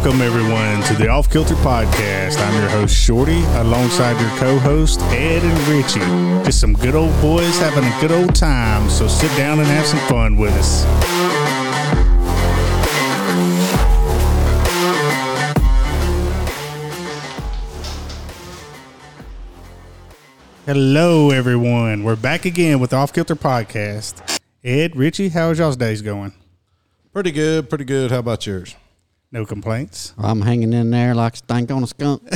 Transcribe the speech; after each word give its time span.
Welcome, 0.00 0.22
everyone, 0.22 0.80
to 0.84 0.94
the 0.94 1.08
Off 1.08 1.28
Kilter 1.28 1.56
Podcast. 1.56 2.38
I'm 2.38 2.54
your 2.60 2.70
host, 2.70 2.94
Shorty, 2.94 3.42
alongside 3.56 4.18
your 4.20 4.30
co 4.38 4.56
host, 4.60 5.00
Ed 5.10 5.42
and 5.42 5.66
Richie. 5.66 5.98
Just 6.44 6.60
some 6.60 6.74
good 6.74 6.94
old 6.94 7.10
boys 7.20 7.58
having 7.58 7.82
a 7.82 8.00
good 8.00 8.12
old 8.12 8.32
time, 8.32 8.88
so 8.90 9.08
sit 9.08 9.28
down 9.36 9.58
and 9.58 9.66
have 9.66 9.84
some 9.84 9.98
fun 10.08 10.36
with 10.36 10.52
us. 10.52 10.84
Hello, 20.64 21.30
everyone. 21.30 22.04
We're 22.04 22.14
back 22.14 22.44
again 22.44 22.78
with 22.78 22.90
the 22.90 22.96
Off 22.96 23.12
Kilter 23.12 23.34
Podcast. 23.34 24.40
Ed, 24.62 24.94
Richie, 24.94 25.30
how's 25.30 25.58
y'all's 25.58 25.76
days 25.76 26.02
going? 26.02 26.34
Pretty 27.12 27.32
good, 27.32 27.68
pretty 27.68 27.84
good. 27.84 28.12
How 28.12 28.20
about 28.20 28.46
yours? 28.46 28.76
No 29.30 29.44
complaints. 29.44 30.14
I'm 30.18 30.40
hanging 30.40 30.72
in 30.72 30.90
there 30.90 31.14
like 31.14 31.36
stank 31.36 31.70
on 31.70 31.82
a 31.82 31.86
skunk. 31.86 32.22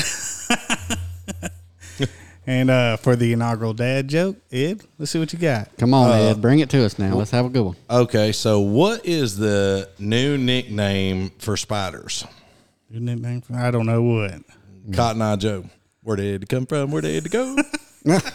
And 2.45 2.71
uh, 2.71 2.97
for 2.97 3.15
the 3.15 3.33
inaugural 3.33 3.73
dad 3.73 4.09
joke, 4.09 4.37
Ed, 4.51 4.83
let's 4.99 5.13
see 5.13 5.21
what 5.21 5.33
you 5.33 5.39
got. 5.39 5.77
Come 5.79 5.95
on, 5.95 6.11
Ed, 6.11 6.43
bring 6.43 6.59
it 6.59 6.69
to 6.71 6.85
us 6.85 6.99
now. 6.99 7.15
Let's 7.15 7.31
have 7.31 7.47
a 7.47 7.49
good 7.49 7.63
one. 7.63 7.77
Okay, 7.89 8.33
so 8.33 8.59
what 8.61 9.07
is 9.07 9.37
the 9.37 9.89
new 10.01 10.37
nickname 10.37 11.31
for 11.39 11.57
spiders? 11.57 12.27
Your 12.91 13.01
nickname? 13.01 13.45
I 13.55 13.71
don't 13.71 13.87
know 13.87 14.03
what. 14.03 14.43
Cotton 14.93 15.23
Eye 15.23 15.37
Joe. 15.37 15.67
Where 16.03 16.17
did 16.17 16.43
it 16.43 16.49
come 16.49 16.67
from? 16.67 16.91
Where 16.91 17.01
did 17.01 17.25
it 17.25 17.31
go? 17.31 17.57
That's 18.05 18.27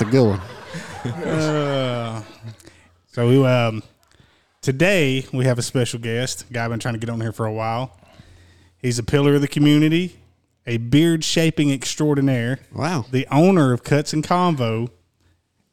a 0.00 0.04
good 0.04 0.28
one. 0.28 0.40
So 3.08 3.28
we 3.28 3.44
um, 3.44 3.82
today 4.60 5.24
we 5.32 5.44
have 5.44 5.58
a 5.58 5.62
special 5.62 5.98
guest, 5.98 6.44
a 6.50 6.52
guy 6.52 6.64
I've 6.64 6.70
been 6.70 6.78
trying 6.80 6.94
to 6.94 7.00
get 7.00 7.10
on 7.10 7.20
here 7.20 7.32
for 7.32 7.46
a 7.46 7.52
while. 7.52 7.98
He's 8.78 8.98
a 8.98 9.02
pillar 9.02 9.34
of 9.34 9.40
the 9.40 9.48
community, 9.48 10.16
a 10.66 10.76
beard 10.76 11.24
shaping 11.24 11.72
extraordinaire, 11.72 12.60
Wow. 12.72 13.06
the 13.10 13.26
owner 13.30 13.72
of 13.72 13.82
Cuts 13.82 14.12
and 14.12 14.22
Convo, 14.22 14.90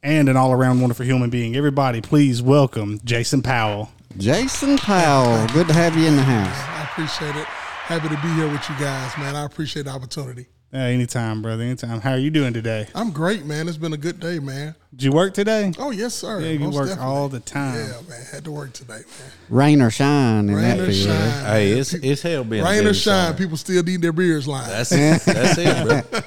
and 0.01 0.27
an 0.29 0.37
all 0.37 0.51
around 0.51 0.79
wonderful 0.81 1.05
human 1.05 1.29
being. 1.29 1.55
Everybody, 1.55 2.01
please 2.01 2.41
welcome 2.41 2.99
Jason 3.03 3.41
Powell. 3.41 3.89
Jason 4.17 4.77
Powell, 4.77 5.45
good 5.49 5.67
to 5.67 5.73
have 5.73 5.95
you 5.97 6.05
in 6.07 6.15
the 6.15 6.23
house. 6.23 6.57
I 6.69 6.83
appreciate 6.89 7.35
it. 7.35 7.45
Happy 7.45 8.07
to 8.09 8.15
be 8.21 8.29
here 8.33 8.47
with 8.47 8.67
you 8.69 8.75
guys, 8.79 9.15
man. 9.17 9.35
I 9.35 9.45
appreciate 9.45 9.83
the 9.83 9.91
opportunity. 9.91 10.47
Uh, 10.73 10.77
anytime, 10.77 11.41
brother. 11.41 11.63
Anytime. 11.63 12.01
How 12.01 12.11
are 12.11 12.17
you 12.17 12.31
doing 12.31 12.53
today? 12.53 12.87
I'm 12.95 13.11
great, 13.11 13.45
man. 13.45 13.67
It's 13.67 13.77
been 13.77 13.93
a 13.93 13.97
good 13.97 14.19
day, 14.19 14.39
man. 14.39 14.73
Did 14.95 15.03
you 15.03 15.11
work 15.11 15.33
today? 15.33 15.73
Oh 15.77 15.91
yes, 15.91 16.13
sir. 16.13 16.39
Yeah, 16.39 16.51
you 16.51 16.59
Most 16.59 16.75
work 16.75 16.87
definitely. 16.87 17.11
all 17.13 17.27
the 17.27 17.41
time. 17.41 17.75
Yeah, 17.75 17.99
man. 18.07 18.25
Had 18.31 18.45
to 18.45 18.51
work 18.51 18.71
today, 18.71 18.93
man. 18.93 19.31
Rain 19.49 19.81
or 19.81 19.89
shine 19.89 20.47
in 20.47 20.55
Rain 20.55 20.63
that 20.63 20.79
or 20.79 20.85
field. 20.85 21.07
shine. 21.09 21.45
hey, 21.45 21.71
it's 21.71 21.93
it's 21.93 22.21
hell 22.21 22.45
being 22.45 22.61
a 22.61 22.65
Rain 22.65 22.87
or 22.87 22.93
shine, 22.93 23.27
owner. 23.29 23.37
people 23.37 23.57
still 23.57 23.83
need 23.83 24.01
their 24.01 24.13
beers 24.13 24.47
lined. 24.47 24.71
That's 24.71 24.93
it. 24.93 25.21
that's 25.25 25.57
it, 25.57 25.85
bro. 25.85 26.21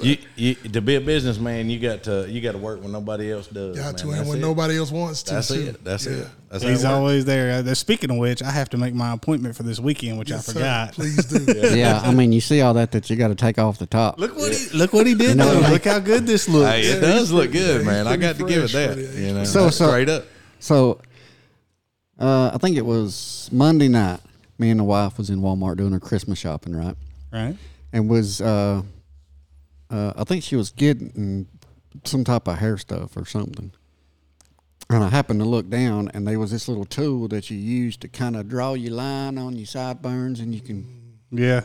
you, 0.06 0.16
you, 0.36 0.54
to 0.54 0.80
be 0.80 0.94
a 0.94 1.02
businessman, 1.02 1.68
you 1.68 1.78
got 1.78 2.02
to 2.04 2.26
you 2.30 2.40
got 2.40 2.52
to 2.52 2.58
work 2.58 2.82
when 2.82 2.92
nobody 2.92 3.30
else 3.30 3.46
does. 3.46 3.76
Got 3.76 3.84
man. 3.84 3.94
to, 3.96 4.10
and 4.20 4.28
when 4.28 4.38
it. 4.38 4.40
nobody 4.40 4.78
else 4.78 4.90
wants 4.90 5.22
to. 5.24 5.34
That's 5.34 5.48
too. 5.48 5.54
it. 5.60 5.84
That's 5.84 6.06
Yeah. 6.06 6.12
it. 6.12 6.28
That's 6.50 6.62
He's 6.62 6.82
how 6.84 6.90
it 6.90 6.92
works. 6.92 7.00
always 7.00 7.24
there. 7.24 7.64
Uh, 7.68 7.74
speaking 7.74 8.10
of 8.12 8.16
which, 8.18 8.40
I 8.40 8.50
have 8.52 8.70
to 8.70 8.76
make 8.76 8.94
my 8.94 9.12
appointment 9.12 9.56
for 9.56 9.64
this 9.64 9.80
weekend, 9.80 10.18
which 10.20 10.30
Yes, 10.30 10.48
I 10.48 10.52
sir. 10.52 10.58
forgot. 10.60 10.92
Please 10.92 11.24
do. 11.26 11.44
Yeah, 11.76 12.00
I 12.04 12.12
mean, 12.14 12.30
you 12.32 12.40
see 12.40 12.60
all 12.60 12.74
that 12.74 12.92
that 12.92 13.10
you 13.10 13.16
got 13.16 13.28
to 13.28 13.34
take 13.34 13.58
off 13.58 13.78
the 13.78 13.86
top. 13.86 14.20
Look 14.20 14.36
what 14.36 14.54
he 14.54 14.68
look 14.76 14.92
what 14.92 15.04
he 15.06 15.14
did. 15.16 15.36
know, 15.36 15.52
though. 15.60 15.68
look 15.70 15.84
how 15.84 15.98
good 15.98 16.26
this 16.26 16.48
looks. 16.48 16.70
Hey, 16.70 16.82
it 16.82 16.94
Yeah, 16.94 17.00
does 17.00 17.32
look 17.32 17.50
good, 17.50 17.84
man. 17.84 18.06
He's 18.16 18.24
I 18.24 18.32
got 18.32 18.36
to 18.38 18.46
give 18.46 18.64
it 18.64 18.72
that. 18.72 18.98
You 19.20 19.34
know, 19.34 19.44
So- 19.44 19.70
so- 19.70 19.88
straight 19.88 20.08
up. 20.08 20.24
So, 20.60 21.00
uh, 22.18 22.50
I 22.54 22.58
think 22.58 22.76
it 22.76 22.86
was 22.86 23.48
Monday 23.52 23.88
night. 23.88 24.20
Me 24.58 24.70
and 24.70 24.80
the 24.80 24.84
wife 24.84 25.18
was 25.18 25.30
in 25.30 25.40
Walmart 25.40 25.76
doing 25.76 25.92
her 25.92 26.00
Christmas 26.00 26.38
shopping, 26.38 26.74
right? 26.76 26.96
Right. 27.32 27.56
And 27.92 28.08
was, 28.08 28.40
uh, 28.40 28.82
uh, 29.90 30.12
I 30.16 30.24
think 30.24 30.42
she 30.44 30.56
was 30.56 30.70
getting 30.70 31.46
some 32.04 32.24
type 32.24 32.46
of 32.48 32.58
hair 32.58 32.78
stuff 32.78 33.16
or 33.16 33.24
something. 33.24 33.72
And 34.90 35.02
I 35.02 35.08
happened 35.08 35.40
to 35.40 35.46
look 35.46 35.68
down, 35.70 36.10
and 36.14 36.26
there 36.26 36.38
was 36.38 36.50
this 36.50 36.68
little 36.68 36.84
tool 36.84 37.26
that 37.28 37.50
you 37.50 37.56
use 37.56 37.96
to 37.98 38.08
kind 38.08 38.36
of 38.36 38.48
draw 38.48 38.74
your 38.74 38.92
line 38.92 39.38
on 39.38 39.56
your 39.56 39.66
sideburns, 39.66 40.40
and 40.40 40.54
you 40.54 40.60
can, 40.60 40.86
Yeah. 41.30 41.62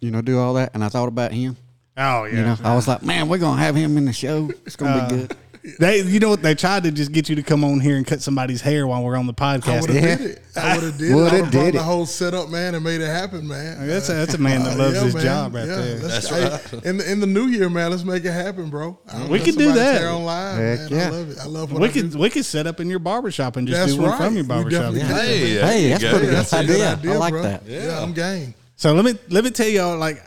you 0.00 0.10
know, 0.10 0.20
do 0.20 0.38
all 0.38 0.54
that. 0.54 0.72
And 0.74 0.84
I 0.84 0.88
thought 0.88 1.08
about 1.08 1.32
him. 1.32 1.56
Oh 1.96 2.24
yeah. 2.24 2.34
You 2.36 2.42
know, 2.42 2.56
I 2.64 2.74
was 2.74 2.86
like, 2.86 3.02
man, 3.02 3.28
we're 3.28 3.38
gonna 3.38 3.60
have 3.62 3.74
him 3.74 3.96
in 3.96 4.04
the 4.04 4.12
show. 4.12 4.50
It's 4.66 4.76
gonna 4.76 4.90
Uh, 4.90 5.08
be 5.08 5.16
good. 5.16 5.36
They, 5.78 6.00
you 6.02 6.20
know 6.20 6.30
what? 6.30 6.42
They 6.42 6.54
tried 6.54 6.84
to 6.84 6.92
just 6.92 7.10
get 7.12 7.28
you 7.28 7.36
to 7.36 7.42
come 7.42 7.64
on 7.64 7.80
here 7.80 7.96
and 7.96 8.06
cut 8.06 8.22
somebody's 8.22 8.60
hair 8.60 8.86
while 8.86 9.02
we're 9.02 9.16
on 9.16 9.26
the 9.26 9.34
podcast. 9.34 9.68
I 9.68 9.80
would 9.80 9.90
have 9.90 10.04
Yeah. 10.04 10.16
did 10.16 10.30
it. 10.30 10.42
I 10.56 10.74
would 10.76 10.84
have 10.84 10.98
did 10.98 11.14
Woulda 11.14 11.26
it. 11.26 11.28
I 11.28 11.34
would 11.34 11.44
have 11.44 11.50
did 11.52 11.60
brought 11.60 11.72
the 11.72 11.82
whole 11.82 12.06
setup, 12.06 12.48
man, 12.50 12.74
and 12.76 12.84
made 12.84 13.00
it 13.00 13.06
happen, 13.08 13.46
man. 13.48 13.86
That's 13.86 14.08
a, 14.08 14.14
that's 14.14 14.34
a 14.34 14.38
man 14.38 14.62
that 14.62 14.74
Uh, 14.74 14.78
loves 14.78 14.94
yeah, 14.96 15.02
his 15.04 15.14
man. 15.14 15.24
job 15.24 15.54
right 15.54 15.66
Yeah, 15.66 15.74
there. 15.76 15.98
let's- 15.98 16.28
That's 16.28 16.70
hey, 16.70 16.80
In 16.88 16.96
the 16.98 17.10
in 17.12 17.20
the 17.20 17.26
new 17.26 17.46
year, 17.46 17.68
man, 17.68 17.90
let's 17.90 18.04
make 18.04 18.24
it 18.24 18.30
happen, 18.32 18.70
bro. 18.70 18.98
We 19.28 19.40
can 19.40 19.54
do 19.56 19.72
that. 19.72 20.00
hair 20.00 20.10
on 20.10 20.24
live, 20.24 20.56
Heck 20.58 20.90
man. 20.90 21.00
yeah. 21.00 21.06
I 21.06 21.10
love 21.10 21.30
it. 21.30 21.38
I 21.40 21.44
love 21.46 21.72
what 21.72 21.82
We 21.82 21.88
I 21.88 21.92
could 21.92 22.12
do. 22.12 22.18
we 22.18 22.30
could 22.30 22.44
set 22.44 22.66
up 22.66 22.78
in 22.80 22.88
your 22.88 22.98
barbershop 23.00 23.56
and 23.56 23.66
just 23.66 23.80
That's 23.80 23.94
do 23.94 24.02
one 24.02 24.10
right. 24.10 24.18
from 24.22 24.34
your 24.34 24.44
We 24.44 24.48
barbershop. 24.48 24.94
Yeah. 24.94 25.04
Hey, 25.06 25.38
Hey, 25.58 25.82
you 25.84 25.88
that's 25.90 26.02
pretty 26.04 26.16
Yeah, 26.16 26.20
good 26.20 26.30
that's 26.36 26.52
a 26.52 26.64
good 26.64 26.98
idea. 26.98 27.12
I 27.12 27.16
like 27.16 27.32
bro. 27.32 27.42
that. 27.42 27.62
Yeah, 27.66 28.02
I'm 28.02 28.12
game. 28.12 28.54
So 28.76 28.92
let 28.94 29.04
me 29.04 29.18
let 29.30 29.42
me 29.44 29.50
tell 29.50 29.66
y'all 29.68 29.98
like 29.98 30.22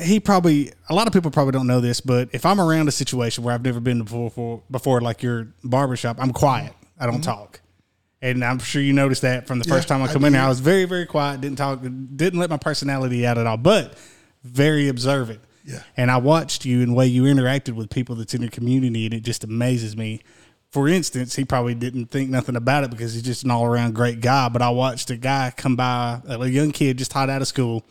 he, 0.00 0.20
probably 0.20 0.72
a 0.88 0.94
lot 0.94 1.06
of 1.06 1.12
people 1.12 1.30
probably 1.30 1.52
don't 1.52 1.66
know 1.66 1.80
this, 1.80 2.00
but 2.00 2.28
if 2.32 2.44
I'm 2.46 2.60
around 2.60 2.88
a 2.88 2.92
situation 2.92 3.44
where 3.44 3.54
I've 3.54 3.64
never 3.64 3.80
been 3.80 4.02
before 4.02 4.28
before, 4.28 4.62
before 4.70 5.00
like 5.00 5.22
your 5.22 5.48
barbershop, 5.62 6.16
I'm 6.20 6.32
quiet. 6.32 6.72
I 6.98 7.06
don't 7.06 7.16
mm-hmm. 7.16 7.22
talk. 7.22 7.60
And 8.22 8.42
I'm 8.42 8.58
sure 8.58 8.80
you 8.80 8.94
noticed 8.94 9.22
that 9.22 9.46
from 9.46 9.58
the 9.58 9.66
first 9.66 9.86
Yeah, 9.86 9.96
time 9.96 10.02
I 10.02 10.08
I 10.08 10.12
come 10.12 10.24
in 10.24 10.32
there. 10.32 10.42
I 10.42 10.48
was 10.48 10.60
very, 10.60 10.86
very 10.86 11.04
quiet, 11.04 11.42
didn't 11.42 11.58
talk, 11.58 11.82
didn't 11.82 12.38
let 12.38 12.48
my 12.48 12.56
personality 12.56 13.26
out 13.26 13.36
at 13.36 13.46
all, 13.46 13.58
but 13.58 13.98
very 14.42 14.88
observant. 14.88 15.40
Yeah. 15.64 15.82
And 15.96 16.10
I 16.10 16.16
watched 16.18 16.64
you 16.64 16.80
and 16.80 16.92
the 16.92 16.94
way 16.94 17.06
you 17.06 17.24
interacted 17.24 17.74
with 17.74 17.90
people 17.90 18.14
that's 18.16 18.34
in 18.34 18.40
your 18.42 18.50
community, 18.50 19.04
and 19.06 19.14
it 19.14 19.20
just 19.24 19.44
amazes 19.44 19.96
me. 19.96 20.22
For 20.70 20.88
instance, 20.88 21.36
he 21.36 21.44
probably 21.44 21.74
didn't 21.74 22.06
think 22.06 22.30
nothing 22.30 22.56
about 22.56 22.84
it 22.84 22.90
because 22.90 23.14
he's 23.14 23.22
just 23.22 23.44
an 23.44 23.50
all 23.50 23.64
around 23.64 23.94
great 23.94 24.20
guy. 24.20 24.48
But 24.48 24.62
I 24.62 24.70
watched 24.70 25.10
a 25.10 25.16
guy 25.16 25.52
come 25.56 25.76
by, 25.76 26.20
a 26.26 26.46
young 26.46 26.72
kid 26.72 26.98
just 26.98 27.12
hot 27.12 27.30
out 27.30 27.42
of 27.42 27.48
school, 27.48 27.84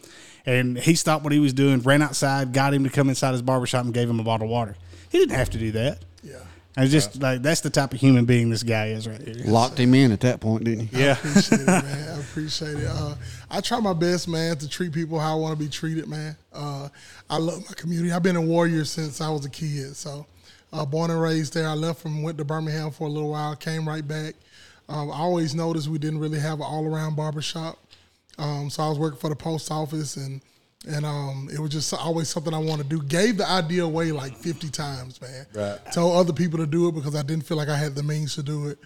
and 0.46 0.78
he 0.78 0.96
stopped 0.96 1.24
what 1.24 1.34
he 1.34 1.40
was 1.40 1.54
doing, 1.54 1.80
ran 1.82 2.02
outside, 2.02 2.54
got 2.54 2.74
him 2.74 2.84
to 2.84 2.90
come 2.90 3.10
inside 3.10 3.32
his 3.32 3.42
barbershop, 3.42 3.86
and 3.86 3.94
gave 3.94 4.10
him 4.10 4.20
a 4.20 4.24
bottle 4.24 4.46
of 4.46 4.52
water. 4.52 4.76
He 5.10 5.18
didn't 5.20 5.36
have 5.36 5.50
to 5.52 5.58
do 5.58 5.72
that. 5.74 6.00
Yeah. 6.24 6.40
I 6.76 6.82
was 6.82 6.92
just 6.92 7.22
like, 7.22 7.44
that's 7.44 7.62
the 7.62 7.70
type 7.70 7.94
of 7.94 8.00
human 8.00 8.26
being 8.26 8.50
this 8.50 8.64
guy 8.64 8.88
is 8.88 9.08
right 9.08 9.22
here. 9.22 9.44
Locked 9.46 9.80
him 9.80 9.94
in 9.94 10.12
at 10.12 10.22
that 10.22 10.42
point, 10.42 10.64
didn't 10.64 10.88
he? 10.88 11.02
Yeah. 11.04 11.12
appreciate 11.12 11.62
it, 11.62 11.68
man. 11.68 12.10
I 12.18 12.20
appreciate 12.20 12.78
it. 12.78 12.88
Uh, 12.90 13.16
I 13.52 13.62
try 13.62 13.80
my 13.80 13.94
best, 13.94 14.28
man, 14.28 14.58
to 14.58 14.68
treat 14.68 14.92
people 14.92 15.20
how 15.20 15.34
I 15.34 15.40
want 15.40 15.58
to 15.58 15.64
be 15.64 15.70
treated, 15.70 16.08
man. 16.08 16.36
Uh, 16.52 16.90
I 17.30 17.38
love 17.38 17.64
my 17.70 17.76
community. 17.76 18.12
I've 18.12 18.24
been 18.24 18.38
a 18.38 18.42
Warrior 18.42 18.86
since 18.86 19.22
I 19.22 19.30
was 19.30 19.46
a 19.46 19.50
kid. 19.52 19.96
So, 19.96 20.26
uh, 20.72 20.84
born 20.84 21.12
and 21.12 21.22
raised 21.22 21.54
there. 21.54 21.68
I 21.68 21.74
left 21.74 22.02
from 22.02 22.24
went 22.24 22.40
to 22.40 22.46
Birmingham 22.46 22.90
for 22.90 23.08
a 23.08 23.12
little 23.12 23.30
while, 23.30 23.56
came 23.56 23.88
right 23.88 24.06
back. 24.06 24.34
Um, 24.90 25.12
I 25.12 25.18
always 25.18 25.54
noticed 25.54 25.88
we 25.88 26.00
didn't 26.00 26.20
really 26.20 26.40
have 26.40 26.56
an 26.56 26.66
all 26.66 26.86
around 26.88 27.16
barbershop. 27.16 27.78
Um, 28.38 28.70
so 28.70 28.84
I 28.84 28.90
was 28.90 28.98
working 29.00 29.20
for 29.20 29.30
the 29.30 29.36
post 29.36 29.72
office 29.72 30.18
and 30.18 30.42
and 30.86 31.06
um, 31.06 31.48
it 31.54 31.60
was 31.60 31.72
just 31.72 31.94
always 31.94 32.28
something 32.28 32.54
I 32.54 32.58
wanted 32.58 32.90
to 32.90 32.98
do. 32.98 33.02
Gave 33.04 33.38
the 33.38 33.50
idea 33.50 33.86
away 33.86 34.12
like 34.12 34.36
50 34.36 34.68
times, 34.70 35.22
man. 35.22 35.46
Right. 35.56 35.80
Told 35.94 36.18
other 36.18 36.34
people 36.34 36.60
to 36.60 36.66
do 36.66 36.90
it 36.90 36.92
because 36.96 37.16
I 37.16 37.22
didn't 37.22 37.46
feel 37.46 37.56
like 37.56 37.70
I 37.70 37.78
had 37.78 37.96
the 37.96 38.04
means 38.04 38.36
to 38.36 38.44
do 38.44 38.68
it. 38.68 38.78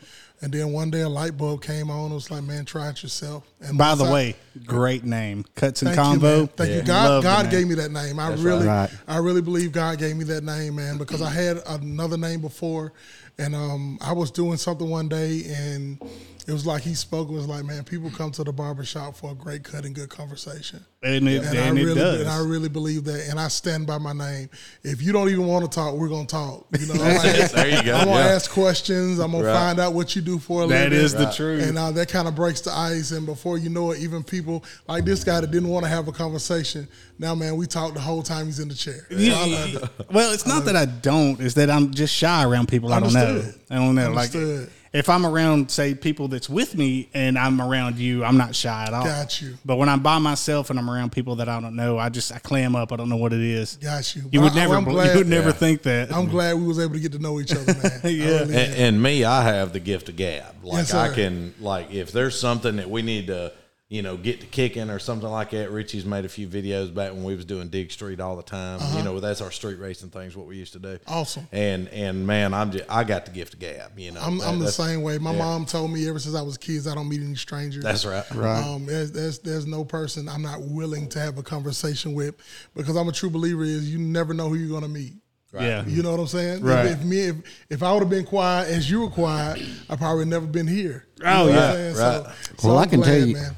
And 0.42 0.54
then 0.54 0.72
one 0.72 0.92
day 0.92 1.02
a 1.02 1.10
light 1.10 1.36
bulb 1.38 1.64
came 1.64 1.90
on. 1.90 2.12
It 2.12 2.14
was 2.14 2.30
like, 2.30 2.44
man, 2.44 2.66
try 2.66 2.90
it 2.90 3.02
yourself. 3.02 3.48
And 3.62 3.80
By 3.80 3.96
the 3.96 4.04
I- 4.04 4.14
way, 4.14 4.36
great 4.64 5.06
name. 5.06 5.44
Cuts 5.56 5.82
and 5.82 5.96
Thank 5.96 6.14
you, 6.14 6.20
Convo. 6.20 6.38
man. 6.38 6.48
Thank 6.50 6.72
you. 6.74 6.82
God, 6.84 7.18
the 7.18 7.22
God 7.24 7.50
gave 7.50 7.68
me 7.68 7.74
that 7.74 7.90
name. 7.90 8.20
I 8.20 8.32
really, 8.36 8.68
right. 8.68 8.92
I 9.08 9.18
really 9.18 9.42
believe 9.42 9.72
God 9.72 9.98
gave 9.98 10.16
me 10.16 10.24
that 10.26 10.44
name, 10.44 10.76
man, 10.76 11.00
because 11.00 11.24
I 11.24 11.32
had 11.32 11.58
another 11.68 12.18
name 12.18 12.42
before, 12.42 12.94
and 13.40 13.56
um, 13.56 13.98
I 14.02 14.12
was 14.14 14.30
doing 14.30 14.58
something 14.58 14.88
one 14.88 15.10
day, 15.10 15.46
and 15.50 16.00
it 16.48 16.54
was 16.54 16.66
like 16.66 16.82
He 16.82 16.94
spoke. 16.94 17.30
It 17.30 17.34
was 17.34 17.48
like, 17.48 17.66
man, 17.66 17.84
people 17.84 18.10
come 18.10 18.32
to 18.32 18.44
the 18.44 18.54
barbershop 18.54 19.16
for 19.16 19.32
a 19.32 19.36
great 19.36 19.64
cut 19.64 19.84
and 19.86 19.94
good 19.94 20.10
conversation. 20.10 20.84
And 21.04 21.28
it, 21.30 21.44
And, 21.44 21.58
and 21.58 21.60
I 21.60 21.68
it 21.82 21.86
really, 21.86 21.96
does. 21.96 22.22
and 22.22 22.30
I 22.30 22.40
really 22.40 22.70
believe 22.70 23.04
that, 23.04 23.28
and 23.30 23.40
I 23.40 23.50
stand 23.50 23.86
by 23.86 23.98
my 24.00 24.14
name. 24.14 24.50
If 24.84 25.02
you 25.02 25.12
don't 25.14 25.30
even 25.30 25.46
want 25.46 25.64
to 25.70 25.70
talk, 25.76 25.94
we're 25.96 26.08
gonna 26.10 26.26
talk. 26.26 26.66
You 26.80 26.88
know, 26.88 26.94
I'm 27.04 27.16
gonna, 27.18 27.48
There 27.50 27.68
you 27.70 27.84
go. 27.84 27.96
I'm 27.96 28.08
gonna 28.08 28.20
Yeah. 28.20 28.34
ask 28.36 28.50
questions. 28.50 29.20
I'm 29.20 29.32
gonna 29.34 29.44
find 29.54 29.80
out 29.80 29.94
what 29.94 30.16
you 30.16 30.22
do 30.24 30.40
for 30.40 30.64
a 30.64 30.68
that 30.68 30.90
living. 30.90 31.06
is 31.06 31.14
the 31.14 31.30
truth. 31.32 31.68
And 31.68 31.78
uh, 31.78 31.92
that 31.92 32.10
kind 32.10 32.28
of 32.28 32.34
breaks 32.36 32.62
the 32.62 32.72
ice. 32.72 33.12
And 33.12 33.26
before 33.26 33.58
you 33.60 33.70
know 33.70 33.92
it, 33.92 34.00
even 34.00 34.24
people 34.24 34.64
like 34.88 35.06
this 35.06 35.24
guy 35.24 35.40
that 35.42 35.52
didn't 35.52 35.70
want 35.70 35.84
to 35.86 35.90
have 35.90 36.08
a 36.08 36.12
conversation, 36.12 36.88
now, 37.20 37.36
man, 37.36 37.58
we 37.58 37.68
talk 37.68 37.94
the 37.94 38.00
whole 38.00 38.24
time 38.24 38.46
he's 38.48 38.60
in 38.60 38.68
the 38.68 38.76
chair. 38.76 39.06
So 39.10 39.16
I 39.18 39.48
love 39.48 39.76
it. 39.76 40.12
well, 40.12 40.34
it's 40.34 40.46
not 40.48 40.66
that 40.66 40.76
I 40.76 40.86
don't; 40.86 41.40
it's 41.42 41.56
that 41.56 41.70
I'm 41.70 41.92
just 41.94 42.14
shy 42.14 42.44
around 42.44 42.68
people 42.70 42.92
I 42.94 43.00
don't 43.00 43.14
know. 43.14 43.52
I 43.70 43.76
don't 43.76 43.96
know. 43.96 44.12
Like, 44.12 44.34
Understood. 44.34 44.72
If 44.94 45.10
I'm 45.10 45.26
around, 45.26 45.70
say, 45.72 45.94
people 45.96 46.28
that's 46.28 46.50
with 46.50 46.76
me 46.76 47.10
and 47.14 47.38
I'm 47.38 47.62
around 47.62 47.98
you, 47.98 48.24
I'm 48.24 48.38
not 48.38 48.56
shy 48.56 48.86
at 48.88 48.94
all. 48.94 49.04
Got 49.04 49.42
you. 49.42 49.56
But 49.66 49.78
when 49.78 49.90
I'm 49.90 50.02
by 50.02 50.18
myself 50.20 50.70
and 50.70 50.80
I'm 50.80 50.90
around 50.90 51.12
people 51.12 51.36
that 51.38 51.50
I 51.50 51.60
don't 51.60 51.76
know, 51.76 51.98
I 51.98 52.10
just 52.10 52.32
I 52.32 52.40
clam 52.40 52.76
up. 52.76 52.92
I 52.92 52.96
don't 52.96 53.10
know 53.10 53.18
what 53.18 53.34
it 53.34 53.42
is. 53.42 53.78
Got 53.78 54.16
you. 54.16 54.24
You 54.32 54.40
But 54.40 54.42
would 54.42 54.52
I- 54.54 54.56
never, 54.56 54.76
I'm 54.76 54.84
glad- 54.84 55.12
you 55.12 55.18
would 55.20 55.28
never 55.28 55.48
Yeah. 55.50 55.54
think 55.54 55.82
that. 55.84 56.14
I'm 56.14 56.28
glad 56.28 56.56
we 56.58 56.66
was 56.66 56.80
able 56.80 56.94
to 56.94 57.00
get 57.00 57.12
to 57.14 57.20
know 57.20 57.40
each 57.40 57.52
other, 57.52 57.74
man. 57.74 58.02
Yeah. 58.04 58.26
really 58.40 58.56
And, 58.56 58.74
and 58.76 59.04
me, 59.04 59.24
I 59.24 59.44
have 59.44 59.74
the 59.74 59.80
gift 59.80 60.10
of 60.10 60.16
gab. 60.16 60.64
Like 60.64 60.78
Yes, 60.78 60.94
I 60.94 61.10
sir. 61.10 61.14
can, 61.16 61.54
like 61.60 61.92
if 61.92 62.12
there's 62.12 62.40
something 62.40 62.78
that 62.78 62.90
we 62.90 63.02
need 63.02 63.28
to, 63.28 63.52
you 63.90 64.02
know, 64.02 64.18
get 64.18 64.42
to 64.42 64.48
kicking 64.48 64.90
or 64.90 65.00
something 65.00 65.30
like 65.30 65.52
that. 65.52 65.72
Richie's 65.72 66.04
made 66.04 66.26
a 66.26 66.30
few 66.30 66.46
videos 66.46 66.94
back 66.94 67.14
when 67.14 67.24
we 67.24 67.36
was 67.36 67.46
doing 67.46 67.70
Dig 67.70 67.90
Street 67.90 68.20
all 68.20 68.36
the 68.36 68.44
time. 68.44 68.82
Uh-huh. 68.82 68.98
You 68.98 69.04
know, 69.06 69.20
that's 69.22 69.40
our 69.40 69.50
street 69.50 69.80
racing 69.80 70.10
things. 70.10 70.36
What 70.36 70.46
we 70.46 70.58
used 70.58 70.74
to 70.74 70.80
do. 70.80 71.00
Awesome. 71.08 71.48
And 71.54 71.88
and 71.90 72.28
man, 72.28 72.54
I'm 72.54 72.72
just 72.72 72.84
I 72.90 73.06
got 73.06 73.26
the 73.26 73.32
gift 73.32 73.54
of 73.54 73.60
gab. 73.62 73.98
You 73.98 74.12
know, 74.12 74.20
I'm, 74.22 74.40
That- 74.40 74.48
I'm 74.50 74.60
the 74.60 74.72
same 74.72 75.04
way. 75.04 75.18
My 75.20 75.32
yeah. 75.32 75.38
mom 75.40 75.66
told 75.66 75.92
me 75.92 76.08
ever 76.10 76.20
since 76.20 76.36
I 76.36 76.42
was 76.42 76.58
kids, 76.58 76.86
I 76.86 76.96
don't 76.96 77.08
meet 77.08 77.22
any 77.22 77.36
strangers. 77.36 77.82
That's 77.84 78.06
right. 78.06 78.30
Right. 78.36 78.62
Um, 78.62 78.86
there's, 78.86 79.12
there's 79.14 79.40
there's 79.40 79.66
no 79.66 79.86
person 79.86 80.28
I'm 80.28 80.42
not 80.42 80.62
willing 80.62 81.08
to 81.10 81.20
have 81.20 81.38
a 81.38 81.44
conversation 81.44 82.14
with 82.14 82.36
because 82.76 82.98
I'm 82.98 83.08
a 83.08 83.14
true 83.14 83.30
believer. 83.30 83.64
Is 83.64 83.90
you 83.90 84.00
never 84.00 84.34
know 84.34 84.50
who 84.50 84.56
you're 84.56 84.70
gonna 84.78 84.92
meet. 84.92 85.14
Yeah. 85.54 85.86
You 85.88 86.04
know 86.04 86.12
what 86.12 86.20
I'm 86.20 86.28
saying? 86.28 86.62
Right. 86.62 86.88
If, 86.88 87.00
if 87.00 87.04
me 87.06 87.20
if, 87.30 87.36
if 87.70 87.84
I 87.84 87.92
would 87.94 88.02
have 88.02 88.10
been 88.10 88.26
quiet 88.26 88.68
as 88.68 88.92
you 88.92 89.00
were 89.00 89.10
quiet, 89.10 89.64
I 89.90 89.96
probably 89.96 90.26
never 90.26 90.46
been 90.46 90.68
here. 90.68 91.08
You 91.20 91.24
Oh, 91.26 91.46
know 91.46 91.52
yeah. 91.52 91.88
Right. 91.88 91.96
So, 91.96 92.32
so 92.58 92.68
Well, 92.68 92.78
I'm 92.78 92.84
I 92.84 92.88
can 92.88 93.00
glad, 93.00 93.08
tell 93.18 93.28
you. 93.28 93.34
man. 93.34 93.56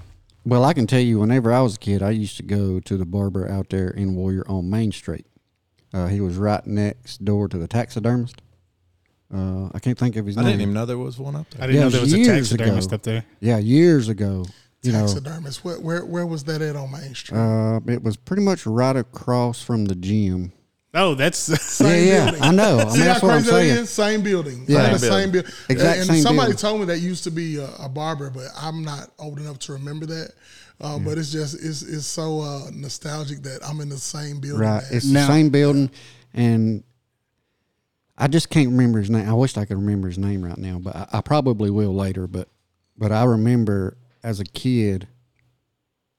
Well, 0.50 0.66
I 0.66 0.74
can 0.74 0.88
tell 0.88 1.00
you. 1.00 1.19
Whenever 1.19 1.51
I 1.54 1.62
was 1.62 1.75
a 1.75 1.80
kid, 1.80 2.01
I 2.04 2.10
used 2.12 2.38
to 2.38 2.44
go 2.44 2.80
to 2.80 2.98
the 2.98 3.06
barber 3.06 3.48
out 3.50 3.69
there 3.69 3.90
in 3.90 4.16
Warrior 4.16 4.44
on 4.50 4.69
Main 4.69 4.92
Street. 4.92 5.25
Uh, 5.94 6.07
he 6.07 6.19
was 6.22 6.36
right 6.38 6.66
next 6.68 7.24
door 7.24 7.48
to 7.48 7.57
the 7.57 7.68
taxidermist. 7.68 8.42
Uh, 9.34 9.69
I 9.74 9.80
can't 9.80 9.98
think 9.98 10.16
of 10.16 10.25
his 10.25 10.38
I 10.38 10.42
name. 10.42 10.50
didn't 10.51 10.62
even 10.62 10.74
know 10.74 10.86
there 10.86 10.98
was 10.98 11.19
one 11.19 11.36
up 11.36 11.50
there. 11.51 11.63
I 11.63 11.68
didn't 11.68 11.75
Yeah, 11.75 11.81
know 11.81 11.88
it 11.88 11.92
there 11.92 12.01
was 12.01 12.12
was 12.12 12.13
a 12.13 12.24
years 12.24 12.50
taxidermist 12.50 12.88
ago. 12.88 12.96
up 12.96 13.01
there. 13.04 13.25
Yeah, 13.40 13.57
years 13.60 14.10
ago. 14.10 14.46
You 14.81 14.92
know, 14.94 15.00
Taxidermist. 15.07 15.63
Where, 15.66 15.80
where 15.80 16.06
where 16.06 16.25
was 16.25 16.46
that 16.46 16.62
at 16.62 16.75
on 16.78 16.92
Main 16.92 17.13
Street? 17.13 17.38
uh, 17.38 17.80
it 17.88 18.01
was 18.01 18.16
pretty 18.18 18.42
much 18.44 18.66
right 18.66 18.96
across 18.96 19.62
from 19.62 19.86
the 19.86 19.96
gym. 19.96 20.54
Oh, 20.94 21.13
that's 21.13 21.50
Yeah, 21.50 21.56
Same 21.57 22.07
yeah, 22.07 22.25
building. 22.25 22.41
I 22.44 22.51
know. 22.51 22.80
I 22.80 22.83
mean, 22.86 22.94
See 22.94 23.00
how 23.01 23.06
that's 23.06 23.21
what 23.24 23.31
I'm 23.31 23.44
crazy 23.44 23.51
that 23.51 23.51
saying. 23.51 23.77
is? 23.83 23.89
Same 23.89 24.21
building. 24.24 24.65
Yeah. 24.68 24.81
Yeah, 24.83 24.94
the 24.94 25.00
Same 25.00 25.12
same 25.12 25.31
building. 25.31 25.51
Exact 25.69 25.97
and 26.00 26.07
same 26.07 26.21
somebody 26.24 26.47
building. 26.53 26.57
told 26.57 26.80
me 26.80 26.86
that 26.88 26.97
used 27.00 27.24
to 27.25 27.31
be 27.31 27.57
a, 27.57 27.69
a 27.80 27.88
barber, 27.89 28.30
but 28.31 28.47
I'm 28.59 28.83
not 28.83 29.12
old 29.19 29.39
enough 29.39 29.59
to 29.59 29.74
remember 29.74 30.06
that. 30.07 30.31
Uh, 30.81 30.97
But 30.97 31.18
it's 31.18 31.31
just 31.31 31.56
it's 31.56 31.81
it's 31.83 32.06
so 32.06 32.39
uh, 32.41 32.69
nostalgic 32.74 33.44
that 33.44 33.59
I'm 33.68 33.81
in 33.81 33.89
the 33.89 33.97
same 33.97 34.39
building. 34.39 34.62
Right, 34.62 34.81
man. 34.81 34.91
it's 34.91 35.06
Now- 35.06 35.27
the 35.27 35.33
same 35.33 35.50
building, 35.50 35.91
and 36.33 36.83
I 38.18 38.27
just 38.27 38.50
can't 38.50 38.69
remember 38.69 39.00
his 39.00 39.09
name. 39.09 39.27
I 39.30 39.33
wish 39.33 39.57
I 39.57 39.65
could 39.65 39.77
remember 39.77 40.07
his 40.07 40.18
name 40.18 40.44
right 40.44 40.57
now, 40.57 40.80
but 40.80 40.95
I, 40.95 41.07
I 41.13 41.21
probably 41.21 41.69
will 41.69 41.94
later. 41.94 42.27
But 42.27 42.47
but 42.97 43.12
I 43.12 43.25
remember 43.25 43.95
as 44.24 44.39
a 44.39 44.45
kid, 44.45 45.07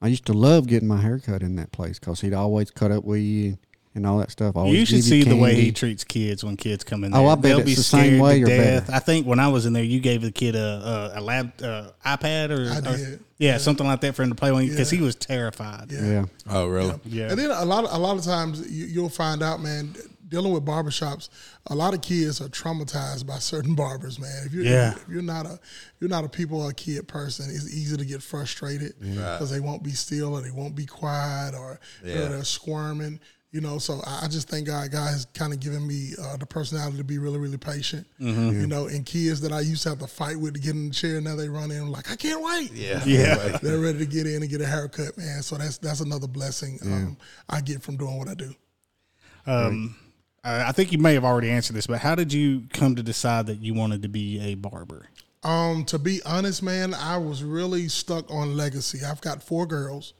I 0.01 0.09
used 0.09 0.27
to 0.27 0.33
love 0.33 0.67
getting 0.67 0.89
my 0.89 1.01
hair 1.01 1.19
cut 1.19 1.43
in 1.43 1.57
that 1.57 1.73
place 1.73 1.99
because 1.99 2.21
he'd 2.21 2.35
always 2.35 2.71
cut 2.71 2.91
up 2.93 3.03
with 3.05 3.21
you 3.21 3.59
and 3.95 4.07
all 4.07 4.19
that 4.19 4.31
stuff. 4.31 4.55
Always 4.57 4.79
you 4.79 4.87
should 4.87 4.95
give 4.97 5.05
see 5.05 5.23
the 5.25 5.37
way 5.37 5.55
he 5.55 5.73
treats 5.73 6.05
kids 6.05 6.45
when 6.45 6.57
kids 6.57 6.85
come 6.85 7.03
in 7.05 7.11
there. 7.13 7.21
Oh, 7.21 7.27
I 7.29 7.35
bet 7.35 7.43
They'll 7.43 7.59
it's 7.61 7.67
be 7.71 7.75
the 7.75 7.83
same 7.83 8.19
way 8.21 8.39
to 8.39 8.45
or 8.45 8.47
death. 8.47 8.87
better. 8.87 8.97
I 8.97 9.01
think 9.01 9.27
when 9.27 9.41
I 9.41 9.49
was 9.49 9.67
in 9.67 9.73
there, 9.73 9.83
you 9.83 10.01
gave 10.01 10.23
the 10.23 10.31
kid 10.33 10.55
a 10.57 11.11
a, 11.15 11.19
a 11.19 11.21
lab 11.21 11.53
uh, 11.63 11.91
iPad 12.07 12.51
or, 12.51 12.71
I 12.73 12.79
or- 12.93 12.97
did. 12.97 13.21
yeah, 13.39 13.59
something 13.59 13.87
like 13.87 14.01
that 14.03 14.15
for 14.15 14.23
him 14.23 14.29
to 14.31 14.35
play 14.37 14.51
on 14.51 14.67
because 14.67 14.93
Yeah. 14.93 14.99
he 14.99 15.05
was 15.05 15.17
terrified. 15.17 15.91
Yeah. 15.91 16.07
Yeah, 16.07 16.25
Oh, 16.49 16.67
really? 16.67 16.95
Yeah. 17.05 17.31
And 17.31 17.39
then 17.39 17.51
a 17.51 17.65
lot 17.65 17.85
of 17.85 17.93
a 17.93 17.99
lot 17.99 18.17
of 18.17 18.25
times 18.25 18.61
you, 18.71 18.87
you'll 18.87 19.09
find 19.09 19.43
out, 19.43 19.61
man, 19.61 19.95
dealing 20.29 20.53
with 20.53 20.65
barbershops, 20.65 21.29
a 21.67 21.75
lot 21.75 21.93
of 21.93 22.01
kids 22.03 22.41
are 22.41 22.49
traumatized 22.49 23.27
by 23.27 23.39
certain 23.41 23.75
barbers, 23.85 24.21
man. 24.21 24.45
If 24.47 24.53
you're 24.53 24.63
Yeah. 24.65 24.93
if 24.93 25.05
you're 25.09 25.21
not 25.23 25.47
a 25.47 25.59
you're 25.99 26.11
not 26.11 26.23
a 26.23 26.29
people 26.29 26.63
or 26.63 26.71
a 26.71 26.75
kid 26.75 27.09
person, 27.09 27.51
it's 27.51 27.75
easy 27.75 27.97
to 27.97 28.05
get 28.05 28.23
frustrated 28.23 28.95
because 29.01 29.51
they 29.51 29.59
won't 29.61 29.83
be 29.83 29.91
still 29.91 30.35
or 30.37 30.41
they 30.43 30.53
won't 30.53 30.77
be 30.77 30.87
quiet 30.87 31.57
or 31.57 31.81
you 32.05 32.13
Yeah. 32.13 32.29
they're 32.29 32.45
squirming. 32.45 33.19
You 33.53 33.61
know, 33.61 33.79
so 33.79 34.01
I 34.07 34.27
I 34.27 34.29
just 34.29 34.49
think 34.49 34.69
God, 34.69 34.93
God 34.93 35.09
has 35.09 35.27
kind 35.35 35.53
of 35.53 35.59
given 35.59 35.85
me 35.85 36.13
uh, 36.23 36.37
the 36.37 36.47
personality 36.47 36.99
to 36.99 37.05
be 37.05 37.19
really, 37.19 37.39
really 37.39 37.57
patient. 37.59 38.07
You 38.19 38.67
know, 38.69 38.87
and 38.87 39.05
kids 39.05 39.41
that 39.41 39.51
I 39.53 39.61
used 39.61 39.83
to 39.83 39.89
have 39.89 39.99
to 39.99 40.07
fight 40.07 40.39
with 40.39 40.55
to 40.55 40.61
get 40.61 40.71
in 40.75 40.89
the 40.89 40.95
chair, 40.95 41.21
now 41.21 41.35
they 41.35 41.49
run 41.49 41.71
in 41.73 41.91
like, 41.91 42.11
I 42.11 42.17
can't 42.17 42.43
wait. 42.43 42.73
Yeah. 42.73 43.03
Yeah. 43.05 43.59
They're 43.61 43.81
ready 43.81 43.99
to 43.99 44.07
get 44.07 44.27
in 44.27 44.43
and 44.43 44.51
get 44.51 44.61
a 44.61 44.67
haircut, 44.67 45.19
man. 45.19 45.43
So 45.43 45.57
that's 45.57 45.79
that's 45.79 46.01
another 46.01 46.29
blessing 46.29 46.79
um, 46.83 47.17
I 47.49 47.61
get 47.61 47.83
from 47.83 47.97
doing 47.97 48.19
what 48.19 48.29
I 48.29 48.35
do. 48.35 48.55
Um, 49.47 49.97
I 50.45 50.69
I 50.69 50.73
think 50.73 50.93
you 50.93 50.99
may 50.99 51.15
have 51.15 51.25
already 51.25 51.51
answered 51.51 51.75
this, 51.75 51.89
but 51.89 51.99
how 51.99 52.15
did 52.15 52.33
you 52.33 52.63
come 52.73 52.95
to 52.95 53.03
decide 53.03 53.47
that 53.47 53.61
you 53.61 53.75
wanted 53.75 54.03
to 54.03 54.09
be 54.09 54.39
a 54.41 54.55
barber? 54.55 55.07
Um, 55.43 55.85
to 55.87 55.99
be 55.99 56.21
honest, 56.25 56.63
man, 56.63 56.95
I 56.95 57.17
was 57.17 57.43
really 57.43 57.89
stuck 57.89 58.31
on 58.31 58.57
legacy. 58.57 59.01
I've 59.05 59.23
got 59.23 59.43
four 59.43 59.67
girls. 59.67 60.13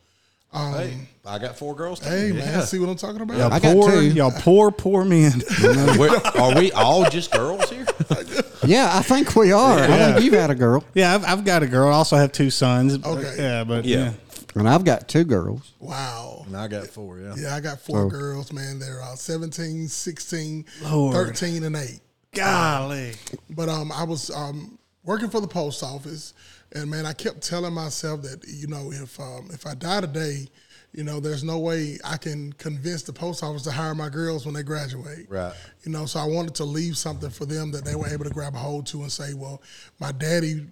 Hey, 0.53 0.97
I 1.25 1.39
got 1.39 1.57
four 1.57 1.77
girls. 1.77 2.01
Too. 2.01 2.09
Hey, 2.09 2.33
man, 2.33 2.39
Yeah. 2.39 2.61
see 2.65 2.79
what 2.81 2.89
I'm 2.89 2.97
talking 2.97 3.21
about? 3.21 3.37
Y'all 3.39 3.53
I 3.53 3.61
got 3.61 3.73
poor, 3.73 3.91
two. 3.93 4.07
y'all 4.09 4.33
poor, 4.33 4.71
poor 4.73 5.05
men. 5.05 5.43
We're- 5.97 6.55
we 6.57 6.73
all 6.73 7.09
just 7.09 7.31
girls 7.31 7.71
here? 7.71 7.87
yeah. 8.65 8.91
I 8.93 9.03
think 9.03 9.37
we 9.37 9.53
are. 9.53 9.79
I 9.79 9.87
think 9.87 10.25
you've 10.25 10.35
had 10.35 10.51
a 10.51 10.55
girl, 10.57 10.85
yeah, 10.95 11.15
I've, 11.15 11.25
I've 11.25 11.45
got 11.45 11.63
a 11.63 11.67
girl. 11.69 11.89
I 11.89 11.93
also 11.93 12.17
have 12.17 12.33
two 12.33 12.51
sons. 12.51 12.95
Okay. 13.05 13.35
Yeah, 13.39 13.63
but 13.65 13.85
Yeah. 13.85 13.99
yeah. 13.99 14.13
and 14.57 14.69
I've 14.69 14.85
got 14.85 15.07
two 15.09 15.23
girls. 15.25 15.73
Wow. 15.79 16.43
And 16.47 16.57
I 16.57 16.67
got 16.67 16.89
four. 16.89 17.21
Yeah. 17.21 17.35
Yeah, 17.37 17.55
I 17.55 17.61
got 17.61 17.79
four 17.81 18.07
Oh. 18.07 18.09
girls, 18.09 18.53
man. 18.53 18.81
They're 18.81 19.01
uh, 19.03 19.15
17, 19.15 19.87
16, 19.87 20.65
Lord. 20.83 21.15
13, 21.15 21.63
and 21.63 21.77
8. 21.77 22.01
Golly. 22.33 23.13
But 23.51 23.69
um, 23.69 23.93
I 23.93 24.03
was 24.03 24.31
um, 24.31 24.79
working 25.05 25.31
for 25.31 25.41
the 25.41 25.49
post 25.49 25.83
office, 25.85 26.35
and 26.73 26.91
man, 26.91 27.07
I 27.07 27.13
kept 27.13 27.43
telling 27.43 27.75
myself 27.75 28.23
that 28.23 28.45
you 28.47 28.67
know 28.67 28.93
if 28.93 29.19
um, 29.19 29.49
if 29.53 29.67
I 29.67 29.75
die 29.75 30.01
today, 30.01 30.49
you 30.93 31.05
know, 31.05 31.21
there's 31.21 31.45
no 31.45 31.59
way 31.59 31.99
I 32.05 32.17
can 32.17 32.53
convince 32.55 33.03
the 33.03 33.13
post 33.13 33.45
office 33.45 33.63
to 33.63 33.71
hire 33.71 33.95
my 33.95 34.09
girls 34.09 34.45
when 34.45 34.55
they 34.55 34.63
graduate. 34.63 35.27
Right. 35.29 35.55
You 35.85 35.93
know, 35.93 36.07
so 36.07 36.19
I 36.19 36.25
wanted 36.25 36.55
to 36.57 36.65
leave 36.65 36.97
something 36.97 37.31
for 37.31 37.47
them 37.47 37.71
that 37.73 37.85
they 37.85 37.95
were 37.95 38.09
able 38.09 38.25
to 38.25 38.31
grab 38.31 38.55
a 38.55 38.59
hold 38.59 38.87
to 38.89 39.03
and 39.03 39.13
say, 39.13 39.35
well, 39.35 39.63
my 40.01 40.11
daddy 40.11 40.67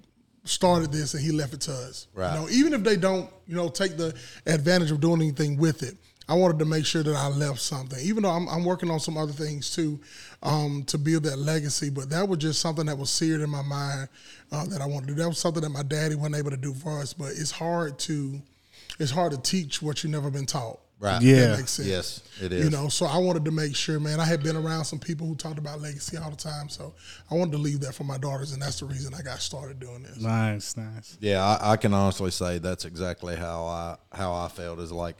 started 0.44 0.90
this 0.90 1.14
and 1.14 1.22
he 1.22 1.30
left 1.30 1.54
it 1.54 1.60
to 1.62 1.72
us. 1.72 2.08
Right. 2.14 2.34
You 2.34 2.40
know, 2.40 2.48
even 2.48 2.72
if 2.72 2.82
they 2.82 2.96
don't, 2.96 3.30
you 3.46 3.54
know, 3.54 3.68
take 3.68 3.96
the 3.96 4.14
advantage 4.46 4.90
of 4.90 5.00
doing 5.00 5.22
anything 5.22 5.56
with 5.56 5.82
it. 5.82 5.96
I 6.28 6.34
wanted 6.34 6.58
to 6.58 6.66
make 6.66 6.84
sure 6.84 7.02
that 7.02 7.16
I 7.16 7.28
left 7.28 7.58
something, 7.58 7.98
even 8.02 8.22
though 8.22 8.30
I'm, 8.30 8.48
I'm 8.48 8.64
working 8.64 8.90
on 8.90 9.00
some 9.00 9.16
other 9.16 9.32
things 9.32 9.74
too, 9.74 9.98
um, 10.42 10.84
to 10.88 10.98
build 10.98 11.22
that 11.22 11.38
legacy. 11.38 11.88
But 11.88 12.10
that 12.10 12.28
was 12.28 12.38
just 12.38 12.60
something 12.60 12.86
that 12.86 12.98
was 12.98 13.08
seared 13.08 13.40
in 13.40 13.48
my 13.48 13.62
mind 13.62 14.08
uh, 14.52 14.66
that 14.66 14.82
I 14.82 14.86
wanted 14.86 15.08
to 15.08 15.14
do. 15.14 15.22
That 15.22 15.28
was 15.28 15.38
something 15.38 15.62
that 15.62 15.70
my 15.70 15.82
daddy 15.82 16.14
wasn't 16.16 16.36
able 16.36 16.50
to 16.50 16.58
do 16.58 16.74
for 16.74 17.00
us. 17.00 17.14
But 17.14 17.28
it's 17.28 17.50
hard 17.50 17.98
to, 18.00 18.40
it's 18.98 19.10
hard 19.10 19.32
to 19.32 19.38
teach 19.38 19.80
what 19.80 20.04
you've 20.04 20.12
never 20.12 20.30
been 20.30 20.46
taught. 20.46 20.80
Right. 21.00 21.22
Yeah. 21.22 21.46
That 21.46 21.58
makes 21.58 21.70
sense. 21.70 21.88
Yes, 21.88 22.22
it 22.42 22.52
is. 22.52 22.64
You 22.64 22.70
know, 22.70 22.88
so 22.88 23.06
I 23.06 23.18
wanted 23.18 23.44
to 23.44 23.52
make 23.52 23.76
sure, 23.76 24.00
man. 24.00 24.18
I 24.18 24.24
had 24.24 24.42
been 24.42 24.56
around 24.56 24.84
some 24.84 24.98
people 24.98 25.28
who 25.28 25.36
talked 25.36 25.58
about 25.58 25.80
legacy 25.80 26.16
all 26.16 26.28
the 26.28 26.36
time, 26.36 26.68
so 26.68 26.92
I 27.30 27.36
wanted 27.36 27.52
to 27.52 27.58
leave 27.58 27.80
that 27.82 27.94
for 27.94 28.02
my 28.02 28.18
daughters, 28.18 28.52
and 28.52 28.60
that's 28.60 28.80
the 28.80 28.86
reason 28.86 29.14
I 29.14 29.22
got 29.22 29.38
started 29.38 29.78
doing 29.78 30.02
this. 30.02 30.20
Nice, 30.20 30.76
nice. 30.76 31.16
Yeah, 31.20 31.44
I, 31.44 31.72
I 31.72 31.76
can 31.76 31.94
honestly 31.94 32.32
say 32.32 32.58
that's 32.58 32.84
exactly 32.84 33.36
how 33.36 33.64
I 33.66 33.96
how 34.12 34.34
I 34.34 34.48
felt. 34.48 34.80
Is 34.80 34.90
like 34.90 35.18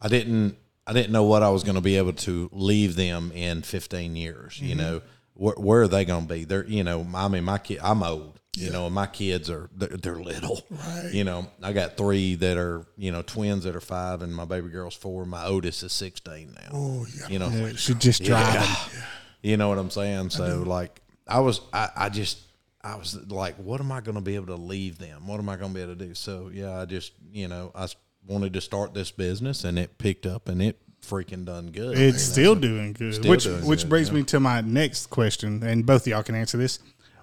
I 0.00 0.08
didn't 0.08 0.56
I 0.86 0.92
didn't 0.92 1.12
know 1.12 1.24
what 1.24 1.42
I 1.42 1.50
was 1.50 1.64
going 1.64 1.74
to 1.74 1.80
be 1.80 1.96
able 1.96 2.12
to 2.12 2.48
leave 2.52 2.94
them 2.96 3.32
in 3.34 3.62
15 3.62 4.14
years. 4.14 4.60
You 4.60 4.76
mm-hmm. 4.76 4.78
know, 4.78 5.02
where, 5.34 5.54
where 5.56 5.82
are 5.82 5.88
they 5.88 6.04
going 6.04 6.28
to 6.28 6.34
be? 6.34 6.44
They're 6.44 6.64
you 6.66 6.84
know, 6.84 7.06
I 7.14 7.28
mean, 7.28 7.44
my 7.44 7.58
kid, 7.58 7.80
I'm 7.82 8.02
old. 8.02 8.40
You 8.58 8.70
know, 8.70 8.86
and 8.86 8.94
my 8.94 9.06
kids 9.06 9.50
are 9.50 9.68
they're, 9.76 9.88
they're 9.88 10.16
little. 10.16 10.62
Right. 10.70 11.10
You 11.12 11.24
know, 11.24 11.46
I 11.62 11.74
got 11.74 11.98
three 11.98 12.36
that 12.36 12.56
are 12.56 12.86
you 12.96 13.12
know 13.12 13.20
twins 13.20 13.64
that 13.64 13.76
are 13.76 13.82
five, 13.82 14.22
and 14.22 14.34
my 14.34 14.46
baby 14.46 14.70
girl's 14.70 14.94
four. 14.94 15.26
My 15.26 15.44
oldest 15.44 15.82
is 15.82 15.92
16 15.92 16.54
now. 16.54 16.68
Oh, 16.72 17.06
yeah. 17.20 17.28
You 17.28 17.38
know, 17.38 17.50
Yeah, 17.50 17.74
should 17.74 18.00
just 18.00 18.22
drive 18.24 18.54
Yeah. 18.54 18.60
them. 18.62 19.02
You 19.42 19.56
know 19.56 19.68
what 19.68 19.78
I'm 19.78 19.90
saying? 19.90 20.30
So 20.30 20.64
like 20.66 21.00
I 21.28 21.40
was 21.40 21.60
I, 21.72 21.90
I 21.94 22.08
just 22.08 22.38
I 22.82 22.96
was 22.96 23.14
like, 23.30 23.56
what 23.56 23.80
am 23.80 23.92
I 23.92 24.00
gonna 24.00 24.20
be 24.20 24.36
able 24.36 24.46
to 24.46 24.56
leave 24.56 24.98
them? 24.98 25.26
What 25.26 25.38
am 25.38 25.48
I 25.48 25.56
gonna 25.56 25.74
be 25.74 25.82
able 25.82 25.94
to 25.94 26.06
do? 26.06 26.14
So 26.14 26.50
yeah, 26.52 26.80
I 26.80 26.84
just 26.84 27.12
you 27.30 27.46
know, 27.46 27.70
I 27.74 27.84
s- 27.84 27.96
wanted 28.26 28.52
to 28.54 28.60
start 28.60 28.94
this 28.94 29.10
business 29.10 29.64
and 29.64 29.78
it 29.78 29.98
picked 29.98 30.26
up 30.26 30.48
and 30.48 30.60
it 30.62 30.78
freaking 31.02 31.44
done 31.44 31.70
good. 31.70 31.98
It's 31.98 32.22
still 32.22 32.54
doing 32.54 32.92
good. 32.92 33.14
Still 33.14 33.30
which 33.30 33.44
doing 33.44 33.66
which 33.66 33.82
good, 33.82 33.88
brings 33.88 34.08
yeah. 34.08 34.14
me 34.14 34.22
to 34.24 34.40
my 34.40 34.60
next 34.60 35.06
question, 35.10 35.62
and 35.62 35.86
both 35.86 36.02
of 36.02 36.08
y'all 36.08 36.22
can 36.22 36.34
answer 36.34 36.58
this. 36.58 36.78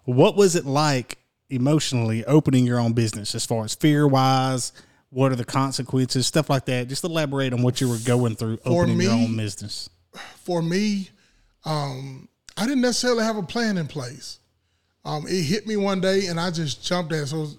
What 0.06 0.36
was 0.36 0.56
it 0.56 0.66
like 0.66 1.18
emotionally 1.50 2.26
opening 2.26 2.66
your 2.66 2.80
own 2.80 2.94
business 2.94 3.36
as 3.36 3.46
far 3.46 3.64
as 3.64 3.76
fear 3.76 4.08
wise? 4.08 4.72
What 5.10 5.32
are 5.32 5.36
the 5.36 5.46
consequences? 5.46 6.26
Stuff 6.26 6.50
like 6.50 6.66
that. 6.66 6.88
Just 6.88 7.04
elaborate 7.04 7.54
on 7.54 7.62
what 7.62 7.80
you 7.80 7.88
were 7.88 8.00
going 8.04 8.36
through 8.36 8.60
opening 8.66 9.02
your 9.02 9.12
own 9.12 9.38
business. 9.38 9.90
For 10.38 10.62
me, 10.62 11.10
um, 11.66 12.28
I 12.58 12.66
didn't 12.66 12.82
necessarily 12.82 13.24
have 13.24 13.38
a 13.38 13.44
plan 13.44 13.78
in 13.78 13.88
place. 13.88 14.40
Um, 15.06 15.26
it 15.28 15.44
hit 15.44 15.68
me 15.68 15.76
one 15.76 16.02
day, 16.02 16.28
and 16.28 16.40
I 16.40 16.50
just 16.50 16.84
jumped 16.84 17.12
at 17.12 17.24
it. 17.24 17.28
So 17.28 17.38
it 17.38 17.40
was- 17.42 17.58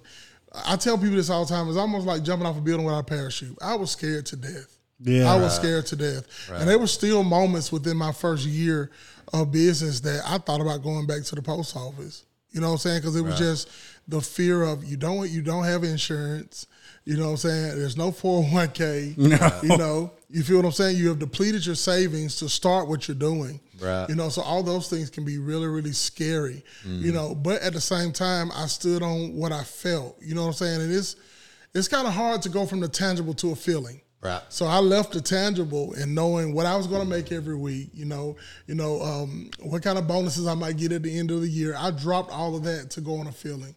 I 0.65 0.75
tell 0.75 0.97
people 0.97 1.15
this 1.15 1.29
all 1.29 1.45
the 1.45 1.53
time. 1.53 1.67
It's 1.67 1.77
almost 1.77 2.05
like 2.05 2.23
jumping 2.23 2.47
off 2.47 2.57
a 2.57 2.61
building 2.61 2.85
without 2.85 2.99
a 2.99 3.03
parachute. 3.03 3.57
I 3.61 3.75
was 3.75 3.91
scared 3.91 4.25
to 4.27 4.35
death. 4.35 4.77
Yeah. 4.99 5.31
I 5.31 5.35
was 5.35 5.55
scared 5.55 5.85
to 5.87 5.95
death. 5.95 6.49
And 6.51 6.69
there 6.69 6.79
were 6.79 6.87
still 6.87 7.23
moments 7.23 7.71
within 7.71 7.97
my 7.97 8.11
first 8.11 8.45
year 8.45 8.91
of 9.33 9.51
business 9.51 9.99
that 10.01 10.21
I 10.25 10.37
thought 10.37 10.61
about 10.61 10.83
going 10.83 11.05
back 11.05 11.23
to 11.23 11.35
the 11.35 11.41
post 11.41 11.75
office. 11.75 12.25
You 12.51 12.61
know 12.61 12.67
what 12.67 12.73
I'm 12.73 12.79
saying? 12.79 13.01
Because 13.01 13.15
it 13.17 13.21
was 13.21 13.37
just 13.37 13.69
the 14.07 14.21
fear 14.21 14.63
of 14.63 14.85
you 14.85 14.95
don't 14.95 15.29
you 15.29 15.41
don't 15.41 15.65
have 15.65 15.83
insurance. 15.83 16.67
You 17.03 17.17
know 17.17 17.25
what 17.25 17.31
I'm 17.31 17.37
saying? 17.37 17.77
There's 17.79 17.97
no 17.97 18.11
401k. 18.11 19.17
No. 19.17 19.59
You 19.61 19.77
know, 19.77 20.11
you 20.35 20.43
feel 20.43 20.57
what 20.57 20.65
I'm 20.65 20.71
saying? 20.73 20.97
You 20.97 21.07
have 21.07 21.19
depleted 21.19 21.65
your 21.65 21.75
savings 21.75 22.35
to 22.37 22.49
start 22.49 22.89
what 22.89 23.07
you're 23.07 23.15
doing. 23.15 23.61
Right. 23.79 24.05
You 24.09 24.15
know, 24.15 24.27
so 24.27 24.41
all 24.41 24.63
those 24.63 24.89
things 24.89 25.09
can 25.09 25.23
be 25.23 25.37
really, 25.37 25.67
really 25.67 25.93
scary. 25.93 26.61
You 26.83 27.13
know, 27.13 27.33
but 27.33 27.61
at 27.61 27.71
the 27.71 27.79
same 27.79 28.11
time, 28.11 28.51
I 28.53 28.65
stood 28.65 29.01
on 29.01 29.33
what 29.33 29.53
I 29.53 29.63
felt. 29.63 30.17
You 30.21 30.35
know 30.35 30.41
what 30.41 30.47
I'm 30.47 30.53
saying? 30.53 30.81
And 30.81 30.93
it's 30.93 31.15
it's 31.73 31.87
kind 31.87 32.05
of 32.05 32.13
hard 32.13 32.41
to 32.41 32.49
go 32.49 32.65
from 32.65 32.81
the 32.81 32.89
tangible 32.89 33.33
to 33.35 33.51
a 33.51 33.55
feeling. 33.55 34.01
Right. 34.21 34.41
So 34.49 34.65
I 34.65 34.79
left 34.79 35.13
the 35.13 35.21
tangible 35.21 35.93
and 35.93 36.13
knowing 36.13 36.53
what 36.53 36.65
I 36.65 36.75
was 36.75 36.87
going 36.87 37.01
to 37.01 37.07
make 37.07 37.31
every 37.31 37.55
week. 37.55 37.91
You 37.93 38.03
know, 38.03 38.35
you 38.67 38.75
know 38.75 39.01
um, 39.01 39.49
what 39.61 39.83
kind 39.83 39.97
of 39.97 40.05
bonuses 40.05 40.47
I 40.47 40.53
might 40.53 40.75
get 40.75 40.91
at 40.91 41.01
the 41.01 41.17
end 41.17 41.31
of 41.31 41.39
the 41.39 41.47
year. 41.47 41.75
I 41.77 41.91
dropped 41.91 42.29
all 42.29 42.57
of 42.57 42.63
that 42.63 42.89
to 42.91 43.01
go 43.01 43.15
on 43.15 43.27
a 43.27 43.31
feeling, 43.31 43.73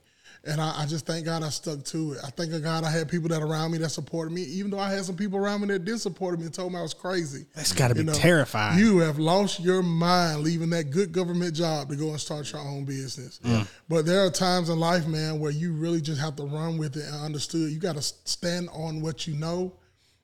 and 0.49 0.61
I, 0.61 0.83
I 0.83 0.87
just 0.87 1.07
thank 1.07 1.25
God 1.25 1.43
I 1.43 1.51
stuck 1.51 1.85
to 1.85 2.13
it. 2.13 2.19
I 2.25 2.31
thank 2.31 2.51
God 2.63 2.85
I 2.85 2.91
had 2.91 3.09
people 3.09 3.29
that 3.29 3.43
around 3.43 3.73
me 3.73 3.79
that 3.79 3.91
supported 3.91 4.33
me, 4.33 4.43
even 4.43 4.71
though 4.71 4.79
I 4.79 4.91
had 4.91 5.05
some 5.05 5.17
people 5.17 5.39
around 5.39 5.61
me 5.61 5.69
that 5.69 5.85
did 5.85 6.01
support 6.01 6.39
me 6.39 6.47
and 6.47 6.55
told 6.55 6.73
me 6.73 6.79
I 6.79 6.83
was 6.83 6.95
crazy. 6.95 7.47
That's 7.55 7.73
got 7.73 7.89
to 7.89 7.95
be 7.95 8.01
You 8.01 8.07
know, 8.07 8.13
terrifying. 8.15 8.79
You 8.79 8.99
have 8.99 9.19
lost 9.19 9.61
your 9.61 9.83
mind 9.83 10.41
leaving 10.41 10.71
that 10.71 10.91
good 10.91 11.13
government 11.13 11.55
job 11.55 11.91
to 11.91 11.97
go 11.97 12.11
and 12.11 12.21
start 12.21 12.51
your 12.51 12.63
own 12.63 12.85
business. 12.85 13.41
But 13.89 14.07
there 14.07 14.25
are 14.25 14.31
times 14.31 14.69
in 14.71 14.79
life, 14.81 15.07
man, 15.07 15.39
where 15.39 15.53
you 15.53 15.73
really 15.73 16.01
just 16.01 16.21
have 16.21 16.37
to 16.37 16.45
run 16.45 16.79
with 16.79 16.97
it 16.97 17.05
and 17.05 17.25
understood. 17.25 17.71
You 17.71 17.79
got 17.79 17.97
to 17.97 18.03
stand 18.03 18.69
on 18.73 19.01
what 19.01 19.27
you 19.27 19.35
know. 19.35 19.75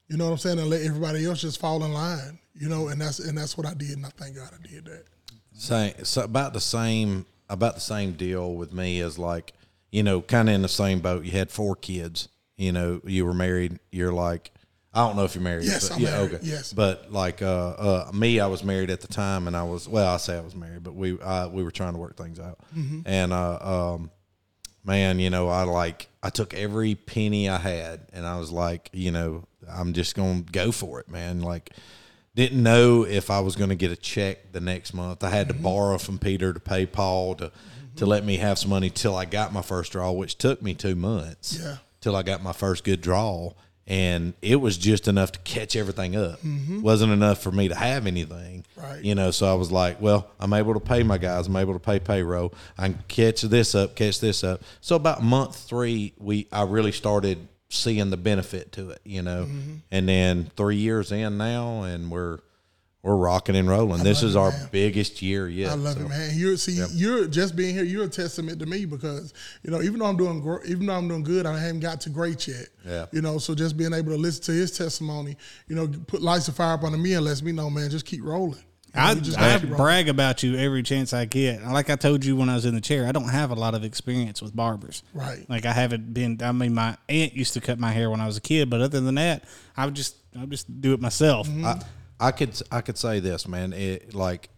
You 0.08 0.18
know 0.18 0.26
what 0.26 0.32
I'm 0.32 0.38
saying, 0.38 0.58
and 0.58 0.68
let 0.68 0.82
everybody 0.82 1.24
else 1.24 1.40
just 1.40 1.58
fall 1.58 1.82
in 1.82 1.92
line. 1.92 2.38
You 2.54 2.68
know, 2.68 2.88
and 2.88 3.00
that's 3.00 3.18
and 3.18 3.36
that's 3.36 3.56
what 3.56 3.66
I 3.66 3.74
did, 3.74 3.92
and 3.92 4.06
I 4.06 4.10
thank 4.10 4.36
God 4.36 4.50
I 4.52 4.66
did 4.66 4.84
that. 4.84 5.04
Same, 5.54 5.92
so 6.04 6.22
about 6.22 6.52
the 6.52 6.60
same, 6.60 7.26
about 7.48 7.74
the 7.74 7.80
same 7.80 8.12
deal 8.12 8.54
with 8.54 8.72
me 8.72 9.00
as 9.00 9.18
like, 9.18 9.52
you 9.94 10.02
know, 10.02 10.20
kind 10.20 10.48
of 10.48 10.56
in 10.56 10.62
the 10.62 10.68
same 10.68 10.98
boat. 10.98 11.24
You 11.24 11.30
had 11.30 11.52
four 11.52 11.76
kids. 11.76 12.28
You 12.56 12.72
know, 12.72 13.00
you 13.04 13.24
were 13.24 13.32
married. 13.32 13.78
You're 13.92 14.12
like, 14.12 14.50
I 14.92 15.06
don't 15.06 15.14
know 15.14 15.22
if 15.22 15.36
you're 15.36 15.44
married. 15.44 15.66
Yes, 15.66 15.88
but, 15.88 15.94
I'm 15.94 16.02
yeah, 16.02 16.10
married, 16.10 16.34
okay. 16.34 16.46
yes. 16.46 16.72
but 16.72 17.12
like 17.12 17.42
uh, 17.42 17.68
uh, 17.70 18.10
me, 18.12 18.40
I 18.40 18.48
was 18.48 18.64
married 18.64 18.90
at 18.90 19.00
the 19.02 19.06
time, 19.06 19.46
and 19.46 19.56
I 19.56 19.62
was 19.62 19.88
well. 19.88 20.12
I 20.12 20.16
say 20.16 20.36
I 20.36 20.40
was 20.40 20.56
married, 20.56 20.82
but 20.82 20.96
we 20.96 21.20
uh, 21.20 21.48
we 21.48 21.62
were 21.62 21.70
trying 21.70 21.92
to 21.92 22.00
work 22.00 22.16
things 22.16 22.40
out, 22.40 22.58
Mm-hmm. 22.76 23.00
and 23.06 23.32
uh, 23.32 23.94
um, 23.94 24.10
man, 24.84 25.20
you 25.20 25.30
know, 25.30 25.48
I 25.48 25.62
like 25.62 26.08
I 26.24 26.30
took 26.30 26.54
every 26.54 26.96
penny 26.96 27.48
I 27.48 27.58
had, 27.58 28.00
and 28.12 28.26
I 28.26 28.36
was 28.38 28.50
like, 28.50 28.90
you 28.92 29.12
know, 29.12 29.44
I'm 29.68 29.92
just 29.92 30.16
gonna 30.16 30.42
go 30.42 30.72
for 30.72 30.98
it, 30.98 31.08
man. 31.08 31.40
Like, 31.40 31.70
didn't 32.34 32.62
know 32.62 33.04
if 33.04 33.30
I 33.30 33.38
was 33.40 33.54
gonna 33.54 33.76
get 33.76 33.92
a 33.92 33.96
check 33.96 34.50
the 34.50 34.60
next 34.60 34.92
month. 34.92 35.22
I 35.22 35.30
had 35.30 35.46
to 35.48 35.54
borrow 35.54 35.98
from 35.98 36.18
Peter 36.18 36.52
to 36.52 36.58
pay 36.60 36.84
Paul 36.84 37.36
to 37.36 37.52
to 37.96 38.06
let 38.06 38.24
me 38.24 38.36
have 38.38 38.58
some 38.58 38.70
money 38.70 38.90
till 38.90 39.16
I 39.16 39.24
got 39.24 39.52
my 39.52 39.62
first 39.62 39.92
draw, 39.92 40.10
which 40.12 40.36
took 40.36 40.62
me 40.62 40.74
two 40.74 40.94
months. 40.94 41.58
Yeah. 41.62 41.76
till 42.00 42.14
I 42.16 42.22
got 42.22 42.42
my 42.42 42.52
first 42.52 42.84
good 42.84 43.00
draw. 43.00 43.52
And 43.86 44.32
it 44.40 44.56
was 44.56 44.78
just 44.78 45.08
enough 45.08 45.32
to 45.32 45.38
catch 45.40 45.76
everything 45.76 46.16
up. 46.16 46.40
Mm-hmm. 46.40 46.80
Wasn't 46.80 47.12
enough 47.12 47.42
for 47.42 47.52
me 47.52 47.68
to 47.68 47.74
have 47.74 48.06
anything. 48.06 48.64
Right. 48.76 49.04
You 49.04 49.14
know, 49.14 49.30
so 49.30 49.46
I 49.50 49.54
was 49.54 49.70
like, 49.70 50.00
well, 50.00 50.30
I'm 50.40 50.54
able 50.54 50.72
to 50.72 50.80
pay 50.80 51.02
my 51.02 51.18
guys. 51.18 51.46
I'm 51.48 51.56
able 51.56 51.74
to 51.74 51.78
pay 51.78 51.98
payroll. 51.98 52.54
I 52.78 52.88
can 52.88 53.04
catch 53.08 53.42
this 53.42 53.74
up, 53.74 53.94
catch 53.94 54.20
this 54.20 54.42
up. 54.42 54.62
So 54.80 54.96
about 54.96 55.22
month 55.22 55.56
three, 55.56 56.14
we 56.18 56.46
I 56.50 56.62
really 56.62 56.92
started 56.92 57.46
seeing 57.68 58.08
the 58.08 58.16
benefit 58.16 58.72
to 58.72 58.90
it, 58.90 59.00
you 59.04 59.20
know. 59.20 59.44
Mm-hmm. 59.44 59.74
And 59.90 60.08
then 60.08 60.50
three 60.56 60.76
years 60.76 61.12
in 61.12 61.36
now, 61.36 61.82
and 61.82 62.10
we're 62.10 62.38
we're 63.04 63.16
rocking 63.16 63.54
and 63.54 63.68
rolling. 63.68 64.02
This 64.02 64.22
is 64.22 64.34
it, 64.34 64.38
our 64.38 64.50
man. 64.50 64.68
biggest 64.72 65.20
year 65.20 65.46
yet. 65.46 65.70
I 65.70 65.74
love 65.74 65.98
so. 65.98 66.06
it, 66.06 66.08
man. 66.08 66.30
You're 66.32 66.56
see, 66.56 66.82
you're 66.92 67.26
just 67.26 67.54
being 67.54 67.74
here. 67.74 67.84
You're 67.84 68.04
a 68.04 68.08
testament 68.08 68.58
to 68.60 68.66
me 68.66 68.86
because 68.86 69.34
you 69.62 69.70
know, 69.70 69.82
even 69.82 69.98
though 69.98 70.06
I'm 70.06 70.16
doing, 70.16 70.40
gr- 70.40 70.64
even 70.64 70.86
though 70.86 70.94
I'm 70.94 71.06
doing 71.06 71.22
good, 71.22 71.44
I 71.44 71.58
haven't 71.58 71.80
got 71.80 72.00
to 72.00 72.10
great 72.10 72.48
yet. 72.48 72.66
Yeah. 72.82 73.04
You 73.12 73.20
know, 73.20 73.36
so 73.36 73.54
just 73.54 73.76
being 73.76 73.92
able 73.92 74.12
to 74.12 74.16
listen 74.16 74.42
to 74.44 74.52
his 74.52 74.76
testimony, 74.76 75.36
you 75.68 75.76
know, 75.76 75.86
put 76.06 76.22
lights 76.22 76.48
of 76.48 76.56
fire 76.56 76.74
up 76.74 76.82
under 76.82 76.96
me 76.96 77.12
and 77.12 77.26
lets 77.26 77.42
me 77.42 77.52
know, 77.52 77.68
man, 77.68 77.90
just 77.90 78.06
keep 78.06 78.24
rolling. 78.24 78.62
You 78.94 79.00
know, 79.00 79.06
I, 79.06 79.14
just 79.16 79.38
I 79.38 79.56
rolling. 79.58 79.76
brag 79.76 80.08
about 80.08 80.42
you 80.42 80.56
every 80.56 80.82
chance 80.82 81.12
I 81.12 81.26
get. 81.26 81.62
Like 81.62 81.90
I 81.90 81.96
told 81.96 82.24
you 82.24 82.36
when 82.36 82.48
I 82.48 82.54
was 82.54 82.64
in 82.64 82.74
the 82.74 82.80
chair, 82.80 83.06
I 83.06 83.12
don't 83.12 83.28
have 83.28 83.50
a 83.50 83.54
lot 83.54 83.74
of 83.74 83.84
experience 83.84 84.40
with 84.40 84.56
barbers. 84.56 85.02
Right. 85.12 85.44
Like 85.50 85.66
I 85.66 85.72
haven't 85.72 86.14
been. 86.14 86.40
I 86.42 86.52
mean, 86.52 86.72
my 86.72 86.96
aunt 87.10 87.34
used 87.34 87.52
to 87.52 87.60
cut 87.60 87.78
my 87.78 87.92
hair 87.92 88.08
when 88.08 88.22
I 88.22 88.26
was 88.26 88.38
a 88.38 88.40
kid, 88.40 88.70
but 88.70 88.80
other 88.80 88.98
than 88.98 89.16
that, 89.16 89.44
I 89.76 89.84
would 89.84 89.94
just 89.94 90.16
I 90.34 90.40
would 90.40 90.50
just 90.50 90.80
do 90.80 90.94
it 90.94 91.02
myself. 91.02 91.46
Mm-hmm. 91.46 91.66
I, 91.66 91.82
I 92.24 92.30
could 92.30 92.58
I 92.72 92.80
could 92.80 92.96
say 92.96 93.20
this, 93.20 93.46
man. 93.46 93.74
It, 93.74 94.14
like, 94.14 94.48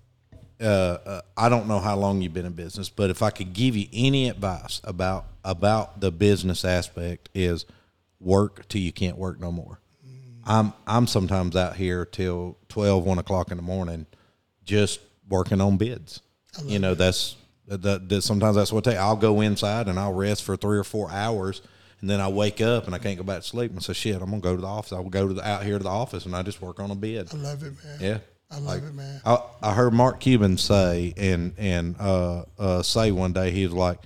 uh, 0.61 0.65
uh, 0.65 1.21
I 1.37 1.49
don't 1.49 1.67
know 1.67 1.81
how 1.81 1.97
long 1.97 2.23
you've 2.23 2.33
been 2.33 2.47
in 2.47 2.53
business, 2.53 2.89
but 2.89 3.11
if 3.11 3.23
I 3.23 3.31
could 3.31 3.53
give 3.53 3.77
you 3.77 3.89
any 3.93 4.29
advice 4.29 4.81
about 4.85 5.27
about 5.45 6.01
the 6.01 6.13
business 6.13 6.65
aspect, 6.65 7.29
is 7.35 7.67
work 8.21 8.69
till 8.69 8.81
you 8.81 8.93
can't 8.93 9.19
work 9.19 9.41
no 9.41 9.51
more. 9.51 9.81
I'm 10.45 10.75
I'm 10.87 11.09
sometimes 11.09 11.57
out 11.57 11.75
here 11.75 12.05
till 12.07 12.57
12, 12.69 13.05
1 13.05 13.19
o'clock 13.19 13.51
in 13.51 13.57
the 13.57 13.65
morning, 13.65 14.07
just 14.65 15.01
working 15.29 15.61
on 15.61 15.77
bids. 15.77 16.21
You 16.65 16.79
know, 16.79 16.95
that's 16.95 17.35
that, 17.67 18.09
that 18.09 18.23
sometimes 18.23 18.55
that's 18.55 18.73
what 18.73 18.87
I 18.87 18.93
take. 18.93 19.01
I'll 19.01 19.17
go 19.17 19.41
inside 19.41 19.89
and 19.89 19.99
I'll 19.99 20.15
rest 20.15 20.45
for 20.45 20.57
three 20.57 20.79
or 20.79 20.85
four 20.85 21.11
hours, 21.11 21.63
and 22.01 22.11
then 22.11 22.21
I 22.21 22.29
wake 22.29 22.61
up 22.61 22.87
and 22.87 22.95
I 22.95 22.99
can't 22.99 23.17
go 23.17 23.25
back 23.25 23.43
to 23.43 23.47
sleep. 23.47 23.71
And 23.71 23.83
say, 23.83 23.93
"Shit, 23.93 24.21
I'm 24.21 24.31
gonna 24.31 24.41
go 24.41 24.55
to 24.55 24.61
the 24.61 24.67
office." 24.67 24.93
I 24.93 25.01
will 25.01 25.11
go 25.11 25.29
to 25.29 25.35
the, 25.35 25.47
out 25.47 25.65
here 25.65 25.79
to 25.79 25.85
the 25.85 25.91
office 25.91 26.27
and 26.27 26.35
I 26.37 26.43
just 26.43 26.61
work 26.61 26.81
on 26.81 26.91
a 26.91 26.95
bid. 26.95 27.33
I 27.33 27.37
love 27.37 27.63
it, 27.63 27.73
man. 27.85 27.99
Yeah, 28.01 28.19
I 28.51 28.59
love 28.59 28.85
it, 28.85 28.95
man. 28.95 29.21
I, 29.25 29.39
I 29.63 29.73
heard 29.75 29.93
Mark 29.93 30.21
Cuban 30.21 30.59
say 30.59 31.15
and 31.17 31.55
and 31.57 31.97
uh, 31.99 32.45
uh, 32.59 32.83
say 32.83 33.11
one 33.13 33.33
day 33.33 33.51
he 33.51 33.65
was 33.65 33.73
like, 33.75 33.99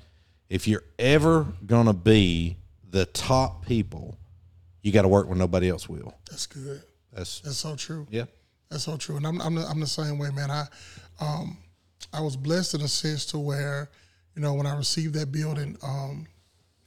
"If 0.49 0.69
you're 0.69 0.85
ever 0.99 1.47
gonna 1.67 1.93
be 1.93 2.57
the 2.89 3.07
top 3.07 3.67
people, 3.67 4.17
you 4.83 4.93
got 4.93 5.03
to 5.03 5.09
work 5.09 5.29
when 5.29 5.39
nobody 5.39 5.69
else 5.69 5.89
will." 5.89 6.15
That's 6.31 6.47
good. 6.47 6.83
That's 7.13 7.41
That's 7.41 7.57
so 7.57 7.75
true. 7.75 8.07
yeah, 8.11 8.27
That's 8.71 8.85
so 8.85 8.97
true, 8.97 9.17
and 9.17 9.27
I'm 9.27 9.41
I'm 9.41 9.57
the, 9.57 9.67
I'm 9.67 9.81
the 9.81 9.87
same 9.87 10.19
way, 10.19 10.31
man. 10.31 10.51
I 10.51 10.67
um 11.19 11.59
I 12.13 12.21
was 12.21 12.37
blessed 12.37 12.75
in 12.75 12.81
a 12.83 12.89
sense 12.89 13.27
to 13.27 13.39
where 13.39 13.91
you 14.37 14.43
know 14.43 14.55
when 14.55 14.67
I 14.67 14.77
received 14.77 15.15
that 15.15 15.33
building, 15.33 15.77
um, 15.83 16.27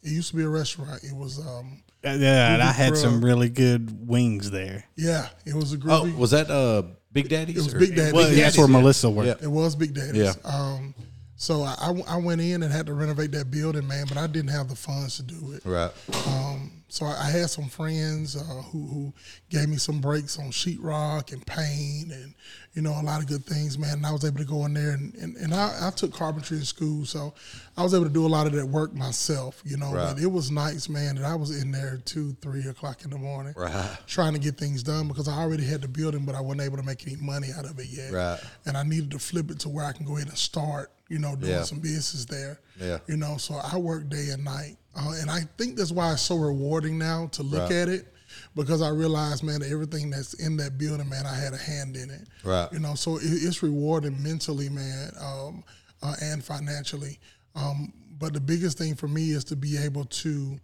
it 0.04 0.10
used 0.12 0.30
to 0.32 0.36
be 0.38 0.44
a 0.44 0.50
restaurant. 0.50 1.04
It 1.04 1.16
was 1.16 1.40
um 1.40 1.82
Uh, 2.06 2.10
yeah, 2.20 2.54
and 2.54 2.62
I 2.62 2.72
had 2.72 2.94
Bro. 2.94 3.02
some 3.02 3.24
really 3.26 3.50
good 3.50 4.08
wings 4.08 4.52
there. 4.52 4.84
yeah, 4.96 5.30
it 5.46 5.54
was 5.56 5.74
a 5.74 5.78
great. 5.78 5.94
Oh, 5.94 6.12
was 6.18 6.32
that 6.32 6.50
uh 6.50 6.84
Big 7.12 7.30
Daddy's? 7.30 7.58
it 7.58 7.64
was 7.64 7.74
or- 7.74 7.80
Big 7.80 7.96
Daddy's. 7.96 8.14
Well, 8.14 8.28
Big 8.30 8.38
that's 8.38 8.56
Daddy's. 8.56 8.58
where 8.58 8.82
Melissa 8.82 9.10
worked. 9.10 9.28
Yeah. 9.42 9.46
It 9.48 9.52
was 9.52 9.76
Big 9.76 9.94
Daddy's. 9.94 10.16
Yeah. 10.24 10.34
Um, 10.44 10.94
so 11.36 11.62
I, 11.64 11.76
I 11.80 12.16
I 12.16 12.18
went 12.18 12.42
in 12.42 12.64
and 12.64 12.72
had 12.72 12.86
to 12.88 12.94
renovate 12.94 13.32
that 13.34 13.52
building, 13.52 13.88
man, 13.88 14.06
but 14.08 14.18
I 14.18 14.28
didn't 14.28 14.52
have 14.52 14.68
the 14.70 14.76
funds 14.76 15.18
to 15.18 15.24
do 15.24 15.54
it. 15.54 15.62
Right. 15.66 15.92
Um, 16.28 16.83
so 16.94 17.08
I, 17.08 17.32
had 17.32 17.50
some 17.50 17.70
friends 17.70 18.36
uh, 18.36 18.62
who 18.72 18.86
who 18.86 19.14
gave 19.50 19.68
me 19.68 19.78
some 19.78 20.00
breaks 20.00 20.38
on 20.38 20.52
sheetrock 20.52 21.34
and 21.34 21.44
paint 21.44 22.12
and 22.12 22.36
you 22.76 22.84
know 22.84 22.92
a 22.92 23.02
lot 23.02 23.20
of 23.20 23.28
good 23.28 23.44
things, 23.48 23.80
man. 23.80 23.94
And 23.94 24.06
I 24.06 24.12
was 24.12 24.24
able 24.24 24.38
to 24.38 24.46
go 24.46 24.64
in 24.66 24.76
there 24.76 24.92
and 24.92 25.16
and, 25.16 25.36
and 25.38 25.56
I, 25.56 25.88
I 25.88 25.90
took 25.90 26.14
carpentry 26.14 26.58
in 26.58 26.66
school, 26.66 27.04
so 27.06 27.34
I 27.76 27.82
was 27.82 27.96
able 27.96 28.04
to 28.06 28.12
do 28.12 28.28
a 28.28 28.30
lot 28.30 28.46
of 28.46 28.54
that 28.54 28.68
work 28.68 28.94
myself, 28.94 29.60
you 29.66 29.76
know. 29.76 29.92
Right. 29.92 30.14
But 30.14 30.22
it 30.22 30.28
was 30.28 30.52
nice, 30.52 30.88
man. 30.88 31.16
that 31.16 31.26
I 31.26 31.34
was 31.34 31.60
in 31.64 31.72
there 31.72 32.00
two, 32.06 32.34
three 32.42 32.68
o'clock 32.68 33.04
in 33.04 33.10
the 33.10 33.18
morning, 33.18 33.56
Right. 33.58 33.98
trying 34.06 34.34
to 34.34 34.40
get 34.40 34.60
things 34.60 34.84
done 34.84 35.08
because 35.08 35.28
I 35.28 35.40
already 35.42 35.66
had 35.66 35.82
the 35.82 35.88
building, 35.88 36.26
but 36.26 36.36
I 36.36 36.42
wasn't 36.42 36.62
able 36.62 36.78
to 36.78 36.84
make 36.84 37.08
any 37.08 37.16
money 37.16 37.48
out 37.58 37.66
of 37.66 37.80
it 37.80 37.88
yet. 37.88 38.12
Right. 38.14 38.40
And 38.68 38.78
I 38.78 38.84
needed 38.84 39.10
to 39.12 39.20
flip 39.20 39.50
it 39.50 39.60
to 39.62 39.70
where 39.70 39.86
I 39.86 39.94
can 39.94 40.06
go 40.06 40.18
ahead 40.18 40.28
and 40.30 40.38
start, 40.38 40.92
you 41.14 41.20
know, 41.20 41.36
doing 41.36 41.52
Yeah. 41.52 41.64
some 41.64 41.80
business 41.80 42.26
there. 42.26 42.60
Yeah. 42.82 42.98
You 43.08 43.18
know, 43.18 43.38
so 43.38 43.54
I 43.56 43.78
work 43.78 44.10
day 44.10 44.30
and 44.32 44.44
night. 44.44 44.78
Uh, 44.96 45.12
and 45.22 45.30
I 45.30 45.42
think 45.58 45.78
that's 45.78 45.92
why 45.92 46.12
it's 46.14 46.24
so 46.24 46.36
rewarding 46.36 46.98
now 46.98 47.28
to 47.34 47.44
look 47.44 47.70
Right. 47.70 47.72
at 47.84 47.90
it 47.90 48.08
because 48.56 48.82
I 48.82 48.90
realized, 48.90 49.44
man, 49.44 49.60
that 49.62 49.70
everything 49.70 50.10
that's 50.10 50.34
in 50.34 50.58
that 50.58 50.78
building, 50.80 51.08
man, 51.08 51.26
I 51.28 51.36
had 51.36 51.54
a 51.54 51.58
hand 51.58 51.96
in 51.96 52.10
it. 52.10 52.28
Right. 52.44 52.68
You 52.74 52.80
know, 52.80 52.96
so 52.96 53.18
it, 53.18 53.24
it's 53.26 53.62
rewarding 53.62 54.22
mentally, 54.24 54.70
man, 54.70 55.12
um, 55.20 55.64
uh, 56.02 56.16
and 56.22 56.44
financially. 56.44 57.20
Um, 57.56 57.94
but 58.20 58.34
the 58.34 58.42
biggest 58.42 58.78
thing 58.80 58.96
for 58.96 59.08
me 59.08 59.32
is 59.32 59.44
to 59.46 59.56
be 59.56 59.78
able 59.78 60.06
to 60.06 60.60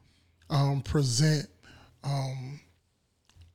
um, 0.50 0.82
present 0.82 1.48
um, 2.04 2.60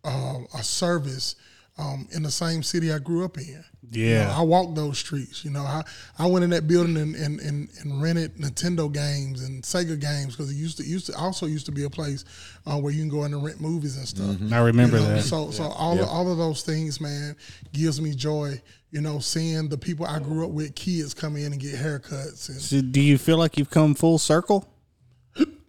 uh, 0.05 0.39
a 0.57 0.63
service 0.63 1.35
um, 1.79 2.07
in 2.13 2.23
the 2.23 2.31
same 2.31 2.63
city 2.63 2.93
I 2.93 2.99
grew 2.99 3.25
up 3.25 3.37
in. 3.39 3.65
You 3.91 4.07
Yeah. 4.07 4.25
know, 4.25 4.31
I 4.33 4.43
walked 4.43 4.75
those 4.75 4.99
streets. 4.99 5.45
You 5.45 5.51
know, 5.51 5.63
I, 5.63 5.83
I 6.19 6.27
went 6.27 6.43
in 6.45 6.51
that 6.51 6.67
building 6.67 6.97
and, 6.97 7.15
and, 7.15 7.39
and, 7.41 7.69
and 7.81 8.03
rented 8.03 8.37
Nintendo 8.37 8.91
games 8.93 9.43
and 9.43 9.63
Sega 9.63 10.01
games 10.01 10.35
because 10.37 10.51
it 10.51 10.57
used 10.57 10.79
to 10.79 10.85
used 10.85 11.07
to 11.07 11.17
also 11.17 11.47
used 11.47 11.67
to 11.67 11.73
be 11.73 11.85
a 11.85 11.91
place 11.91 12.25
uh, 12.67 12.79
where 12.79 12.93
you 12.93 13.01
can 13.03 13.09
go 13.09 13.25
in 13.25 13.35
and 13.35 13.45
rent 13.45 13.61
movies 13.61 13.97
and 13.97 14.09
stuff. 14.09 14.37
I 14.53 14.61
remember 14.61 14.99
You 14.99 15.03
know, 15.05 15.15
that. 15.15 15.23
So 15.23 15.51
so 15.51 15.65
all 15.65 16.01
of, 16.01 16.09
all 16.09 16.31
of 16.31 16.39
those 16.39 16.63
things, 16.63 17.01
man, 17.01 17.37
gives 17.73 18.01
me 18.01 18.15
joy. 18.15 18.61
You 18.91 19.01
know, 19.01 19.19
seeing 19.19 19.69
the 19.69 19.79
people 19.79 20.07
I 20.07 20.21
grew 20.21 20.45
up 20.45 20.53
with, 20.53 20.75
kids 20.77 21.15
come 21.15 21.37
in 21.37 21.53
and 21.53 21.61
get 21.61 21.75
haircuts, 21.75 22.49
and 22.49 22.61
So 22.61 22.81
do 22.81 23.01
you 23.01 23.19
feel 23.19 23.37
like 23.39 23.59
you've 23.59 23.71
come 23.71 23.95
full 23.97 24.19
circle? 24.19 24.69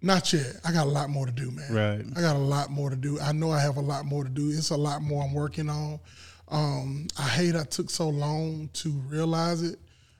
Not 0.05 0.31
yet. 0.31 0.57
I 0.63 0.71
got 0.71 0.85
a 0.85 0.89
lot 0.89 1.09
more 1.09 1.25
to 1.25 1.31
do, 1.31 1.51
man. 1.51 1.73
Right. 1.73 2.05
I 2.15 2.21
got 2.21 2.35
a 2.35 2.39
lot 2.39 2.69
more 2.69 2.89
to 2.89 2.95
do. 2.95 3.19
I 3.19 3.31
know 3.31 3.51
I 3.51 3.59
have 3.59 3.77
a 3.77 3.81
lot 3.81 4.05
more 4.05 4.23
to 4.23 4.29
do. 4.29 4.49
It's 4.49 4.69
a 4.69 4.77
lot 4.77 5.01
more 5.01 5.23
I'm 5.23 5.33
working 5.33 5.69
on. 5.69 5.99
Um, 6.47 7.07
I 7.17 7.27
hate 7.27 7.55
I 7.55 7.63
took 7.63 7.89
so 7.89 8.07
long 8.09 8.69
to 8.73 8.89
realize 8.89 9.63
it 9.63 9.79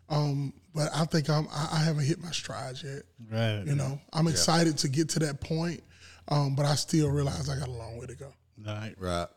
Um, 0.10 0.54
but 0.74 0.90
I 0.94 1.06
think 1.06 1.30
I'm 1.30 1.48
I, 1.52 1.70
I 1.74 1.80
haven't 1.80 2.06
hit 2.06 2.22
my 2.22 2.32
stride 2.32 2.76
yet. 2.84 3.04
Right. 3.32 3.64
You 3.66 3.76
know, 3.76 4.00
I'm 4.12 4.28
excited 4.28 4.78
to 4.80 4.88
get 4.90 5.10
to 5.10 5.20
that 5.20 5.40
point, 5.40 5.82
um, 6.28 6.56
but 6.56 6.66
I 6.66 6.76
still 6.76 7.10
realize 7.10 7.48
I 7.50 7.58
got 7.58 7.68
a 7.68 7.72
long 7.72 7.98
way 7.98 8.08
to 8.08 8.16
go. 8.16 8.34
Right. 8.66 8.96
Right. 9.00 9.28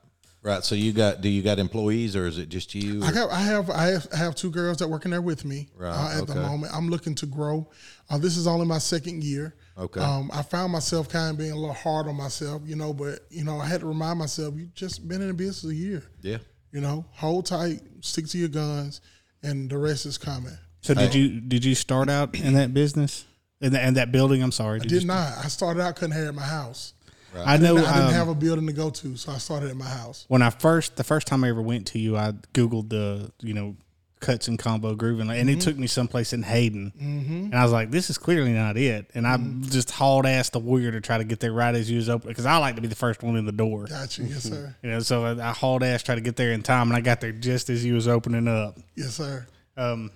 Right. 0.48 0.64
So 0.64 0.74
you 0.74 0.92
got 0.92 1.20
do 1.20 1.28
you 1.28 1.42
got 1.42 1.58
employees 1.58 2.16
or 2.16 2.26
is 2.26 2.38
it 2.38 2.48
just 2.48 2.74
you? 2.74 3.02
I 3.02 3.12
got, 3.12 3.30
I 3.30 3.40
have, 3.40 3.68
I 3.70 3.86
have, 3.88 4.06
I 4.12 4.16
have 4.16 4.34
two 4.34 4.50
girls 4.50 4.78
that 4.78 4.88
working 4.88 5.10
there 5.10 5.20
with 5.20 5.44
me 5.44 5.68
Right, 5.76 5.90
uh, 5.90 6.22
at 6.22 6.26
the 6.26 6.34
moment. 6.36 6.72
I'm 6.74 6.88
looking 6.88 7.14
to 7.16 7.26
grow. 7.26 7.68
Uh, 8.08 8.16
this 8.18 8.36
is 8.36 8.46
only 8.46 8.66
my 8.66 8.78
second 8.78 9.22
year. 9.22 9.54
Okay. 9.76 10.00
Um, 10.00 10.30
I 10.32 10.42
found 10.42 10.72
myself 10.72 11.08
kind 11.08 11.30
of 11.32 11.38
being 11.38 11.52
a 11.52 11.56
little 11.56 11.74
hard 11.74 12.08
on 12.08 12.16
myself, 12.16 12.62
you 12.64 12.76
know, 12.76 12.92
but 12.92 13.20
you 13.30 13.44
know, 13.44 13.60
I 13.60 13.66
had 13.66 13.80
to 13.80 13.86
remind 13.86 14.18
myself, 14.18 14.54
you 14.56 14.68
just 14.74 15.06
been 15.06 15.20
in 15.20 15.28
the 15.28 15.34
business 15.34 15.70
a 15.70 15.74
year. 15.74 16.02
yeah. 16.22 16.38
You 16.72 16.80
know, 16.82 17.06
hold 17.12 17.46
tight, 17.46 17.80
stick 18.00 18.26
to 18.28 18.38
your 18.38 18.48
guns, 18.48 19.00
and 19.42 19.70
the 19.70 19.78
rest 19.78 20.04
is 20.04 20.18
coming. 20.18 20.56
So 20.82 20.94
did 20.94 21.14
you 21.14 21.40
did 21.40 21.64
you 21.64 21.74
start 21.74 22.08
out 22.10 22.34
in 22.34 22.54
that 22.54 22.74
business 22.74 23.24
in, 23.60 23.72
the, 23.72 23.86
in 23.86 23.94
that 23.94 24.12
building? 24.12 24.42
I'm 24.42 24.52
sorry. 24.52 24.76
I 24.76 24.82
Did 24.82 24.88
did 24.88 25.02
you, 25.02 25.08
not. 25.08 25.32
I 25.44 25.48
started 25.48 25.80
out 25.82 25.96
couldn't 25.96 26.12
have 26.12 26.24
it 26.24 26.28
at 26.28 26.34
my 26.34 26.42
house. 26.42 26.92
I 27.34 27.56
know. 27.56 27.76
I 27.76 27.80
didn't 27.80 28.06
um, 28.06 28.12
have 28.12 28.28
a 28.28 28.34
building 28.34 28.66
to 28.66 28.72
go 28.72 28.90
to, 28.90 29.16
so 29.16 29.32
I 29.32 29.38
started 29.38 29.70
at 29.70 29.76
my 29.76 29.88
house. 29.88 30.24
when 30.28 30.42
I 30.42 30.50
first 30.50 30.96
the 30.96 31.04
first 31.04 31.26
time 31.26 31.44
I 31.44 31.50
ever 31.50 31.62
went 31.62 31.86
to 31.88 31.98
you, 31.98 32.16
I 32.16 32.32
googled 32.54 32.88
the 32.88 33.32
you 33.40 33.54
know 33.54 33.76
cuts 34.20 34.48
and 34.48 34.58
Convo 34.58 34.96
grooving, 34.96 35.30
and 35.30 35.48
it 35.48 35.60
took 35.60 35.76
me 35.76 35.86
someplace 35.86 36.32
in 36.32 36.42
Hayden, 36.42 36.92
and 36.98 37.54
I 37.54 37.62
was 37.62 37.72
like, 37.72 37.90
this 37.90 38.10
is 38.10 38.18
clearly 38.18 38.52
not 38.52 38.76
it. 38.76 39.10
And 39.14 39.26
I 39.26 39.36
just 39.68 39.90
hauled 39.92 40.26
ass 40.26 40.50
the 40.50 40.58
warrior 40.58 40.90
to 40.90 41.00
try 41.00 41.18
to 41.18 41.24
get 41.24 41.38
there 41.40 41.52
right 41.52 41.74
as 41.74 41.88
you 41.90 41.98
was 41.98 42.08
open 42.08 42.28
because 42.28 42.46
I 42.46 42.56
like 42.56 42.74
to 42.76 42.80
be 42.80 42.88
the 42.88 42.96
first 42.96 43.22
one 43.22 43.36
in 43.36 43.46
the 43.46 43.52
door. 43.52 43.86
Got 43.86 44.18
you, 44.18 44.24
yes 44.26 44.42
sir, 44.42 44.74
You 44.82 44.90
know, 44.90 45.00
so 45.00 45.24
I, 45.24 45.50
I 45.50 45.52
hauled 45.52 45.84
ass 45.84 46.02
try 46.02 46.16
to 46.16 46.20
get 46.20 46.36
there 46.36 46.50
in 46.52 46.62
time, 46.62 46.88
and 46.88 46.96
I 46.96 47.00
got 47.00 47.20
there 47.20 47.32
just 47.32 47.70
as 47.70 47.84
you 47.84 47.94
was 47.94 48.08
opening 48.08 48.48
up. 48.48 48.76
yes 48.96 49.14
sir. 49.14 49.46
Um, 49.76 50.10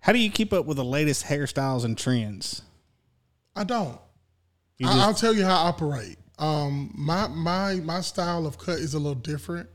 how 0.00 0.12
do 0.12 0.18
you 0.18 0.30
keep 0.30 0.52
up 0.52 0.66
with 0.66 0.76
the 0.76 0.84
latest 0.84 1.24
hairstyles 1.24 1.84
and 1.84 1.96
trends? 1.96 2.62
I 3.56 3.64
don't. 3.64 3.98
I, 4.88 4.92
just- 4.92 4.98
I'll 5.06 5.14
tell 5.14 5.34
you 5.34 5.44
how 5.44 5.54
I 5.64 5.68
operate. 5.68 6.18
Um, 6.38 6.90
my 6.96 7.28
my 7.28 7.74
my 7.76 8.00
style 8.00 8.46
of 8.46 8.56
cut 8.58 8.78
is 8.78 8.94
a 8.94 8.98
little 8.98 9.14
different. 9.14 9.68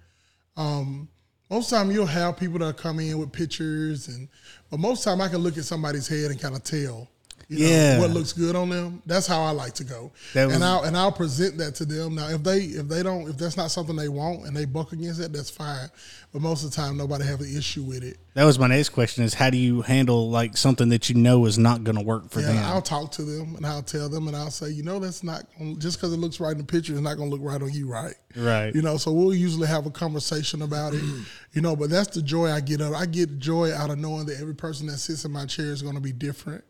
Um, 0.57 1.09
most 1.50 1.69
time 1.69 1.91
you'll 1.91 2.07
have 2.07 2.38
people 2.38 2.57
that 2.59 2.75
come 2.77 3.00
in 3.00 3.19
with 3.19 3.31
pictures, 3.31 4.07
and 4.07 4.27
but 4.71 4.79
most 4.79 5.03
time 5.03 5.21
I 5.21 5.27
can 5.27 5.38
look 5.39 5.57
at 5.57 5.65
somebody's 5.65 6.07
head 6.07 6.31
and 6.31 6.39
kind 6.39 6.55
of 6.55 6.63
tell. 6.63 7.07
You 7.48 7.60
know, 7.60 7.66
Yeah. 7.70 8.00
what 8.00 8.10
looks 8.10 8.34
good 8.34 8.56
on 8.56 8.70
them. 8.70 9.02
That's 9.06 9.28
how 9.28 9.44
I 9.44 9.52
like 9.52 9.74
to 9.75 9.84
go, 9.84 10.12
That 10.34 10.50
and 10.50 10.64
I'll 10.64 10.84
and 10.84 10.98
I'll 10.98 11.12
present 11.12 11.58
that 11.60 11.75
to 11.75 11.86
them. 11.86 12.16
Now, 12.16 12.30
if 12.30 12.42
they 12.44 12.60
if 12.62 12.88
they 12.88 13.04
don't 13.04 13.30
if 13.30 13.38
that's 13.38 13.56
not 13.56 13.70
something 13.72 13.96
they 13.96 14.10
want 14.10 14.46
and 14.48 14.56
they 14.58 14.66
buck 14.66 14.94
against 14.94 15.20
it, 15.22 15.32
that's 15.32 15.50
fine. 15.52 15.90
But 16.34 16.42
most 16.42 16.64
of 16.66 16.72
the 16.72 16.75
time, 16.75 16.98
nobody 16.98 17.24
have 17.24 17.40
an 17.42 17.56
issue 17.56 17.84
with 17.84 18.04
it. 18.04 18.18
That 18.34 18.44
was 18.46 18.58
my 18.60 18.68
next 18.68 18.90
question: 18.90 19.24
is 19.24 19.34
how 19.36 19.50
do 19.52 19.58
you 19.58 19.82
handle 19.84 20.30
like 20.30 20.58
something 20.58 20.90
that 20.90 21.08
you 21.10 21.16
know 21.16 21.46
is 21.46 21.58
not 21.58 21.84
going 21.84 21.98
to 21.98 22.04
work 22.04 22.30
for 22.32 22.40
Yeah, 22.42 22.48
them? 22.48 22.58
I'll 22.66 22.82
talk 22.82 23.12
to 23.14 23.22
them 23.22 23.56
and 23.56 23.66
I'll 23.66 23.84
tell 23.84 24.10
them 24.10 24.28
and 24.28 24.36
I'll 24.36 24.50
say, 24.52 24.70
you 24.72 24.82
know, 24.84 24.98
that's 25.00 25.24
not 25.24 25.44
just 25.78 25.98
because 25.98 26.14
it 26.14 26.18
looks 26.18 26.40
right 26.40 26.52
in 26.52 26.58
the 26.58 26.64
picture, 26.64 26.94
it's 26.94 27.02
not 27.02 27.16
going 27.16 27.30
to 27.30 27.36
look 27.36 27.46
right 27.48 27.62
on 27.62 27.72
you, 27.72 27.88
right? 27.88 28.16
Right. 28.36 28.74
You 28.75 28.82
know, 28.82 28.98
so 28.98 29.12
we'll 29.14 29.34
usually 29.36 29.68
have 29.68 29.86
a 29.86 29.92
conversation 29.92 30.62
about 30.64 30.94
it. 30.96 31.04
You 31.54 31.62
know, 31.62 31.74
but 31.74 31.90
that's 31.90 32.14
the 32.14 32.22
joy 32.22 32.52
I 32.52 32.60
get 32.60 32.82
out. 32.82 32.88
of 32.92 32.96
I 32.96 33.06
get 33.06 33.40
joy 33.40 33.74
out 33.74 33.90
of 33.90 33.98
knowing 33.98 34.25
that 34.25 34.42
every 34.42 34.56
person 34.56 34.88
that 34.88 34.98
sits 34.98 35.24
in 35.24 35.32
my 35.32 35.46
chair 35.46 35.68
is 35.68 35.82
going 35.82 35.96
to 35.96 36.02
be 36.02 36.12
different, 36.12 36.66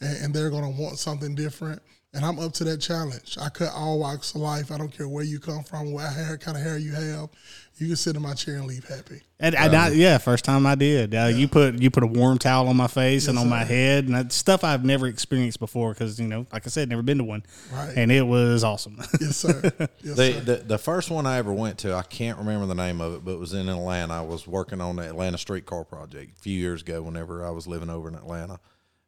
and, 0.00 0.24
and 0.24 0.34
they're 0.34 0.50
going 0.50 0.64
to 0.74 0.80
want 0.80 0.98
something 0.98 1.34
different. 1.34 1.82
And 2.14 2.24
I'm 2.24 2.38
up 2.38 2.54
to 2.54 2.64
that 2.64 2.78
challenge. 2.78 3.36
I 3.38 3.50
cut 3.50 3.70
all 3.74 3.98
walks 3.98 4.34
of 4.34 4.40
life. 4.40 4.72
I 4.72 4.78
don't 4.78 4.88
care 4.90 5.06
where 5.06 5.22
you 5.24 5.38
come 5.38 5.62
from, 5.62 5.92
what 5.92 6.10
hair 6.10 6.38
kind 6.38 6.56
of 6.56 6.62
hair 6.62 6.78
you 6.78 6.92
have. 6.92 7.28
You 7.76 7.86
can 7.88 7.96
sit 7.96 8.16
in 8.16 8.22
my 8.22 8.32
chair 8.32 8.56
and 8.56 8.66
leave 8.66 8.88
happy. 8.88 9.20
And 9.38 9.54
I, 9.54 9.88
I- 9.88 9.90
yeah, 9.90 10.16
first 10.16 10.42
time 10.46 10.64
I 10.66 10.74
did. 10.74 11.14
Uh, 11.14 11.26
You 11.26 11.46
put 11.48 11.74
you 11.74 11.90
put 11.90 12.02
a 12.02 12.06
warm 12.06 12.38
towel 12.38 12.66
on 12.68 12.76
my 12.78 12.86
face 12.86 13.28
and 13.28 13.38
on 13.38 13.48
my 13.50 13.62
head, 13.62 14.06
and 14.06 14.14
that's 14.14 14.34
stuff 14.34 14.64
I've 14.64 14.86
never 14.86 15.06
experienced 15.06 15.60
before 15.60 15.92
because 15.92 16.18
you 16.18 16.26
know, 16.26 16.46
like 16.50 16.66
I 16.66 16.70
said, 16.70 16.88
never 16.88 17.02
been 17.02 17.18
to 17.18 17.24
one, 17.24 17.42
Right. 17.70 17.92
and 17.94 18.10
it 18.10 18.22
was 18.26 18.64
awesome. 18.64 18.96
Yes, 19.20 19.36
sir. 19.36 19.60
Yes, 19.78 20.16
The, 20.16 20.32
sir. 20.32 20.40
the 20.40 20.56
the 20.66 20.78
first 20.78 21.10
one 21.10 21.26
I 21.26 21.36
ever 21.36 21.52
went 21.52 21.76
to, 21.80 21.94
I 21.94 22.02
can't 22.02 22.38
remember 22.38 22.66
the 22.66 22.74
name 22.74 23.00
of 23.02 23.14
it, 23.16 23.24
but 23.24 23.32
it 23.32 23.38
was 23.38 23.52
in 23.52 23.68
Atlanta. 23.68 24.14
I 24.14 24.20
was 24.22 24.46
working 24.48 24.80
on 24.80 24.96
the 24.96 25.02
Atlanta 25.06 25.36
Streetcar 25.38 25.84
Project 25.84 26.38
a 26.38 26.40
few 26.42 26.58
years 26.58 26.80
ago. 26.80 27.02
Whenever 27.02 27.46
I 27.46 27.50
was 27.50 27.66
living 27.68 27.90
over 27.90 28.08
in 28.08 28.14
Atlanta, 28.16 28.58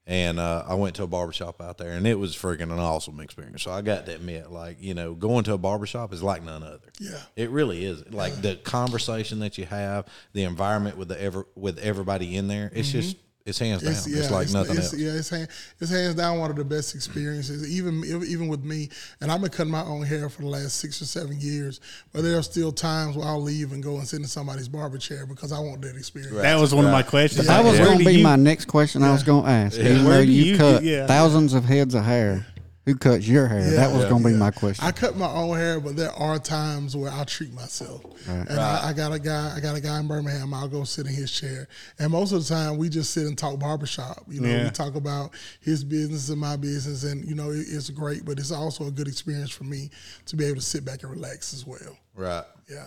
and 0.07 0.41
uh, 0.41 0.65
I 0.67 0.75
went 0.75 0.97
to 0.97 1.03
a 1.03 1.07
barbershop 1.07 1.61
out 1.61 1.79
there, 1.79 1.93
and 1.93 2.07
it 2.07 2.19
was 2.19 2.35
freaking 2.35 2.73
an 2.73 2.79
awesome 2.79 3.21
experience. 3.21 3.63
So 3.63 3.71
I 3.71 3.81
got 3.83 4.07
to 4.07 4.15
admit, 4.15 4.51
like 4.51 4.79
you 4.81 4.95
know, 4.95 5.15
going 5.15 5.45
to 5.45 5.53
a 5.53 5.59
barbershop 5.59 6.13
is 6.13 6.23
like 6.23 6.43
none 6.43 6.63
other. 6.63 6.91
Yeah. 6.99 7.21
it 7.37 7.51
really 7.51 7.85
is. 7.85 8.13
Like 8.13 8.41
the 8.41 8.57
conversation 8.57 9.41
that 9.41 9.59
you 9.59 9.67
have, 9.67 10.07
the 10.33 10.45
environment 10.45 10.97
with 10.97 11.09
the 11.09 11.21
ever 11.21 11.47
with 11.55 11.79
everybody 11.79 12.37
in 12.37 12.49
there. 12.49 12.71
It's 12.75 12.91
just 12.91 13.17
it's 13.47 13.59
hands 13.59 13.83
down. 13.83 13.93
It's, 13.93 14.31
like 14.31 14.51
nothing 14.51 14.77
it's, 14.77 14.93
else. 14.93 14.97
Yeah, 14.97 15.13
it's, 15.13 15.31
hand, 15.31 15.49
it's 15.81 15.91
hands 15.91 16.15
down 16.15 16.39
one 16.39 16.51
of 16.51 16.57
the 16.57 16.65
best 16.65 16.95
experiences. 16.95 17.69
Even 17.71 18.05
even 18.27 18.49
with 18.49 18.63
me, 18.63 18.91
and 19.21 19.33
I've 19.33 19.41
been 19.41 19.51
cutting 19.51 19.73
my 19.73 19.83
own 19.83 20.03
hair 20.03 20.29
for 20.29 20.43
the 20.43 20.49
last 20.49 20.77
six 20.77 21.01
or 21.01 21.07
seven 21.07 21.41
years. 21.41 21.81
But 22.13 22.23
there 22.23 22.37
are 22.37 22.43
still 22.43 22.71
times 22.73 23.17
where 23.17 23.27
I'll 23.27 23.41
leave 23.41 23.73
and 23.73 23.83
go 23.83 23.97
and 23.97 24.07
sit 24.07 24.21
in 24.21 24.27
somebody's 24.27 24.69
barber 24.69 24.99
chair 24.99 25.27
because 25.27 25.53
I 25.53 25.59
want 25.59 25.81
that 25.83 25.97
experience. 25.97 26.37
that 26.37 26.61
was 26.61 26.75
one 26.75 26.85
of 26.85 26.93
my 26.93 27.03
questions. 27.03 27.47
That 27.47 27.65
was 27.65 27.79
Where 27.79 27.87
going 27.87 27.99
to 27.99 28.05
be 28.05 28.15
you- 28.19 28.23
my 28.25 28.37
next 28.37 28.67
question. 28.67 29.03
I 29.03 29.13
was 29.13 29.23
going 29.23 29.45
to 29.45 29.51
ask. 29.51 29.79
Even 29.79 30.05
Where 30.05 30.19
though 30.19 30.25
do 30.25 30.31
you, 30.31 30.53
you 30.53 30.57
cut 30.59 30.83
get- 30.83 30.85
yeah. 30.85 31.07
thousands 31.07 31.55
of 31.55 31.65
heads 31.65 31.95
of 31.95 32.05
hair, 32.05 32.47
who 32.87 32.95
cuts 32.97 33.29
your 33.29 33.47
hair? 33.47 33.71
that 33.73 33.93
was 33.93 34.07
going 34.07 34.23
to 34.23 34.29
be 34.31 34.35
my 34.35 34.51
question. 34.51 34.85
I 34.85 34.91
cut 34.91 35.17
my 35.17 35.31
own 35.31 35.57
hair, 35.57 35.81
but 35.81 35.97
there 35.97 36.11
are 36.13 36.39
times 36.39 36.97
where 36.97 37.13
I 37.13 37.25
treat 37.25 37.53
myself. 37.53 38.03
And 38.27 38.59
I, 38.59 38.89
I 38.89 38.93
got 38.93 39.13
a 39.13 39.19
guy, 39.19 39.55
I 39.55 39.61
got 39.61 39.77
a 39.77 39.81
guy 39.81 40.01
in 40.01 40.09
Birmingham. 40.09 40.55
I'll 40.55 40.67
go 40.69 40.85
sit 40.85 41.07
in 41.07 41.13
his 41.13 41.31
chair, 41.31 41.69
and 41.99 42.11
most 42.11 42.33
of 42.33 42.43
the 42.47 42.53
time 42.55 42.79
we 42.79 42.89
just 42.89 43.13
sit 43.13 43.27
and 43.27 43.37
talk 43.37 43.59
barbershop. 43.59 44.25
You 44.29 44.41
know, 44.41 44.49
Yeah. 44.49 44.65
we 44.65 44.71
talk 44.71 44.95
about 44.95 45.33
his 45.61 45.85
business 45.85 46.29
and 46.31 46.41
my 46.41 46.57
business, 46.57 47.05
and 47.05 47.25
you 47.25 47.35
know 47.35 47.51
it, 47.51 47.67
it's 47.69 47.91
great. 47.91 48.25
But 48.25 48.39
it's 48.39 48.51
also 48.53 48.87
a 48.87 48.91
good 48.91 49.09
experience 49.09 49.51
for 49.51 49.65
me 49.65 49.91
to 50.27 50.37
be 50.37 50.45
able 50.47 50.57
to 50.57 50.63
sit 50.63 50.85
back 50.85 51.03
and 51.03 51.13
relax 51.13 51.53
as 51.55 51.67
well. 51.67 51.97
Right. 52.15 52.45
Yeah. 52.69 52.87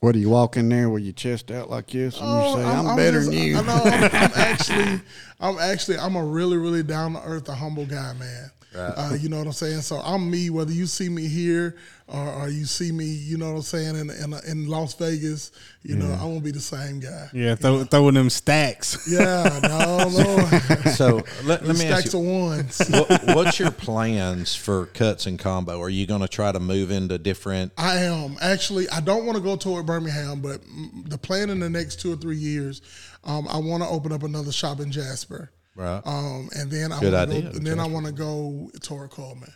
what 0.00 0.12
do 0.12 0.18
you 0.18 0.30
walk 0.30 0.56
in 0.56 0.68
there 0.68 0.88
with 0.90 1.02
your 1.04 1.12
chest 1.12 1.50
out 1.50 1.68
like 1.70 1.86
this 1.88 2.16
and 2.18 2.24
you 2.26 2.34
oh, 2.34 2.56
say, 2.56 2.64
"I'm, 2.64 2.96
better 2.96 3.18
just- 3.20 3.30
than 3.30 3.38
you"? 3.38 3.58
I 3.58 3.62
know. 3.62 3.82
I'm, 3.84 4.04
I'm 4.04 4.10
actually, 4.36 5.00
I'm 5.40 5.58
actually, 5.58 5.98
I'm 5.98 6.16
a 6.16 6.24
really, 6.24 6.56
really 6.56 6.82
down 6.82 7.12
to 7.14 7.22
earth, 7.22 7.48
a 7.48 7.54
humble 7.54 7.86
guy, 7.86 8.12
man. 8.14 8.50
Uh, 8.74 9.16
you 9.20 9.28
know 9.28 9.38
what 9.38 9.46
I'm 9.46 9.52
saying? 9.52 9.80
So 9.80 10.00
I'm 10.00 10.30
me, 10.30 10.48
whether 10.50 10.72
you 10.72 10.86
see 10.86 11.08
me 11.08 11.26
here 11.26 11.76
or, 12.06 12.28
or 12.28 12.48
you 12.48 12.64
see 12.64 12.92
me, 12.92 13.04
you 13.04 13.36
know 13.36 13.50
what 13.50 13.56
I'm 13.56 13.62
saying, 13.62 13.96
in 13.96 14.10
in, 14.10 14.34
in 14.46 14.68
Las 14.68 14.94
Vegas. 14.94 15.52
You 15.82 15.96
know, 15.96 16.12
I 16.12 16.24
won't 16.24 16.44
be 16.44 16.50
the 16.50 16.60
same 16.60 17.00
guy. 17.00 17.30
Yeah, 17.32 17.54
throw, 17.54 17.84
throwing 17.84 18.14
them 18.14 18.30
stacks. 18.30 19.08
Yeah, 19.10 19.58
no, 19.62 20.08
no. 20.84 20.90
So 20.92 21.22
let, 21.44 21.64
let 21.64 21.78
me 21.78 21.86
ask 21.86 22.08
Stacks 22.08 22.14
you, 22.14 22.20
of 22.20 22.26
ones. 22.26 22.82
what, 22.90 23.36
what's 23.36 23.58
your 23.58 23.70
plans 23.70 24.54
for 24.54 24.86
cuts 24.86 25.26
and 25.26 25.38
Convo? 25.38 25.80
Are 25.80 25.88
you 25.88 26.06
going 26.06 26.20
to 26.20 26.28
try 26.28 26.52
to 26.52 26.60
move 26.60 26.90
into 26.90 27.18
different? 27.18 27.72
I 27.78 27.98
am 27.98 28.36
actually. 28.40 28.88
I 28.90 29.00
don't 29.00 29.24
want 29.24 29.36
to 29.36 29.42
go 29.42 29.56
toward 29.56 29.86
Birmingham, 29.86 30.40
but 30.40 30.60
the 31.06 31.18
plan 31.18 31.50
in 31.50 31.60
the 31.60 31.70
next 31.70 32.00
two 32.00 32.12
or 32.12 32.16
three 32.16 32.36
years, 32.36 32.82
um, 33.24 33.48
I 33.48 33.58
want 33.58 33.82
to 33.82 33.88
open 33.88 34.12
up 34.12 34.22
another 34.22 34.52
shop 34.52 34.80
in 34.80 34.92
Jasper. 34.92 35.50
Right. 35.80 36.02
Um, 36.04 36.50
and 36.54 36.70
then 36.70 36.92
I 36.92 37.00
Good 37.00 37.12
wanna 37.14 37.32
idea, 37.32 37.42
Go, 37.50 37.56
and 37.56 37.66
then 37.66 37.80
I 37.80 37.86
want 37.86 38.04
to 38.06 38.12
go 38.12 38.70
toward 38.82 39.10
Cullman. 39.10 39.52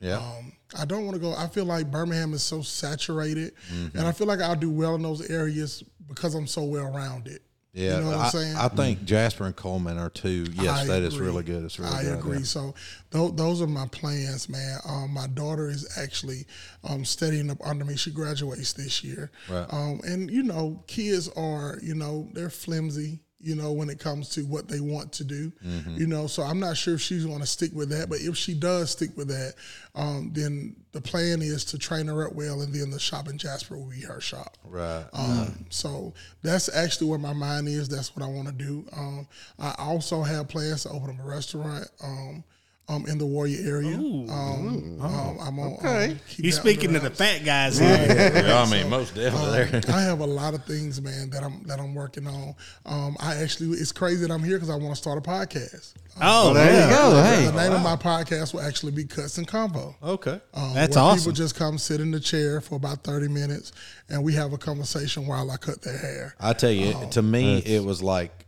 Yeah. 0.00 0.16
Um, 0.16 0.52
I 0.78 0.84
don't 0.86 1.04
want 1.04 1.14
to 1.16 1.20
go. 1.20 1.34
I 1.36 1.46
feel 1.48 1.64
like 1.66 1.90
Birmingham 1.90 2.32
is 2.34 2.42
so 2.42 2.62
saturated, 2.62 3.52
Mm-hmm. 3.72 3.98
and 3.98 4.06
I 4.06 4.12
feel 4.12 4.26
like 4.26 4.40
I'll 4.40 4.56
do 4.56 4.70
well 4.70 4.94
in 4.94 5.02
those 5.02 5.28
areas 5.30 5.82
because 6.08 6.34
I'm 6.34 6.46
so 6.46 6.64
well 6.64 6.90
rounded. 6.92 7.40
yeah. 7.74 7.96
you 7.96 8.00
know 8.04 8.06
what 8.08 8.16
I, 8.16 8.24
I'm 8.24 8.30
saying. 8.30 8.56
I 8.56 8.68
think 8.68 9.04
Jasper 9.04 9.44
and 9.44 9.54
Cullman 9.56 9.98
are 9.98 10.08
two. 10.08 10.46
Yes, 10.54 10.80
I 10.80 10.84
that 10.86 11.02
is 11.02 11.14
agree. 11.14 11.26
really 11.26 11.42
good. 11.44 11.62
It's 11.64 11.78
really 11.78 11.92
I 11.94 12.02
good. 12.04 12.18
agree. 12.18 12.32
idea. 12.36 12.46
So 12.46 12.74
th- 13.10 13.32
those 13.34 13.60
are 13.60 13.66
my 13.66 13.86
plans, 13.88 14.48
man. 14.48 14.78
Um, 14.88 15.10
my 15.12 15.26
daughter 15.26 15.68
is 15.68 15.86
actually 15.98 16.46
um, 16.84 17.04
studying 17.04 17.50
up 17.50 17.58
under 17.66 17.84
me. 17.84 17.96
She 17.96 18.10
graduates 18.12 18.72
this 18.72 19.04
year. 19.04 19.30
Right. 19.50 19.66
Um, 19.70 20.00
and 20.04 20.30
you 20.30 20.42
know, 20.42 20.82
kids 20.86 21.28
are 21.36 21.78
you 21.82 21.94
know 21.94 22.28
they're 22.32 22.48
flimsy. 22.50 23.20
You 23.46 23.54
know, 23.54 23.72
when 23.72 23.88
it 23.88 23.98
comes 24.00 24.28
to 24.30 24.42
what 24.42 24.66
they 24.68 24.80
want 24.80 25.12
to 25.12 25.24
do, 25.24 25.52
Mm-hmm. 25.64 25.96
you 25.96 26.06
know, 26.06 26.26
so 26.26 26.42
I'm 26.42 26.58
not 26.58 26.76
sure 26.76 26.94
if 26.94 27.00
she's 27.00 27.24
going 27.24 27.40
to 27.40 27.46
stick 27.46 27.70
with 27.72 27.88
that. 27.90 28.08
But 28.08 28.18
if 28.20 28.36
she 28.36 28.54
does 28.54 28.90
stick 28.90 29.10
with 29.16 29.28
that, 29.28 29.54
um, 29.94 30.30
then 30.34 30.74
the 30.92 31.00
plan 31.00 31.42
is 31.42 31.64
to 31.66 31.78
train 31.78 32.06
her 32.08 32.26
up 32.26 32.34
well, 32.34 32.60
and 32.62 32.74
then 32.74 32.90
the 32.90 32.98
shop 32.98 33.28
in 33.28 33.38
Jasper 33.38 33.76
will 33.76 33.90
be 33.90 34.00
her 34.02 34.20
shop. 34.20 34.56
Right. 34.64 35.04
Um, 35.12 35.64
so 35.70 36.12
that's 36.42 36.68
actually 36.74 37.08
where 37.08 37.18
my 37.18 37.32
mind 37.32 37.68
is. 37.68 37.88
That's 37.88 38.14
what 38.16 38.24
I 38.24 38.28
want 38.28 38.48
to 38.48 38.54
do. 38.54 38.84
Um, 38.96 39.28
I 39.58 39.74
also 39.78 40.22
have 40.22 40.48
plans 40.48 40.82
to 40.82 40.90
open 40.90 41.10
up 41.10 41.24
a 41.24 41.28
restaurant 41.28 41.88
um, 42.02 42.44
um, 42.88 43.04
in 43.06 43.18
the 43.18 43.26
Warrior 43.26 43.58
area. 43.68 43.96
Um, 43.96 44.28
um, 45.00 45.38
I'm 45.40 45.58
on. 45.58 45.76
Um, 45.84 46.18
keep 46.28 46.44
You 46.44 46.50
that 46.52 46.56
speaking 46.56 46.92
to 46.92 47.00
the 47.00 47.10
fat 47.10 47.44
guys 47.44 47.78
here. 47.78 47.88
yeah, 47.88 48.62
I 48.66 48.70
mean, 48.70 48.88
most 48.88 49.14
definitely. 49.14 49.80
there. 49.80 49.94
I 49.96 50.02
have 50.02 50.20
a 50.20 50.26
lot 50.26 50.54
of 50.54 50.64
things, 50.64 51.00
man, 51.00 51.30
that 51.30 51.42
I'm 51.42 51.62
that 51.64 51.80
I'm 51.80 51.94
working 51.94 52.26
on. 52.26 52.54
Um, 52.84 53.16
I 53.20 53.36
actually, 53.36 53.76
it's 53.78 53.92
crazy 53.92 54.26
that 54.26 54.32
I'm 54.32 54.42
here 54.44 54.56
because 54.56 54.70
I 54.70 54.76
want 54.76 54.90
to 54.94 54.96
start 54.96 55.18
a 55.18 55.20
podcast. 55.20 55.94
Oh, 56.20 56.54
there 56.54 56.88
you 56.88 56.94
go. 56.94 57.10
The 57.10 57.22
Hey, 57.22 57.50
name 57.56 57.72
of 57.72 57.82
my 57.82 57.96
podcast 57.96 58.54
will 58.54 58.62
actually 58.62 58.92
be 58.92 59.04
Cuts 59.04 59.36
and 59.36 59.46
Convo. 59.46 59.94
Okay. 60.02 60.40
Um, 60.54 60.72
That's 60.72 60.96
where 60.96 61.04
awesome. 61.04 61.18
People 61.18 61.32
just 61.32 61.54
come 61.56 61.76
sit 61.76 62.00
in 62.00 62.10
the 62.10 62.20
chair 62.20 62.62
for 62.62 62.76
about 62.76 63.04
30 63.04 63.28
minutes 63.28 63.72
and 64.08 64.24
we 64.24 64.32
have 64.32 64.54
a 64.54 64.58
conversation 64.58 65.26
while 65.26 65.50
I 65.50 65.58
cut 65.58 65.82
their 65.82 65.98
hair. 65.98 66.34
I 66.40 66.54
tell 66.54 66.70
you, 66.70 66.94
to 67.10 67.20
me, 67.20 67.58
it 67.58 67.84
was 67.84 68.02
like 68.02 68.46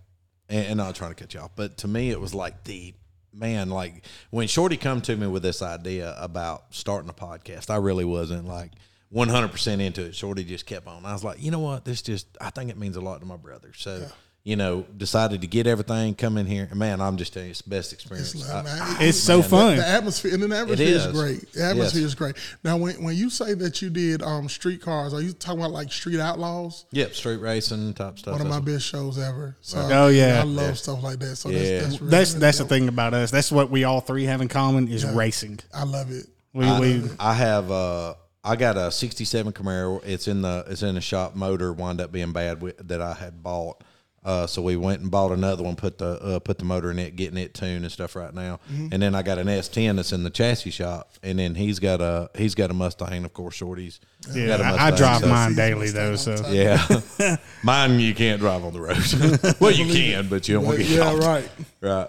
and, 0.49 0.65
and 0.67 0.81
I'm 0.81 0.87
not 0.87 0.95
trying 0.95 1.15
to 1.15 1.15
cut 1.23 1.35
you 1.35 1.41
off, 1.41 1.51
but 1.57 1.77
to 1.79 1.89
me, 1.89 2.11
it 2.11 2.19
was 2.19 2.35
like 2.35 2.65
the 2.65 2.95
man, 3.39 3.71
like 3.71 4.05
when 4.31 4.49
Shorty 4.49 4.77
come 4.77 5.01
to 5.03 5.17
me 5.17 5.27
with 5.27 5.43
this 5.43 5.63
idea 5.63 6.15
about 6.19 6.65
starting 6.71 7.09
a 7.09 7.15
podcast, 7.15 7.71
I 7.71 7.77
really 7.77 8.05
wasn't 8.05 8.47
like 8.47 8.73
100% 9.15 9.81
into 9.81 10.05
it. 10.05 10.15
Shorty 10.15 10.45
just 10.45 10.67
kept 10.67 10.87
on. 10.87 11.07
I 11.07 11.13
was 11.13 11.25
like, 11.25 11.43
you 11.43 11.51
know 11.51 11.61
what? 11.61 11.85
This 11.85 12.03
just, 12.03 12.27
I 12.41 12.51
think 12.51 12.71
it 12.71 12.77
means 12.77 12.97
a 12.97 13.01
lot 13.01 13.21
to 13.21 13.27
my 13.27 13.37
brother. 13.37 13.73
So, 13.75 14.07
you 14.49 14.57
know, 14.57 14.81
decided 14.97 15.43
to 15.43 15.47
get 15.47 15.67
everything, 15.67 16.15
come 16.15 16.39
in 16.39 16.47
here. 16.47 16.71
Man, 16.75 17.03
I'm 17.03 17.19
just 17.19 17.35
telling 17.35 17.49
you, 17.49 17.51
it's 17.51 17.61
the 17.61 17.69
best 17.69 17.93
experience. 17.93 18.35
It's, 18.35 18.49
I- 18.49 18.55
like, 18.63 18.65
man, 18.65 18.97
It's 19.01 19.19
so 19.21 19.43
the- 19.43 19.43
fun. 19.49 19.77
The 19.77 19.87
atmosphere 19.87 20.33
and 20.33 20.43
the 20.43 20.57
atmosphere 20.57 20.89
is. 20.89 21.05
is. 21.05 21.13
great. 21.13 21.53
The 21.53 21.65
atmosphere 21.65 22.01
Yes. 22.01 22.09
is 22.09 22.15
great. 22.15 22.37
Now, 22.65 22.79
when 22.79 23.03
when 23.05 23.15
you 23.15 23.29
say 23.29 23.53
that 23.53 23.83
you 23.83 23.91
did 23.91 24.23
um, 24.23 24.49
street 24.49 24.81
cars, 24.81 25.13
are 25.13 25.21
you 25.21 25.35
talking 25.35 25.61
about 25.61 25.73
like 25.73 25.93
Street 25.93 26.19
Outlaws? 26.19 26.87
yep, 26.93 27.13
street 27.15 27.37
racing 27.43 27.93
type 27.93 28.19
stuff. 28.19 28.33
One 28.33 28.41
of 28.41 28.49
my 28.49 28.61
best 28.61 28.87
shows 28.87 29.19
ever. 29.19 29.55
So 29.61 29.87
Oh, 29.93 30.09
yeah. 30.09 30.41
I 30.41 30.45
love 30.45 30.69
Yeah. 30.69 30.73
stuff 30.73 31.03
like 31.03 31.19
that. 31.19 31.37
So 31.37 31.51
Yeah. 31.51 31.59
that's 31.59 31.69
that's 31.69 32.01
really, 32.01 32.11
That's 32.11 32.31
really 32.31 32.41
that's 32.41 32.59
the 32.59 32.65
thing 32.65 32.89
about 32.89 33.13
us. 33.13 33.31
That's 33.31 33.53
what 33.53 33.71
we 33.71 33.85
all 33.85 34.01
three 34.01 34.25
have 34.25 34.41
in 34.41 34.49
common 34.49 34.89
is 34.89 35.05
racing. 35.05 35.61
I 35.75 35.85
love 35.85 36.11
it. 36.11 36.27
We, 36.55 36.65
I, 36.65 36.81
we 36.81 37.03
I 37.21 37.35
have 37.35 37.71
uh 37.71 38.15
I 38.43 38.57
got 38.57 38.79
a 38.79 38.91
'67 38.91 39.53
Camaro. 39.53 40.01
It's 40.07 40.27
in 40.27 40.41
the 40.41 40.65
it's 40.69 40.83
in 40.83 40.95
the 40.95 41.03
shop. 41.03 41.35
Motor 41.35 41.71
wound 41.75 42.01
up 42.01 42.13
being 42.13 42.33
bad 42.33 42.63
with, 42.63 42.79
that 42.89 43.03
I 43.03 43.13
had 43.13 43.43
bought. 43.43 43.85
Uh, 44.25 44.47
so 44.47 44.61
we 44.61 44.77
went 44.77 45.01
and 45.01 45.11
bought 45.11 45.31
another 45.31 45.63
one. 45.63 45.77
Put 45.77 45.99
the 45.99 46.21
uh, 46.21 46.39
put 46.41 46.59
the 46.59 46.65
motor 46.65 46.91
in 46.91 46.99
it, 46.99 47.17
getting 47.17 47.39
it 47.39 47.55
tuned 47.55 47.85
and 47.85 47.93
stuff 47.93 48.17
right 48.17 48.35
now. 48.35 48.61
Mm-hmm. 48.71 48.89
And 48.93 49.03
then 49.03 49.15
I 49.15 49.23
got 49.23 49.39
an 49.39 49.47
S10 49.47 49.97
that's 49.97 50.13
in 50.13 50.23
the 50.23 50.31
chassis 50.31 50.71
shop. 50.71 51.13
And 51.23 51.39
then 51.39 51.55
he's 51.55 51.79
got 51.79 52.01
a 52.01 52.29
he's 52.37 52.55
got 52.55 52.71
a 52.71 52.75
Mustang, 52.75 53.25
of 53.25 53.33
course. 53.33 53.59
shorties. 53.59 54.01
yeah, 54.33 54.49
got 54.49 54.61
a 54.61 54.65
I, 54.65 54.69
I 54.69 54.73
Mustang, 54.91 54.97
drive 54.97 55.21
so- 55.21 55.29
mine 55.29 55.55
daily 55.55 55.91
though. 55.91 56.17
So. 56.17 56.35
Yeah, 56.51 57.37
mine 57.63 58.01
you 58.01 58.15
can't 58.15 58.41
drive 58.41 58.65
on 58.65 58.73
the 58.73 58.81
road. 58.81 59.57
well, 59.61 59.73
you 59.73 59.87
can, 59.93 60.29
but 60.29 60.49
you 60.49 60.55
don't 60.57 60.65
want 60.65 60.79
to 60.79 60.85
get 60.85 60.93
yeah, 60.93 61.05
caught. 61.05 61.23
right. 61.23 61.51
Right. 61.81 62.09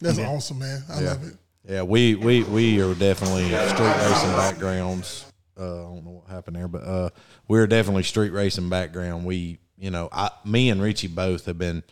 That's 0.00 0.18
awesome, 0.18 0.60
man. 0.60 0.82
I 0.88 1.00
love 1.00 1.24
it. 1.26 1.34
Yeah, 1.68 1.82
we 1.82 2.14
we 2.14 2.42
we 2.44 2.80
are 2.80 2.94
definitely 2.94 3.44
street 3.44 3.78
racing 3.78 4.32
backgrounds. 4.32 5.26
Uh, 5.58 5.62
I 5.62 5.82
don't 5.94 6.04
know 6.04 6.10
what 6.22 6.28
happened 6.28 6.56
there, 6.56 6.68
but 6.68 6.82
uh, 6.84 7.10
we're 7.48 7.66
definitely 7.66 8.04
street 8.04 8.30
racing 8.30 8.68
background. 8.68 9.24
We, 9.24 9.58
you 9.78 9.90
know, 9.90 10.08
I, 10.12 10.30
me 10.44 10.70
and 10.70 10.82
Richie 10.82 11.08
both 11.08 11.46
have 11.46 11.58
been 11.58 11.82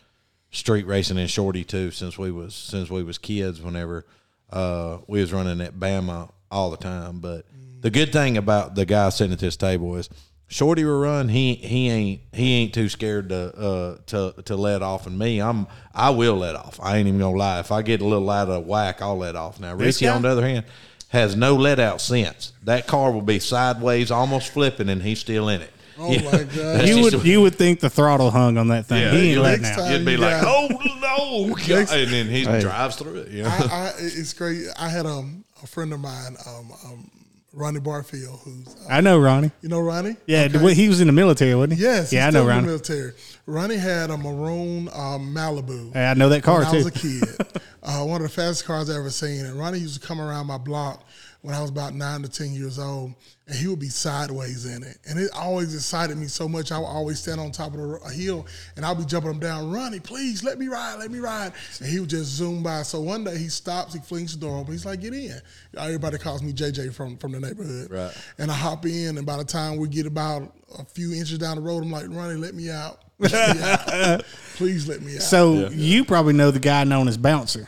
street 0.51 0.85
racing 0.87 1.17
and 1.17 1.29
Shorty 1.29 1.63
too 1.63 1.91
since 1.91 2.17
we 2.17 2.31
was 2.31 2.55
since 2.55 2.89
we 2.89 3.03
was 3.03 3.17
kids. 3.17 3.61
Whenever 3.61 4.05
uh, 4.51 4.99
we 5.07 5.21
was 5.21 5.33
running 5.33 5.61
at 5.61 5.75
Bama 5.75 6.31
all 6.51 6.71
the 6.71 6.77
time. 6.77 7.19
But 7.19 7.45
the 7.81 7.89
good 7.89 8.11
thing 8.11 8.37
about 8.37 8.75
the 8.75 8.85
guy 8.85 9.09
sitting 9.09 9.33
at 9.33 9.39
this 9.39 9.57
table 9.57 9.95
is 9.95 10.09
Shorty 10.47 10.85
will 10.85 10.99
run. 10.99 11.29
He 11.29 11.55
he 11.55 11.89
ain't 11.89 12.21
he 12.31 12.53
ain't 12.53 12.73
too 12.73 12.89
scared 12.89 13.29
to 13.29 13.55
uh 13.55 13.97
to 14.07 14.33
to 14.43 14.55
let 14.55 14.81
off. 14.81 15.05
And 15.05 15.19
me, 15.19 15.41
I'm 15.41 15.67
I 15.93 16.09
will 16.11 16.37
let 16.37 16.55
off. 16.55 16.79
I 16.81 16.97
ain't 16.97 17.07
even 17.07 17.19
gonna 17.19 17.37
lie. 17.37 17.59
If 17.59 17.71
I 17.71 17.81
get 17.81 18.01
a 18.01 18.05
little 18.05 18.29
out 18.29 18.49
of 18.49 18.65
whack, 18.65 19.01
I'll 19.01 19.17
let 19.17 19.35
off. 19.35 19.59
Now 19.59 19.75
Richie, 19.75 20.05
guy? 20.05 20.15
on 20.15 20.21
the 20.21 20.29
other 20.29 20.47
hand, 20.47 20.65
has 21.09 21.35
no 21.35 21.55
let 21.55 21.79
out 21.79 21.99
sense. 21.99 22.53
That 22.63 22.87
car 22.87 23.11
will 23.11 23.21
be 23.21 23.39
sideways, 23.39 24.09
almost 24.09 24.51
flipping, 24.51 24.89
and 24.89 25.03
he's 25.03 25.19
still 25.19 25.49
in 25.49 25.61
it. 25.61 25.71
Oh 25.99 26.13
my 26.31 26.43
God. 26.43 26.87
You 26.87 27.01
would 27.01 27.13
a- 27.15 27.17
you 27.27 27.41
would 27.41 27.55
think 27.55 27.79
the 27.79 27.89
throttle 27.89 28.29
hung 28.31 28.57
on 28.57 28.67
that 28.67 28.85
thing. 28.85 29.01
Yeah, 29.01 29.11
he 29.11 29.31
ain't 29.33 29.41
letting 29.41 29.65
out. 29.65 29.89
You'd 29.91 30.05
be 30.05 30.11
you 30.13 30.17
like, 30.19 30.41
got- 30.41 30.47
oh 30.47 31.47
no, 31.49 31.55
God," 31.55 31.91
and 31.91 32.11
then 32.11 32.27
he 32.27 32.43
drives 32.43 32.95
through 32.97 33.15
it. 33.21 33.31
You 33.31 33.43
know? 33.43 33.49
I, 33.49 33.53
I, 33.71 33.93
it's 33.99 34.33
great. 34.33 34.67
I 34.77 34.89
had 34.89 35.05
um, 35.05 35.43
a 35.63 35.67
friend 35.67 35.91
of 35.93 35.99
mine, 35.99 36.35
um, 36.45 36.71
um, 36.85 37.11
Ronnie 37.53 37.79
Barfield, 37.79 38.39
who's 38.43 38.67
uh, 38.67 38.87
I 38.89 39.01
know 39.01 39.17
Ronnie. 39.19 39.49
you 39.61 39.69
know 39.69 39.79
Ronnie. 39.79 40.15
Yeah, 40.27 40.47
Okay. 40.53 40.73
he 40.75 40.87
was 40.87 41.01
in 41.01 41.07
the 41.07 41.13
military, 41.13 41.55
wasn't 41.55 41.73
he? 41.73 41.81
Yes, 41.83 42.13
Yeah, 42.13 42.27
I 42.27 42.29
know 42.29 42.41
still 42.41 42.41
in 42.43 42.47
Ronnie. 42.49 42.61
the 42.61 42.67
military. 42.67 43.11
Ronnie 43.47 43.77
had 43.77 44.11
a 44.11 44.17
maroon 44.17 44.89
um, 44.93 45.33
Malibu. 45.33 45.95
Yeah, 45.95 46.11
I 46.11 46.13
know 46.13 46.29
that 46.29 46.43
car 46.43 46.59
when 46.59 46.67
I 46.67 46.71
was 46.73 46.85
a 46.85 46.91
kid. 46.91 47.23
uh, 47.83 48.03
one 48.03 48.21
of 48.21 48.27
the 48.27 48.33
fastest 48.33 48.65
cars 48.65 48.89
I 48.91 48.97
ever 48.97 49.09
seen. 49.09 49.45
And 49.45 49.57
Ronnie 49.57 49.79
used 49.79 49.99
to 49.99 50.05
come 50.07 50.21
around 50.21 50.45
my 50.45 50.57
block 50.59 51.03
when 51.47 51.55
I 51.55 51.61
was 51.61 51.69
about 51.69 51.95
nine 51.95 52.23
to 52.23 52.27
ten 52.27 52.51
years 52.51 52.77
old, 52.77 53.13
and 53.47 53.55
he 53.55 53.67
would 53.67 53.79
be 53.79 53.87
sideways 53.87 54.65
in 54.65 54.83
it. 54.83 54.97
And 55.07 55.17
it 55.17 55.31
always 55.33 55.73
excited 55.73 56.17
me 56.17 56.27
so 56.27 56.45
much. 56.49 56.73
I 56.73 56.77
would 56.77 56.85
always 56.85 57.19
stand 57.21 57.39
on 57.39 57.51
top 57.51 57.73
of 57.73 57.79
a, 57.79 57.93
a 58.05 58.11
hill, 58.11 58.45
and 58.75 58.85
I'd 58.85 58.97
be 58.97 59.05
jumping 59.05 59.31
him 59.31 59.39
down. 59.39 59.71
Ronnie, 59.71 60.01
please 60.01 60.43
let 60.43 60.59
me 60.59 60.67
ride, 60.67 60.95
let 60.99 61.09
me 61.09 61.19
ride. 61.19 61.53
And 61.79 61.89
he 61.89 62.01
would 62.01 62.09
just 62.09 62.25
zoom 62.31 62.63
by. 62.63 62.81
So 62.81 62.99
one 62.99 63.23
day 63.23 63.37
he 63.37 63.47
stops, 63.47 63.93
he 63.93 64.01
flings 64.01 64.33
the 64.37 64.45
door 64.45 64.57
open. 64.59 64.73
He's 64.73 64.85
like, 64.85 64.99
"Get 64.99 65.13
in." 65.13 65.39
Everybody 65.77 66.17
calls 66.17 66.43
me 66.43 66.51
JJ 66.51 66.93
from 66.93 67.17
from 67.17 67.31
the 67.31 67.39
neighborhood. 67.39 67.89
Right. 67.89 68.11
And 68.37 68.51
I 68.51 68.53
hop 68.53 68.85
in, 68.85 69.17
and 69.17 69.25
by 69.25 69.37
the 69.37 69.45
time 69.45 69.77
we 69.77 69.87
get 69.87 70.05
about 70.05 70.53
a 70.77 70.83
few 70.83 71.13
inches 71.13 71.37
down 71.37 71.55
the 71.55 71.61
road, 71.61 71.81
I'm 71.81 71.91
like, 71.91 72.07
"Ronnie, 72.09 72.35
let 72.35 72.53
me 72.53 72.69
out." 72.69 72.99
Let 73.19 73.55
me 73.57 73.63
out. 73.63 74.25
Please 74.57 74.87
let 74.87 75.01
me 75.01 75.15
out. 75.15 75.23
So 75.23 75.69
you 75.69 76.05
probably 76.05 76.33
know 76.33 76.51
the 76.51 76.59
guy 76.59 76.83
known 76.83 77.07
as 77.07 77.17
Bouncer, 77.17 77.67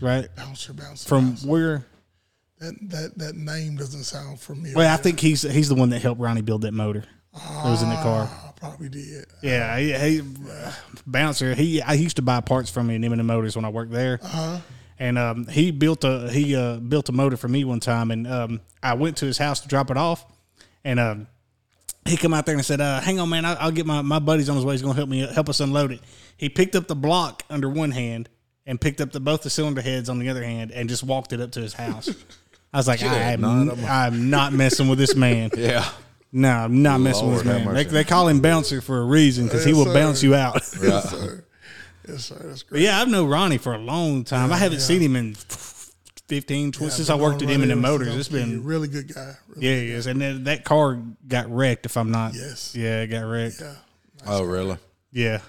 right? 0.00 0.28
bouncer, 0.34 0.72
bouncer. 0.72 1.08
From 1.08 1.28
bouncer. 1.28 1.46
where? 1.46 1.86
That 2.60 2.74
that 2.90 3.18
that 3.18 3.36
name 3.36 3.76
doesn't 3.76 4.04
sound 4.04 4.38
familiar. 4.38 4.76
Well, 4.76 4.92
I 4.92 4.98
think 4.98 5.18
he's 5.18 5.42
he's 5.42 5.70
the 5.70 5.74
one 5.74 5.88
that 5.90 6.02
helped 6.02 6.20
Ronnie 6.20 6.42
build 6.42 6.62
that 6.62 6.72
motor. 6.72 7.04
That 7.32 7.64
was 7.64 7.82
in 7.82 7.88
the 7.88 7.94
car. 7.96 8.28
I 8.28 8.52
probably 8.54 8.90
did. 8.90 9.24
Yeah, 9.42 9.78
he, 9.78 9.92
he 9.92 10.20
uh, 10.20 10.72
Bouncer. 11.06 11.54
He 11.54 11.80
I 11.80 11.94
used 11.94 12.16
to 12.16 12.22
buy 12.22 12.40
parts 12.42 12.68
from 12.68 12.90
him 12.90 13.02
in 13.02 13.12
M&M 13.12 13.26
Motors 13.26 13.56
when 13.56 13.64
I 13.64 13.70
worked 13.70 13.92
there. 13.92 14.18
Uh-huh. 14.22 14.58
And 14.98 15.16
um, 15.16 15.46
he 15.46 15.70
built 15.70 16.04
a 16.04 16.30
he 16.30 16.54
uh, 16.54 16.76
built 16.76 17.08
a 17.08 17.12
motor 17.12 17.38
for 17.38 17.48
me 17.48 17.64
one 17.64 17.80
time, 17.80 18.10
and 18.10 18.26
um, 18.26 18.60
I 18.82 18.92
went 18.92 19.16
to 19.18 19.26
his 19.26 19.38
house 19.38 19.60
to 19.60 19.68
drop 19.68 19.90
it 19.90 19.96
off, 19.96 20.26
and 20.84 21.00
um, 21.00 21.26
he 22.04 22.18
come 22.18 22.34
out 22.34 22.44
there 22.44 22.56
and 22.56 22.64
said, 22.64 22.82
uh, 22.82 23.00
"Hang 23.00 23.18
on, 23.18 23.30
man, 23.30 23.46
I'll, 23.46 23.56
I'll 23.58 23.70
get 23.70 23.86
my, 23.86 24.02
my 24.02 24.18
buddy's 24.18 24.50
on 24.50 24.56
his 24.56 24.64
way. 24.66 24.74
He's 24.74 24.82
gonna 24.82 24.94
help 24.94 25.08
me 25.08 25.20
help 25.20 25.48
us 25.48 25.60
unload 25.60 25.92
it." 25.92 26.00
He 26.36 26.50
picked 26.50 26.76
up 26.76 26.86
the 26.86 26.96
block 26.96 27.44
under 27.48 27.70
one 27.70 27.92
hand 27.92 28.28
and 28.66 28.78
picked 28.78 29.00
up 29.00 29.12
the 29.12 29.20
both 29.20 29.40
the 29.40 29.48
cylinder 29.48 29.80
heads 29.80 30.10
on 30.10 30.18
the 30.18 30.28
other 30.28 30.44
hand, 30.44 30.70
and 30.72 30.90
just 30.90 31.02
walked 31.02 31.32
it 31.32 31.40
up 31.40 31.52
to 31.52 31.60
his 31.60 31.72
house. 31.72 32.10
I 32.72 32.76
was 32.76 32.86
like, 32.88 33.02
I 33.02 33.32
am, 33.32 33.40
not 33.40 33.78
a- 33.78 33.86
I'm 33.86 34.30
not 34.30 34.52
messing 34.52 34.88
with 34.88 34.98
this 34.98 35.14
man. 35.16 35.50
yeah. 35.56 35.88
No, 36.32 36.50
I'm 36.50 36.82
not 36.82 37.00
messing 37.00 37.26
with 37.28 37.38
this 37.38 37.46
have 37.46 37.64
man. 37.64 37.74
They, 37.74 37.82
mercy. 37.84 37.90
they 37.90 38.04
call 38.04 38.28
him 38.28 38.40
Bouncer 38.40 38.80
for 38.80 38.98
a 39.00 39.04
reason 39.04 39.46
because 39.46 39.64
he 39.64 39.70
Yes, 39.70 39.78
will 39.78 39.84
sir. 39.86 39.94
bounce 39.94 40.22
you 40.22 40.34
out. 40.36 40.54
Yes, 40.80 41.10
sir. 41.10 41.44
Yes, 42.08 42.24
sir. 42.24 42.36
That's 42.44 42.62
But 42.62 42.70
great. 42.70 42.82
yeah, 42.82 43.00
I've 43.00 43.08
known 43.08 43.28
Ronnie 43.28 43.58
for 43.58 43.74
a 43.74 43.78
long 43.78 44.22
time. 44.24 44.52
I 44.52 44.56
haven't 44.56 44.78
yeah. 44.78 44.84
seen 44.84 45.00
him 45.00 45.16
in 45.16 45.34
15, 45.34 46.70
20, 46.72 46.90
since 46.92 47.10
I 47.10 47.16
worked 47.16 47.42
at 47.42 47.48
known 47.48 47.62
M&M 47.62 47.80
Motors. 47.80 48.08
It's 48.08 48.16
It's 48.16 48.28
a 48.28 48.32
been 48.32 48.62
really 48.64 48.86
good 48.86 49.12
guy. 49.12 49.34
Really 49.48 49.66
yeah, 49.66 49.74
he 49.80 49.90
is. 49.90 50.06
And 50.06 50.20
then 50.20 50.44
that 50.44 50.64
car 50.64 51.00
got 51.26 51.50
wrecked. 51.50 51.86
If 51.86 51.96
I'm 51.96 52.12
not, 52.12 52.34
Yes. 52.34 52.74
yeah, 52.76 53.02
it 53.02 53.08
got 53.08 53.22
wrecked. 53.24 53.60
Yeah. 53.60 53.74
Oh, 54.26 54.44
really? 54.44 54.76
Yeah, 55.12 55.40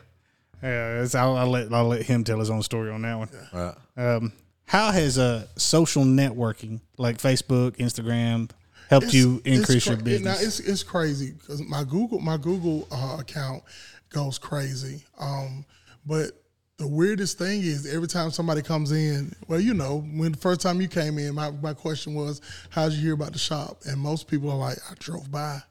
yeah. 0.64 0.94
it's- 0.96 1.14
I'll, 1.14 1.38
I'll 1.38 1.50
let 1.50 1.72
I'll 1.72 1.88
let 1.88 2.02
him 2.04 2.24
tell 2.24 2.40
his 2.40 2.50
own 2.50 2.64
story 2.64 2.90
on 2.90 3.04
that 3.04 3.18
one. 3.20 3.30
Right. 3.54 3.76
Um, 4.16 4.34
how 4.72 4.90
has 4.94 5.18
uh, 5.18 5.46
social 5.58 6.06
networking 6.06 6.80
like 6.98 7.18
Facebook, 7.18 7.76
Instagram 7.76 8.50
helped 8.90 9.08
It's- 9.08 9.14
you 9.14 9.42
increase 9.44 9.86
your 9.86 9.98
business? 9.98 10.40
Now 10.40 10.48
it's 10.48 10.62
it's 10.62 10.82
crazy 10.82 11.32
because 11.32 11.62
my 11.62 11.84
Google 11.84 12.20
my 12.20 12.38
Google 12.38 12.88
uh, 12.90 13.18
account 13.20 13.64
goes 14.12 14.38
crazy. 14.38 15.04
Um, 15.20 15.66
but 16.06 16.32
the 16.78 16.88
weirdest 16.88 17.38
thing 17.38 17.60
is 17.64 17.86
every 17.94 18.08
time 18.08 18.32
somebody 18.32 18.62
comes 18.62 18.94
in, 18.94 19.36
well, 19.50 19.60
you 19.60 19.74
know, 19.74 20.08
when 20.16 20.32
the 20.32 20.38
first 20.38 20.62
time 20.62 20.80
you 20.80 20.88
came 20.88 21.18
in, 21.18 21.36
my, 21.36 21.52
my 21.52 21.74
question 21.74 22.14
was, 22.14 22.40
"How'd 22.70 22.94
you 22.94 23.02
hear 23.02 23.14
about 23.14 23.34
the 23.34 23.40
shop?" 23.40 23.82
And 23.86 24.00
most 24.00 24.30
people 24.30 24.50
are 24.50 24.58
like, 24.58 24.78
"I 24.90 24.94
drove 25.00 25.30
by." 25.30 25.62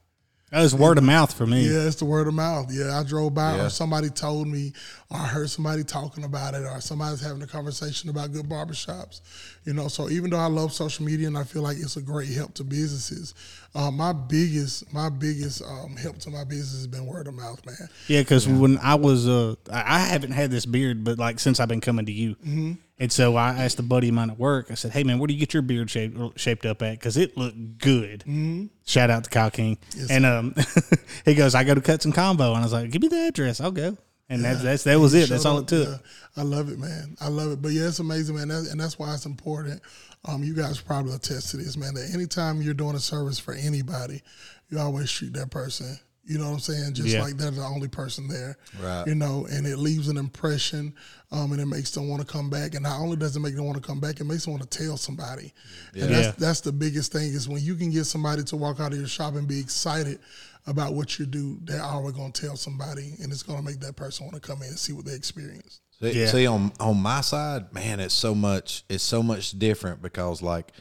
That 0.50 0.62
was 0.62 0.74
word 0.74 0.98
of 0.98 1.04
mouth 1.04 1.32
for 1.32 1.46
me. 1.46 1.62
Yeah, 1.62 1.86
it's 1.86 1.96
the 1.96 2.04
word 2.04 2.26
of 2.26 2.34
mouth. 2.34 2.72
Yeah, 2.72 2.98
I 2.98 3.04
drove 3.04 3.34
by, 3.34 3.56
Yeah. 3.56 3.66
or 3.66 3.70
somebody 3.70 4.10
told 4.10 4.48
me, 4.48 4.72
or 5.10 5.18
I 5.18 5.26
heard 5.26 5.48
somebody 5.50 5.84
talking 5.84 6.24
about 6.24 6.54
it, 6.54 6.64
or 6.64 6.80
somebody's 6.80 7.20
having 7.20 7.42
a 7.42 7.46
conversation 7.46 8.10
about 8.10 8.32
good 8.32 8.48
barbershops. 8.48 9.20
You 9.64 9.74
know, 9.74 9.88
so 9.88 10.08
even 10.10 10.30
though 10.30 10.38
I 10.38 10.46
love 10.46 10.72
social 10.72 11.04
media 11.04 11.28
and 11.28 11.38
I 11.38 11.44
feel 11.44 11.62
like 11.62 11.76
it's 11.78 11.96
a 11.96 12.02
great 12.02 12.30
help 12.30 12.54
to 12.54 12.64
businesses, 12.64 13.34
uh, 13.74 13.90
my 13.90 14.12
biggest, 14.12 14.92
my 14.92 15.08
biggest 15.08 15.62
um, 15.62 15.96
help 15.96 16.18
to 16.18 16.30
my 16.30 16.44
business 16.44 16.72
has 16.72 16.86
been 16.86 17.06
word 17.06 17.26
of 17.28 17.34
mouth, 17.34 17.64
man. 17.64 17.76
Yeah, 18.08 18.20
because 18.22 18.48
when 18.48 18.78
I 18.78 18.96
was, 18.96 19.28
uh, 19.28 19.54
I 19.72 20.00
haven't 20.00 20.32
had 20.32 20.50
this 20.50 20.66
beard, 20.66 21.04
but 21.04 21.18
like 21.18 21.38
since 21.38 21.60
I've 21.60 21.68
been 21.68 21.80
coming 21.80 22.06
to 22.06 22.12
you, 22.12 22.34
Mm-hmm. 22.36 22.72
and 22.98 23.12
so 23.12 23.36
I 23.36 23.50
asked 23.50 23.78
a 23.78 23.82
buddy 23.84 24.08
of 24.08 24.14
mine 24.14 24.30
at 24.30 24.38
work. 24.38 24.66
I 24.70 24.74
said, 24.74 24.90
"Hey 24.92 25.04
man, 25.04 25.18
where 25.18 25.26
do 25.28 25.34
you 25.34 25.40
get 25.40 25.54
your 25.54 25.62
beard 25.62 25.88
shaped 25.90 26.16
shaped 26.38 26.66
up 26.66 26.82
at? 26.82 26.98
Because 26.98 27.16
it 27.16 27.36
looked 27.36 27.78
good." 27.78 28.20
Mm-hmm. 28.20 28.66
Shout 28.86 29.08
out 29.10 29.24
to 29.24 29.30
Kyle 29.30 29.50
King, 29.50 29.78
and 30.10 30.26
um, 30.26 30.54
he 31.24 31.34
goes, 31.34 31.54
"I 31.54 31.62
go 31.64 31.74
to 31.74 31.80
Cuts 31.80 32.04
and 32.04 32.14
Convo," 32.14 32.48
and 32.48 32.58
I 32.58 32.62
was 32.62 32.72
like, 32.72 32.90
"Give 32.90 33.02
me 33.02 33.08
the 33.08 33.26
address, 33.28 33.60
I'll 33.60 33.70
go." 33.70 33.96
And 34.28 34.44
that's 34.44 34.62
that's 34.62 34.84
that 34.84 34.98
was 35.00 35.12
it. 35.14 35.28
That's 35.28 35.44
all 35.44 35.58
it 35.58 35.66
took. 35.66 35.88
yeah. 35.88 35.96
I 36.36 36.42
love 36.42 36.68
it, 36.70 36.78
man. 36.78 37.16
I 37.20 37.26
love 37.26 37.50
it. 37.50 37.60
But 37.60 37.72
yeah, 37.72 37.88
it's 37.88 37.98
amazing, 37.98 38.36
man. 38.36 38.46
That, 38.46 38.68
and 38.70 38.80
that's 38.80 38.96
why 38.96 39.12
it's 39.12 39.26
important. 39.26 39.82
Um, 40.26 40.44
you 40.44 40.54
guys 40.54 40.80
probably 40.80 41.14
attest 41.14 41.50
to 41.52 41.56
this, 41.56 41.76
man. 41.76 41.94
That 41.94 42.10
anytime 42.12 42.60
you're 42.60 42.74
doing 42.74 42.94
a 42.96 43.00
service 43.00 43.38
for 43.38 43.54
anybody, 43.54 44.20
you 44.68 44.78
always 44.78 45.10
treat 45.10 45.32
that 45.34 45.50
person. 45.50 45.98
You 46.26 46.38
know 46.38 46.44
what 46.48 46.54
I'm 46.54 46.60
saying? 46.60 46.94
Just 46.94 47.08
Yeah. 47.08 47.22
like 47.22 47.38
they're 47.38 47.50
the 47.50 47.62
only 47.64 47.88
person 47.88 48.28
there. 48.28 48.56
Right. 48.80 49.06
You 49.06 49.14
know, 49.14 49.46
and 49.46 49.66
it 49.66 49.78
leaves 49.78 50.08
an 50.08 50.18
impression, 50.18 50.94
um, 51.32 51.50
and 51.52 51.60
it 51.60 51.66
makes 51.66 51.90
them 51.90 52.08
want 52.08 52.20
to 52.24 52.30
come 52.30 52.50
back. 52.50 52.74
And 52.74 52.82
not 52.84 53.00
only 53.00 53.16
does 53.16 53.34
it 53.34 53.40
make 53.40 53.56
them 53.56 53.64
want 53.64 53.82
to 53.82 53.86
come 53.86 53.98
back, 53.98 54.20
it 54.20 54.24
makes 54.24 54.44
them 54.44 54.52
want 54.52 54.70
to 54.70 54.78
tell 54.78 54.96
somebody. 54.98 55.52
And 55.94 56.02
that's 56.14 56.26
Yeah. 56.26 56.32
that's 56.38 56.60
the 56.60 56.72
biggest 56.72 57.10
thing 57.12 57.32
is 57.32 57.48
when 57.48 57.62
you 57.64 57.74
can 57.74 57.90
get 57.90 58.04
somebody 58.04 58.44
to 58.44 58.56
walk 58.56 58.78
out 58.78 58.92
of 58.92 58.98
your 58.98 59.08
shop 59.08 59.34
and 59.34 59.48
be 59.48 59.58
excited 59.58 60.20
about 60.66 60.94
what 60.94 61.18
you 61.18 61.24
do, 61.24 61.58
they're 61.64 61.82
always 61.82 62.14
gonna 62.14 62.32
tell 62.32 62.56
somebody, 62.56 63.16
and 63.20 63.32
it's 63.32 63.42
gonna 63.42 63.62
make 63.62 63.80
that 63.80 63.96
person 63.96 64.26
want 64.26 64.34
to 64.40 64.46
come 64.46 64.62
in 64.62 64.68
and 64.68 64.78
see 64.78 64.92
what 64.92 65.06
they 65.06 65.14
experience. 65.14 65.80
See, 66.02 66.20
Yeah. 66.20 66.26
see 66.26 66.46
on 66.46 66.72
on 66.80 66.96
my 67.00 67.20
side, 67.20 67.72
man, 67.74 68.00
it's 68.00 68.14
so 68.14 68.34
much 68.34 68.84
it's 68.88 69.04
so 69.04 69.22
much 69.22 69.58
different 69.58 70.00
because 70.02 70.40
like 70.42 70.72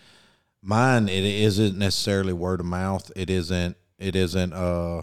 mine 0.62 1.10
it 1.10 1.24
isn't 1.24 1.78
necessarily 1.78 2.34
word 2.34 2.60
of 2.60 2.66
mouth. 2.66 3.12
It 3.16 3.30
isn't 3.30 3.76
it 3.98 4.16
isn't 4.16 4.54
uh 4.54 5.02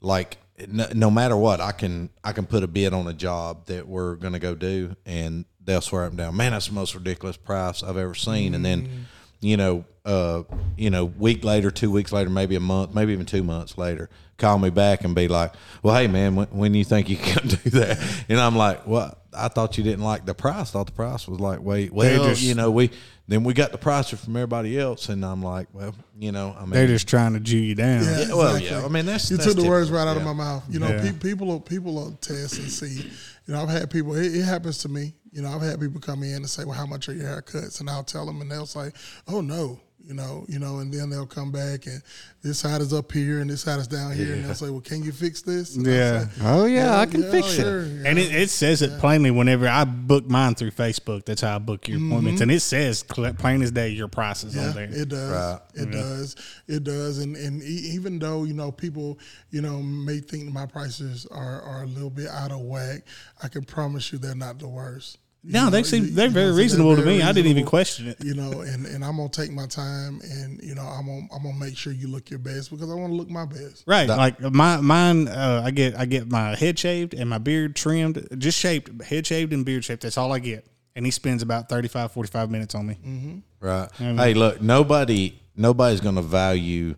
like 0.00 0.38
no, 0.68 0.86
no 0.94 1.10
matter 1.10 1.36
what, 1.36 1.60
I 1.60 1.72
can 1.72 2.10
I 2.22 2.32
can 2.32 2.46
put 2.46 2.62
a 2.62 2.68
bid 2.68 2.92
on 2.92 3.06
a 3.08 3.12
job 3.12 3.66
that 3.66 3.88
we're 3.88 4.14
gonna 4.16 4.38
go 4.38 4.54
do 4.54 4.94
and 5.06 5.44
they'll 5.64 5.80
swear 5.80 6.04
up 6.04 6.10
and 6.10 6.18
down. 6.18 6.36
Man, 6.36 6.52
that's 6.52 6.66
the 6.68 6.74
most 6.74 6.94
ridiculous 6.94 7.36
price 7.36 7.82
I've 7.82 7.96
ever 7.96 8.14
seen. 8.14 8.54
And 8.54 8.64
then, 8.64 9.06
you 9.42 9.56
know, 9.58 9.84
uh, 10.06 10.42
you 10.78 10.88
know, 10.88 11.04
week 11.04 11.44
later, 11.44 11.70
two 11.70 11.90
weeks 11.90 12.10
later, 12.12 12.30
maybe 12.30 12.56
a 12.56 12.60
month, 12.60 12.94
maybe 12.94 13.12
even 13.12 13.26
two 13.26 13.42
months 13.42 13.76
later, 13.76 14.08
call 14.38 14.58
me 14.58 14.70
back 14.70 15.04
and 15.04 15.14
be 15.14 15.28
like, 15.28 15.52
"Well, 15.82 15.94
hey 15.94 16.06
man, 16.08 16.34
when, 16.34 16.46
when 16.48 16.74
you 16.74 16.84
think 16.84 17.10
you 17.10 17.16
can 17.16 17.46
do 17.64 17.70
that?" 17.70 18.24
And 18.30 18.40
I'm 18.40 18.56
like, 18.56 18.86
"Well, 18.86 19.16
I 19.36 19.48
thought 19.48 19.76
you 19.78 19.84
didn't 19.84 20.04
like 20.04 20.24
the 20.26 20.34
price. 20.34 20.70
I 20.70 20.72
thought 20.72 20.86
the 20.86 20.92
price 20.92 21.28
was 21.28 21.38
like, 21.40 21.60
wait, 21.60 21.92
well, 21.92 22.24
just- 22.28 22.42
you 22.42 22.54
know, 22.54 22.70
we 22.70 22.90
then 23.28 23.44
we 23.44 23.54
got 23.54 23.70
the 23.72 23.78
price 23.78 24.10
from 24.10 24.36
everybody 24.36 24.78
else, 24.78 25.08
and 25.08 25.24
I'm 25.24 25.42
like, 25.42 25.68
well, 25.72 25.94
you 26.18 26.32
know, 26.32 26.54
I 26.58 26.62
mean, 26.62 26.70
They're 26.70 26.86
just 26.88 27.06
trying 27.08 27.34
to 27.34 27.40
Jew 27.40 27.56
you 27.58 27.74
down. 27.76 28.02
Yeah. 28.04 28.20
yeah, 28.26 28.34
well, 28.34 28.56
Exactly. 28.56 28.78
yeah. 28.80 28.84
I 28.84 28.88
mean, 28.88 29.06
that's 29.06 29.30
You 29.30 29.36
that's 29.36 29.54
took 29.54 29.62
the 29.62 29.68
words 29.70 29.90
right 29.90 30.06
out 30.08 30.16
of 30.16 30.24
my 30.24 30.32
mouth. 30.32 30.64
You 30.68 30.80
know, 30.80 30.88
Yeah. 30.88 31.02
pe- 31.02 31.18
people 31.18 31.46
will, 31.46 31.60
people 31.60 31.94
will 31.94 32.12
test 32.20 32.58
and 32.58 32.68
see. 32.70 33.08
You 33.46 33.54
know, 33.54 33.62
I've 33.62 33.68
had 33.68 33.90
people. 33.90 34.14
It, 34.16 34.34
it 34.34 34.42
happens 34.44 34.78
to 34.78 34.88
me. 34.88 35.14
You 35.32 35.42
know, 35.42 35.48
I've 35.48 35.62
had 35.62 35.80
people 35.80 36.00
come 36.00 36.22
in 36.22 36.36
and 36.36 36.50
say, 36.50 36.64
"Well, 36.64 36.76
how 36.76 36.86
much 36.86 37.08
are 37.08 37.14
your 37.14 37.26
haircuts?" 37.26 37.80
And 37.80 37.88
I'll 37.88 38.04
tell 38.04 38.26
them, 38.26 38.40
and 38.42 38.50
they'll 38.50 38.66
say, 38.66 38.92
"Oh 39.28 39.40
no." 39.40 39.80
You 40.04 40.14
know, 40.14 40.44
you 40.48 40.58
know, 40.58 40.80
and 40.80 40.92
then 40.92 41.10
they'll 41.10 41.28
come 41.28 41.52
back 41.52 41.86
and 41.86 42.02
this 42.42 42.58
side 42.58 42.80
is 42.80 42.92
up 42.92 43.12
here 43.12 43.38
and 43.38 43.48
this 43.48 43.60
side 43.60 43.78
is 43.78 43.86
down 43.86 44.12
here, 44.16 44.32
and 44.34 44.44
they'll 44.44 44.52
say, 44.56 44.68
"Well, 44.68 44.80
can 44.80 45.04
you 45.04 45.12
fix 45.12 45.42
this?" 45.42 45.76
And 45.76 45.86
Yeah. 45.86 46.24
say, 46.24 46.30
Oh 46.42 46.64
yeah, 46.64 46.98
I 46.98 47.06
can 47.06 47.22
yeah, 47.22 47.30
fix 47.30 47.46
sure, 47.52 47.82
it. 47.84 47.86
yeah. 48.02 48.08
And 48.08 48.18
it, 48.18 48.34
it 48.34 48.50
says 48.50 48.82
it 48.82 48.98
plainly 48.98 49.30
whenever 49.30 49.68
I 49.68 49.84
book 49.84 50.28
mine 50.28 50.56
through 50.56 50.72
Facebook. 50.72 51.24
That's 51.24 51.42
how 51.42 51.54
I 51.54 51.58
book 51.60 51.86
your 51.86 51.98
appointments. 51.98 52.40
Mm-hmm. 52.40 52.42
And 52.42 52.50
it 52.50 52.60
says 52.62 53.04
plain 53.04 53.62
as 53.62 53.70
day 53.70 53.90
your 53.90 54.08
prices 54.08 54.56
Yeah, 54.56 54.70
on 54.70 54.74
there. 54.74 54.88
it 54.90 55.08
does. 55.08 55.30
Right. 55.30 55.60
It 55.74 55.78
mm-hmm. 55.82 55.90
does. 55.92 56.36
It 56.66 56.82
does. 56.82 57.18
And 57.18 57.36
and 57.36 57.62
e- 57.62 57.90
even 57.94 58.18
though 58.18 58.42
you 58.42 58.54
know 58.54 58.72
people, 58.72 59.20
you 59.52 59.60
know, 59.62 59.80
may 59.80 60.18
think 60.18 60.52
my 60.52 60.66
prices 60.66 61.26
are 61.30 61.62
are 61.62 61.84
a 61.84 61.86
little 61.86 62.10
bit 62.10 62.26
out 62.26 62.50
of 62.50 62.58
whack, 62.62 63.02
I 63.40 63.46
can 63.46 63.62
promise 63.64 64.12
you 64.12 64.18
they're 64.18 64.34
not 64.34 64.58
the 64.58 64.66
worst. 64.66 65.18
You 65.44 65.54
no, 65.54 65.64
know, 65.64 65.70
they 65.70 65.82
seem 65.82 66.14
they're 66.14 66.26
you 66.26 66.30
know, 66.30 66.34
very 66.34 66.52
so 66.52 66.56
reasonable 66.56 66.96
to 66.96 67.02
very 67.02 67.16
me. 67.16 67.22
I 67.22 67.32
didn't 67.32 67.50
even 67.50 67.64
question 67.66 68.06
it. 68.06 68.22
You 68.22 68.34
know, 68.34 68.60
and, 68.60 68.86
and 68.86 69.04
I'm 69.04 69.16
gonna 69.16 69.28
take 69.28 69.50
my 69.50 69.66
time, 69.66 70.20
and 70.22 70.62
you 70.62 70.76
know, 70.76 70.82
I'm 70.82 71.06
gonna 71.06 71.26
I'm 71.34 71.42
gonna 71.42 71.58
make 71.58 71.76
sure 71.76 71.92
you 71.92 72.06
look 72.06 72.30
your 72.30 72.38
best 72.38 72.70
because 72.70 72.88
I 72.88 72.94
want 72.94 73.12
to 73.12 73.16
look 73.16 73.28
my 73.28 73.44
best. 73.44 73.82
Right, 73.86 74.08
like 74.08 74.40
my 74.40 74.76
mine, 74.76 75.26
uh, 75.26 75.62
I 75.64 75.72
get 75.72 75.96
I 75.96 76.04
get 76.04 76.30
my 76.30 76.54
head 76.54 76.78
shaved 76.78 77.12
and 77.14 77.28
my 77.28 77.38
beard 77.38 77.74
trimmed, 77.74 78.26
just 78.38 78.56
shaped, 78.56 79.02
head 79.02 79.26
shaved 79.26 79.52
and 79.52 79.64
beard 79.64 79.84
shaped. 79.84 80.02
That's 80.02 80.16
all 80.16 80.32
I 80.32 80.38
get, 80.38 80.64
and 80.94 81.04
he 81.04 81.10
spends 81.10 81.42
about 81.42 81.68
35, 81.68 82.12
45 82.12 82.50
minutes 82.50 82.74
on 82.76 82.86
me. 82.86 82.94
Mm-hmm. 83.04 83.38
Right. 83.60 83.88
Hey, 83.96 84.34
look, 84.34 84.62
nobody 84.62 85.40
nobody's 85.56 86.00
going 86.00 86.16
to 86.16 86.22
value 86.22 86.94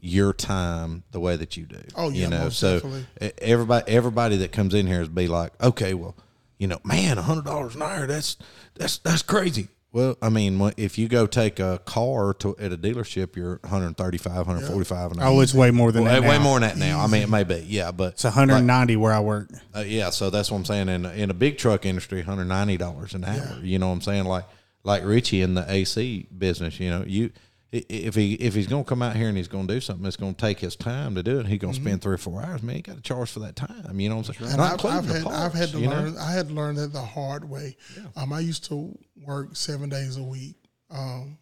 your 0.00 0.32
time 0.32 1.02
the 1.10 1.20
way 1.20 1.36
that 1.36 1.56
you 1.56 1.66
do. 1.66 1.80
Oh, 1.94 2.08
yeah, 2.08 2.22
you 2.22 2.28
know. 2.28 2.44
most 2.44 2.58
so 2.58 2.80
definitely. 2.80 3.32
everybody 3.38 3.92
everybody 3.92 4.36
that 4.38 4.52
comes 4.52 4.74
in 4.74 4.86
here 4.86 5.02
is 5.02 5.08
be 5.08 5.28
like, 5.28 5.52
okay, 5.62 5.94
well, 5.94 6.16
you 6.60 6.68
know, 6.68 6.78
man, 6.84 7.18
a 7.18 7.22
hundred 7.22 7.46
dollars 7.46 7.74
an 7.74 7.82
hour, 7.82 8.06
that's 8.06 8.36
that's 8.76 8.98
that's 8.98 9.22
crazy. 9.22 9.68
Well, 9.92 10.16
I 10.22 10.28
mean, 10.28 10.60
if 10.76 10.98
you 10.98 11.08
go 11.08 11.26
take 11.26 11.58
a 11.58 11.80
car 11.84 12.32
to 12.34 12.56
at 12.58 12.72
a 12.72 12.76
dealership, 12.78 13.34
you're 13.34 13.58
135, 13.62 14.32
145 14.36 15.10
an 15.12 15.18
hour. 15.20 15.26
Oh, 15.30 15.40
it's 15.40 15.52
way 15.52 15.72
more 15.72 15.90
than 15.90 16.04
way, 16.04 16.12
that. 16.12 16.22
way 16.22 16.38
now. 16.38 16.44
more 16.44 16.60
than 16.60 16.68
that 16.68 16.76
now. 16.78 17.00
I 17.00 17.08
mean, 17.08 17.22
it 17.22 17.28
may 17.28 17.42
be, 17.42 17.56
yeah, 17.66 17.90
but 17.90 18.12
It's 18.12 18.22
190 18.22 18.96
where 18.96 19.12
I 19.12 19.18
work. 19.18 19.48
uh, 19.74 19.80
yeah, 19.80 20.10
so 20.10 20.30
that's 20.30 20.48
what 20.50 20.58
I'm 20.58 20.64
saying. 20.64 20.88
In 20.90 21.06
in 21.06 21.30
a 21.30 21.34
big 21.34 21.58
truck 21.58 21.84
industry, 21.86 22.22
hundred 22.22 22.44
ninety 22.44 22.76
dollars 22.76 23.14
an 23.14 23.24
hour. 23.24 23.58
You 23.62 23.80
know 23.80 23.88
what 23.88 23.94
I'm 23.94 24.00
saying? 24.02 24.26
Like 24.26 24.44
like 24.84 25.04
Richie 25.04 25.42
in 25.42 25.54
the 25.54 25.64
AC 25.68 26.28
business. 26.38 26.78
You 26.78 26.90
know, 26.90 27.04
you 27.04 27.32
i- 27.34 27.38
if 27.72 28.16
he 28.16 28.34
if 28.34 28.54
he's 28.54 28.66
gonna 28.66 28.84
come 28.84 29.00
out 29.00 29.14
here 29.14 29.28
and 29.28 29.36
he's 29.36 29.48
gonna 29.48 29.68
do 29.68 29.80
something, 29.80 30.04
it's 30.04 30.16
gonna 30.16 30.32
take 30.32 30.58
his 30.58 30.74
time 30.74 31.14
to 31.14 31.22
do 31.22 31.38
it. 31.38 31.46
He's 31.46 31.58
gonna 31.58 31.74
spend 31.74 32.02
three 32.02 32.14
or 32.14 32.18
four 32.18 32.42
hours. 32.42 32.62
Man, 32.62 32.76
you 32.76 32.82
got 32.82 32.96
to 32.96 33.02
charge 33.02 33.30
for 33.30 33.40
that 33.40 33.54
time. 33.54 34.00
You 34.00 34.08
know 34.08 34.16
what 34.16 34.28
I'm 34.28 34.34
saying? 34.34 34.52
And 34.52 34.60
I've, 34.60 34.84
I've 34.84 35.06
had 35.06 35.22
parts, 35.22 35.38
I've 35.38 35.54
had 35.54 35.68
to 35.70 35.78
you 35.78 35.86
know? 35.86 35.92
learn 35.92 36.18
I 36.18 36.32
had 36.32 36.48
to 36.48 36.54
learn 36.54 36.74
that 36.76 36.92
the 36.92 37.00
hard 37.00 37.48
way. 37.48 37.76
Um, 38.16 38.32
I 38.32 38.40
used 38.40 38.64
to 38.64 38.98
work 39.24 39.54
seven 39.54 39.88
days 39.88 40.16
a 40.16 40.22
week, 40.22 40.56
um, 40.90 41.38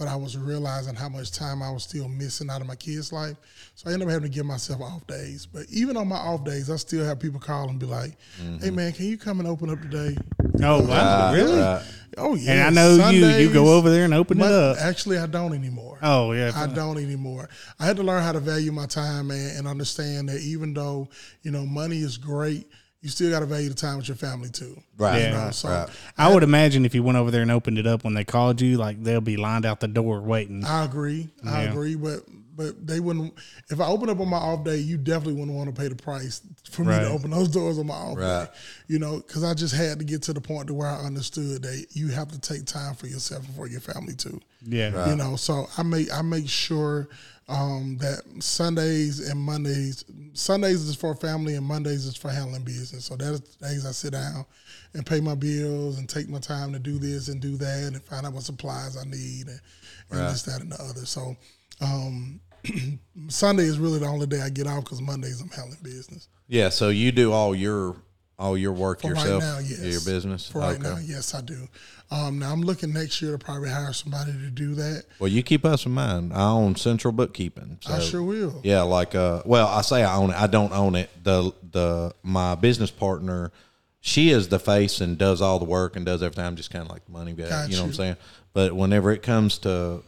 but 0.00 0.08
I 0.08 0.16
was 0.16 0.34
realizing 0.34 0.94
how 0.94 1.10
much 1.10 1.30
time 1.30 1.62
I 1.62 1.70
was 1.70 1.82
still 1.82 2.08
missing 2.08 2.48
out 2.48 2.62
of 2.62 2.66
my 2.66 2.74
kids' 2.74 3.12
life. 3.12 3.36
So 3.74 3.90
I 3.90 3.92
ended 3.92 4.08
up 4.08 4.12
having 4.12 4.30
to 4.30 4.34
give 4.34 4.46
myself 4.46 4.80
off 4.80 5.06
days. 5.06 5.44
But 5.44 5.66
even 5.68 5.94
on 5.98 6.08
my 6.08 6.16
off 6.16 6.42
days, 6.42 6.70
I 6.70 6.76
still 6.76 7.04
have 7.04 7.20
people 7.20 7.38
call 7.38 7.68
and 7.68 7.78
be 7.78 7.84
like, 7.84 8.16
Mm-hmm. 8.40 8.64
"Hey 8.64 8.70
man, 8.70 8.92
can 8.92 9.04
you 9.04 9.18
come 9.18 9.40
and 9.40 9.48
open 9.48 9.68
up 9.68 9.78
today?" 9.82 10.16
Oh, 10.62 10.82
wow, 10.86 11.34
really? 11.34 11.60
Right. 11.60 11.84
Oh 12.16 12.34
yeah. 12.34 12.52
And 12.52 12.62
I 12.62 12.70
know 12.70 13.10
you. 13.10 13.26
You 13.26 13.52
go 13.52 13.74
over 13.74 13.90
there 13.90 14.06
and 14.06 14.14
open 14.14 14.40
it 14.40 14.46
up. 14.46 14.78
Actually, 14.80 15.18
I 15.18 15.26
don't 15.26 15.52
anymore. 15.52 15.98
Oh 16.02 16.32
yeah. 16.32 16.50
I 16.54 16.66
don't 16.66 16.96
anymore. 16.96 17.50
I 17.78 17.84
had 17.84 17.96
to 17.98 18.02
learn 18.02 18.22
how 18.22 18.32
to 18.32 18.40
value 18.40 18.72
my 18.72 18.86
time, 18.86 19.28
man, 19.28 19.54
and 19.58 19.68
understand 19.68 20.30
that 20.30 20.40
even 20.40 20.72
though 20.72 21.08
you 21.42 21.50
know 21.50 21.66
money 21.66 21.98
is 21.98 22.16
great, 22.16 22.66
you 23.02 23.08
still 23.08 23.30
got 23.30 23.40
to 23.40 23.46
value 23.46 23.68
the 23.68 23.74
time 23.74 23.96
with 23.96 24.08
your 24.08 24.16
family 24.16 24.50
too. 24.50 24.80
Right, 24.98 25.22
You 25.24 25.30
know, 25.30 25.44
right, 25.46 25.54
so 25.54 25.68
right. 25.68 25.88
I 26.18 26.32
would 26.32 26.42
imagine 26.42 26.84
if 26.84 26.94
you 26.94 27.02
went 27.02 27.16
over 27.18 27.30
there 27.30 27.42
and 27.42 27.50
opened 27.50 27.78
it 27.78 27.86
up 27.86 28.04
when 28.04 28.14
they 28.14 28.24
called 28.24 28.60
you, 28.60 28.76
like 28.76 29.02
they'll 29.02 29.20
be 29.22 29.36
lined 29.38 29.64
out 29.64 29.80
the 29.80 29.88
door 29.88 30.20
waiting. 30.20 30.64
I 30.64 30.84
agree. 30.84 31.30
I 31.44 31.62
agree, 31.62 31.94
but 31.94 32.20
but 32.56 32.86
they 32.86 33.00
wouldn't. 33.00 33.32
If 33.70 33.80
I 33.80 33.86
open 33.86 34.10
up 34.10 34.20
on 34.20 34.28
my 34.28 34.36
off 34.36 34.64
day, 34.64 34.76
you 34.76 34.98
definitely 34.98 35.32
wouldn't 35.40 35.56
want 35.56 35.74
to 35.74 35.80
pay 35.80 35.88
the 35.88 35.94
price 35.96 36.42
for 36.70 36.82
me 36.82 36.88
Right. 36.90 37.00
to 37.04 37.08
open 37.08 37.30
those 37.30 37.48
doors 37.48 37.78
on 37.78 37.86
my 37.86 37.94
off 37.94 38.18
Right. 38.18 38.44
day. 38.44 38.50
You 38.86 38.98
know, 38.98 39.16
because 39.16 39.44
I 39.44 39.54
just 39.54 39.74
had 39.74 39.98
to 40.00 40.04
get 40.04 40.20
to 40.24 40.34
the 40.34 40.42
point 40.42 40.66
to 40.66 40.74
where 40.74 40.88
I 40.88 40.96
understood 40.98 41.62
that 41.62 41.86
you 41.92 42.08
have 42.08 42.28
to 42.32 42.38
take 42.38 42.66
time 42.66 42.96
for 42.96 43.06
yourself 43.06 43.46
and 43.46 43.54
for 43.56 43.66
your 43.66 43.80
family 43.80 44.14
too. 44.14 44.40
Yeah. 44.66 45.08
You 45.08 45.16
know, 45.16 45.36
so 45.36 45.70
I 45.78 45.82
make 45.84 46.12
I 46.12 46.20
make 46.20 46.50
sure 46.50 47.08
um, 47.50 47.96
that 47.98 48.22
Sundays 48.38 49.28
and 49.28 49.38
Mondays, 49.38 50.04
Sundays 50.34 50.82
is 50.82 50.94
for 50.94 51.16
family 51.16 51.56
and 51.56 51.66
Mondays 51.66 52.06
is 52.06 52.16
for 52.16 52.30
handling 52.30 52.62
business. 52.62 53.04
So 53.04 53.16
that's 53.16 53.40
the 53.40 53.66
days 53.66 53.84
I 53.84 53.90
sit 53.90 54.12
down 54.12 54.46
and 54.94 55.04
pay 55.04 55.20
my 55.20 55.34
bills 55.34 55.98
and 55.98 56.08
take 56.08 56.28
my 56.28 56.38
time 56.38 56.72
to 56.72 56.78
do 56.78 56.98
this 56.98 57.26
and 57.26 57.40
do 57.40 57.56
that 57.56 57.90
and 57.92 58.02
find 58.04 58.24
out 58.24 58.34
what 58.34 58.44
supplies 58.44 58.96
I 58.96 59.04
need 59.04 59.48
and, 59.48 59.60
and 60.12 60.20
this, 60.30 60.42
that, 60.42 60.60
and 60.60 60.70
the 60.70 60.80
other. 60.80 61.04
So 61.04 61.36
um, 61.80 62.40
Sunday 63.28 63.64
is 63.64 63.80
really 63.80 63.98
the 63.98 64.06
only 64.06 64.26
day 64.26 64.40
I 64.40 64.48
get 64.48 64.68
off 64.68 64.84
because 64.84 65.02
Mondays 65.02 65.40
I'm 65.40 65.50
handling 65.50 65.80
business. 65.82 66.28
Yeah, 66.46 66.68
so 66.68 66.90
you 66.90 67.10
do 67.10 67.32
all 67.32 67.52
your 67.52 67.96
all 68.40 68.56
your 68.56 68.72
work 68.72 69.02
For 69.02 69.08
yourself. 69.08 69.42
right 69.42 69.52
now, 69.52 69.58
yes. 69.58 69.78
Your 69.80 70.00
business. 70.00 70.48
For 70.48 70.60
right 70.60 70.78
Okay. 70.80 70.82
now, 70.88 70.98
yes, 70.98 71.34
I 71.34 71.42
do. 71.42 71.68
Um, 72.10 72.38
now 72.40 72.50
I'm 72.52 72.62
looking 72.62 72.92
next 72.92 73.20
year 73.22 73.32
to 73.32 73.38
probably 73.38 73.68
hire 73.70 73.92
somebody 73.92 74.32
to 74.32 74.50
do 74.50 74.74
that. 74.76 75.04
Well, 75.20 75.28
you 75.28 75.42
keep 75.44 75.64
us 75.64 75.86
in 75.86 75.92
mind. 75.92 76.32
I 76.32 76.50
own 76.50 76.74
Central 76.74 77.12
Bookkeeping. 77.12 77.78
So. 77.82 77.92
I 77.94 78.00
sure 78.00 78.22
will. 78.22 78.60
Yeah, 78.64 78.82
like 78.82 79.14
uh 79.14 79.42
well, 79.44 79.68
I 79.68 79.82
say 79.82 80.02
I 80.02 80.16
own 80.16 80.30
it. 80.30 80.36
I 80.40 80.48
don't 80.48 80.72
own 80.72 80.96
it. 80.96 81.10
The 81.22 81.52
the 81.70 82.14
my 82.24 82.56
business 82.56 82.90
partner, 82.90 83.52
she 84.00 84.30
is 84.30 84.48
the 84.48 84.58
face 84.58 85.00
and 85.00 85.18
does 85.18 85.40
all 85.40 85.58
the 85.60 85.66
work 85.66 85.94
and 85.94 86.04
does 86.04 86.22
everything. 86.22 86.46
I'm 86.46 86.56
just 86.56 86.70
kind 86.72 86.84
of 86.84 86.90
like 86.90 87.04
the 87.04 87.12
money 87.12 87.32
guy. 87.32 87.48
Got 87.48 87.68
you 87.70 87.76
know 87.76 87.82
what 87.82 87.88
I'm 87.88 87.94
saying? 87.94 88.16
But 88.54 88.72
whenever 88.72 89.12
it 89.12 89.22
comes 89.22 89.58
to 89.58 90.02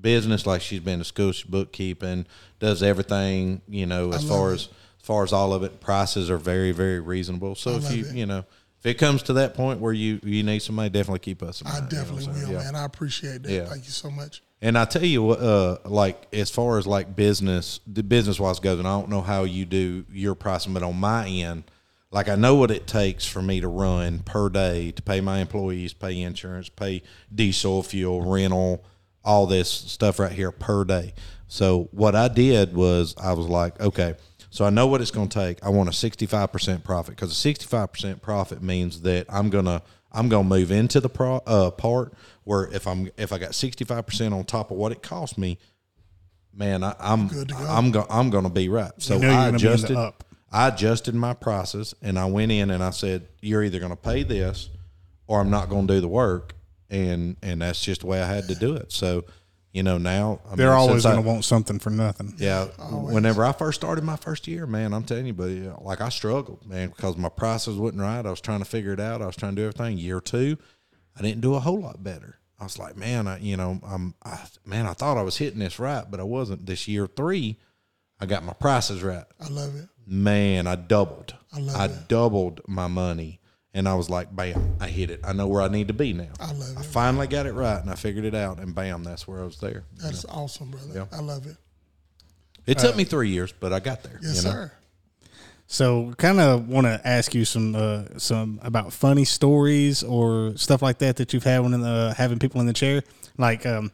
business, 0.00 0.46
like 0.46 0.60
she's 0.62 0.80
been 0.80 0.98
to 0.98 1.04
school, 1.04 1.30
she's 1.32 1.48
bookkeeping, 1.48 2.26
does 2.58 2.82
everything. 2.82 3.60
You 3.68 3.86
know, 3.86 4.12
as 4.12 4.26
far 4.26 4.52
as 4.54 4.62
as 4.62 4.68
far 5.04 5.22
as 5.22 5.32
all 5.32 5.52
of 5.52 5.62
it, 5.62 5.80
prices 5.80 6.30
are 6.30 6.38
very 6.38 6.72
very 6.72 7.00
reasonable. 7.00 7.54
So 7.54 7.76
if 7.76 7.94
you 7.94 8.04
it. 8.06 8.14
you 8.14 8.26
know. 8.26 8.44
If 8.80 8.90
it 8.90 8.98
comes 8.98 9.22
to 9.22 9.32
that 9.32 9.54
point 9.54 9.80
where 9.80 9.94
you, 9.94 10.20
you 10.22 10.42
need 10.42 10.58
somebody, 10.58 10.90
definitely 10.90 11.20
keep 11.20 11.42
us 11.42 11.62
in 11.62 11.66
I 11.66 11.80
mind. 11.80 11.90
you 11.90 11.96
know 11.96 12.04
definitely 12.04 12.42
will, 12.42 12.52
Yeah. 12.52 12.58
man. 12.64 12.74
I 12.76 12.84
appreciate 12.84 13.42
that. 13.44 13.50
Yeah. 13.50 13.64
Thank 13.64 13.86
you 13.86 13.90
so 13.90 14.10
much. 14.10 14.42
And 14.60 14.76
I 14.76 14.84
tell 14.84 15.02
you 15.02 15.22
what, 15.22 15.40
uh, 15.40 15.78
like 15.86 16.26
as 16.34 16.50
far 16.50 16.76
as 16.76 16.86
like 16.86 17.16
business, 17.16 17.80
the 17.86 18.02
business 18.02 18.38
wise 18.38 18.60
goes, 18.60 18.78
and 18.78 18.86
I 18.86 18.90
don't 19.00 19.08
know 19.08 19.22
how 19.22 19.44
you 19.44 19.64
do 19.64 20.04
your 20.12 20.34
pricing, 20.34 20.74
but 20.74 20.82
on 20.82 20.96
my 21.00 21.26
end, 21.26 21.64
like 22.10 22.28
I 22.28 22.34
know 22.34 22.56
what 22.56 22.70
it 22.70 22.86
takes 22.86 23.24
for 23.24 23.40
me 23.40 23.62
to 23.62 23.68
run 23.68 24.18
per 24.18 24.50
day 24.50 24.90
to 24.90 25.00
pay 25.00 25.22
my 25.22 25.38
employees, 25.38 25.94
pay 25.94 26.20
insurance, 26.20 26.68
pay 26.68 27.02
diesel, 27.34 27.82
fuel, 27.82 28.20
rental, 28.20 28.84
all 29.24 29.46
this 29.46 29.70
stuff 29.70 30.18
right 30.18 30.32
here 30.32 30.52
per 30.52 30.84
day. 30.84 31.14
So 31.48 31.88
what 31.92 32.14
I 32.14 32.28
did 32.28 32.74
was 32.74 33.14
I 33.16 33.32
was 33.32 33.46
like, 33.46 33.80
okay, 33.80 34.14
so 34.54 34.64
I 34.64 34.70
know 34.70 34.86
what 34.86 35.00
it's 35.00 35.10
going 35.10 35.28
to 35.28 35.38
take. 35.38 35.64
I 35.64 35.68
want 35.68 35.88
a 35.88 35.92
sixty-five 35.92 36.52
percent 36.52 36.84
profit 36.84 37.16
because 37.16 37.32
a 37.32 37.34
sixty-five 37.34 37.92
percent 37.92 38.22
profit 38.22 38.62
means 38.62 39.00
that 39.00 39.26
I'm 39.28 39.50
gonna 39.50 39.82
I'm 40.12 40.28
gonna 40.28 40.48
move 40.48 40.70
into 40.70 41.00
the 41.00 41.08
pro, 41.08 41.38
uh, 41.38 41.72
part 41.72 42.14
where 42.44 42.68
if 42.72 42.86
I'm 42.86 43.10
if 43.16 43.32
I 43.32 43.38
got 43.38 43.54
sixty-five 43.54 44.06
percent 44.06 44.32
on 44.32 44.44
top 44.44 44.70
of 44.70 44.76
what 44.76 44.92
it 44.92 45.02
cost 45.02 45.38
me, 45.38 45.58
man, 46.54 46.84
I, 46.84 46.94
I'm 47.00 47.26
Good 47.26 47.48
to 47.48 47.54
go. 47.54 47.66
I'm 47.66 47.90
going 47.90 48.06
I'm 48.08 48.30
going 48.30 48.44
to 48.44 48.50
be 48.50 48.68
right. 48.68 48.92
So 48.98 49.18
know 49.18 49.28
you're 49.28 49.32
I 49.32 49.50
gonna 49.50 49.58
be 49.58 49.66
in 49.66 49.70
the 49.70 49.72
adjusted 49.72 49.96
up. 49.96 50.24
I 50.52 50.68
adjusted 50.68 51.16
my 51.16 51.34
prices 51.34 51.96
and 52.00 52.16
I 52.16 52.26
went 52.26 52.52
in 52.52 52.70
and 52.70 52.80
I 52.80 52.90
said, 52.90 53.26
you're 53.42 53.64
either 53.64 53.80
going 53.80 53.90
to 53.90 53.96
pay 53.96 54.22
this 54.22 54.70
or 55.26 55.40
I'm 55.40 55.50
not 55.50 55.68
going 55.68 55.88
to 55.88 55.94
do 55.94 56.00
the 56.00 56.06
work, 56.06 56.54
and 56.88 57.36
and 57.42 57.60
that's 57.60 57.82
just 57.82 58.02
the 58.02 58.06
way 58.06 58.22
I 58.22 58.26
had 58.32 58.46
to 58.46 58.54
do 58.54 58.76
it. 58.76 58.92
So, 58.92 59.24
You 59.74 59.82
know, 59.82 59.98
now 59.98 60.40
I 60.50 60.54
They're 60.54 60.68
mean, 60.68 60.76
always 60.76 61.02
going 61.02 61.16
to 61.16 61.22
want 61.22 61.44
something 61.44 61.80
for 61.80 61.90
nothing. 61.90 62.34
yeah. 62.38 62.66
Whenever 62.90 63.44
I 63.44 63.50
first 63.50 63.80
started 63.80 64.04
my 64.04 64.14
first 64.14 64.46
year, 64.46 64.66
man, 64.68 64.94
I'm 64.94 65.02
telling 65.02 65.26
you, 65.26 65.32
but 65.34 65.46
yeah, 65.50 65.74
like 65.80 66.00
I 66.00 66.10
struggled, 66.10 66.64
man, 66.64 66.90
because 66.90 67.16
my 67.16 67.28
prices 67.28 67.76
wasn't 67.76 68.00
right. 68.02 68.24
I 68.24 68.30
was 68.30 68.40
trying 68.40 68.60
to 68.60 68.64
figure 68.64 68.92
it 68.92 69.00
out. 69.00 69.20
I 69.20 69.26
was 69.26 69.34
trying 69.34 69.56
to 69.56 69.62
do 69.62 69.66
everything. 69.66 69.98
Year 69.98 70.20
two, 70.20 70.56
I 71.18 71.22
didn't 71.22 71.40
do 71.40 71.54
a 71.56 71.60
whole 71.60 71.80
lot 71.80 72.04
better. 72.04 72.38
I 72.60 72.62
was 72.62 72.78
like, 72.78 72.96
man, 72.96 73.26
I, 73.26 73.38
you 73.40 73.56
know, 73.56 73.80
I'm, 73.84 74.14
I, 74.24 74.38
man, 74.64 74.86
I 74.86 74.92
thought 74.92 75.18
I 75.18 75.22
was 75.22 75.38
hitting 75.38 75.58
this 75.58 75.80
right, 75.80 76.04
but 76.08 76.20
I 76.20 76.22
wasn't. 76.22 76.66
This 76.66 76.86
year 76.86 77.08
three, 77.08 77.58
I 78.20 78.26
got 78.26 78.44
my 78.44 78.52
prices 78.52 79.02
right. 79.02 79.24
I 79.40 79.48
love 79.48 79.74
it. 79.74 79.88
Man, 80.06 80.68
I 80.68 80.76
doubled. 80.76 81.34
I 81.52 81.58
love 81.58 81.76
I 81.76 81.84
it. 81.86 82.06
doubled 82.06 82.60
my 82.68 82.86
money. 82.86 83.40
And 83.76 83.88
I 83.88 83.94
was 83.94 84.08
like, 84.08 84.34
bam, 84.34 84.76
I 84.80 84.86
hit 84.86 85.10
it. 85.10 85.20
I 85.24 85.32
know 85.32 85.48
where 85.48 85.60
I 85.60 85.68
need 85.68 85.88
to 85.88 85.94
be 85.94 86.12
now. 86.12 86.28
I 86.38 86.52
love 86.52 86.76
it. 86.76 86.78
I 86.78 86.82
finally 86.82 87.26
got 87.26 87.46
it 87.46 87.52
right 87.52 87.80
and 87.80 87.90
I 87.90 87.96
figured 87.96 88.24
it 88.24 88.34
out. 88.34 88.60
And 88.60 88.72
bam, 88.72 89.02
that's 89.02 89.26
where 89.26 89.40
I 89.40 89.44
was 89.44 89.58
there. 89.58 89.82
That's 90.00 90.24
awesome, 90.26 90.70
brother. 90.70 90.92
Yeah. 90.94 91.06
I 91.16 91.20
love 91.20 91.46
it. 91.46 91.56
It 92.66 92.78
took 92.78 92.96
me 92.96 93.04
three 93.04 93.30
years, 93.30 93.52
but 93.52 93.72
I 93.72 93.80
got 93.80 94.02
there. 94.02 94.18
Yes, 94.22 94.36
you 94.36 94.48
know? 94.48 94.54
sir. 94.54 94.72
So, 95.66 96.12
kind 96.18 96.40
of 96.40 96.68
want 96.68 96.86
to 96.86 97.00
ask 97.04 97.34
you 97.34 97.44
some 97.44 97.74
uh, 97.74 98.04
some 98.18 98.60
about 98.62 98.92
funny 98.92 99.24
stories 99.24 100.02
or 100.02 100.56
stuff 100.56 100.82
like 100.82 100.98
that 100.98 101.16
that 101.16 101.32
you've 101.32 101.44
had 101.44 101.60
when 101.60 101.74
uh, 101.74 102.14
having 102.14 102.38
people 102.38 102.60
in 102.60 102.66
the 102.66 102.72
chair. 102.72 103.02
Like, 103.38 103.64
um, 103.66 103.90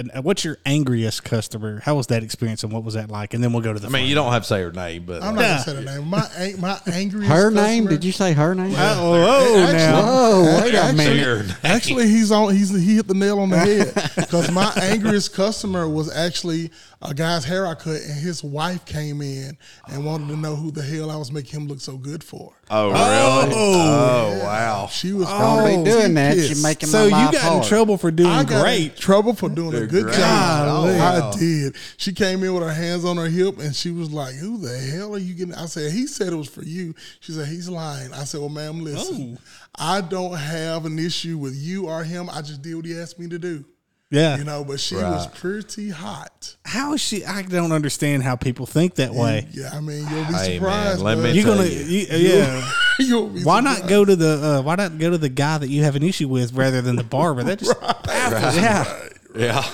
and, 0.00 0.10
uh, 0.14 0.22
what's 0.22 0.44
your 0.44 0.56
angriest 0.66 1.22
customer? 1.24 1.80
How 1.84 1.94
was 1.94 2.08
that 2.08 2.22
experience, 2.22 2.64
and 2.64 2.72
what 2.72 2.82
was 2.84 2.94
that 2.94 3.10
like? 3.10 3.34
And 3.34 3.44
then 3.44 3.52
we'll 3.52 3.62
go 3.62 3.72
to 3.72 3.78
the. 3.78 3.86
I 3.86 3.90
mean, 3.90 4.06
you 4.08 4.14
don't 4.14 4.32
have 4.32 4.42
to 4.42 4.48
say 4.48 4.62
her 4.62 4.72
name, 4.72 5.04
but 5.06 5.22
I'm 5.22 5.36
like, 5.36 5.36
not 5.36 5.42
Yeah. 5.42 5.48
gonna 5.48 5.62
say 5.64 5.74
her 5.92 5.98
name. 5.98 6.08
My 6.08 6.26
ang- 6.36 6.60
my 6.60 6.80
angriest. 6.92 7.30
Her 7.32 7.50
name? 7.50 7.86
Did 7.86 8.02
you 8.04 8.12
say 8.12 8.32
her 8.32 8.54
name? 8.54 8.74
Oh, 8.76 9.14
oh, 9.14 9.62
Actually- 9.62 9.76
now. 9.78 10.00
Oh, 10.04 10.60
wait 10.62 10.74
a 10.74 10.82
Actually- 10.82 10.96
minute. 10.96 11.56
Actually, 11.62 12.08
he's 12.08 12.30
on. 12.32 12.54
He's 12.54 12.70
he 12.70 12.96
hit 12.96 13.06
the 13.06 13.14
nail 13.14 13.38
on 13.38 13.50
the 13.50 13.58
head 13.58 13.94
because 14.16 14.50
my 14.50 14.72
angriest 14.82 15.32
customer 15.34 15.88
was 15.88 16.10
actually 16.14 16.70
a 17.02 17.14
guy's 17.14 17.44
hair 17.44 17.66
I 17.66 17.74
cut, 17.74 18.02
and 18.02 18.12
his 18.20 18.44
wife 18.44 18.84
came 18.84 19.22
in 19.22 19.56
and 19.88 20.04
wanted 20.04 20.28
to 20.28 20.36
know 20.36 20.54
who 20.54 20.70
the 20.70 20.82
hell 20.82 21.10
I 21.10 21.16
was 21.16 21.32
making 21.32 21.60
him 21.60 21.66
look 21.68 21.80
so 21.80 21.96
good 21.96 22.22
for. 22.22 22.52
Oh, 22.70 22.88
really? 22.88 23.54
Oh, 23.56 24.38
oh 24.40 24.44
wow. 24.44 24.86
She 24.90 25.12
was 25.12 25.26
Don't 25.26 25.84
be 25.84 25.90
doing 25.90 26.14
that. 26.14 26.34
pissed. 26.34 26.50
You're 26.54 26.62
making 26.62 26.88
So 26.88 27.08
my 27.10 27.18
you 27.18 27.24
life 27.26 27.32
got 27.32 27.56
in 27.56 27.68
trouble 27.68 27.96
for 27.96 28.10
doing 28.10 28.30
I 28.30 28.44
got 28.44 28.52
in 28.56 28.60
great. 28.62 28.96
trouble 28.96 29.34
for 29.34 29.48
doing 29.48 29.74
a 29.74 29.86
good 29.86 30.04
great. 30.04 30.14
job. 30.16 30.68
Oh, 30.68 30.96
wow. 30.98 31.30
I 31.32 31.38
did. 31.38 31.74
She 31.96 32.12
came 32.12 32.44
in 32.44 32.52
with 32.54 32.62
her 32.62 32.72
hands 32.72 33.04
on 33.04 33.16
her 33.16 33.28
hip 33.28 33.58
and 33.58 33.74
she 33.74 33.90
was 33.90 34.10
like, 34.12 34.34
"Who 34.34 34.58
the 34.58 34.78
hell 34.78 35.14
are 35.14 35.18
you 35.18 35.34
getting?" 35.34 35.54
I 35.54 35.66
said, 35.66 35.90
"He 35.92 36.06
said 36.06 36.32
it 36.32 36.36
was 36.36 36.48
for 36.48 36.62
you." 36.62 36.94
She 37.20 37.32
said, 37.32 37.48
"He's 37.48 37.68
lying." 37.68 38.12
I 38.12 38.24
said, 38.24 38.40
"Well, 38.40 38.50
ma'am, 38.50 38.84
listen. 38.84 39.38
Oh. 39.40 39.42
I 39.76 40.00
don't 40.02 40.36
have 40.36 40.84
an 40.86 40.98
issue 40.98 41.38
with 41.38 41.54
you 41.56 41.86
or 41.88 42.04
him. 42.04 42.28
I 42.30 42.42
just 42.42 42.60
did 42.62 42.74
what 42.74 42.84
he 42.84 42.96
asked 42.98 43.18
me 43.18 43.28
to 43.28 43.38
do." 43.38 43.64
Yeah. 44.10 44.38
You 44.38 44.44
know, 44.44 44.64
but 44.64 44.80
she 44.80 44.96
was 44.96 45.26
pretty 45.28 45.90
hot. 45.90 46.56
How 46.64 46.94
is 46.94 47.00
she? 47.00 47.24
I 47.24 47.42
don't 47.42 47.70
understand 47.70 48.22
how 48.24 48.34
people 48.34 48.66
think 48.66 48.96
that 48.96 49.14
way. 49.14 49.46
Yeah, 49.52 49.70
I 49.72 49.80
mean, 49.80 50.00
you'll 50.08 50.24
be 50.26 50.32
Hey, 50.32 50.32
man, 50.32 50.54
surprised. 50.58 51.00
let 51.00 51.18
me. 51.18 51.32
You 51.32 51.42
tell 51.44 51.56
gonna? 51.56 51.68
you. 51.68 51.78
You, 51.78 52.06
yeah. 52.10 52.70
You'll 52.98 53.28
be 53.28 53.42
Why 53.44 53.60
not 53.60 53.86
go 53.88 54.04
to 54.04 54.14
the? 54.16 54.58
Uh, 54.58 54.62
why 54.62 54.74
not 54.74 54.98
go 54.98 55.08
to 55.10 55.16
the 55.16 55.28
guy 55.30 55.56
that 55.58 55.68
you 55.68 55.84
have 55.84 55.96
an 55.96 56.02
issue 56.02 56.28
with 56.28 56.52
rather 56.52 56.82
than 56.82 56.96
the 56.96 57.04
barber? 57.04 57.42
That 57.44 57.58
just 57.60 57.80
baffles. 58.04 58.56
Yeah. 58.56 59.08
Yeah. 59.34 59.70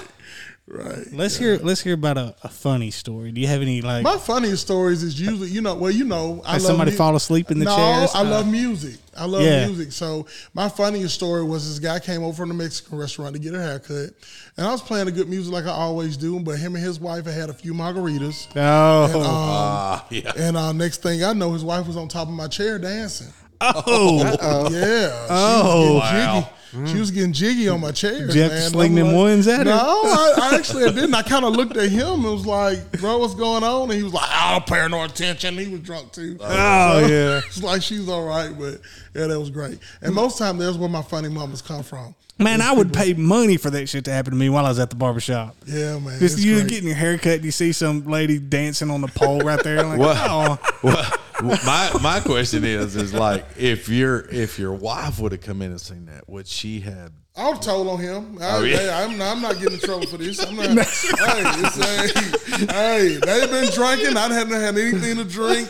Right. 0.68 1.06
Let's 1.12 1.36
hear. 1.36 1.58
Let's 1.58 1.80
hear 1.80 1.94
about 1.94 2.18
a, 2.18 2.34
a 2.42 2.48
funny 2.48 2.90
story. 2.90 3.30
Do 3.30 3.40
you 3.40 3.46
have 3.46 3.62
any 3.62 3.82
like? 3.82 4.02
My 4.02 4.16
funniest 4.18 4.62
stories 4.64 5.04
is 5.04 5.20
usually, 5.20 5.48
you 5.48 5.60
know, 5.60 5.76
well, 5.76 5.92
you 5.92 6.04
know, 6.04 6.42
I 6.44 6.54
Has 6.54 6.64
love 6.64 6.70
somebody 6.72 6.90
mu- 6.90 6.96
fall 6.96 7.14
asleep 7.14 7.52
in 7.52 7.60
the 7.60 7.66
chair. 7.66 7.76
no, 7.76 7.98
chairs? 8.00 8.10
I 8.16 8.20
Uh, 8.22 8.24
love 8.30 8.48
music. 8.50 8.96
I 9.16 9.26
love 9.26 9.42
Yeah. 9.42 9.66
music. 9.66 9.92
So 9.92 10.26
my 10.54 10.68
funniest 10.68 11.14
story 11.14 11.44
was 11.44 11.68
this 11.68 11.78
guy 11.78 12.00
came 12.00 12.24
over 12.24 12.34
from 12.36 12.48
the 12.48 12.54
Mexican 12.56 12.98
restaurant 12.98 13.34
to 13.34 13.38
get 13.40 13.54
a 13.54 13.62
haircut, 13.62 14.10
and 14.56 14.66
I 14.66 14.72
was 14.72 14.82
playing 14.82 15.06
the 15.06 15.12
good 15.12 15.28
music 15.28 15.52
like 15.52 15.66
I 15.66 15.70
always 15.70 16.16
do. 16.16 16.40
But 16.40 16.58
him 16.58 16.74
and 16.74 16.82
his 16.84 16.98
wife 16.98 17.26
had 17.26 17.34
had 17.34 17.48
a 17.48 17.54
few 17.54 17.72
margaritas, 17.72 18.48
oh. 18.56 19.22
Ah, 19.24 20.04
yeah. 20.10 20.32
and 20.36 20.56
uh, 20.56 20.72
next 20.72 21.00
thing 21.00 21.22
I 21.22 21.32
know, 21.32 21.52
his 21.52 21.62
wife 21.62 21.86
was 21.86 21.96
on 21.96 22.08
top 22.08 22.26
of 22.26 22.34
my 22.34 22.48
chair 22.48 22.80
dancing. 22.80 23.28
oh. 23.60 24.68
Yeah. 24.72 25.26
Oh, 25.30 26.00
she 26.10 26.55
was 26.72 26.72
getting 26.72 26.84
jiggy. 26.84 26.92
She 26.92 26.98
was 26.98 27.10
getting 27.10 27.32
jiggy 27.32 27.68
on 27.68 27.80
my 27.80 27.92
chair. 27.92 28.26
Did 28.26 28.34
you 28.34 28.42
have 28.42 28.50
to 28.52 28.60
sling 28.62 28.94
them 28.94 29.08
like- 29.08 29.16
ones 29.16 29.46
at 29.48 29.58
her? 29.58 29.64
No, 29.64 29.76
I, 30.04 30.50
I 30.52 30.54
actually 30.56 30.84
didn't. 30.92 31.14
I 31.14 31.22
kind 31.22 31.44
of 31.44 31.54
looked 31.54 31.76
at 31.76 31.88
him 31.90 32.24
and 32.24 32.24
was 32.24 32.46
like, 32.46 32.92
"Bro, 33.00 33.18
what's 33.18 33.34
going 33.34 33.64
on?" 33.64 33.84
And 33.90 33.92
he 33.92 34.02
was 34.02 34.12
like, 34.12 34.28
"I 34.30 34.52
don't 34.52 34.66
pay 34.66 34.86
no 34.88 35.02
attention." 35.04 35.56
He 35.58 35.68
was 35.68 35.80
drunk 35.80 36.12
too. 36.12 36.36
Oh, 36.40 37.06
yeah. 37.06 37.40
It's 37.46 37.62
like 37.62 37.82
she's 37.82 38.08
all 38.08 38.24
right, 38.26 38.50
but 38.58 38.80
yeah, 39.14 39.26
that 39.26 39.38
was 39.40 39.50
great. 39.50 39.78
And 40.02 40.14
most 40.14 40.38
time, 40.38 40.58
that's 40.58 40.76
where 40.76 40.88
my 40.88 41.02
funny 41.02 41.28
moments 41.28 41.62
come 41.62 41.82
from. 41.82 42.14
Man, 42.38 42.60
I 42.60 42.70
would 42.72 42.92
pay 42.92 43.14
money 43.14 43.56
for 43.56 43.70
that 43.70 43.88
shit 43.88 44.04
to 44.04 44.12
happen 44.12 44.32
to 44.32 44.36
me 44.36 44.50
while 44.50 44.66
I 44.66 44.68
was 44.68 44.78
at 44.78 44.90
the 44.90 44.96
barbershop. 44.96 45.56
Yeah, 45.66 45.98
man. 45.98 46.18
Just 46.18 46.36
it's 46.36 46.44
you 46.44 46.56
great. 46.56 46.68
getting 46.68 46.86
your 46.88 46.96
haircut 46.96 47.36
and 47.36 47.44
you 47.46 47.50
see 47.50 47.72
some 47.72 48.04
lady 48.04 48.38
dancing 48.38 48.90
on 48.90 49.00
the 49.00 49.08
pole 49.08 49.40
right 49.40 49.62
there. 49.64 49.82
Like, 49.82 49.98
What? 49.98 50.16
oh, 50.20 50.58
Well, 50.82 51.12
my 51.42 51.90
my 52.02 52.20
question 52.20 52.64
is 52.64 52.96
is 52.96 53.12
like 53.14 53.44
if 53.56 53.88
your 53.88 54.20
if 54.30 54.58
your 54.58 54.72
wife 54.72 55.18
would 55.20 55.32
have 55.32 55.40
come 55.42 55.62
in 55.62 55.70
and 55.70 55.80
seen 55.80 56.06
that, 56.06 56.28
would 56.28 56.46
she 56.46 56.80
have? 56.80 57.12
I 57.38 57.50
was 57.50 57.58
told 57.58 57.86
on 57.88 58.00
him. 58.00 58.38
I, 58.40 58.56
Oh, 58.56 58.62
yeah. 58.62 58.76
hey, 58.78 58.90
I'm, 58.90 59.20
I'm 59.20 59.42
not 59.42 59.58
getting 59.58 59.74
in 59.74 59.80
trouble 59.80 60.06
for 60.06 60.16
this. 60.16 60.42
I'm 60.42 60.56
not. 60.56 60.68
hey, 60.74 60.82
it's, 60.86 61.76
hey, 61.76 62.66
hey, 62.72 63.18
they've 63.22 63.50
been 63.50 63.70
drinking. 63.72 64.16
I 64.16 64.32
hadn't 64.32 64.54
had 64.58 64.78
anything 64.78 65.16
to 65.18 65.24
drink. 65.24 65.68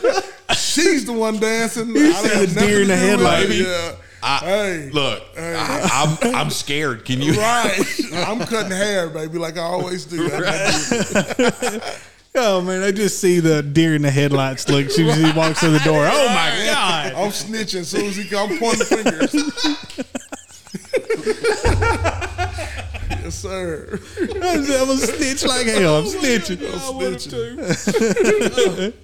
She's 0.57 1.05
the 1.07 1.13
one 1.13 1.41
dancing. 1.41 1.91
I 1.97 2.13
said 2.13 2.31
had 2.35 2.43
it's 2.45 2.55
nothing 2.55 2.69
deer 2.71 2.83
in 2.83 2.89
the 2.89 2.95
do 2.95 3.01
with 3.01 3.11
headlight. 3.21 3.49
Yeah. 3.51 3.93
I, 4.23 4.39
Hey. 4.39 4.91
look, 4.93 5.23
I, 5.37 6.17
I'm 6.23 6.35
I'm 6.37 6.51
scared. 6.51 7.05
Can 7.05 7.21
you? 7.21 7.33
Right. 7.33 7.81
I'm 8.15 8.39
cutting 8.41 8.71
hair, 8.71 9.09
baby, 9.11 9.39
like 9.39 9.57
I 9.59 9.63
always 9.63 10.05
do. 10.05 10.31
I 10.33 11.97
oh 12.37 12.61
man, 12.61 12.83
I 12.83 12.93
just 12.93 13.21
see 13.21 13.41
the 13.41 13.63
deer 13.63 13.95
in 13.95 14.03
the 14.03 14.11
headlights 14.11 14.69
look. 14.69 14.91
She, 14.91 15.11
she 15.11 15.33
walks 15.33 15.61
through 15.61 15.73
the 15.73 15.81
door. 15.81 16.07
Oh 16.11 16.29
my 16.29 16.63
god! 16.67 17.15
I'm 17.15 17.31
snitching 17.31 17.81
as 17.81 17.89
soon 17.89 18.07
as 18.07 18.17
he. 18.17 18.37
I'm 18.37 18.59
pointing 18.59 18.87
fingers. 18.87 19.35
yes, 23.11 23.35
sir. 23.35 23.99
I'm 24.21 24.91
a 24.91 24.97
snitch 24.97 25.45
like 25.45 25.67
hell. 25.67 25.99
I'm 25.99 26.05
snitching. 26.05 26.63
I'm 26.63 27.17
snitching. 27.17 28.93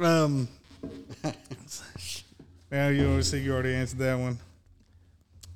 Um. 0.00 0.48
Now 2.70 2.88
you 2.88 3.22
see 3.22 3.40
you 3.40 3.52
already 3.52 3.74
answered 3.74 3.98
that 3.98 4.18
one. 4.18 4.38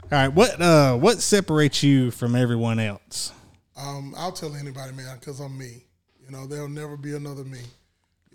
All 0.02 0.08
right, 0.10 0.28
what 0.28 0.60
uh 0.60 0.96
what 0.96 1.22
separates 1.22 1.82
you 1.82 2.10
from 2.10 2.34
everyone 2.34 2.78
else? 2.78 3.32
Um, 3.76 4.14
I'll 4.16 4.32
tell 4.32 4.54
anybody, 4.54 4.92
man, 4.92 5.16
because 5.18 5.40
I'm 5.40 5.56
me. 5.56 5.84
Know, 6.34 6.46
there'll 6.46 6.68
never 6.68 6.96
be 6.96 7.14
another 7.14 7.44
me. 7.44 7.60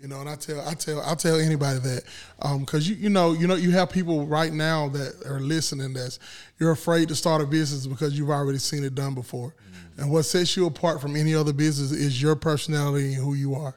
You 0.00 0.08
know, 0.08 0.20
and 0.20 0.28
I 0.30 0.34
tell, 0.34 0.66
I 0.66 0.72
tell, 0.72 1.02
I 1.02 1.14
tell 1.14 1.38
anybody 1.38 1.78
that, 1.80 2.04
um, 2.40 2.60
because 2.60 2.88
you, 2.88 2.96
you 2.96 3.10
know, 3.10 3.34
you 3.34 3.46
know, 3.46 3.56
you 3.56 3.72
have 3.72 3.90
people 3.90 4.24
right 4.24 4.50
now 4.50 4.88
that 4.88 5.22
are 5.26 5.40
listening. 5.40 5.92
That's 5.92 6.18
you're 6.58 6.70
afraid 6.70 7.08
to 7.08 7.14
start 7.14 7.42
a 7.42 7.46
business 7.46 7.86
because 7.86 8.18
you've 8.18 8.30
already 8.30 8.56
seen 8.56 8.84
it 8.84 8.94
done 8.94 9.14
before. 9.14 9.54
And 9.98 10.10
what 10.10 10.22
sets 10.22 10.56
you 10.56 10.64
apart 10.64 11.02
from 11.02 11.14
any 11.14 11.34
other 11.34 11.52
business 11.52 11.92
is 11.92 12.22
your 12.22 12.34
personality 12.34 13.12
and 13.12 13.22
who 13.22 13.34
you 13.34 13.54
are. 13.54 13.76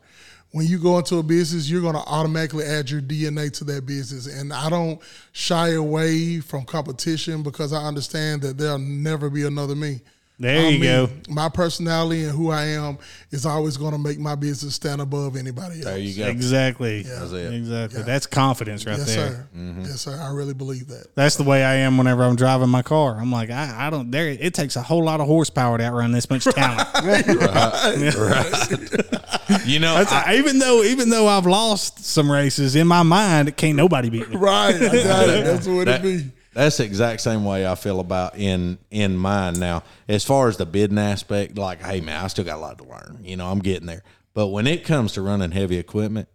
When 0.52 0.66
you 0.66 0.80
go 0.80 0.98
into 1.00 1.18
a 1.18 1.24
business, 1.24 1.70
you're 1.70 1.82
going 1.82 1.96
to 1.96 2.08
automatically 2.08 2.64
add 2.64 2.90
your 2.90 3.02
DNA 3.02 3.52
to 3.58 3.66
that 3.66 3.86
business. 3.86 4.28
And 4.28 4.54
I 4.54 4.70
don't 4.70 5.02
shy 5.34 5.72
away 5.72 6.40
from 6.40 6.64
competition 6.64 7.44
because 7.44 7.74
I 7.74 7.84
understand 7.84 8.44
that 8.44 8.58
there'll 8.58 8.78
never 8.80 9.30
be 9.30 9.46
another 9.46 9.76
me. 9.76 10.00
There 10.40 10.66
I'm 10.66 10.74
you 10.74 10.80
me. 10.80 10.86
go. 10.88 11.10
My 11.30 11.48
personality 11.48 12.24
and 12.24 12.32
who 12.32 12.50
I 12.50 12.64
am 12.66 12.98
is 13.32 13.46
always 13.46 13.78
going 13.78 13.92
to 13.94 14.00
make 14.00 14.18
my 14.20 14.34
business 14.36 14.74
stand 14.76 15.00
above 15.00 15.36
anybody 15.38 15.76
else. 15.76 15.86
There 15.86 15.98
you 15.98 16.16
go. 16.24 16.28
Exactly. 16.28 17.04
That's 17.04 17.32
it. 17.32 17.54
Exactly. 17.54 18.02
That's 18.02 18.26
confidence 18.26 18.86
right 18.86 18.98
there. 18.98 19.06
Yes, 19.06 19.16
there. 19.16 19.28
sir. 19.30 19.48
Mm-hmm. 19.56 19.82
Yes, 19.82 20.02
sir. 20.02 20.20
I 20.20 20.34
really 20.34 20.56
believe 20.56 20.88
that. 20.88 21.14
That's 21.16 21.36
the 21.36 21.44
way 21.44 21.64
I 21.64 21.76
am 21.76 21.98
whenever 22.00 22.24
I'm 22.24 22.36
driving 22.36 22.70
my 22.70 22.82
car. 22.82 23.16
I'm 23.22 23.32
like, 23.32 23.52
I, 23.52 23.88
I 23.88 23.90
don't 23.92 24.10
there 24.10 24.28
it 24.28 24.54
takes 24.56 24.76
a 24.76 24.82
whole 24.82 25.04
lot 25.04 25.22
of 25.22 25.28
horsepower 25.28 25.78
to 25.78 25.84
outrun 25.84 26.12
this 26.12 26.30
much 26.30 26.46
talent. 26.46 26.88
Right. 27.04 27.26
Right. 28.16 29.66
You 29.66 29.80
know, 29.80 29.96
That's, 29.96 30.12
I, 30.12 30.36
even 30.36 30.60
though 30.60 30.84
even 30.84 31.10
though 31.10 31.28
I've 31.28 31.46
lost 31.46 32.04
some 32.06 32.32
races 32.32 32.76
in 32.76 32.88
my 32.88 33.04
mind, 33.04 33.50
it 33.50 33.58
can't 33.58 33.76
nobody 33.76 34.10
beat 34.10 34.30
me. 34.30 34.36
Right. 34.38 34.76
I 34.76 34.80
got 35.04 35.30
it. 35.30 35.46
That's 35.46 35.68
what 35.68 35.86
that- 35.86 36.04
it 36.04 36.04
be. 36.04 36.32
That's 36.54 36.78
the 36.78 36.84
exact 36.86 37.22
same 37.22 37.44
way 37.46 37.66
I 37.68 37.76
feel 37.76 38.00
about 38.00 38.38
in 38.38 38.78
in 38.92 39.18
mine 39.18 39.56
now. 39.60 39.84
As 40.08 40.24
far 40.24 40.48
as 40.48 40.58
the 40.58 40.66
bidding 40.66 40.98
aspect, 41.00 41.58
like, 41.58 41.82
hey 41.82 42.02
man, 42.02 42.24
I 42.24 42.28
still 42.28 42.46
got 42.46 42.58
a 42.58 42.62
lot 42.62 42.78
to 42.80 42.84
learn. 42.86 43.20
You 43.24 43.38
know, 43.38 43.48
I'm 43.50 43.60
getting 43.60 43.88
there. 43.88 44.04
But 44.34 44.48
when 44.48 44.66
it 44.68 44.84
comes 44.86 45.14
to 45.14 45.22
running 45.22 45.52
heavy 45.52 45.78
equipment, 45.78 46.28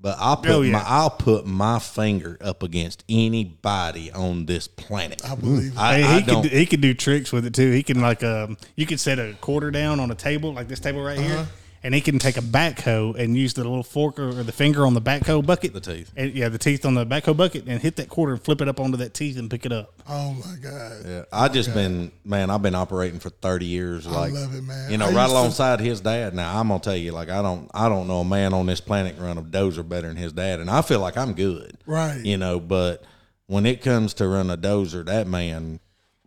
but 0.00 0.16
I'll 0.20 0.36
put 0.36 0.50
Oh, 0.50 0.60
yeah. 0.62 0.72
my 0.72 0.84
I'll 0.86 1.10
put 1.10 1.44
my 1.46 1.78
finger 1.78 2.36
up 2.40 2.62
against 2.62 3.04
anybody 3.08 4.12
on 4.12 4.46
this 4.46 4.68
planet. 4.68 5.22
I 5.28 5.34
believe. 5.34 5.76
I, 5.76 5.98
Hey, 5.98 6.04
I 6.04 6.20
he 6.20 6.26
don't. 6.26 6.42
could 6.42 6.52
he 6.52 6.66
could 6.66 6.80
do 6.80 6.94
tricks 6.94 7.32
with 7.32 7.46
it 7.46 7.54
too. 7.54 7.70
He 7.72 7.82
can 7.82 8.00
like 8.00 8.22
um 8.22 8.56
you 8.76 8.86
can 8.86 8.98
set 8.98 9.18
a 9.18 9.34
quarter 9.40 9.70
down 9.70 9.98
on 10.00 10.10
a 10.10 10.14
table 10.14 10.52
like 10.52 10.68
this 10.68 10.80
table 10.80 11.02
right 11.02 11.18
here, 11.18 11.46
and 11.82 11.94
he 11.94 12.00
can 12.00 12.18
take 12.18 12.36
a 12.36 12.40
backhoe 12.42 13.14
and 13.16 13.36
use 13.36 13.54
the 13.54 13.62
little 13.62 13.82
fork 13.82 14.18
or 14.18 14.32
the 14.42 14.52
finger 14.52 14.84
on 14.86 14.94
the 14.94 15.00
backhoe 15.00 15.44
bucket, 15.44 15.72
The 15.72 15.80
teeth. 15.80 16.12
and, 16.16 16.32
yeah, 16.34 16.48
the 16.48 16.58
teeth 16.58 16.84
on 16.84 16.94
the 16.94 17.06
backhoe 17.06 17.36
bucket, 17.36 17.64
and 17.66 17.80
hit 17.80 17.96
that 17.96 18.08
quarter 18.08 18.32
and 18.34 18.42
flip 18.42 18.60
it 18.60 18.68
up 18.68 18.80
onto 18.80 18.96
that 18.98 19.14
teeth 19.14 19.38
and 19.38 19.50
pick 19.50 19.64
it 19.66 19.72
up. 19.72 19.92
Oh 20.08 20.32
my 20.34 20.56
god. 20.60 20.92
Yeah, 21.06 21.22
I 21.32 21.48
just 21.48 21.72
been 21.74 22.10
man. 22.24 22.50
I've 22.50 22.62
been 22.62 22.74
operating 22.74 23.20
for 23.20 23.30
thirty 23.30 23.66
years. 23.66 24.06
Like, 24.06 24.32
love 24.32 24.54
it, 24.54 24.62
man. 24.62 24.90
You 24.90 24.98
know, 24.98 25.06
I 25.06 25.12
right 25.12 25.22
used 25.22 25.28
to- 25.28 25.32
alongside 25.38 25.80
his 25.80 26.00
dad. 26.00 26.34
Now, 26.34 26.58
I'm 26.60 26.68
gonna 26.68 26.80
tell 26.80 26.96
you, 26.96 27.12
like, 27.12 27.28
I 27.30 27.42
don't, 27.42 27.70
I 27.74 27.88
don't 27.88 28.08
know 28.08 28.20
a 28.20 28.24
man 28.24 28.52
on 28.54 28.66
this 28.66 28.80
planet 28.80 29.16
run 29.18 29.38
a 29.38 29.42
dozer 29.42 29.88
better 29.88 30.08
than 30.08 30.16
his 30.16 30.32
dad, 30.32 30.60
and 30.60 30.70
I 30.70 30.82
feel 30.82 31.00
like 31.00 31.16
I'm 31.16 31.32
good. 31.34 31.76
Right. 31.86 32.24
You 32.24 32.36
know, 32.38 32.58
but 32.60 33.04
when 33.46 33.64
it 33.66 33.80
comes 33.82 34.14
to 34.14 34.28
run 34.28 34.50
a 34.50 34.56
dozer, 34.56 35.04
that 35.06 35.26
man. 35.26 35.80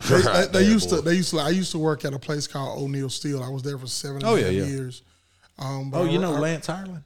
They, 0.10 0.16
right 0.16 0.24
they, 0.24 0.46
they 0.60 0.64
there, 0.64 0.72
used 0.72 0.90
boy. 0.90 0.96
to. 0.98 1.02
They 1.04 1.14
used 1.16 1.30
to. 1.32 1.38
I 1.40 1.50
used 1.50 1.72
to 1.74 1.78
work 1.78 2.06
at 2.06 2.14
a 2.14 2.20
place 2.20 2.48
called 2.48 2.82
O'Neal 2.82 3.10
Steel. 3.10 3.44
I 3.44 3.50
was 3.50 3.62
there 3.64 3.78
for 3.78 3.86
seven 3.88 4.18
and 4.18 4.26
Oh, 4.26 4.36
a 4.36 4.40
yeah, 4.40 4.46
half 4.46 4.54
yeah. 4.54 4.64
years. 4.66 5.04
Um, 5.62 5.92
Oh, 5.94 6.04
you 6.06 6.20
know 6.20 6.36
I- 6.36 6.40
Lance 6.40 6.68
Ireland. 6.70 7.04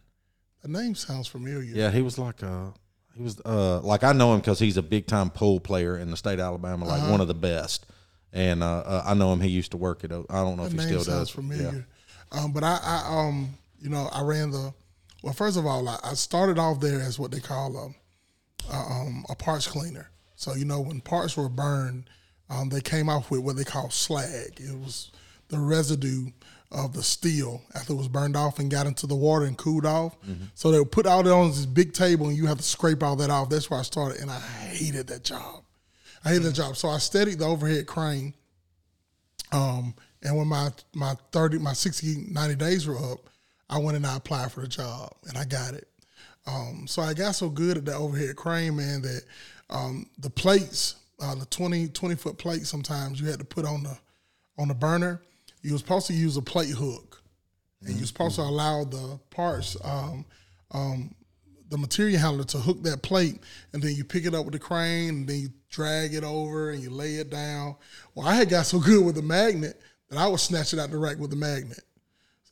the 0.64 0.70
name 0.70 0.96
sounds 0.96 1.28
familiar. 1.28 1.74
Yeah, 1.76 1.92
he 1.92 2.02
was 2.02 2.18
like 2.18 2.42
uh 2.42 2.72
he 3.16 3.22
was 3.22 3.40
uh 3.46 3.80
like 3.82 4.04
I 4.04 4.14
know 4.14 4.34
him 4.34 4.40
because 4.40 4.60
he's 4.60 4.78
a 4.78 4.82
big 4.84 5.06
time 5.08 5.30
pool 5.30 5.60
player 5.60 5.98
in 5.98 6.10
the 6.10 6.18
state 6.18 6.34
of 6.40 6.46
Alabama, 6.46 6.86
Uh-huh. 6.88 6.98
like 7.02 7.12
one 7.12 7.22
of 7.22 7.28
the 7.28 7.34
best. 7.36 7.86
And 8.34 8.62
uh, 8.64 8.80
uh, 8.80 9.04
I 9.06 9.14
know 9.14 9.32
him. 9.32 9.40
He 9.40 9.48
used 9.50 9.72
to 9.72 9.78
work 9.78 10.04
at. 10.04 10.12
I 10.12 10.16
don't 10.18 10.58
know 10.58 10.68
That 10.68 10.74
if 10.74 10.80
he 10.82 10.88
still 10.88 11.04
sounds 11.04 11.20
does. 11.20 11.30
familiar. 11.30 11.88
Um, 12.34 12.52
but 12.52 12.66
I, 12.66 12.80
I, 12.84 13.06
um, 13.28 13.50
you 13.80 13.90
know, 13.90 14.10
I 14.12 14.22
ran 14.24 14.52
the. 14.52 14.74
Well, 15.24 15.32
first 15.32 15.56
of 15.56 15.66
all, 15.66 15.88
I, 15.88 15.98
I 16.04 16.14
started 16.16 16.60
off 16.60 16.82
there 16.82 17.00
as 17.00 17.18
what 17.18 17.32
they 17.32 17.40
call 17.40 17.78
a, 17.78 18.74
a, 18.74 18.78
um, 18.78 19.26
a 19.30 19.36
parts 19.36 19.68
cleaner. 19.68 20.10
So 20.36 20.54
you 20.54 20.66
know, 20.66 20.82
when 20.82 21.00
parts 21.00 21.38
were 21.38 21.48
burned, 21.48 22.10
um, 22.50 22.68
they 22.68 22.82
came 22.82 23.08
off 23.08 23.32
with 23.32 23.40
what 23.40 23.56
they 23.56 23.64
call 23.64 23.90
slag. 23.90 24.60
It 24.60 24.78
was 24.78 25.12
the 25.48 25.58
residue 25.60 26.32
of 26.76 26.94
the 26.94 27.02
steel 27.02 27.62
after 27.74 27.94
it 27.94 27.96
was 27.96 28.10
burned 28.10 28.36
off 28.36 28.60
and 28.60 28.70
got 28.70 28.86
into 28.86 29.08
the 29.08 29.16
water 29.16 29.46
and 29.46 29.58
cooled 29.58 29.86
off. 29.86 30.16
So 30.56 30.72
they 30.72 30.80
would 30.80 30.92
put 30.92 31.06
all 31.06 31.24
that 31.24 31.32
on 31.34 31.48
this 31.48 31.66
big 31.66 31.94
table, 31.94 32.28
and 32.28 32.38
you 32.38 32.46
have 32.48 32.58
to 32.58 32.64
scrape 32.64 33.02
all 33.02 33.16
that 33.16 33.30
off. 33.30 33.50
That's 33.50 33.70
where 33.70 33.80
I 33.80 33.84
started, 33.84 34.20
and 34.22 34.30
I 34.30 34.40
hated 34.40 35.08
that 35.08 35.24
job. 35.24 35.64
I 36.24 36.30
hated 36.30 36.44
that 36.44 36.54
job. 36.54 36.76
So 36.76 36.90
I 36.90 36.98
studied 36.98 37.40
the 37.40 37.46
overhead 37.46 37.88
crane. 37.88 38.34
Um, 39.52 39.96
and 40.22 40.36
when 40.36 40.48
my 40.48 40.70
my 40.94 41.16
30, 41.32 41.60
my 41.60 41.74
60, 41.74 42.28
90 42.32 42.56
days 42.56 42.88
were 42.88 42.98
up, 42.98 43.20
I 43.70 43.78
went 43.78 43.96
and 43.96 44.06
I 44.06 44.18
applied 44.18 44.52
for 44.52 44.62
the 44.62 44.68
job 44.68 45.14
and 45.28 45.38
I 45.38 45.46
got 45.46 45.74
it. 45.76 45.88
Um, 46.48 46.86
so 46.88 47.02
I 47.02 47.14
got 47.14 47.36
so 47.36 47.50
good 47.50 47.78
at 47.78 47.86
the 47.86 47.96
overhead 47.96 48.36
crane, 48.36 48.76
man, 48.76 49.02
that 49.02 49.22
um, 49.70 50.08
the 50.20 50.30
plates, 50.30 50.96
uh, 51.20 51.36
the 51.36 51.46
20, 51.46 51.88
20 51.88 52.16
foot 52.16 52.38
plates 52.38 52.70
sometimes 52.70 53.20
you 53.20 53.28
had 53.28 53.40
to 53.40 53.46
put 53.46 53.66
on 53.66 53.84
the 53.84 53.98
on 54.58 54.68
the 54.68 54.74
burner. 54.74 55.22
You 55.66 55.72
were 55.74 55.80
supposed 55.80 56.06
to 56.08 56.14
use 56.14 56.38
a 56.38 56.44
plate 56.44 56.70
hook. 56.70 57.24
And 57.82 57.98
you're 57.98 58.08
supposed 58.08 58.36
to 58.36 58.42
allow 58.42 58.84
the 58.84 59.20
parts, 59.30 59.78
um, 59.84 60.26
um, 60.72 61.14
the 61.70 61.78
material 61.78 62.20
handler 62.20 62.44
to 62.46 62.58
hook 62.58 62.82
that 62.84 63.02
plate, 63.04 63.42
and 63.74 63.82
then 63.82 63.96
you 63.96 64.04
pick 64.04 64.26
it 64.26 64.34
up 64.34 64.46
with 64.46 64.54
the 64.54 64.60
crane, 64.60 65.10
and 65.10 65.28
then 65.28 65.40
you 65.40 65.50
drag 65.70 66.14
it 66.14 66.24
over 66.24 66.72
and 66.72 66.82
you 66.82 66.90
lay 66.90 67.16
it 67.16 67.30
down. 67.30 67.76
Well, 68.14 68.28
I 68.28 68.34
had 68.34 68.50
got 68.50 68.66
so 68.66 68.80
good 68.80 69.06
with 69.06 69.16
the 69.16 69.22
magnet 69.22 69.80
that 70.10 70.18
I 70.18 70.28
would 70.28 70.40
snatch 70.40 70.74
it 70.74 70.80
out 70.80 70.90
the 70.90 70.98
rack 70.98 71.18
with 71.18 71.30
the 71.32 71.36
magnet. 71.36 71.82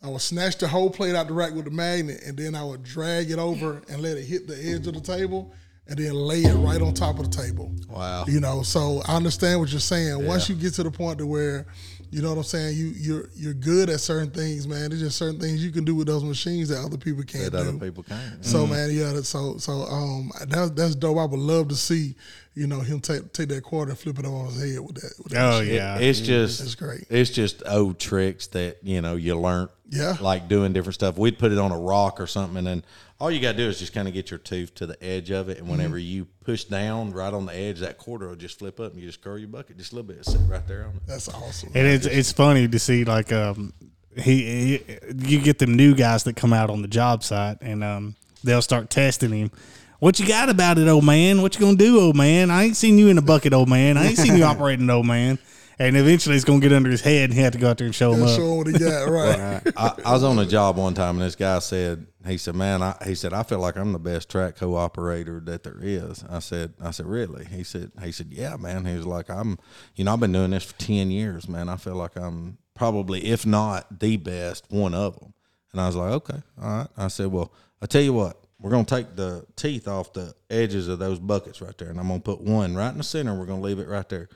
I 0.03 0.09
would 0.09 0.21
snatch 0.21 0.57
the 0.57 0.67
whole 0.67 0.89
plate 0.89 1.15
out 1.15 1.27
the 1.27 1.33
rack 1.33 1.53
with 1.53 1.65
the 1.65 1.71
magnet, 1.71 2.21
and 2.25 2.37
then 2.37 2.53
I 2.53 2.63
would 2.63 2.83
drag 2.83 3.31
it 3.31 3.39
over 3.39 3.81
and 3.89 4.01
let 4.01 4.17
it 4.17 4.25
hit 4.25 4.47
the 4.47 4.55
edge 4.55 4.85
of 4.87 4.93
the 4.93 5.01
table, 5.01 5.53
and 5.87 5.97
then 5.97 6.13
lay 6.13 6.41
it 6.41 6.55
right 6.55 6.81
on 6.81 6.93
top 6.93 7.19
of 7.19 7.31
the 7.31 7.37
table. 7.43 7.71
Wow. 7.89 8.25
You 8.27 8.39
know, 8.39 8.61
so 8.61 9.01
I 9.07 9.15
understand 9.15 9.59
what 9.59 9.71
you're 9.71 9.79
saying. 9.79 10.25
Once 10.25 10.49
you 10.49 10.55
get 10.55 10.73
to 10.75 10.83
the 10.83 10.91
point 10.91 11.19
to 11.19 11.25
where, 11.25 11.65
you 12.13 12.21
know 12.21 12.29
what 12.29 12.37
I'm 12.37 12.43
saying, 12.43 12.77
you 12.77 12.87
you're 12.95 13.29
you're 13.35 13.53
good 13.53 13.89
at 13.89 13.99
certain 13.99 14.29
things, 14.29 14.67
man. 14.67 14.89
There's 14.89 15.01
just 15.01 15.17
certain 15.17 15.39
things 15.39 15.63
you 15.65 15.71
can 15.71 15.83
do 15.83 15.95
with 15.95 16.07
those 16.07 16.23
machines 16.23 16.69
that 16.69 16.79
other 16.83 16.97
people 16.97 17.23
can't 17.23 17.51
That 17.51 17.63
do. 17.63 17.69
other 17.69 17.77
people 17.79 18.03
can't. 18.03 18.45
So 18.45 18.67
man, 18.67 18.91
yeah. 18.91 19.19
So 19.21 19.57
so 19.57 19.71
um, 19.83 20.31
that's 20.47 20.69
that's 20.71 20.95
dope. 20.95 21.17
I 21.17 21.25
would 21.25 21.39
love 21.39 21.69
to 21.69 21.75
see, 21.75 22.15
you 22.53 22.67
know, 22.67 22.79
him 22.81 22.99
take 22.99 23.33
take 23.33 23.49
that 23.49 23.63
quarter 23.63 23.91
and 23.91 23.99
flip 23.99 24.19
it 24.19 24.25
on 24.25 24.45
his 24.45 24.59
head 24.75 24.79
with 24.85 24.95
that. 24.95 25.13
With 25.23 25.33
that 25.33 25.43
Oh 25.53 25.59
machine. 25.59 25.73
yeah, 25.75 25.97
It's 25.97 26.19
just 26.19 26.59
That's 26.59 26.75
great. 26.75 27.05
It's 27.09 27.31
just 27.31 27.63
old 27.67 27.99
tricks 27.99 28.47
that 28.47 28.77
you 28.83 29.01
know 29.01 29.15
you 29.15 29.37
learn. 29.39 29.69
Yeah. 29.89 30.15
like 30.21 30.47
doing 30.47 30.73
different 30.73 30.95
stuff. 30.95 31.17
We'd 31.17 31.37
put 31.37 31.51
it 31.51 31.57
on 31.59 31.71
a 31.71 31.77
rock 31.77 32.19
or 32.19 32.25
something, 32.27 32.57
and 32.57 32.65
then 32.65 32.83
all 33.23 33.31
you 33.31 33.39
got 33.39 33.53
to 33.53 33.57
do 33.57 33.69
is 33.69 33.79
just 33.79 33.93
kind 33.93 34.05
of 34.05 34.13
get 34.13 34.29
your 34.31 34.37
tooth 34.37 34.75
to 34.75 34.85
the 34.85 35.01
edge 35.01 35.31
of 35.31 35.47
it, 35.47 35.57
and 35.57 35.69
whenever 35.69 35.95
Mm-hmm. 35.95 36.11
you 36.15 36.27
push 36.43 36.65
down 36.65 37.11
right 37.13 37.33
on 37.33 37.45
the 37.45 37.55
edge, 37.55 37.79
that 37.79 37.97
quarter 37.97 38.27
will 38.27 38.35
just 38.35 38.59
flip 38.59 38.81
up, 38.81 38.91
and 38.91 38.99
you 39.01 39.07
just 39.07 39.21
curl 39.21 39.37
your 39.37 39.47
bucket 39.47 39.77
just 39.77 39.93
a 39.93 39.95
little 39.95 40.13
bit, 40.13 40.25
sit 40.25 40.41
right 40.49 40.67
there 40.67 40.83
on 40.83 40.95
it. 40.97 41.01
That's 41.07 41.29
awesome. 41.29 41.71
and 41.73 41.87
it's 41.87 42.05
it's 42.05 42.33
funny 42.33 42.67
to 42.67 42.79
see 42.79 43.05
like 43.05 43.31
um 43.31 43.71
he, 44.17 44.77
he 44.77 44.97
you 45.19 45.39
get 45.39 45.57
them 45.59 45.75
new 45.75 45.95
guys 45.95 46.25
that 46.25 46.35
come 46.35 46.51
out 46.51 46.69
on 46.69 46.81
the 46.81 46.87
job 46.89 47.23
site 47.23 47.57
and 47.61 47.81
um 47.83 48.15
they'll 48.43 48.61
start 48.61 48.89
testing 48.89 49.31
him. 49.31 49.51
What 49.99 50.19
you 50.19 50.27
got 50.27 50.49
about 50.49 50.77
it, 50.77 50.89
old 50.89 51.05
man? 51.05 51.41
What 51.41 51.55
you 51.55 51.61
gonna 51.61 51.77
do, 51.77 52.01
old 52.01 52.17
man? 52.17 52.51
I 52.51 52.63
ain't 52.65 52.75
seen 52.75 52.97
you 52.97 53.07
in 53.07 53.17
a 53.17 53.21
bucket, 53.21 53.53
old 53.53 53.69
man. 53.69 53.95
I 53.97 54.07
ain't 54.07 54.17
seen 54.17 54.35
you 54.35 54.43
operating, 54.53 54.89
old 54.89 55.05
man. 55.05 55.39
And 55.79 55.97
eventually, 55.97 56.35
it's 56.35 56.45
gonna 56.45 56.59
get 56.59 56.71
under 56.71 56.89
his 56.89 57.01
head, 57.01 57.29
and 57.29 57.33
he 57.33 57.39
had 57.39 57.53
to 57.53 57.59
go 57.59 57.69
out 57.69 57.77
there 57.77 57.85
and 57.85 57.95
show 57.95 58.13
him 58.13 58.19
That's 58.19 58.33
up. 58.33 58.37
showing 58.39 58.57
what 58.57 58.67
he 58.67 58.73
got 58.73 59.09
right. 59.09 59.61
I, 59.75 59.93
I 60.05 60.13
was 60.13 60.23
on 60.23 60.37
a 60.39 60.45
job 60.45 60.77
one 60.77 60.93
time, 60.93 61.15
and 61.15 61.21
this 61.25 61.35
guy 61.35 61.59
said, 61.59 62.05
he 62.25 62.37
said, 62.37 62.55
man, 62.55 62.81
I, 62.81 62.95
he 63.05 63.15
said, 63.15 63.33
I 63.33 63.43
feel 63.43 63.59
like 63.59 63.75
I'm 63.75 63.91
the 63.91 63.99
best 63.99 64.29
trackhoe 64.29 64.77
operator 64.77 65.41
that 65.45 65.63
there 65.63 65.79
is. 65.81 66.23
I 66.29 66.39
said, 66.39 66.73
I 66.81 66.91
said, 66.91 67.05
really? 67.07 67.45
He 67.45 67.63
said, 67.63 67.91
he 68.01 68.11
said, 68.11 68.27
yeah, 68.29 68.55
man. 68.55 68.85
He 68.85 68.95
was 68.95 69.05
like, 69.05 69.29
I'm, 69.29 69.57
you 69.95 70.03
know, 70.03 70.13
I've 70.13 70.19
been 70.19 70.31
doing 70.31 70.51
this 70.51 70.63
for 70.63 70.77
ten 70.79 71.11
years, 71.11 71.49
man. 71.49 71.69
I 71.69 71.77
feel 71.77 71.95
like 71.95 72.15
I'm 72.15 72.57
probably, 72.75 73.25
if 73.25 73.45
not 73.45 73.99
the 73.99 74.17
best, 74.17 74.65
one 74.69 74.93
of 74.93 75.19
them. 75.19 75.33
And 75.71 75.81
I 75.81 75.87
was 75.87 75.95
like, 75.95 76.11
okay, 76.13 76.41
all 76.61 76.77
right. 76.77 76.87
I 76.95 77.07
said, 77.07 77.27
well, 77.27 77.51
I 77.81 77.87
tell 77.87 78.01
you 78.01 78.13
what, 78.13 78.37
we're 78.59 78.71
gonna 78.71 78.85
take 78.85 79.15
the 79.15 79.45
teeth 79.55 79.87
off 79.87 80.13
the 80.13 80.33
edges 80.49 80.87
of 80.87 80.99
those 80.99 81.19
buckets 81.19 81.61
right 81.61 81.77
there, 81.77 81.89
and 81.89 81.99
I'm 81.99 82.07
gonna 82.07 82.19
put 82.21 82.39
one 82.39 82.75
right 82.75 82.91
in 82.91 82.99
the 82.99 83.03
center. 83.03 83.31
And 83.31 83.39
We're 83.39 83.47
gonna 83.47 83.61
leave 83.61 83.79
it 83.79 83.87
right 83.89 84.07
there. 84.07 84.29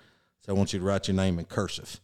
So 0.48 0.54
I 0.54 0.58
want 0.58 0.72
you 0.72 0.80
to 0.80 0.86
write 0.86 1.10
your 1.10 1.16
name 1.16 1.40
in 1.40 1.46
cursive. 1.46 2.00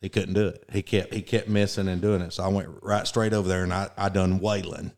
He 0.00 0.08
couldn't 0.08 0.32
do 0.32 0.48
it. 0.48 0.64
He 0.72 0.80
kept 0.80 1.12
he 1.12 1.20
kept 1.20 1.48
missing 1.48 1.86
and 1.86 2.00
doing 2.00 2.22
it. 2.22 2.32
So 2.32 2.42
I 2.42 2.48
went 2.48 2.68
right 2.80 3.06
straight 3.06 3.34
over 3.34 3.46
there 3.46 3.62
and 3.62 3.74
I, 3.74 3.90
I 3.98 4.08
done 4.08 4.40
Waylon 4.40 4.92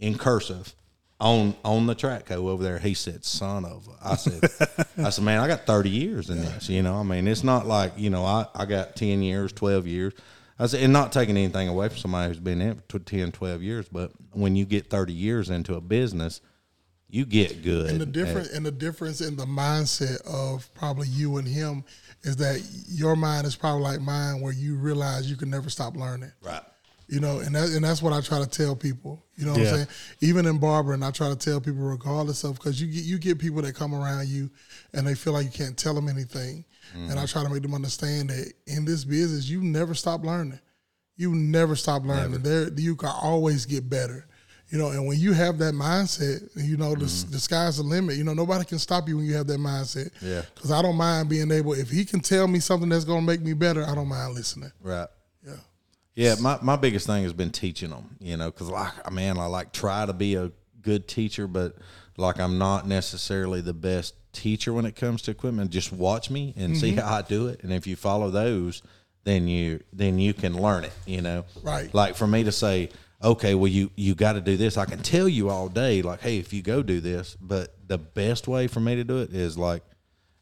in 0.00 0.18
cursive 0.18 0.74
on 1.20 1.54
on 1.64 1.86
the 1.86 1.94
trackhoe 1.94 2.48
over 2.48 2.64
there. 2.64 2.80
He 2.80 2.94
said, 2.94 3.24
"Son 3.24 3.64
of," 3.64 3.88
a-" 3.88 4.08
I 4.10 4.16
said, 4.16 4.50
"I 4.98 5.10
said, 5.10 5.24
man, 5.24 5.38
I 5.38 5.46
got 5.46 5.66
thirty 5.66 5.90
years 5.90 6.30
in 6.30 6.40
this. 6.40 6.68
You 6.68 6.82
know, 6.82 6.96
I 6.96 7.04
mean, 7.04 7.28
it's 7.28 7.44
not 7.44 7.66
like 7.66 7.92
you 7.96 8.10
know, 8.10 8.24
I 8.24 8.46
I 8.52 8.64
got 8.66 8.96
ten 8.96 9.22
years, 9.22 9.52
twelve 9.52 9.86
years. 9.86 10.14
I 10.58 10.66
said, 10.66 10.82
and 10.82 10.92
not 10.92 11.12
taking 11.12 11.36
anything 11.36 11.68
away 11.68 11.88
from 11.88 11.98
somebody 11.98 12.28
who's 12.28 12.40
been 12.40 12.60
in 12.60 12.70
it 12.70 12.78
for 12.88 12.98
10, 12.98 13.30
12 13.30 13.62
years, 13.62 13.88
but 13.92 14.10
when 14.32 14.56
you 14.56 14.64
get 14.64 14.90
thirty 14.90 15.12
years 15.12 15.50
into 15.50 15.76
a 15.76 15.80
business, 15.80 16.40
you 17.08 17.24
get 17.24 17.62
good. 17.62 17.90
And 17.90 18.00
the 18.00 18.06
difference 18.06 18.50
and 18.50 18.64
the 18.64 18.70
difference 18.70 19.20
in 19.20 19.36
the 19.36 19.46
mindset 19.46 20.20
of 20.26 20.72
probably 20.74 21.08
you 21.08 21.38
and 21.38 21.48
him 21.48 21.84
is 22.22 22.36
that 22.36 22.62
your 22.88 23.16
mind 23.16 23.46
is 23.46 23.56
probably 23.56 23.82
like 23.82 24.00
mine, 24.00 24.40
where 24.40 24.52
you 24.52 24.76
realize 24.76 25.30
you 25.30 25.36
can 25.36 25.50
never 25.50 25.70
stop 25.70 25.96
learning. 25.96 26.32
right. 26.42 26.62
You 27.10 27.20
know, 27.20 27.38
and 27.38 27.54
that, 27.54 27.70
and 27.70 27.82
that's 27.82 28.02
what 28.02 28.12
I 28.12 28.20
try 28.20 28.38
to 28.38 28.46
tell 28.46 28.76
people. 28.76 29.24
You 29.34 29.46
know 29.46 29.52
what 29.52 29.62
Yeah. 29.62 29.68
I'm 29.68 29.74
saying? 29.76 29.88
Even 30.20 30.44
in 30.44 30.58
barbering, 30.58 31.02
I 31.02 31.10
try 31.10 31.30
to 31.30 31.36
tell 31.36 31.58
people, 31.58 31.80
regardless 31.80 32.44
of, 32.44 32.56
because 32.56 32.82
you 32.82 32.86
get 32.86 33.04
you 33.04 33.18
get 33.18 33.38
people 33.38 33.62
that 33.62 33.74
come 33.74 33.94
around 33.94 34.28
you, 34.28 34.50
and 34.92 35.06
they 35.06 35.14
feel 35.14 35.32
like 35.32 35.46
you 35.46 35.50
can't 35.50 35.74
tell 35.74 35.94
them 35.94 36.06
anything, 36.06 36.66
and 36.92 37.12
I 37.12 37.14
mm-hmm. 37.14 37.24
try 37.24 37.44
to 37.44 37.48
make 37.48 37.62
them 37.62 37.72
understand 37.72 38.28
that 38.28 38.52
in 38.66 38.84
this 38.84 39.04
business, 39.04 39.48
you 39.48 39.62
never 39.62 39.94
stop 39.94 40.22
learning. 40.22 40.60
You 41.16 41.34
never 41.34 41.76
stop 41.76 42.04
learning. 42.04 42.42
There, 42.42 42.70
you 42.74 42.94
can 42.94 43.08
always 43.08 43.64
get 43.64 43.88
better. 43.88 44.26
You 44.70 44.76
know, 44.78 44.90
and 44.90 45.06
when 45.06 45.18
you 45.18 45.32
have 45.32 45.56
that 45.58 45.72
mindset, 45.72 46.46
you 46.54 46.76
know, 46.76 46.94
the, 46.94 47.06
the 47.30 47.38
sky's 47.38 47.78
the 47.78 47.82
limit. 47.82 48.16
You 48.16 48.24
know, 48.24 48.34
nobody 48.34 48.64
can 48.66 48.78
stop 48.78 49.08
you 49.08 49.16
when 49.16 49.24
you 49.26 49.34
have 49.34 49.46
that 49.46 49.58
mindset. 49.58 50.10
Yeah. 50.20 50.42
Because 50.54 50.70
I 50.70 50.82
don't 50.82 50.96
mind 50.96 51.30
being 51.30 51.50
able, 51.50 51.72
if 51.72 51.88
he 51.88 52.04
can 52.04 52.20
tell 52.20 52.46
me 52.46 52.60
something 52.60 52.88
that's 52.90 53.04
going 53.06 53.20
to 53.20 53.26
make 53.26 53.40
me 53.40 53.54
better, 53.54 53.82
I 53.84 53.94
don't 53.94 54.08
mind 54.08 54.34
listening. 54.34 54.70
Right. 54.82 55.08
Yeah. 55.46 55.52
Yeah, 56.14 56.34
my, 56.40 56.58
my 56.60 56.76
biggest 56.76 57.06
thing 57.06 57.22
has 57.22 57.32
been 57.32 57.50
teaching 57.50 57.90
them, 57.90 58.16
you 58.20 58.36
know, 58.36 58.50
because 58.50 58.68
like, 58.68 59.10
man, 59.12 59.38
I 59.38 59.46
like 59.46 59.72
try 59.72 60.04
to 60.04 60.12
be 60.12 60.34
a 60.34 60.50
good 60.82 61.08
teacher, 61.08 61.46
but 61.46 61.76
like 62.18 62.38
I'm 62.40 62.58
not 62.58 62.86
necessarily 62.86 63.60
the 63.62 63.72
best 63.72 64.14
teacher 64.32 64.72
when 64.72 64.84
it 64.84 64.96
comes 64.96 65.22
to 65.22 65.30
equipment. 65.30 65.70
Just 65.70 65.92
watch 65.92 66.28
me 66.28 66.52
and 66.56 66.76
see 66.76 66.90
Mm-hmm. 66.90 66.98
how 67.06 67.14
I 67.16 67.22
do 67.22 67.46
it, 67.46 67.62
and 67.62 67.72
if 67.72 67.86
you 67.86 67.94
follow 67.96 68.30
those, 68.30 68.82
then 69.24 69.46
you 69.48 69.80
then 69.92 70.18
you 70.18 70.34
can 70.34 70.60
learn 70.60 70.84
it, 70.84 70.92
you 71.06 71.22
know. 71.22 71.44
Right. 71.62 71.92
Like 71.94 72.16
for 72.16 72.26
me 72.26 72.42
to 72.44 72.52
say, 72.52 72.90
okay, 73.22 73.54
well 73.54 73.68
you 73.68 73.90
you 73.96 74.14
got 74.14 74.34
to 74.34 74.40
do 74.40 74.56
this. 74.56 74.76
I 74.76 74.84
can 74.84 75.00
tell 75.00 75.28
you 75.28 75.50
all 75.50 75.68
day, 75.68 76.02
like, 76.02 76.20
hey, 76.20 76.38
if 76.38 76.52
you 76.52 76.62
go 76.62 76.82
do 76.82 77.00
this, 77.00 77.36
but 77.40 77.76
the 77.86 77.98
best 77.98 78.48
way 78.48 78.66
for 78.66 78.80
me 78.80 78.96
to 78.96 79.04
do 79.04 79.18
it 79.18 79.32
is 79.32 79.56
like. 79.58 79.82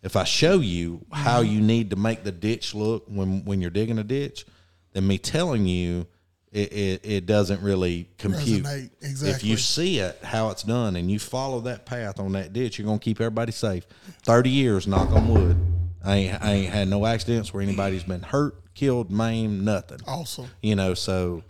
If 0.02 0.14
I 0.14 0.22
show 0.22 0.60
you 0.60 1.04
how 1.10 1.40
you 1.40 1.60
need 1.60 1.90
to 1.90 1.96
make 1.96 2.22
the 2.22 2.30
ditch 2.30 2.76
look 2.76 3.06
when 3.08 3.44
when 3.44 3.60
you're 3.60 3.70
digging 3.70 3.98
a 3.98 4.04
ditch, 4.04 4.46
then 4.92 5.04
me 5.04 5.18
telling 5.18 5.66
you 5.66 6.06
it, 6.52 6.72
it, 6.72 7.00
it 7.04 7.26
doesn't 7.26 7.60
really 7.60 8.08
compute. 8.16 8.64
Resonate, 8.64 9.24
If 9.24 9.44
you 9.44 9.56
see 9.56 9.98
it 9.98 10.18
how 10.22 10.48
it's 10.50 10.62
done 10.62 10.96
and 10.96 11.10
you 11.10 11.18
follow 11.18 11.60
that 11.62 11.84
path 11.84 12.18
on 12.18 12.32
that 12.32 12.52
ditch, 12.52 12.78
you're 12.78 12.86
gonna 12.86 12.98
keep 12.98 13.20
everybody 13.20 13.52
safe. 13.52 13.86
Thirty 14.22 14.50
years, 14.50 14.86
knock 14.86 15.10
on 15.10 15.28
wood. 15.28 15.56
I 16.02 16.16
ain't, 16.16 16.42
I 16.42 16.52
ain't 16.52 16.72
had 16.72 16.88
no 16.88 17.04
accidents 17.04 17.52
where 17.52 17.62
anybody's 17.62 18.04
been 18.04 18.22
hurt, 18.22 18.54
killed, 18.74 19.10
maimed, 19.10 19.64
nothing. 19.64 19.98
Awesome. 20.06 20.46
You 20.62 20.76
know, 20.76 20.94
so 20.94 21.42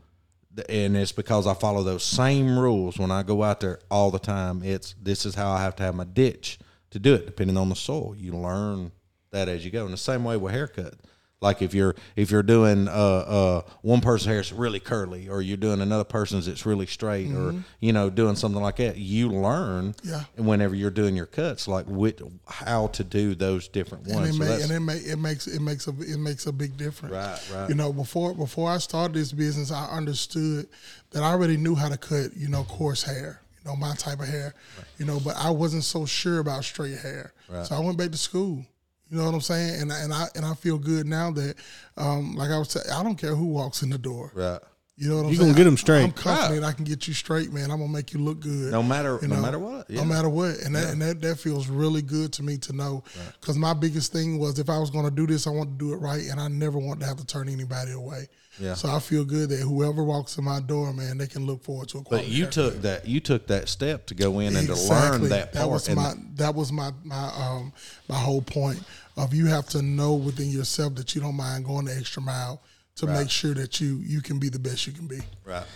and 0.69 0.97
it's 0.97 1.13
because 1.13 1.47
I 1.47 1.55
follow 1.55 1.83
those 1.83 2.05
same 2.05 2.59
rules 2.59 2.99
when 2.99 3.11
I 3.11 3.23
go 3.23 3.43
out 3.43 3.61
there 3.61 3.81
all 3.91 4.11
the 4.11 4.19
time. 4.19 4.63
It's 4.63 4.95
this 5.01 5.27
is 5.27 5.35
how 5.35 5.51
I 5.51 5.63
have 5.63 5.77
to 5.77 5.83
have 5.83 5.95
my 5.95 6.05
ditch 6.05 6.59
to 6.91 6.99
do 6.99 7.15
it, 7.15 7.27
depending 7.27 7.57
on 7.57 7.69
the 7.69 7.77
soil. 7.77 8.15
You 8.17 8.37
learn 8.37 8.93
that 9.31 9.49
as 9.49 9.65
you 9.65 9.71
go. 9.71 9.85
In 9.85 9.91
the 9.91 9.97
same 9.97 10.25
way 10.25 10.37
with 10.37 10.53
haircut. 10.53 10.95
Like 11.43 11.61
if 11.61 11.75
you're 11.75 11.95
if 12.17 12.31
you're 12.31 12.43
doing 12.43 12.89
uh, 12.89 12.91
uh, 12.93 13.63
one 13.83 14.01
person's 14.01 14.27
hair 14.27 14.41
is 14.41 14.55
really 14.55 14.81
curly, 14.81 15.29
or 15.29 15.43
you're 15.43 15.59
doing 15.59 15.83
another 15.83 16.03
person's 16.05 16.49
it's 16.49 16.65
really 16.65 16.87
straight, 16.87 17.31
or 17.31 17.63
you 17.79 17.93
know 17.93 18.09
doing 18.09 18.37
something 18.37 18.61
like 18.63 18.77
that, 18.77 18.97
you 18.97 19.29
learn. 19.29 19.95
Yeah. 20.03 20.25
Whenever 20.37 20.75
you're 20.75 20.91
doing 20.91 21.15
your 21.15 21.27
cuts, 21.27 21.69
like 21.69 21.85
with 21.89 22.23
how 22.49 22.87
to 22.89 23.05
do 23.05 23.35
those 23.35 23.69
different 23.69 24.07
and 24.07 24.15
ones. 24.15 24.29
it, 24.31 24.33
So 24.39 24.45
that's- 24.45 24.63
and 24.63 24.73
it, 24.73 24.81
make, 24.81 25.07
it 25.07 25.17
makes 25.19 25.47
it 25.47 25.61
makes 25.61 25.87
a 25.87 25.91
it 26.01 26.19
makes 26.19 26.47
a 26.47 26.53
big 26.53 26.79
difference. 26.79 27.15
Right, 27.15 27.51
right. 27.55 27.69
You 27.69 27.75
know, 27.75 27.93
before 27.93 28.35
before 28.35 28.71
I 28.71 28.79
started 28.79 29.15
this 29.15 29.33
business, 29.33 29.71
I 29.71 29.85
understood 29.91 30.69
that 31.11 31.23
I 31.23 31.33
already 31.33 31.59
knew 31.59 31.75
how 31.75 31.91
to 31.91 31.99
cut. 31.99 32.35
You 32.35 32.49
know, 32.49 32.65
coarse 32.65 33.03
hair. 33.03 33.43
You 33.63 33.71
know, 33.73 33.77
my 33.77 33.95
type 33.97 34.21
of 34.21 34.29
hair. 34.29 34.55
You 34.97 35.05
know, 35.05 35.21
but 35.21 35.37
I 35.37 35.51
wasn't 35.51 35.85
so 35.85 36.07
sure 36.07 36.39
about 36.39 36.65
straight 36.65 36.97
hair. 36.99 37.35
So 37.65 37.77
I 37.77 37.81
went 37.81 37.99
back 37.99 38.11
to 38.13 38.19
school. 38.19 38.65
You 39.11 39.19
know 39.19 39.25
what 39.27 39.35
I'm 39.35 39.41
saying? 39.41 39.81
And 39.83 39.93
I- 39.93 40.01
and 40.01 40.13
I 40.13 40.29
and 40.35 40.45
I 40.45 40.55
feel 40.55 40.79
good 40.79 41.07
now 41.07 41.31
that, 41.33 41.57
um, 41.97 42.35
like 42.35 42.51
I 42.51 42.59
was 42.59 42.71
saying, 42.71 42.87
I 42.93 43.03
don't 43.03 43.17
care 43.17 43.35
who 43.37 43.47
walks 43.47 43.83
in 43.83 43.91
the 43.91 43.99
door. 43.99 44.33
right. 44.35 44.61
You 44.99 45.11
know 45.11 45.17
what 45.17 45.23
I'm 45.25 45.29
You 45.29 45.37
saying? 45.37 45.49
gonna 45.49 45.57
get 45.59 45.67
'em 45.67 45.77
straight. 45.77 46.05
I'm 46.05 46.13
confident 46.13 46.65
I 46.65 46.73
can 46.73 46.85
get 46.87 47.07
you 47.07 47.13
straight, 47.13 47.53
man. 47.53 47.71
I'm 47.71 47.81
gonna 47.81 47.93
make 47.93 48.15
you 48.15 48.19
look 48.19 48.41
good. 48.41 48.73
No 48.73 48.83
matter 48.83 49.19
You 49.21 49.29
no 49.29 49.37
matter 49.37 49.59
what. 49.59 49.91
Yeah. 49.91 50.01
No 50.01 50.07
matter 50.07 50.31
what, 50.31 50.57
and 50.61 50.75
that 50.75 50.89
and 50.91 51.03
that, 51.03 51.21
that 51.21 51.39
feels 51.39 51.69
really 51.69 52.01
good 52.01 52.33
to 52.33 52.43
me 52.43 52.57
to 52.57 52.73
know. 52.73 53.05
Because 53.39 53.57
my 53.59 53.75
biggest 53.75 54.11
thing 54.13 54.39
was 54.39 54.59
if 54.59 54.71
I 54.71 54.79
was 54.79 54.89
going 54.89 55.05
to 55.05 55.11
do 55.11 55.27
this, 55.27 55.47
I 55.47 55.51
want 55.51 55.79
to 55.79 55.85
do 55.85 55.93
it 55.93 55.97
right, 55.99 56.25
and 56.25 56.41
I 56.41 56.49
never 56.49 56.79
want 56.79 57.01
to 57.01 57.07
have 57.07 57.19
to 57.19 57.27
turn 57.27 57.51
anybody 57.51 57.93
away. 57.93 58.29
Yeah. 58.59 58.75
So 58.75 58.89
I 58.89 58.99
feel 59.01 59.25
good 59.25 59.51
that 59.51 59.59
whoever 59.61 60.03
walks 60.03 60.39
in 60.39 60.45
my 60.45 60.61
door, 60.61 60.93
man, 60.93 61.19
they 61.19 61.27
can 61.27 61.45
look 61.47 61.63
forward 61.63 61.89
to 61.91 61.99
a 61.99 62.03
But 62.03 62.27
you 62.29 62.45
haircut. 62.45 62.53
took 62.53 62.83
that 62.83 63.07
you 63.07 63.21
took 63.21 63.47
that 63.49 63.69
step 63.69 64.07
to 64.07 64.15
go 64.15 64.39
in 64.41 64.57
and 64.57 64.67
to 64.69 64.75
learn 64.75 65.29
that 65.29 65.53
part. 65.53 65.69
was 65.71 65.89
and 65.89 65.97
my 65.97 66.15
that 66.37 66.55
was 66.55 66.73
my 66.73 66.91
my 67.05 67.27
um 67.37 67.73
my 68.09 68.19
whole 68.19 68.43
point 68.43 68.83
of 69.17 69.35
you 69.35 69.47
have 69.47 69.67
to 69.71 69.83
know 69.83 70.15
within 70.15 70.49
yourself 70.51 70.95
that 70.95 71.15
you 71.15 71.21
don't 71.21 71.37
mind 71.37 71.65
going 71.65 71.85
the 71.87 71.95
extra 71.97 72.23
mile 72.23 72.63
to 72.97 73.07
make 73.07 73.29
sure 73.31 73.53
that 73.55 73.81
you 73.81 73.97
you 73.99 74.23
can 74.23 74.39
be 74.39 74.49
the 74.49 74.59
best 74.59 74.87
you 74.87 74.93
can 74.93 75.07
be. 75.07 75.21
right. 75.45 75.67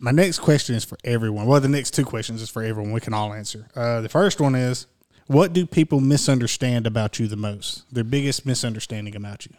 My 0.00 0.12
next 0.12 0.38
question 0.38 0.76
is 0.76 0.84
for 0.84 0.96
everyone. 1.02 1.46
Well, 1.46 1.60
the 1.60 1.68
next 1.68 1.92
two 1.92 2.04
questions 2.04 2.40
is 2.40 2.48
for 2.48 2.62
everyone. 2.62 2.92
We 2.92 3.00
can 3.00 3.12
all 3.14 3.32
answer. 3.32 3.66
Uh, 3.74 4.00
the 4.00 4.08
first 4.08 4.40
one 4.40 4.54
is, 4.54 4.86
what 5.26 5.52
do 5.52 5.66
people 5.66 6.00
misunderstand 6.00 6.86
about 6.86 7.18
you 7.18 7.26
the 7.26 7.36
most? 7.36 7.82
Their 7.92 8.04
biggest 8.04 8.46
misunderstanding 8.46 9.16
about 9.16 9.44
you. 9.46 9.54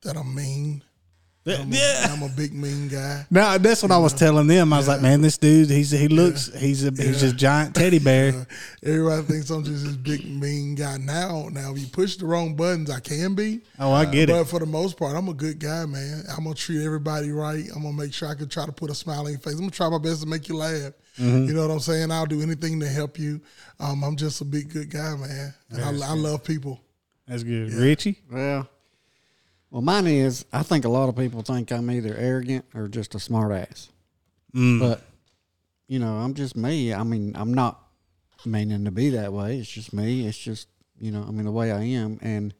That 0.00 0.16
I'm 0.16 0.34
mean. 0.34 0.82
I'm 1.46 1.70
Yeah. 1.72 2.08
a, 2.08 2.12
I'm 2.12 2.22
a 2.22 2.28
big 2.28 2.52
mean 2.52 2.88
guy. 2.88 3.24
Now 3.30 3.56
that's 3.58 3.82
what 3.82 3.92
I 3.92 3.98
was 3.98 4.12
telling 4.12 4.46
them. 4.48 4.72
I 4.72 4.78
was 4.78 4.88
like, 4.88 5.00
man, 5.00 5.20
this 5.22 5.38
dude, 5.38 5.70
he's 5.70 5.90
he 5.92 6.08
looks, 6.08 6.52
he's 6.58 6.84
a 6.84 6.90
he's 6.90 7.22
a 7.22 7.32
giant 7.32 7.74
teddy 7.74 7.98
bear. 8.00 8.46
Everybody 8.82 9.22
thinks 9.22 9.50
I'm 9.50 9.62
just 9.62 9.84
this 9.84 9.96
big 9.96 10.26
mean 10.28 10.74
guy. 10.74 10.96
Now, 10.98 11.48
now 11.52 11.72
if 11.72 11.78
you 11.78 11.86
push 11.86 12.16
the 12.16 12.26
wrong 12.26 12.56
buttons, 12.56 12.90
I 12.90 13.00
can 13.00 13.34
be. 13.34 13.60
Oh, 13.78 13.92
I 13.92 14.04
get 14.06 14.28
but 14.28 14.34
it. 14.34 14.38
But 14.40 14.48
for 14.48 14.58
the 14.60 14.66
most 14.66 14.96
part, 14.98 15.16
I'm 15.16 15.28
a 15.28 15.34
good 15.34 15.58
guy, 15.60 15.86
man. 15.86 16.24
I'm 16.36 16.44
gonna 16.44 16.54
treat 16.54 16.84
everybody 16.84 17.30
right. 17.30 17.64
I'm 17.74 17.82
gonna 17.82 17.92
make 17.96 18.12
sure 18.12 18.28
I 18.28 18.34
can 18.34 18.48
try 18.48 18.66
to 18.66 18.72
put 18.72 18.90
a 18.90 18.94
smile 18.94 19.20
on 19.26 19.30
your 19.30 19.38
face. 19.38 19.54
I'm 19.54 19.60
gonna 19.60 19.70
try 19.70 19.88
my 19.88 19.98
best 19.98 20.22
to 20.22 20.26
make 20.28 20.48
you 20.48 20.56
laugh. 20.56 20.92
Mm-hmm. 21.18 21.44
You 21.46 21.54
know 21.54 21.66
what 21.66 21.72
I'm 21.72 21.80
saying? 21.80 22.10
I'll 22.10 22.26
do 22.26 22.42
anything 22.42 22.80
to 22.80 22.88
help 22.88 23.18
you. 23.18 23.40
Um, 23.80 24.02
I'm 24.02 24.16
just 24.16 24.40
a 24.40 24.44
big 24.44 24.70
good 24.72 24.90
guy, 24.90 25.14
man, 25.16 25.54
and 25.70 26.02
I, 26.02 26.08
I 26.10 26.14
love 26.14 26.42
people. 26.44 26.80
That's 27.26 27.42
good. 27.42 27.72
Richie, 27.72 28.20
Well, 28.30 28.68
well, 29.70 29.82
mine 29.82 30.06
is. 30.06 30.44
I 30.52 30.62
think 30.62 30.84
a 30.84 30.88
lot 30.88 31.08
of 31.08 31.16
people 31.16 31.42
think 31.42 31.70
I'm 31.72 31.90
either 31.90 32.14
arrogant 32.16 32.64
or 32.74 32.88
just 32.88 33.14
a 33.14 33.20
smart 33.20 33.52
ass. 33.52 33.88
Mm. 34.54 34.80
But 34.80 35.02
you 35.88 35.98
know, 35.98 36.14
I'm 36.14 36.34
just 36.34 36.56
me. 36.56 36.94
I 36.94 37.02
mean, 37.02 37.32
I'm 37.36 37.54
not 37.54 37.82
meaning 38.44 38.84
to 38.84 38.90
be 38.90 39.10
that 39.10 39.32
way. 39.32 39.58
It's 39.58 39.70
just 39.70 39.92
me. 39.92 40.26
It's 40.26 40.38
just 40.38 40.68
you 40.98 41.10
know, 41.10 41.24
I 41.26 41.30
mean, 41.30 41.44
the 41.44 41.52
way 41.52 41.72
I 41.72 41.82
am. 41.82 42.18
And 42.22 42.54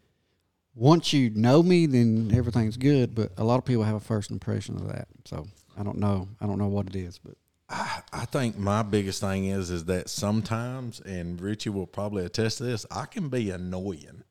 once 0.75 1.13
you 1.13 1.31
know 1.31 1.63
me, 1.63 1.87
then 1.87 2.33
everything's 2.35 2.77
good. 2.77 3.15
But 3.15 3.33
a 3.37 3.45
lot 3.45 3.59
of 3.59 3.65
people 3.65 3.85
have 3.85 3.97
a 3.97 4.01
first 4.01 4.31
impression 4.31 4.77
of 4.77 4.89
that. 4.89 5.09
So 5.25 5.47
I 5.79 5.83
don't 5.83 5.99
know. 5.99 6.29
I 6.41 6.47
don't 6.47 6.59
know 6.59 6.69
what 6.69 6.87
it 6.87 6.97
is, 6.97 7.19
but 7.19 7.37
I 7.69 8.25
think 8.27 8.57
my 8.57 8.83
biggest 8.83 9.21
thing 9.21 9.47
is 9.47 9.71
is 9.71 9.87
that 9.87 10.09
sometimes, 10.09 11.01
and 11.01 11.41
Richie 11.41 11.71
will 11.71 11.87
probably 11.87 12.25
attest 12.25 12.59
to 12.59 12.65
this, 12.65 12.87
I 12.91 13.07
can 13.07 13.29
be 13.29 13.51
annoying. 13.51 14.23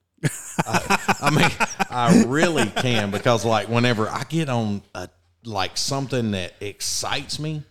I, 0.66 1.16
I 1.22 1.30
mean, 1.32 1.52
I 1.90 2.24
really 2.28 2.66
can 2.68 3.12
because 3.12 3.44
like 3.46 3.68
whenever 3.70 4.08
I 4.10 4.24
get 4.24 4.50
on 4.50 4.82
a 4.94 5.10
like 5.44 5.78
something 5.78 6.32
that 6.32 6.54
excites 6.62 7.40
me, 7.40 7.64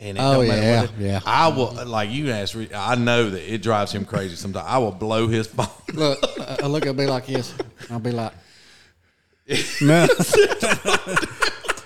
and 0.00 0.18
it 0.18 0.20
Oh, 0.20 0.34
don't 0.34 0.46
yeah, 0.46 0.82
it- 0.84 0.90
yeah. 0.98 1.20
I 1.26 1.48
will 1.48 1.72
like 1.86 2.10
you 2.10 2.30
ask. 2.30 2.54
Richie, 2.54 2.74
I 2.74 2.94
know 2.96 3.30
that 3.30 3.52
it 3.54 3.62
drives 3.62 3.92
him 3.92 4.04
crazy. 4.04 4.34
Sometimes 4.36 4.66
I 4.68 4.78
will 4.78 4.90
blow 4.92 5.28
his 5.28 5.46
phone. 5.46 5.66
look, 5.94 6.18
I 6.40 6.58
I 6.62 6.66
look 6.66 6.86
at 6.86 6.96
me 6.96 7.06
like 7.06 7.26
this. 7.26 7.54
I'll 7.90 8.00
be 8.00 8.10
like, 8.12 8.32
no. 9.80 10.06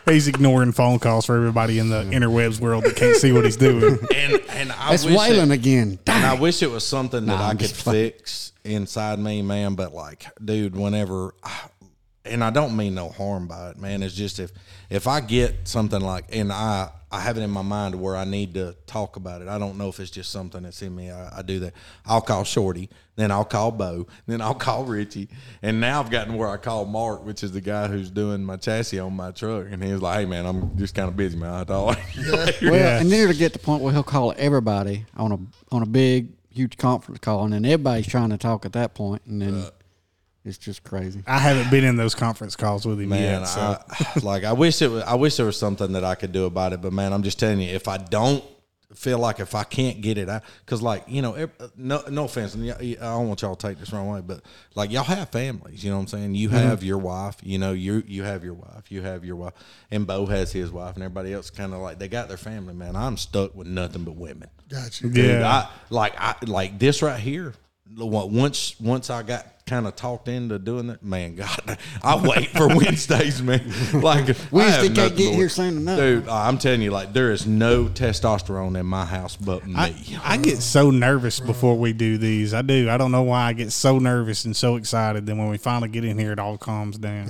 he's 0.06 0.28
ignoring 0.28 0.72
phone 0.72 0.98
calls 1.00 1.26
for 1.26 1.36
everybody 1.36 1.78
in 1.78 1.88
the 1.90 2.02
interwebs 2.04 2.60
world 2.60 2.84
that 2.84 2.94
can't 2.96 3.16
see 3.16 3.32
what 3.32 3.44
he's 3.44 3.56
doing. 3.56 3.98
and 4.14 4.40
and 4.50 4.72
I 4.72 4.94
"It's 4.94 5.04
wish 5.04 5.18
Waylon 5.18 5.48
that- 5.48 5.54
again." 5.54 5.98
And 6.06 6.24
I 6.24 6.34
wish 6.34 6.62
it 6.62 6.70
was 6.70 6.86
something 6.86 7.26
that 7.26 7.36
Nah, 7.38 7.46
I 7.48 7.50
could 7.50 7.60
just 7.60 7.74
fucking- 7.82 8.12
fix 8.12 8.52
inside 8.66 9.18
me, 9.18 9.42
man. 9.42 9.74
But 9.74 9.94
like, 9.94 10.26
dude, 10.44 10.76
whenever, 10.76 11.34
and 12.24 12.42
I 12.42 12.50
don't 12.50 12.76
mean 12.76 12.94
no 12.94 13.08
harm 13.08 13.46
by 13.46 13.70
it, 13.70 13.78
man. 13.78 14.02
It's 14.02 14.14
just 14.14 14.38
if 14.38 14.50
if 14.90 15.06
I 15.06 15.20
get 15.20 15.68
something 15.68 16.00
like, 16.00 16.24
and 16.34 16.52
I 16.52 16.90
I 17.12 17.20
have 17.20 17.38
it 17.38 17.42
in 17.42 17.50
my 17.50 17.62
mind 17.62 17.94
where 17.94 18.16
I 18.16 18.24
need 18.24 18.54
to 18.54 18.74
talk 18.86 19.14
about 19.14 19.40
it. 19.40 19.46
I 19.48 19.58
don't 19.58 19.78
know 19.78 19.88
if 19.88 20.00
it's 20.00 20.10
just 20.10 20.32
something 20.32 20.64
that's 20.64 20.82
in 20.82 20.94
me. 20.94 21.10
I, 21.10 21.38
I 21.38 21.42
do 21.42 21.60
that. 21.60 21.72
I'll 22.04 22.20
call 22.20 22.42
Shorty, 22.42 22.90
then 23.14 23.30
I'll 23.30 23.44
call 23.44 23.70
Bo, 23.70 24.08
then 24.26 24.40
I'll 24.40 24.56
call 24.56 24.84
Richie, 24.84 25.28
and 25.62 25.80
now 25.80 26.00
I've 26.00 26.10
gotten 26.10 26.34
where 26.34 26.48
I 26.48 26.56
call 26.56 26.84
Mark, 26.84 27.24
which 27.24 27.44
is 27.44 27.52
the 27.52 27.60
guy 27.60 27.86
who's 27.86 28.10
doing 28.10 28.44
my 28.44 28.56
chassis 28.56 28.98
on 28.98 29.14
my 29.14 29.30
truck, 29.30 29.66
and 29.70 29.82
he 29.84 29.92
was 29.92 30.02
like, 30.02 30.18
"Hey, 30.18 30.24
man, 30.26 30.46
I'm 30.46 30.76
just 30.76 30.96
kind 30.96 31.08
of 31.08 31.16
busy, 31.16 31.36
man. 31.38 31.50
I 31.54 31.62
thought." 31.64 31.96
Well, 32.26 32.48
Yeah. 32.60 32.98
and 33.00 33.10
then 33.10 33.20
it'll 33.28 33.38
get 33.38 33.52
to 33.52 33.58
the 33.60 33.64
point 33.64 33.82
where 33.82 33.92
he'll 33.92 34.02
call 34.02 34.34
everybody 34.36 35.06
on 35.16 35.30
a 35.32 35.38
on 35.74 35.82
a 35.82 35.86
big, 35.86 36.32
huge 36.56 36.76
conference 36.76 37.20
call, 37.20 37.44
and 37.44 37.52
then 37.52 37.64
everybody's 37.64 38.06
trying 38.06 38.30
to 38.30 38.38
talk 38.38 38.64
at 38.64 38.72
that 38.72 38.94
point, 38.94 39.22
and 39.26 39.42
then 39.42 39.66
it's 40.44 40.58
just 40.58 40.84
crazy. 40.84 41.22
I 41.26 41.38
haven't 41.38 41.70
been 41.70 41.84
in 41.84 41.96
those 41.96 42.14
conference 42.14 42.54
calls 42.54 42.86
with 42.86 43.00
him 43.00 43.08
man. 43.10 43.40
yet. 43.40 43.44
So. 43.46 43.60
I, 43.60 44.18
like 44.22 44.44
I 44.44 44.52
wish 44.52 44.80
it 44.80 44.88
was. 44.88 45.02
I 45.02 45.14
wish 45.14 45.36
there 45.36 45.46
was 45.46 45.58
something 45.58 45.92
that 45.92 46.04
I 46.04 46.14
could 46.14 46.32
do 46.32 46.44
about 46.44 46.72
it. 46.72 46.80
But 46.80 46.92
man, 46.92 47.12
I'm 47.12 47.22
just 47.22 47.38
telling 47.38 47.60
you, 47.60 47.74
if 47.74 47.88
I 47.88 47.98
don't 47.98 48.44
feel 48.94 49.18
like 49.18 49.40
if 49.40 49.54
I 49.54 49.64
can't 49.64 50.00
get 50.00 50.18
it 50.18 50.28
out, 50.28 50.42
because 50.64 50.82
like 50.82 51.04
you 51.08 51.22
know, 51.22 51.48
no, 51.76 52.02
no 52.08 52.24
offense, 52.24 52.54
and 52.54 52.66
y- 52.66 52.96
I 53.00 53.04
don't 53.04 53.28
want 53.28 53.42
y'all 53.42 53.56
to 53.56 53.68
take 53.68 53.78
this 53.78 53.92
wrong 53.92 54.08
way, 54.08 54.20
but 54.20 54.42
like 54.74 54.90
y'all 54.90 55.04
have 55.04 55.30
families. 55.30 55.82
You 55.84 55.90
know 55.90 55.96
what 55.96 56.02
I'm 56.02 56.08
saying? 56.08 56.34
You 56.34 56.48
mm-hmm. 56.48 56.58
have 56.58 56.82
your 56.82 56.98
wife. 56.98 57.36
You 57.42 57.58
know, 57.58 57.72
you 57.72 58.02
you 58.06 58.22
have 58.22 58.44
your 58.44 58.54
wife. 58.54 58.90
You 58.90 59.02
have 59.02 59.24
your 59.24 59.36
wife, 59.36 59.54
and 59.90 60.06
Bo 60.06 60.26
has 60.26 60.52
his 60.52 60.70
wife, 60.70 60.94
and 60.94 61.02
everybody 61.02 61.32
else 61.32 61.50
kind 61.50 61.74
of 61.74 61.80
like 61.80 61.98
they 61.98 62.08
got 62.08 62.28
their 62.28 62.36
family. 62.36 62.74
Man, 62.74 62.96
I'm 62.96 63.16
stuck 63.16 63.54
with 63.54 63.66
nothing 63.66 64.04
but 64.04 64.16
women. 64.16 64.48
Got 64.68 65.00
you. 65.00 65.08
Yeah. 65.10 65.22
Dude, 65.22 65.42
I 65.42 65.68
like 65.90 66.14
I 66.18 66.36
like 66.46 66.78
this 66.78 67.02
right 67.02 67.20
here. 67.20 67.54
Once 67.96 68.78
once 68.80 69.10
I 69.10 69.22
got 69.22 69.46
kind 69.66 69.84
of 69.86 69.96
talked 69.96 70.28
into 70.28 70.58
doing 70.60 70.86
that, 70.86 71.02
man, 71.02 71.34
God, 71.34 71.78
I 72.02 72.16
wait 72.16 72.50
for 72.50 72.68
Wednesdays, 72.68 73.42
man. 73.42 73.56
Like 73.92 74.30
I 74.30 74.34
Wednesday 74.52 74.86
have 74.88 74.94
can't 74.94 75.16
get 75.16 75.30
to- 75.30 75.34
here 75.34 75.48
soon 75.48 75.78
enough. 75.78 75.98
dude. 75.98 76.28
I'm 76.28 76.56
telling 76.58 76.82
you, 76.82 76.90
like 76.92 77.12
there 77.12 77.32
is 77.32 77.46
no 77.46 77.86
testosterone 77.86 78.78
in 78.78 78.86
my 78.86 79.04
house 79.04 79.36
but 79.36 79.66
me. 79.66 79.74
I, 79.76 79.94
I 80.22 80.36
get 80.36 80.58
so 80.58 80.90
nervous 80.90 81.40
before 81.40 81.76
we 81.76 81.92
do 81.92 82.16
these. 82.18 82.54
I 82.54 82.62
do. 82.62 82.88
I 82.90 82.96
don't 82.96 83.10
know 83.10 83.22
why 83.22 83.42
I 83.46 83.52
get 83.54 83.72
so 83.72 83.98
nervous 83.98 84.44
and 84.44 84.54
so 84.56 84.76
excited. 84.76 85.26
Then 85.26 85.38
when 85.38 85.48
we 85.48 85.58
finally 85.58 85.88
get 85.88 86.04
in 86.04 86.18
here, 86.18 86.32
it 86.32 86.38
all 86.38 86.58
calms 86.58 86.98
down. 86.98 87.26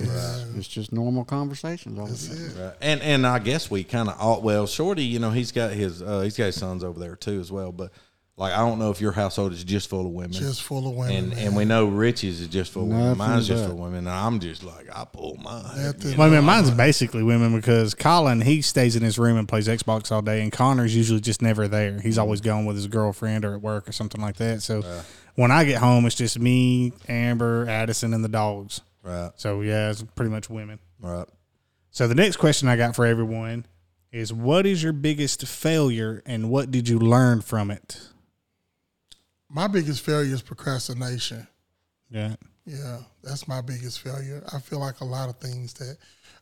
It's 0.55 0.67
just 0.67 0.91
normal 0.93 1.25
conversations. 1.25 1.97
All 1.97 2.05
of 2.05 2.11
a 2.11 2.15
sudden. 2.15 2.63
Right. 2.63 2.73
And 2.81 3.01
and 3.01 3.25
I 3.25 3.39
guess 3.39 3.71
we 3.71 3.83
kind 3.83 4.09
of 4.09 4.19
all 4.19 4.41
well, 4.41 4.67
Shorty, 4.67 5.03
you 5.03 5.19
know, 5.19 5.31
he's 5.31 5.51
got 5.51 5.71
his 5.71 6.01
uh, 6.03 6.21
he's 6.21 6.37
got 6.37 6.45
his 6.45 6.55
sons 6.55 6.83
over 6.83 6.99
there 6.99 7.15
too 7.15 7.39
as 7.39 7.51
well. 7.51 7.71
But 7.71 7.91
like, 8.37 8.53
I 8.53 8.57
don't 8.57 8.77
know 8.77 8.91
if 8.91 9.01
your 9.01 9.13
household 9.13 9.51
is 9.51 9.63
just 9.63 9.89
full 9.89 10.05
of 10.05 10.11
women. 10.11 10.31
Just 10.31 10.61
full 10.61 10.87
of 10.87 10.95
women. 10.95 11.15
and 11.15 11.29
man. 11.29 11.39
and 11.39 11.55
we 11.55 11.65
know 11.65 11.87
Richie's 11.87 12.39
is 12.39 12.47
just 12.47 12.71
full 12.71 12.83
of 12.83 12.89
women. 12.89 13.05
Nothing 13.05 13.17
Mine's 13.17 13.47
just 13.47 13.63
but. 13.63 13.69
full 13.69 13.77
of 13.77 13.83
women. 13.83 13.99
And 13.99 14.09
I'm 14.09 14.39
just 14.39 14.63
like 14.63 14.87
I 14.95 15.05
pull 15.05 15.37
mine. 15.37 15.63
Nothing. 15.75 16.15
Well, 16.15 16.31
I 16.31 16.35
mean, 16.35 16.45
mine's 16.45 16.69
basically 16.69 17.23
women 17.23 17.55
because 17.55 17.95
Colin 17.95 18.41
he 18.41 18.61
stays 18.61 18.95
in 18.95 19.01
his 19.01 19.17
room 19.17 19.37
and 19.37 19.49
plays 19.49 19.67
Xbox 19.67 20.11
all 20.11 20.21
day, 20.21 20.43
and 20.43 20.51
Connor's 20.51 20.95
usually 20.95 21.19
just 21.19 21.41
never 21.41 21.67
there. 21.67 21.99
He's 21.99 22.13
mm-hmm. 22.13 22.21
always 22.21 22.41
gone 22.41 22.65
with 22.65 22.75
his 22.75 22.85
girlfriend 22.85 23.43
or 23.43 23.55
at 23.55 23.61
work 23.61 23.89
or 23.89 23.91
something 23.91 24.21
like 24.21 24.35
that. 24.35 24.61
So 24.61 24.83
when 25.33 25.49
I 25.49 25.63
get 25.63 25.79
home, 25.79 26.05
it's 26.05 26.15
just 26.15 26.39
me, 26.39 26.93
Amber, 27.09 27.67
Addison, 27.67 28.13
and 28.13 28.23
the 28.23 28.29
dogs. 28.29 28.81
Right. 29.01 29.31
So 29.37 29.61
yeah, 29.61 29.89
it's 29.89 30.03
pretty 30.15 30.29
much 30.29 30.47
women. 30.47 30.77
Right. 30.99 31.27
So 31.89 32.07
the 32.07 32.13
next 32.13 32.37
question 32.37 32.67
I 32.67 32.75
got 32.75 32.95
for 32.95 33.07
everyone 33.07 33.65
is, 34.11 34.31
what 34.31 34.67
is 34.67 34.83
your 34.83 34.93
biggest 34.93 35.47
failure, 35.47 36.21
and 36.27 36.51
what 36.51 36.69
did 36.69 36.87
you 36.87 36.99
learn 36.99 37.41
from 37.41 37.71
it? 37.71 37.99
My 39.49 39.67
biggest 39.67 40.01
failure 40.01 40.33
is 40.33 40.41
procrastination. 40.41 41.47
Yeah. 42.09 42.35
Yeah, 42.65 42.99
that's 43.23 43.47
my 43.47 43.61
biggest 43.61 44.01
failure. 44.01 44.43
I 44.53 44.59
feel 44.59 44.79
like 44.79 44.99
a 44.99 45.05
lot 45.05 45.29
of 45.29 45.37
things 45.37 45.73
that 45.75 45.97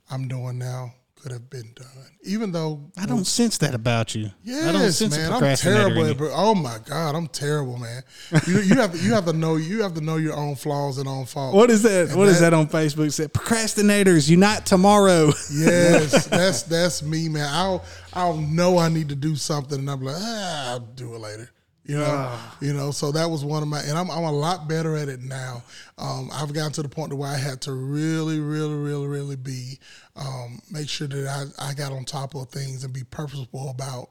I'm 0.09 0.27
doing 0.27 0.57
now 0.57 0.91
could 1.15 1.31
have 1.31 1.49
been 1.49 1.71
done. 1.75 1.87
Even 2.23 2.51
though 2.51 2.91
I 2.97 3.05
don't 3.05 3.25
sense 3.25 3.57
that 3.59 3.73
about 3.73 4.13
you. 4.13 4.29
Yeah, 4.43 4.69
I 4.69 4.71
don't 4.71 4.91
sense 4.91 5.17
man. 5.17 5.31
I'm 5.31 5.55
terrible. 5.55 6.05
At, 6.05 6.17
oh 6.33 6.53
my 6.53 6.77
god, 6.85 7.15
I'm 7.15 7.27
terrible, 7.27 7.77
man. 7.77 8.03
You, 8.47 8.59
you 8.59 8.75
have 8.75 8.91
to 8.91 8.97
you 8.99 9.13
have 9.13 9.25
to 9.25 9.33
know 9.33 9.55
you 9.55 9.81
have 9.81 9.93
to 9.95 10.01
know 10.01 10.17
your 10.17 10.35
own 10.35 10.55
flaws 10.55 10.97
and 10.97 11.07
own 11.07 11.25
faults. 11.25 11.55
What 11.55 11.71
is 11.71 11.83
that? 11.83 12.09
And 12.09 12.17
What 12.17 12.27
is 12.27 12.41
that 12.41 12.53
on 12.53 12.67
Facebook? 12.67 13.11
Said 13.11 13.33
procrastinators 13.33 14.29
unite 14.29 14.65
tomorrow. 14.65 15.31
Yes, 15.51 16.27
that's 16.27 16.63
that's 16.63 17.01
me, 17.01 17.29
man. 17.29 17.47
I'll 17.51 17.83
I'll 18.13 18.37
know 18.37 18.77
I 18.77 18.89
need 18.89 19.09
to 19.09 19.15
do 19.15 19.35
something, 19.35 19.79
and 19.79 19.89
I'm 19.89 20.01
like, 20.01 20.15
ah, 20.17 20.71
I'll 20.71 20.79
do 20.79 21.15
it 21.15 21.19
later. 21.19 21.49
You 21.85 21.97
know, 21.97 22.05
Ah. 22.07 22.57
you 22.61 22.73
know. 22.73 22.89
So 22.91 23.11
that 23.11 23.29
was 23.29 23.45
one 23.45 23.61
of 23.61 23.69
my, 23.69 23.79
and 23.81 23.97
I'm 23.97 24.09
I'm 24.09 24.23
a 24.23 24.31
lot 24.31 24.67
better 24.67 24.95
at 24.95 25.07
it 25.07 25.21
now. 25.21 25.63
Um, 25.97 26.29
I've 26.33 26.51
gotten 26.51 26.71
to 26.73 26.81
the 26.83 26.89
point 26.89 27.11
to 27.11 27.15
where 27.15 27.29
I 27.29 27.37
had 27.37 27.61
to 27.61 27.73
really, 27.73 28.39
really, 28.39 28.73
really, 28.73 29.07
really 29.07 29.35
be 29.35 29.79
um, 30.15 30.59
make 30.71 30.89
sure 30.89 31.07
that 31.07 31.51
I 31.59 31.69
I 31.69 31.73
got 31.73 31.91
on 31.91 32.03
top 32.05 32.33
of 32.35 32.49
things 32.49 32.83
and 32.83 32.91
be 32.93 33.03
purposeful 33.03 33.69
about 33.69 34.09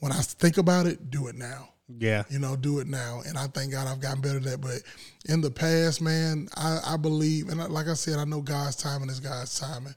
when 0.00 0.10
I 0.10 0.16
think 0.20 0.58
about 0.58 0.86
it, 0.86 1.10
do 1.10 1.28
it 1.28 1.36
now. 1.36 1.68
Yeah. 1.98 2.24
You 2.30 2.38
know, 2.38 2.56
do 2.56 2.80
it 2.80 2.86
now. 2.86 3.22
And 3.26 3.36
I 3.38 3.46
thank 3.48 3.70
God 3.72 3.86
I've 3.86 4.00
gotten 4.00 4.20
better 4.20 4.38
at 4.38 4.44
that. 4.44 4.60
But 4.60 4.82
in 5.26 5.42
the 5.42 5.50
past, 5.50 6.00
man, 6.00 6.48
I, 6.56 6.78
I 6.86 6.96
believe, 6.96 7.50
and 7.50 7.60
like 7.68 7.86
I 7.86 7.94
said, 7.94 8.18
I 8.18 8.24
know 8.24 8.40
God's 8.40 8.76
timing 8.76 9.10
is 9.10 9.20
God's 9.20 9.58
timing. 9.60 9.94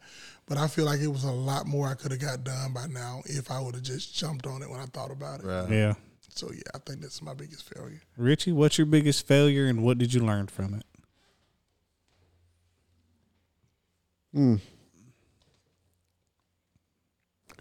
But 0.48 0.58
I 0.60 0.68
feel 0.68 0.86
like 0.86 1.00
it 1.00 1.08
was 1.08 1.24
a 1.24 1.32
lot 1.32 1.66
more 1.66 1.88
I 1.88 1.96
could 1.96 2.12
have 2.12 2.22
got 2.22 2.44
done 2.44 2.72
by 2.74 2.86
now 2.88 3.24
if 3.26 3.50
I 3.50 3.60
would 3.60 3.74
have 3.76 3.84
just 3.84 4.14
jumped 4.16 4.46
on 4.46 4.62
it 4.62 4.70
when 4.70 4.80
I 4.80 4.86
thought 4.86 5.10
about 5.10 5.40
it. 5.40 5.46
Right. 5.46 5.70
Yeah. 5.72 5.94
So 6.36 6.52
yeah, 6.52 6.62
I 6.74 6.80
think 6.80 7.02
that's 7.02 7.22
my 7.22 7.34
biggest 7.34 7.74
failure. 7.74 8.02
Richie, 8.18 8.52
what's 8.52 8.78
your 8.78 8.88
biggest 8.88 9.26
failure 9.26 9.66
and 9.66 9.84
what 9.84 9.98
did 9.98 10.14
you 10.14 10.20
learn 10.20 10.48
from 10.48 10.74
it? 10.74 10.84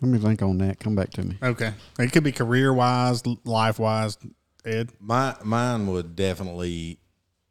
Let 0.01 0.11
me 0.11 0.19
think 0.19 0.43
on 0.43 0.59
that. 0.59 0.81
Come 0.81 0.97
back 0.97 1.11
to 1.11 1.23
me. 1.23 1.39
Okay. 1.41 1.73
It 2.01 2.13
could 2.13 2.25
be 2.25 2.33
career 2.33 2.75
wise, 2.75 3.23
life 3.45 3.79
wise. 3.79 4.19
Ed. 4.65 4.91
My 4.99 5.37
mine 5.45 5.87
would 5.87 6.17
definitely, 6.17 6.99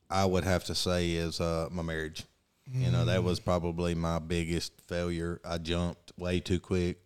I 0.09 0.25
would 0.25 0.43
have 0.43 0.65
to 0.65 0.75
say, 0.75 1.11
is 1.11 1.39
uh, 1.39 1.69
my 1.71 1.83
marriage. 1.83 2.25
You 2.71 2.89
know, 2.91 3.05
that 3.05 3.23
was 3.23 3.39
probably 3.39 3.93
my 3.93 4.19
biggest 4.19 4.73
failure. 4.87 5.39
I 5.45 5.57
jumped 5.57 6.11
way 6.17 6.39
too 6.39 6.59
quick 6.59 6.97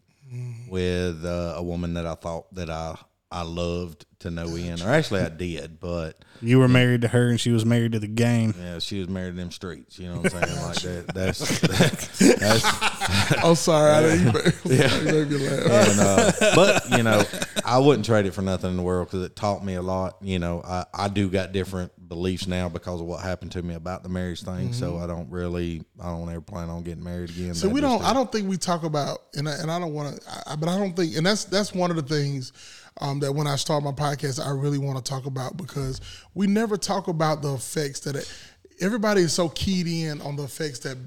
with 0.70 1.26
uh, 1.26 1.56
a 1.58 1.64
woman 1.64 1.96
that 1.96 2.06
I 2.06 2.16
thought 2.16 2.54
that 2.54 2.70
I 2.70 2.98
I 3.32 3.42
loved 3.42 4.06
to 4.20 4.32
no 4.32 4.56
end, 4.56 4.82
or 4.82 4.90
actually 4.90 5.22
I 5.22 5.30
did, 5.30 5.80
but 5.80 6.24
You 6.42 6.58
were 6.60 6.68
married 6.70 7.02
to 7.02 7.08
her 7.10 7.28
and 7.30 7.40
she 7.40 7.52
was 7.52 7.66
married 7.66 7.92
to 7.92 8.00
the 8.00 8.08
game. 8.08 8.54
yeah, 8.58 8.80
she 8.80 9.00
was 9.00 9.10
married 9.10 9.32
to 9.32 9.36
them 9.38 9.52
streets. 9.52 10.00
You 10.00 10.10
know 10.10 10.22
what 10.22 10.34
I'm 10.34 10.44
saying? 10.48 10.62
Like 10.64 10.76
that. 10.78 11.14
That's 11.14 11.60
that's 12.40 13.40
Oh, 13.44 13.54
sorry, 13.54 13.92
I 13.92 14.02
didn't. 14.02 14.36
You 14.66 15.12
made 15.12 15.30
me 15.30 15.48
laugh. 15.50 15.90
and, 15.90 16.00
uh, 16.00 16.32
but 16.56 16.90
you 16.98 17.04
know, 17.04 17.22
I 17.66 17.78
wouldn't 17.80 18.06
trade 18.06 18.26
it 18.26 18.34
for 18.34 18.42
nothing 18.42 18.72
in 18.72 18.78
the 18.78 18.84
world 18.84 19.08
because 19.08 19.24
it 19.26 19.36
taught 19.36 19.64
me 19.64 19.76
a 19.76 19.82
lot. 19.82 20.16
You 20.22 20.40
know, 20.40 20.62
I, 20.66 20.86
I 20.94 21.08
do 21.10 21.30
got 21.30 21.52
different 21.52 21.92
beliefs 22.08 22.48
now 22.48 22.70
because 22.70 23.02
of 23.02 23.06
what 23.08 23.22
happened 23.22 23.52
to 23.52 23.62
me 23.62 23.76
about 23.76 24.02
the 24.04 24.10
marriage 24.10 24.42
thing. 24.42 24.72
So 24.74 24.98
I 24.98 25.06
don't 25.06 25.30
really, 25.30 25.84
I 26.02 26.06
don't 26.06 26.30
ever 26.30 26.42
plan 26.42 26.70
on 26.70 26.82
getting 26.84 27.04
married 27.04 27.30
again. 27.32 27.54
So 27.54 27.68
That 27.68 27.74
we 27.74 27.82
don't. 27.82 28.00
is- 28.02 28.08
I 28.08 28.14
don't 28.14 28.32
think 28.32 28.48
we 28.50 28.58
talk 28.58 28.84
about, 28.84 29.20
and 29.36 29.48
I, 29.50 29.54
and 29.56 29.70
I 29.70 29.78
don't 29.80 29.94
want 29.94 30.16
to. 30.16 30.58
But 30.58 30.70
I 30.70 30.78
don't 30.78 30.96
think, 30.96 31.18
and 31.18 31.26
that's 31.26 31.44
that's 31.46 31.74
one 31.74 31.92
of 31.92 31.98
the 31.98 32.04
things 32.04 32.54
um, 33.02 33.20
that 33.20 33.34
when 33.34 33.48
I 33.48 33.56
start 33.56 33.84
my 33.84 33.92
podcast, 33.92 34.44
I 34.46 34.52
really 34.52 34.78
want 34.78 34.98
to 34.98 35.04
talk 35.04 35.26
about 35.26 35.58
because 35.58 36.02
we 36.34 36.48
never 36.48 36.78
talk 36.78 37.08
about 37.08 37.42
the 37.42 37.54
effects 37.54 38.02
that 38.02 38.16
it, 38.16 38.32
everybody 38.80 39.22
is 39.22 39.34
so 39.34 39.50
keyed 39.50 39.88
in 39.88 40.22
on 40.22 40.36
the 40.36 40.44
effects 40.44 40.80
that 40.80 40.98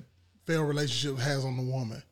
failed 0.46 0.68
relationship 0.68 1.18
has 1.18 1.44
on 1.44 1.56
the 1.56 1.62
woman. 1.62 2.02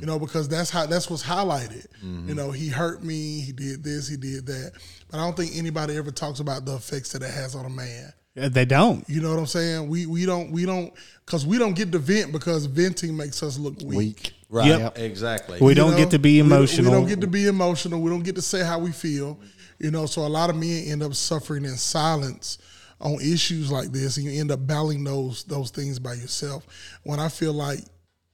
You 0.00 0.06
know, 0.06 0.18
because 0.18 0.48
that's 0.48 0.68
how 0.68 0.86
that's 0.86 1.08
what's 1.08 1.22
highlighted. 1.22 1.86
You 2.28 2.34
know, 2.34 2.50
he 2.50 2.68
hurt 2.68 3.04
me, 3.04 3.40
he 3.40 3.52
did 3.52 3.84
this, 3.84 4.08
he 4.08 4.16
did 4.16 4.46
that, 4.46 4.72
but 5.08 5.18
I 5.18 5.20
don't 5.24 5.36
think 5.36 5.52
anybody 5.54 5.96
ever 5.96 6.10
talks 6.10 6.40
about 6.40 6.64
the 6.64 6.74
effects 6.74 7.12
that 7.12 7.22
it 7.22 7.30
has 7.30 7.54
on 7.54 7.66
a 7.66 7.70
man. 7.70 8.12
Uh, 8.38 8.48
They 8.48 8.64
don't. 8.64 9.08
You 9.08 9.20
know 9.20 9.30
what 9.30 9.38
I'm 9.38 9.46
saying? 9.46 9.88
We 9.88 10.06
we 10.06 10.26
don't 10.26 10.50
we 10.50 10.64
don't 10.66 10.92
because 11.24 11.46
we 11.46 11.58
don't 11.58 11.74
get 11.74 11.92
to 11.92 11.98
vent 11.98 12.32
because 12.32 12.66
venting 12.66 13.16
makes 13.16 13.42
us 13.42 13.58
look 13.58 13.78
weak. 13.82 13.98
Weak. 13.98 14.32
right? 14.48 14.66
Yep. 14.66 14.98
Exactly. 14.98 15.58
We 15.60 15.68
You 15.70 15.74
don't 15.74 15.92
know, 15.92 15.96
get 15.96 16.10
to 16.10 16.18
be 16.18 16.34
we 16.34 16.46
emotional. 16.46 16.92
We, 16.92 16.98
don't 16.98 17.08
get 17.08 17.20
to 17.22 17.26
be 17.26 17.46
emotional. 17.46 18.00
We 18.00 18.10
don't 18.10 18.22
get 18.22 18.36
to 18.36 18.42
say 18.42 18.64
how 18.64 18.78
we 18.78 18.92
feel. 18.92 19.38
You 19.78 19.90
know, 19.90 20.06
so 20.06 20.26
a 20.26 20.28
lot 20.28 20.50
of 20.50 20.56
men 20.56 20.84
end 20.86 21.02
up 21.02 21.14
suffering 21.14 21.64
in 21.64 21.76
silence 21.76 22.58
on 23.00 23.14
issues 23.14 23.72
like 23.72 23.92
this, 23.92 24.18
and 24.18 24.26
you 24.26 24.38
end 24.38 24.50
up 24.50 24.66
battling 24.66 25.04
those 25.04 25.44
those 25.44 25.70
things 25.70 25.98
by 25.98 26.14
yourself. 26.14 26.66
When 27.02 27.18
I 27.18 27.28
feel 27.28 27.52
like 27.52 27.80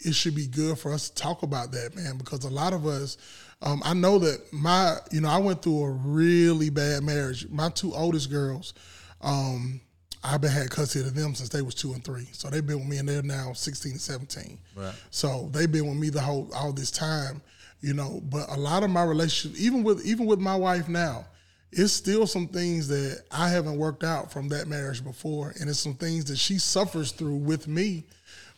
it 0.01 0.15
should 0.15 0.35
be 0.35 0.47
good 0.47 0.79
for 0.79 0.93
us 0.93 1.09
to 1.09 1.15
talk 1.15 1.43
about 1.43 1.73
that, 1.73 1.97
man, 1.97 2.19
because 2.19 2.45
a 2.45 2.51
lot 2.51 2.73
of 2.73 2.87
us. 2.87 3.17
Um, 3.63 3.81
I 3.87 3.95
know 3.95 4.19
that 4.19 4.53
my, 4.53 4.97
you 5.11 5.23
know, 5.23 5.31
I 5.31 5.39
went 5.39 5.63
through 5.63 5.83
a 5.83 5.91
really 5.91 6.69
bad 6.69 7.03
marriage. 7.03 7.49
My 7.49 7.71
two 7.71 7.95
oldest 7.95 8.31
girls, 8.31 8.75
um, 9.23 9.81
I've 10.27 10.41
been 10.41 10.51
had 10.51 10.71
custody 10.71 11.07
of 11.07 11.15
them 11.15 11.35
since 11.35 11.49
they 11.49 11.63
was 11.63 11.75
two 11.75 11.93
and 11.93 12.05
three. 12.05 12.29
So 12.33 12.51
they've 12.51 12.67
been 12.67 12.81
with 12.81 12.89
me 12.89 12.99
and 12.99 13.09
they're 13.09 13.23
now 13.23 13.53
16 13.53 13.93
and 13.93 14.01
17. 14.01 14.59
Right. 14.75 14.93
So 15.11 15.49
they've 15.53 15.71
been 15.71 15.87
with 15.87 15.99
me 15.99 16.09
the 16.09 16.21
whole 16.21 16.51
all 16.55 16.73
this 16.73 16.91
time, 16.91 17.41
you 17.81 17.95
know. 17.95 18.21
But 18.25 18.51
a 18.51 18.57
lot 18.57 18.83
of 18.83 18.91
my 18.91 19.05
relationship, 19.05 19.59
even 19.59 19.85
with 19.85 20.05
even 20.05 20.27
with 20.27 20.41
my 20.41 20.57
wife 20.57 20.89
now, 20.89 21.27
it's 21.71 21.93
still 21.93 22.27
some 22.27 22.49
things 22.49 22.89
that 22.89 23.23
I 23.31 23.49
haven't 23.49 23.77
worked 23.77 24.03
out 24.03 24.33
from 24.33 24.49
that 24.49 24.67
marriage 24.67 25.05
before. 25.05 25.55
And 25.61 25.71
it's 25.71 25.79
some 25.79 25.95
things 25.95 26.25
that 26.27 26.39
she 26.39 26.59
suffers 26.59 27.13
through 27.13 27.37
with 27.37 27.69
me 27.69 28.05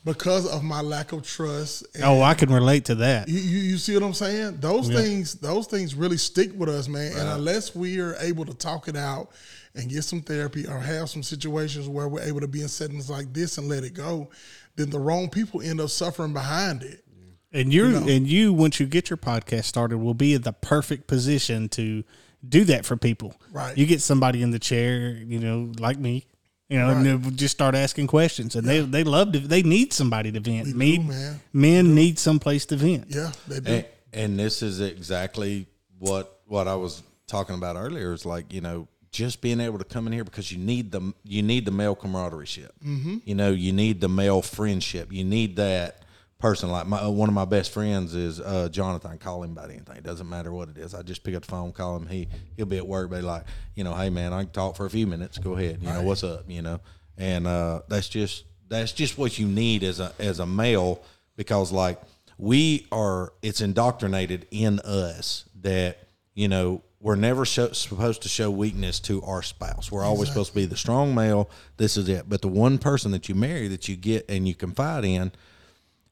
because 0.04 0.46
of 0.46 0.62
my 0.64 0.80
lack 0.80 1.12
of 1.12 1.22
trust. 1.22 1.86
And 1.94 2.04
Oh, 2.04 2.22
I 2.22 2.34
can 2.34 2.50
relate 2.52 2.84
to 2.86 2.94
that. 2.96 3.28
you, 3.28 3.38
you, 3.38 3.58
you 3.58 3.76
see 3.78 3.94
what 3.94 4.02
I'm 4.02 4.14
saying? 4.14 4.58
Those 4.60 4.88
things, 4.88 5.34
those 5.34 5.66
things 5.66 5.94
really 5.94 6.16
stick 6.16 6.50
with 6.54 6.68
us, 6.68 6.88
man. 6.88 7.12
And 7.12 7.28
unless 7.28 7.74
we 7.74 8.00
are 8.00 8.16
able 8.20 8.44
to 8.46 8.54
talk 8.54 8.88
it 8.88 8.96
out 8.96 9.30
and 9.74 9.88
get 9.90 10.02
some 10.04 10.22
therapy 10.22 10.66
or 10.66 10.78
have 10.78 11.10
some 11.10 11.22
situations 11.22 11.88
where 11.88 12.08
we're 12.08 12.22
able 12.22 12.40
to 12.40 12.48
be 12.48 12.62
in 12.62 12.68
settings 12.68 13.10
like 13.10 13.32
this 13.32 13.58
and 13.58 13.68
let 13.68 13.84
it 13.84 13.94
go, 13.94 14.30
then 14.76 14.90
the 14.90 14.98
wrong 14.98 15.28
people 15.28 15.60
end 15.60 15.80
up 15.80 15.90
suffering 15.90 16.32
behind 16.32 16.82
it. 16.82 17.04
And 17.52 17.72
you're 17.72 17.86
and 17.86 18.26
you 18.26 18.52
once 18.52 18.78
you 18.78 18.86
get 18.86 19.08
your 19.08 19.16
podcast 19.16 19.64
started 19.64 19.98
will 19.98 20.12
be 20.14 20.34
in 20.34 20.42
the 20.42 20.52
perfect 20.52 21.06
position 21.06 21.68
to 21.70 22.04
do 22.46 22.64
that 22.64 22.84
for 22.84 22.96
people. 22.96 23.34
Right. 23.52 23.76
You 23.76 23.86
get 23.86 24.02
somebody 24.02 24.42
in 24.42 24.50
the 24.50 24.58
chair, 24.58 25.12
you 25.12 25.38
know, 25.38 25.72
like 25.78 25.98
me, 25.98 26.26
you 26.68 26.78
know, 26.78 26.90
and 26.90 27.06
they'll 27.06 27.30
just 27.30 27.54
start 27.54 27.74
asking 27.74 28.06
questions, 28.08 28.54
and 28.54 28.66
they 28.66 28.80
they 28.80 29.04
love 29.04 29.32
to 29.32 29.40
they 29.40 29.62
need 29.62 29.92
somebody 29.92 30.30
to 30.32 30.40
vent. 30.40 30.66
We 30.66 30.72
do, 30.72 30.78
Me- 30.78 30.98
man. 30.98 31.40
Men 31.52 31.94
need 31.94 32.18
someplace 32.18 32.66
to 32.66 32.76
vent. 32.76 33.06
Yeah, 33.08 33.32
they 33.46 33.60
do. 33.60 33.72
and, 33.72 33.84
and 34.12 34.38
this 34.38 34.62
is 34.62 34.80
exactly 34.80 35.66
what 35.98 36.40
what 36.46 36.68
I 36.68 36.74
was 36.74 37.02
talking 37.26 37.54
about 37.54 37.76
earlier. 37.76 38.12
Is 38.12 38.26
like 38.26 38.52
you 38.52 38.60
know 38.60 38.86
just 39.10 39.40
being 39.40 39.60
able 39.60 39.78
to 39.78 39.84
come 39.84 40.06
in 40.06 40.12
here 40.12 40.24
because 40.24 40.52
you 40.52 40.58
need 40.58 40.92
the 40.92 41.14
you 41.24 41.42
need 41.42 41.64
the 41.64 41.70
male 41.70 41.94
camaraderie 41.94 42.46
ship. 42.46 42.74
Mm-hmm. 42.84 43.18
You 43.24 43.34
know 43.34 43.50
you 43.50 43.72
need 43.72 44.00
the 44.00 44.08
male 44.08 44.42
friendship. 44.42 45.12
You 45.12 45.24
need 45.24 45.56
that 45.56 46.02
person. 46.38 46.70
Like 46.70 46.86
my 46.86 47.06
one 47.06 47.28
of 47.28 47.34
my 47.34 47.44
best 47.44 47.72
friends 47.72 48.14
is 48.14 48.40
uh, 48.40 48.68
Jonathan. 48.70 49.18
Call 49.18 49.42
him 49.42 49.52
about 49.52 49.70
anything. 49.70 49.96
It 49.96 50.04
doesn't 50.04 50.28
matter 50.28 50.52
what 50.52 50.68
it 50.68 50.78
is. 50.78 50.94
I 50.94 51.02
just 51.02 51.24
pick 51.24 51.34
up 51.34 51.42
the 51.42 51.50
phone, 51.50 51.72
call 51.72 51.96
him. 51.96 52.06
He 52.06 52.28
he'll 52.56 52.66
be 52.66 52.76
at 52.76 52.86
work, 52.86 53.10
be 53.10 53.20
like, 53.20 53.44
you 53.74 53.84
know, 53.84 53.94
hey 53.94 54.10
man, 54.10 54.32
I 54.32 54.44
can 54.44 54.52
talk 54.52 54.76
for 54.76 54.86
a 54.86 54.90
few 54.90 55.06
minutes. 55.06 55.38
Go 55.38 55.56
ahead. 55.56 55.82
You 55.82 55.88
know 55.88 56.02
what's 56.02 56.24
up. 56.24 56.44
You 56.48 56.62
know, 56.62 56.80
and 57.16 57.46
uh, 57.46 57.82
that's 57.88 58.08
just 58.08 58.44
that's 58.68 58.92
just 58.92 59.18
what 59.18 59.38
you 59.38 59.46
need 59.46 59.82
as 59.82 60.00
a 60.00 60.12
as 60.18 60.40
a 60.40 60.46
male 60.46 61.02
because 61.36 61.72
like 61.72 62.00
we 62.36 62.86
are 62.92 63.32
it's 63.42 63.60
indoctrinated 63.60 64.46
in 64.50 64.78
us 64.80 65.44
that 65.62 65.98
you 66.34 66.48
know 66.48 66.82
we're 67.00 67.16
never 67.16 67.44
show, 67.44 67.70
supposed 67.72 68.22
to 68.22 68.28
show 68.28 68.50
weakness 68.50 69.00
to 69.00 69.22
our 69.22 69.42
spouse 69.42 69.90
we're 69.90 70.04
always 70.04 70.28
supposed 70.28 70.50
to 70.50 70.54
be 70.54 70.64
the 70.64 70.76
strong 70.76 71.14
male 71.14 71.48
this 71.76 71.96
is 71.96 72.08
it 72.08 72.28
but 72.28 72.42
the 72.42 72.48
one 72.48 72.78
person 72.78 73.10
that 73.10 73.28
you 73.28 73.34
marry 73.34 73.68
that 73.68 73.88
you 73.88 73.96
get 73.96 74.24
and 74.28 74.46
you 74.46 74.54
confide 74.54 75.04
in 75.04 75.32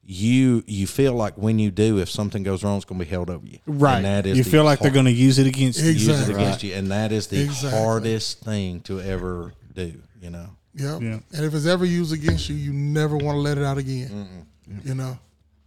you 0.08 0.62
you 0.66 0.86
feel 0.86 1.12
like 1.14 1.34
when 1.36 1.58
you 1.58 1.70
do 1.70 1.98
if 1.98 2.08
something 2.08 2.44
goes 2.44 2.62
wrong 2.62 2.76
it's 2.76 2.84
going 2.84 2.98
to 2.98 3.04
be 3.04 3.10
held 3.10 3.28
over 3.28 3.44
you 3.44 3.58
Right. 3.66 3.96
and 3.96 4.04
that 4.04 4.24
is 4.24 4.38
you 4.38 4.44
feel 4.44 4.62
like 4.62 4.78
they're 4.78 4.92
going 4.92 5.06
to 5.06 5.10
use 5.10 5.38
it 5.40 5.48
against 5.48 5.80
you. 5.80 5.90
use 5.90 6.06
it 6.06 6.10
Exactly. 6.12 6.34
against 6.34 6.62
you 6.62 6.74
and 6.74 6.90
that 6.92 7.10
is 7.10 7.26
the 7.26 7.40
Exactly. 7.42 7.70
hardest 7.80 8.40
thing 8.40 8.80
to 8.82 9.00
ever 9.00 9.52
do 9.74 9.94
you 10.20 10.30
know 10.30 10.50
Yep. 10.78 11.00
Yeah. 11.00 11.18
And 11.32 11.44
if 11.46 11.54
it's 11.54 11.64
ever 11.64 11.86
used 11.86 12.12
against 12.12 12.50
you, 12.50 12.54
you 12.54 12.70
never 12.70 13.16
want 13.16 13.36
to 13.36 13.40
let 13.40 13.56
it 13.56 13.64
out 13.64 13.78
again. 13.78 14.46
You 14.84 14.94
know? 14.94 15.18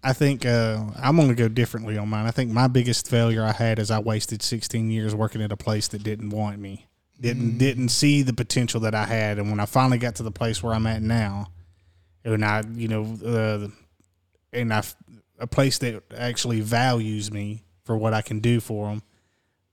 I 0.03 0.13
think 0.13 0.45
uh, 0.45 0.83
I'm 1.01 1.15
going 1.15 1.29
to 1.29 1.33
go 1.33 1.47
differently 1.47 1.97
on 1.97 2.07
mine. 2.09 2.27
I 2.27 2.31
think 2.31 2.51
my 2.51 2.67
biggest 2.67 3.09
failure 3.09 3.43
I 3.43 3.51
had 3.51 3.79
is 3.79 3.89
I 3.89 3.97
wasted 3.97 4.43
16 4.43 4.91
years 4.91 5.15
working 5.15 5.41
at 5.41 5.51
a 5.51 5.57
place 5.57 5.87
that 5.87 6.03
didn't 6.03 6.29
want 6.29 6.59
me, 6.59 6.85
didn't 7.19 7.57
didn't 7.57 7.89
see 7.89 8.21
the 8.21 8.33
potential 8.33 8.81
that 8.81 8.93
I 8.93 9.05
had, 9.05 9.39
and 9.39 9.49
when 9.49 9.59
I 9.59 9.65
finally 9.65 9.97
got 9.97 10.13
to 10.17 10.23
the 10.23 10.29
place 10.31 10.61
where 10.61 10.75
I'm 10.75 10.85
at 10.85 11.01
now, 11.01 11.47
and 12.23 12.45
I, 12.45 12.61
you 12.75 12.87
know, 12.87 13.17
uh, 13.25 13.67
and 14.53 14.73
I, 14.73 14.83
a 15.39 15.47
place 15.47 15.77
that 15.79 16.03
actually 16.15 16.61
values 16.61 17.31
me 17.31 17.63
for 17.83 17.97
what 17.97 18.13
I 18.13 18.21
can 18.21 18.39
do 18.39 18.59
for 18.59 18.89
them. 18.89 19.03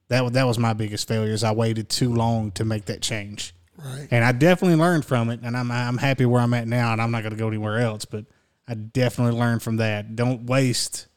That 0.09 0.23
wa- 0.23 0.29
that 0.29 0.45
was 0.45 0.57
my 0.57 0.73
biggest 0.73 1.07
failure. 1.07 1.33
Is 1.33 1.43
I 1.43 1.51
waited 1.51 1.89
too 1.89 2.13
long 2.13 2.51
to 2.51 2.65
make 2.65 2.85
that 2.85 3.01
change. 3.01 3.53
Right. 3.77 4.07
And 4.09 4.25
I 4.25 4.31
definitely 4.31 4.77
learned 4.77 5.05
from 5.05 5.29
it, 5.29 5.41
and 5.43 5.55
I'm 5.55 5.71
I'm 5.71 5.97
happy 5.97 6.25
where 6.25 6.41
I'm 6.41 6.53
at 6.53 6.67
now, 6.67 6.93
and 6.93 7.01
I'm 7.01 7.11
not 7.11 7.23
going 7.23 7.33
to 7.33 7.37
go 7.37 7.47
anywhere 7.47 7.79
else. 7.79 8.05
But 8.05 8.25
I 8.67 8.73
definitely 8.73 9.37
learned 9.39 9.61
from 9.61 9.77
that. 9.77 10.15
Don't 10.15 10.45
waste 10.45 11.07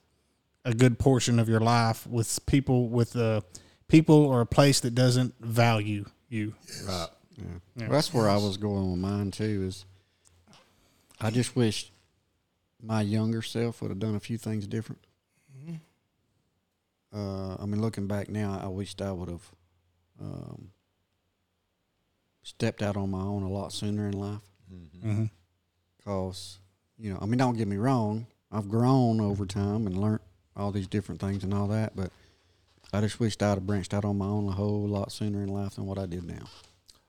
a 0.65 0.75
good 0.75 0.99
portion 0.99 1.39
of 1.39 1.49
your 1.49 1.61
life 1.61 2.07
with 2.07 2.45
people 2.47 2.89
with 2.89 3.17
uh, 3.17 3.41
people 3.89 4.27
or 4.27 4.41
a 4.41 4.47
place 4.47 4.81
that 4.81 4.95
doesn't 4.95 5.35
value 5.41 6.05
you. 6.29 6.55
Right. 6.87 7.09
Well, 7.77 7.89
that's 7.89 8.13
where 8.13 8.29
I 8.29 8.37
was 8.37 8.57
going 8.59 8.91
with 8.91 9.01
mine 9.01 9.31
too. 9.31 9.65
Is 9.67 9.87
I 11.21 11.31
just 11.31 11.57
wish 11.57 11.91
my 12.83 13.03
younger 13.03 13.43
self 13.43 13.83
would 13.83 13.91
have 13.91 13.99
done 13.99 14.15
a 14.15 14.21
few 14.21 14.39
things 14.39 14.67
different. 14.67 15.03
Uh, 17.13 17.57
I 17.61 17.67
mean, 17.67 17.81
looking 17.81 18.07
back 18.07 18.29
now, 18.29 18.61
I 18.63 18.69
wished 18.69 19.03
I 19.03 19.13
would 19.13 19.29
have 19.29 19.51
um, 20.21 20.71
stepped 22.43 22.83
out 22.83 22.97
on 22.97 23.11
my 23.11 23.21
own 23.21 23.43
a 23.43 23.49
lot 23.49 23.73
sooner 23.73 24.07
in 24.07 24.13
life. 24.13 24.43
Mm-hmm. 24.73 25.25
Cause 26.05 26.59
you 26.99 27.13
know, 27.13 27.19
I 27.21 27.27
mean, 27.27 27.39
don't 27.39 27.57
get 27.57 27.67
me 27.67 27.77
wrong, 27.77 28.27
I've 28.53 28.69
grown 28.69 29.21
over 29.21 29.45
time 29.45 29.87
and 29.87 29.99
learned 29.99 30.21
all 30.57 30.71
these 30.71 30.87
different 30.87 31.21
things 31.21 31.43
and 31.43 31.53
all 31.53 31.67
that, 31.69 31.97
but 31.97 32.11
I 32.93 33.01
just 33.01 33.19
wished 33.19 33.43
I'd 33.43 33.51
have 33.51 33.67
branched 33.67 33.95
out 33.95 34.05
on 34.05 34.19
my 34.19 34.27
own 34.27 34.49
a 34.49 34.53
whole 34.53 34.87
lot 34.87 35.13
sooner 35.13 35.43
in 35.43 35.49
life 35.49 35.77
than 35.77 35.87
what 35.87 35.99
I 35.99 36.07
did 36.07 36.25
now. 36.25 36.45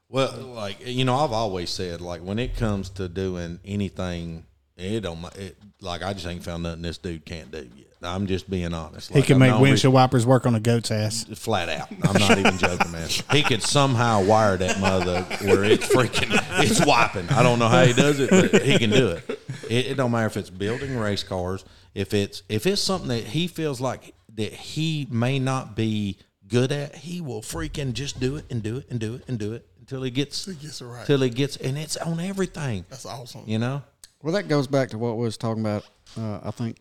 Well, 0.09 0.31
like 0.55 0.85
you 0.85 1.05
know, 1.05 1.17
I've 1.17 1.31
always 1.31 1.69
said, 1.69 2.01
like 2.01 2.21
when 2.21 2.39
it 2.39 2.55
comes 2.55 2.89
to 2.91 3.07
doing 3.07 3.59
anything, 3.63 4.45
it 4.81 5.01
don't. 5.01 5.21
ma- 5.21 5.29
It, 5.35 5.57
like 5.81 6.03
I 6.03 6.13
just 6.13 6.25
ain't 6.27 6.43
found 6.43 6.63
nothing 6.63 6.81
this 6.81 6.97
dude 6.97 7.25
can't 7.25 7.51
do 7.51 7.67
yet. 7.75 7.87
I'm 8.03 8.25
just 8.25 8.49
being 8.49 8.73
honest. 8.73 9.11
He 9.13 9.21
can 9.21 9.33
I'm 9.35 9.39
make 9.39 9.51
not 9.51 9.61
windshield 9.61 9.93
wipers 9.93 10.25
work 10.25 10.47
on 10.47 10.55
a 10.55 10.59
goat's 10.59 10.89
ass. 10.89 11.23
flat 11.35 11.69
out. 11.69 11.87
I'm 12.03 12.19
not 12.19 12.35
even 12.37 12.57
joking, 12.57 12.91
man. 12.91 13.07
He 13.31 13.43
could 13.43 13.61
somehow 13.61 14.23
wire 14.23 14.57
that 14.57 14.79
mother 14.79 15.21
where 15.41 15.63
it's 15.63 15.87
freaking, 15.87 16.29
it's 16.63 16.83
wiping. 16.83 17.29
I 17.29 17.43
don't 17.43 17.59
know 17.59 17.67
how 17.67 17.85
he 17.85 17.93
does 17.93 18.19
it, 18.19 18.31
but 18.31 18.63
he 18.63 18.79
can 18.79 18.89
do 18.89 19.09
it. 19.09 19.29
It, 19.69 19.85
it 19.91 19.97
don't 19.97 20.09
matter 20.11 20.25
if 20.25 20.35
it's 20.35 20.49
building 20.49 20.97
race 20.97 21.21
cars. 21.23 21.63
If 21.93 22.13
it's 22.15 22.41
if 22.49 22.65
it's 22.65 22.81
something 22.81 23.09
that 23.09 23.23
he 23.25 23.45
feels 23.47 23.79
like 23.79 24.15
that 24.35 24.51
he 24.53 25.07
may 25.11 25.37
not 25.37 25.75
be 25.75 26.17
good 26.47 26.71
at, 26.71 26.95
he 26.95 27.21
will 27.21 27.41
freaking 27.41 27.93
just 27.93 28.19
do 28.19 28.35
it 28.35 28.45
and 28.49 28.63
do 28.63 28.77
it 28.77 28.87
and 28.89 28.99
do 28.99 29.13
it 29.13 29.23
and 29.27 29.37
do 29.37 29.53
it 29.53 29.67
until 29.79 30.01
he 30.01 30.09
gets 30.09 30.45
He 30.45 30.55
gets 30.55 30.81
it 30.81 30.85
right. 30.85 31.05
till 31.05 31.21
he 31.21 31.29
gets 31.29 31.55
and 31.57 31.77
it's 31.77 31.97
on 31.97 32.19
everything 32.19 32.85
That's 32.89 33.05
awesome. 33.05 33.43
you 33.45 33.59
know 33.59 33.83
Well, 34.21 34.33
that 34.33 34.47
goes 34.47 34.67
back 34.67 34.89
to 34.89 34.97
what 34.97 35.17
we 35.17 35.23
was 35.23 35.37
talking 35.37 35.61
about. 35.61 35.85
Uh, 36.17 36.39
I 36.43 36.51
think 36.51 36.77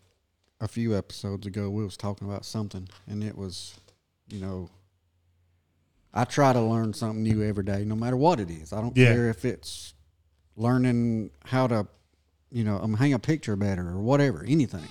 a 0.61 0.69
few 0.69 0.97
episodes 0.97 1.47
ago, 1.47 1.71
we 1.71 1.83
was 1.85 1.97
talking 1.97 2.29
about 2.29 2.45
something, 2.45 2.89
and 3.07 3.25
it 3.25 3.37
was, 3.37 3.75
you 4.29 4.41
know, 4.41 4.69
I 6.13 6.25
try 6.25 6.53
to 6.53 6.61
learn 6.61 6.93
something 6.93 7.23
new 7.23 7.43
every 7.43 7.65
day, 7.65 7.85
no 7.85 7.95
matter 7.95 8.17
what 8.17 8.41
it 8.41 8.51
is. 8.51 8.73
I 8.73 8.81
don't 8.81 8.97
Yeah. 8.97 9.13
care 9.15 9.31
if 9.31 9.45
it's 9.45 9.95
learning 10.57 11.31
how 11.45 11.67
to, 11.69 11.87
you 12.51 12.65
know, 12.65 12.79
um, 12.79 12.95
hang 12.95 13.13
a 13.15 13.19
picture 13.19 13.57
better 13.57 13.89
or 13.89 14.01
whatever, 14.01 14.45
anything. 14.45 14.89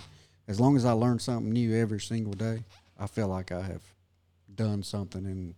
As 0.47 0.59
long 0.59 0.75
as 0.75 0.85
I 0.85 0.93
learn 0.93 1.19
something 1.19 1.51
new 1.51 1.75
every 1.75 1.99
single 1.99 2.33
day, 2.33 2.63
I 2.97 3.05
feel 3.05 3.27
like 3.27 3.51
I 3.51 3.61
have 3.61 3.83
done 4.55 4.81
something 4.83 5.25
and 5.25 5.55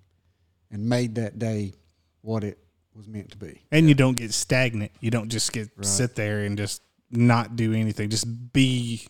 and 0.74 0.88
made 0.88 1.16
that 1.16 1.38
day 1.38 1.74
what 2.22 2.46
it 2.46 2.58
was 2.96 3.08
meant 3.08 3.32
to 3.32 3.38
be. 3.38 3.62
And 3.72 3.88
you 3.88 3.96
don't 3.96 4.16
get 4.16 4.34
stagnant. 4.34 4.92
You 5.00 5.12
don't 5.12 5.30
just 5.30 5.52
get 5.54 5.70
sit 5.82 6.16
there 6.16 6.40
and 6.40 6.58
just 6.58 6.82
not 7.10 7.56
do 7.56 7.74
anything. 7.74 8.10
Just 8.10 8.54
be. 8.54 9.08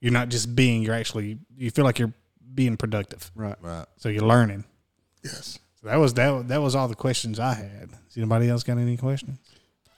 You're 0.00 0.12
not 0.12 0.28
just 0.28 0.54
being. 0.56 0.82
You're 0.82 0.94
actually. 0.94 1.38
You 1.56 1.70
feel 1.70 1.84
like 1.84 1.98
you're 1.98 2.12
being 2.54 2.76
productive. 2.76 3.30
Right. 3.34 3.56
right 3.62 3.86
So 3.96 4.08
you're 4.08 4.26
learning. 4.26 4.64
Yes. 5.22 5.58
So 5.80 5.88
that 5.88 5.96
was 5.96 6.14
that. 6.14 6.48
That 6.48 6.60
was 6.60 6.74
all 6.74 6.88
the 6.88 6.94
questions 6.94 7.38
I 7.38 7.54
had. 7.54 7.90
Does 7.90 8.16
anybody 8.16 8.48
else 8.48 8.62
got 8.62 8.78
any 8.78 8.96
questions? 8.96 9.38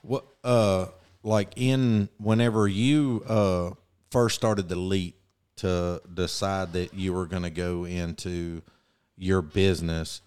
what 0.05 0.25
uh 0.43 0.85
like 1.23 1.51
in 1.55 2.07
whenever 2.17 2.67
you 2.67 3.23
uh 3.27 3.71
first 4.11 4.35
started 4.35 4.69
the 4.69 4.75
leap 4.75 5.15
to 5.57 6.01
decide 6.13 6.73
that 6.73 6.93
you 6.93 7.13
were 7.13 7.25
going 7.25 7.43
to 7.43 7.49
go 7.49 7.85
into 7.85 8.61
your 9.17 9.41
business 9.41 10.21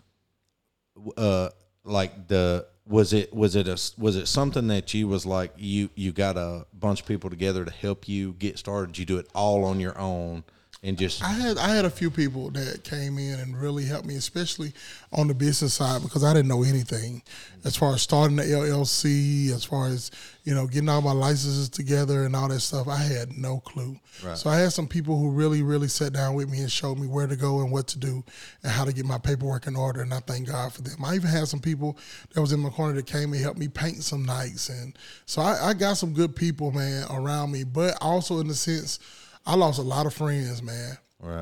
uh 1.17 1.49
like 1.85 2.29
the 2.29 2.67
was 2.89 3.13
it 3.13 3.35
was 3.35 3.55
it 3.55 3.69
a 3.69 3.79
was 4.01 4.17
it 4.17 4.27
something 4.27 4.67
that 4.69 4.95
you 4.95 5.07
was 5.07 5.27
like 5.27 5.53
you 5.57 5.91
you 5.95 6.11
got 6.11 6.37
a 6.37 6.67
bunch 6.73 7.03
of 7.03 7.07
people 7.07 7.29
together 7.29 7.65
to 7.65 7.71
help 7.71 8.09
you 8.09 8.33
get 8.33 8.59
started? 8.59 8.99
You 8.99 9.05
do 9.05 9.19
it 9.19 9.29
all 9.35 9.65
on 9.65 9.79
your 9.79 9.97
own 9.99 10.45
and 10.83 10.97
just 10.97 11.25
I 11.25 11.33
had 11.33 11.59
I 11.59 11.75
had 11.75 11.85
a 11.85 11.91
few 11.91 12.09
people 12.09 12.51
that 12.51 12.85
came 12.85 13.19
in 13.19 13.41
and 13.41 13.61
really 13.61 13.85
helped 13.85 14.07
me, 14.07 14.15
especially 14.15 14.73
on 15.13 15.27
the 15.27 15.35
business 15.35 15.75
side, 15.75 16.03
because 16.03 16.23
I 16.23 16.33
didn't 16.33 16.47
know 16.47 16.63
anything 16.63 17.23
as 17.65 17.75
far 17.75 17.95
as 17.95 18.03
starting 18.03 18.37
the 18.37 18.45
LLC, 18.45 19.53
as 19.53 19.65
far 19.65 19.89
as 19.89 20.13
you 20.45 20.55
know 20.55 20.69
getting 20.69 20.89
all 20.89 21.01
my 21.01 21.13
licenses 21.13 21.69
together 21.69 22.25
and 22.25 22.37
all 22.37 22.49
that 22.49 22.61
stuff. 22.61 22.87
I 22.87 22.97
had 22.97 23.37
no 23.37 23.59
clue. 23.59 23.99
So 24.35 24.51
I 24.51 24.57
had 24.59 24.73
some 24.73 24.87
people 24.87 25.19
who 25.19 25.31
really 25.31 25.63
really 25.63 25.89
sat 25.89 26.13
down 26.13 26.35
with 26.35 26.49
me 26.49 26.61
and 26.61 26.71
showed 26.71 26.99
me 26.99 27.09
where 27.09 27.27
to 27.27 27.37
go 27.37 27.61
and 27.61 27.73
what 27.73 27.89
to 27.89 27.99
do 27.99 28.23
and 28.63 28.71
how 28.71 28.85
to 28.85 28.93
get 28.93 29.05
my 29.05 29.19
paperwork 29.19 29.67
in 29.67 29.75
order. 29.75 30.03
And 30.03 30.15
I 30.15 30.21
thank 30.21 30.47
God 30.47 30.73
for 30.73 30.83
them. 30.83 31.05
I 31.05 31.17
even 31.17 31.29
had 31.29 31.49
some 31.49 31.61
people 31.61 31.99
that 32.35 32.41
was 32.41 32.53
in 32.53 32.61
my 32.61 32.71
corner 32.71 32.95
that 32.95 33.07
came 33.07 33.33
and 33.33 33.43
helped 33.43 33.59
me 33.59 33.67
paint 33.67 34.05
some 34.05 34.25
nights, 34.25 34.69
and 34.69 34.97
so 35.27 35.43
I, 35.43 35.71
I 35.71 35.75
got 35.75 35.95
some 35.97 36.15
good 36.15 36.37
people, 36.37 36.71
man, 36.71 37.05
around 37.11 37.51
me. 37.51 37.65
But 37.65 37.99
also 38.01 38.39
in 38.39 38.47
the 38.47 38.55
sense. 38.55 39.01
I 39.49 39.55
lost 39.55 39.79
a 39.79 39.83
lot 39.83 40.05
of 40.05 40.13
friends, 40.13 40.63
man, 40.63 40.99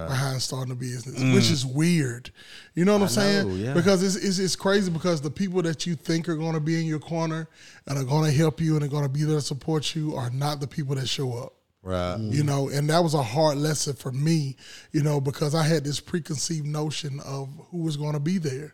behind 0.07 0.41
starting 0.41 0.71
a 0.71 0.77
business, 0.77 1.21
mm. 1.21 1.35
which 1.35 1.51
is 1.51 1.67
weird. 1.67 2.31
You 2.77 2.85
know 2.85 2.93
what 2.93 3.03
I'm 3.03 3.09
saying? 3.09 3.49
know, 3.49 3.55
yeah. 3.57 3.75
Because 3.75 4.01
it's, 4.01 4.15
it's 4.15 4.39
it's 4.39 4.55
crazy 4.55 4.93
because 4.93 5.21
the 5.21 5.31
people 5.31 5.61
that 5.63 5.87
you 5.87 5.97
think 5.97 6.29
are 6.29 6.37
going 6.37 6.55
to 6.55 6.61
be 6.61 6.81
in 6.81 6.87
your 6.87 7.01
corner 7.01 7.49
and 7.89 7.99
are 7.99 8.05
going 8.05 8.25
to 8.25 8.37
help 8.37 8.61
you 8.61 8.77
and 8.77 8.85
are 8.85 8.89
going 8.89 9.03
to 9.03 9.09
be 9.09 9.25
there 9.25 9.37
to 9.37 9.43
support 9.43 9.97
you 9.97 10.15
are 10.15 10.31
not 10.31 10.61
the 10.61 10.69
people 10.69 10.95
that 10.95 11.09
show 11.09 11.37
up. 11.37 11.55
right 11.83 12.17
You 12.21 12.45
know, 12.45 12.69
and 12.69 12.89
that 12.91 13.01
was 13.01 13.15
a 13.15 13.23
hard 13.23 13.59
lesson 13.59 13.95
for 13.95 14.13
me, 14.13 14.57
you 14.93 15.03
know, 15.03 15.21
because 15.21 15.57
I 15.57 15.65
had 15.65 15.83
this 15.83 15.99
preconceived 15.99 16.67
notion 16.67 17.19
of 17.27 17.49
who 17.71 17.79
was 17.79 17.97
going 17.97 18.15
to 18.15 18.21
be 18.21 18.39
there. 18.39 18.73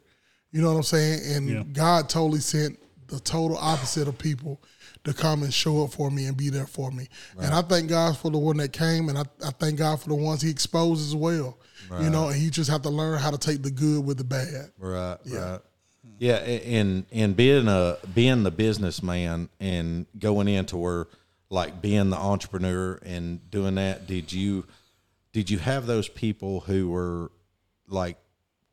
You 0.50 0.60
know 0.60 0.68
what 0.68 0.76
I'm 0.76 0.82
saying? 0.82 1.20
And 1.34 1.48
Yeah. 1.48 1.62
God 1.72 2.10
totally 2.10 2.40
sent 2.40 2.78
the 3.06 3.18
total 3.18 3.56
opposite 3.56 4.08
of 4.08 4.18
people 4.18 4.60
to 5.04 5.12
come 5.12 5.42
and 5.42 5.52
show 5.52 5.84
up 5.84 5.92
for 5.92 6.10
me 6.10 6.26
and 6.26 6.36
be 6.36 6.48
there 6.48 6.66
for 6.66 6.90
me. 6.90 7.08
And 7.38 7.52
I 7.52 7.62
thank 7.62 7.88
God 7.88 8.16
for 8.16 8.30
the 8.30 8.38
one 8.38 8.56
that 8.58 8.72
came, 8.72 9.08
and 9.08 9.18
I, 9.18 9.24
I 9.44 9.50
thank 9.50 9.78
God 9.78 10.00
for 10.00 10.08
the 10.08 10.14
ones 10.14 10.42
He 10.42 10.50
exposed 10.50 11.06
as 11.06 11.16
well. 11.16 11.58
You 12.00 12.08
know, 12.08 12.28
and 12.28 12.40
you 12.40 12.50
just 12.50 12.70
have 12.70 12.82
to 12.82 12.88
learn 12.88 13.18
how 13.18 13.30
to 13.30 13.36
take 13.36 13.62
the 13.62 13.70
good 13.70 14.04
with 14.04 14.16
the 14.16 14.24
bad. 14.24 14.70
Right, 14.78 15.18
right. 15.26 15.60
Yeah, 16.18 16.36
and 16.36 17.04
and 17.12 17.36
being 17.36 17.68
a 17.68 17.98
being 18.14 18.44
the 18.44 18.50
businessman 18.50 19.48
and 19.60 20.06
going 20.18 20.48
into 20.48 20.76
where 20.76 21.06
like 21.50 21.82
being 21.82 22.10
the 22.10 22.16
entrepreneur 22.16 22.98
and 23.04 23.50
doing 23.50 23.74
that, 23.74 24.06
did 24.06 24.32
you 24.32 24.64
did 25.32 25.50
you 25.50 25.58
have 25.58 25.86
those 25.86 26.08
people 26.08 26.60
who 26.60 26.88
were 26.88 27.30
like 27.88 28.16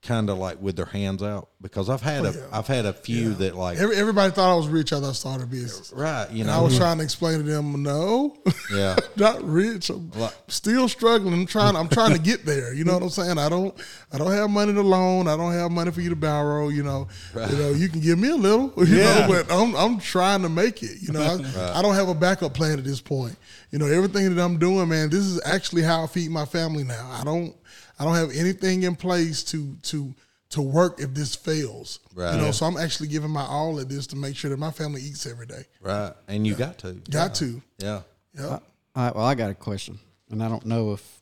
kind 0.02 0.30
of 0.30 0.38
like 0.38 0.62
with 0.62 0.76
their 0.78 0.86
hands 0.86 1.22
out? 1.22 1.50
Because 1.62 1.90
I've 1.90 2.02
had 2.02 2.26
oh, 2.26 2.30
a 2.52 2.56
have 2.56 2.68
had 2.68 2.86
a 2.86 2.94
few 2.94 3.34
that 3.36 3.54
like 3.54 3.78
Every, 3.80 3.98
everybody 3.98 4.32
thought 4.32 4.50
I 4.50 4.56
was 4.56 4.70
rich 4.70 4.94
after 4.94 5.08
I 5.10 5.12
started 5.12 5.44
a 5.44 5.48
business. 5.48 5.92
right, 5.94 6.30
you 6.32 6.42
And 6.44 6.50
I 6.52 6.58
know, 6.58 6.64
was 6.64 6.78
trying 6.78 7.00
to 7.00 7.04
explain 7.04 7.38
to 7.40 7.44
them, 7.44 7.84
no, 7.84 8.38
yeah, 8.74 8.96
not 9.18 9.44
rich. 9.44 9.90
I'm 9.90 10.10
Well- 10.12 10.32
still 10.48 10.88
struggling. 10.88 11.34
I'm 11.34 11.46
trying. 11.46 11.76
I'm 11.76 11.90
trying 11.90 12.14
to 12.14 12.20
get 12.20 12.46
there. 12.46 12.74
You 12.74 12.86
know 12.86 12.94
what 12.94 13.04
I'm 13.04 13.10
saying? 13.10 13.38
I 13.38 13.50
don't. 13.50 13.76
I 14.14 14.18
don't 14.18 14.32
have 14.32 14.50
money 14.50 14.74
to 14.74 14.82
loan. 14.82 15.28
I 15.28 15.36
don't 15.36 15.52
have 15.52 15.70
money 15.72 15.92
for 15.92 16.00
you 16.02 16.10
to 16.10 16.16
borrow. 16.16 16.70
You 16.70 16.84
know. 16.84 17.08
You 17.36 17.58
know. 17.58 17.70
You 17.72 17.90
can 17.90 18.00
give 18.00 18.18
me 18.18 18.30
a 18.30 18.36
little. 18.36 18.72
You 18.78 18.98
Yeah. 18.98 19.28
know. 19.28 19.28
But 19.28 19.52
I'm 19.52 19.76
I'm 19.76 20.00
trying 20.00 20.42
to 20.44 20.50
make 20.50 20.82
it. 20.82 21.02
You 21.02 21.12
know. 21.12 21.22
I, 21.58 21.80
I 21.80 21.82
don't 21.82 21.96
have 21.96 22.08
a 22.10 22.16
backup 22.16 22.54
plan 22.54 22.78
at 22.80 22.86
this 22.86 23.02
point. 23.02 23.36
You 23.72 23.80
know. 23.80 23.86
Everything 23.88 24.34
that 24.34 24.42
I'm 24.42 24.58
doing, 24.58 24.88
man. 24.88 25.10
This 25.10 25.26
is 25.26 25.42
actually 25.46 25.82
how 25.84 26.04
I 26.04 26.08
feed 26.08 26.32
my 26.32 26.46
family 26.46 26.86
now. 26.86 27.10
I 27.20 27.24
don't. 27.26 27.54
I 28.00 28.06
don't 28.06 28.16
have 28.16 28.32
anything 28.34 28.84
in 28.84 28.96
place 28.96 29.44
to 29.46 29.76
to 29.84 30.14
to 30.52 30.62
work 30.62 31.00
if 31.00 31.14
this 31.14 31.36
fails. 31.36 32.00
Right. 32.16 32.36
You 32.36 32.42
know. 32.42 32.52
So 32.52 32.66
I'm 32.66 32.78
actually 32.78 33.10
giving 33.10 33.30
my 33.30 33.44
all 33.46 33.80
at 33.80 33.90
this 33.90 34.08
to 34.08 34.16
make 34.16 34.36
sure 34.36 34.50
that 34.50 34.58
my 34.58 34.72
family 34.72 35.02
eats 35.02 35.26
every 35.28 35.46
day. 35.46 35.66
right, 35.82 36.14
and 36.28 36.48
you 36.48 36.56
got 36.56 36.78
to, 36.80 36.94
Got 37.12 37.36
to. 37.36 37.62
yeah, 37.78 38.02
Yep. 38.34 38.64
All 38.96 39.06
right, 39.06 39.16
well, 39.16 39.26
I 39.26 39.36
got 39.36 39.52
a 39.52 39.56
question, 39.56 40.00
and 40.32 40.42
I 40.44 40.50
don't 40.50 40.66
know 40.66 40.94
if 40.94 41.22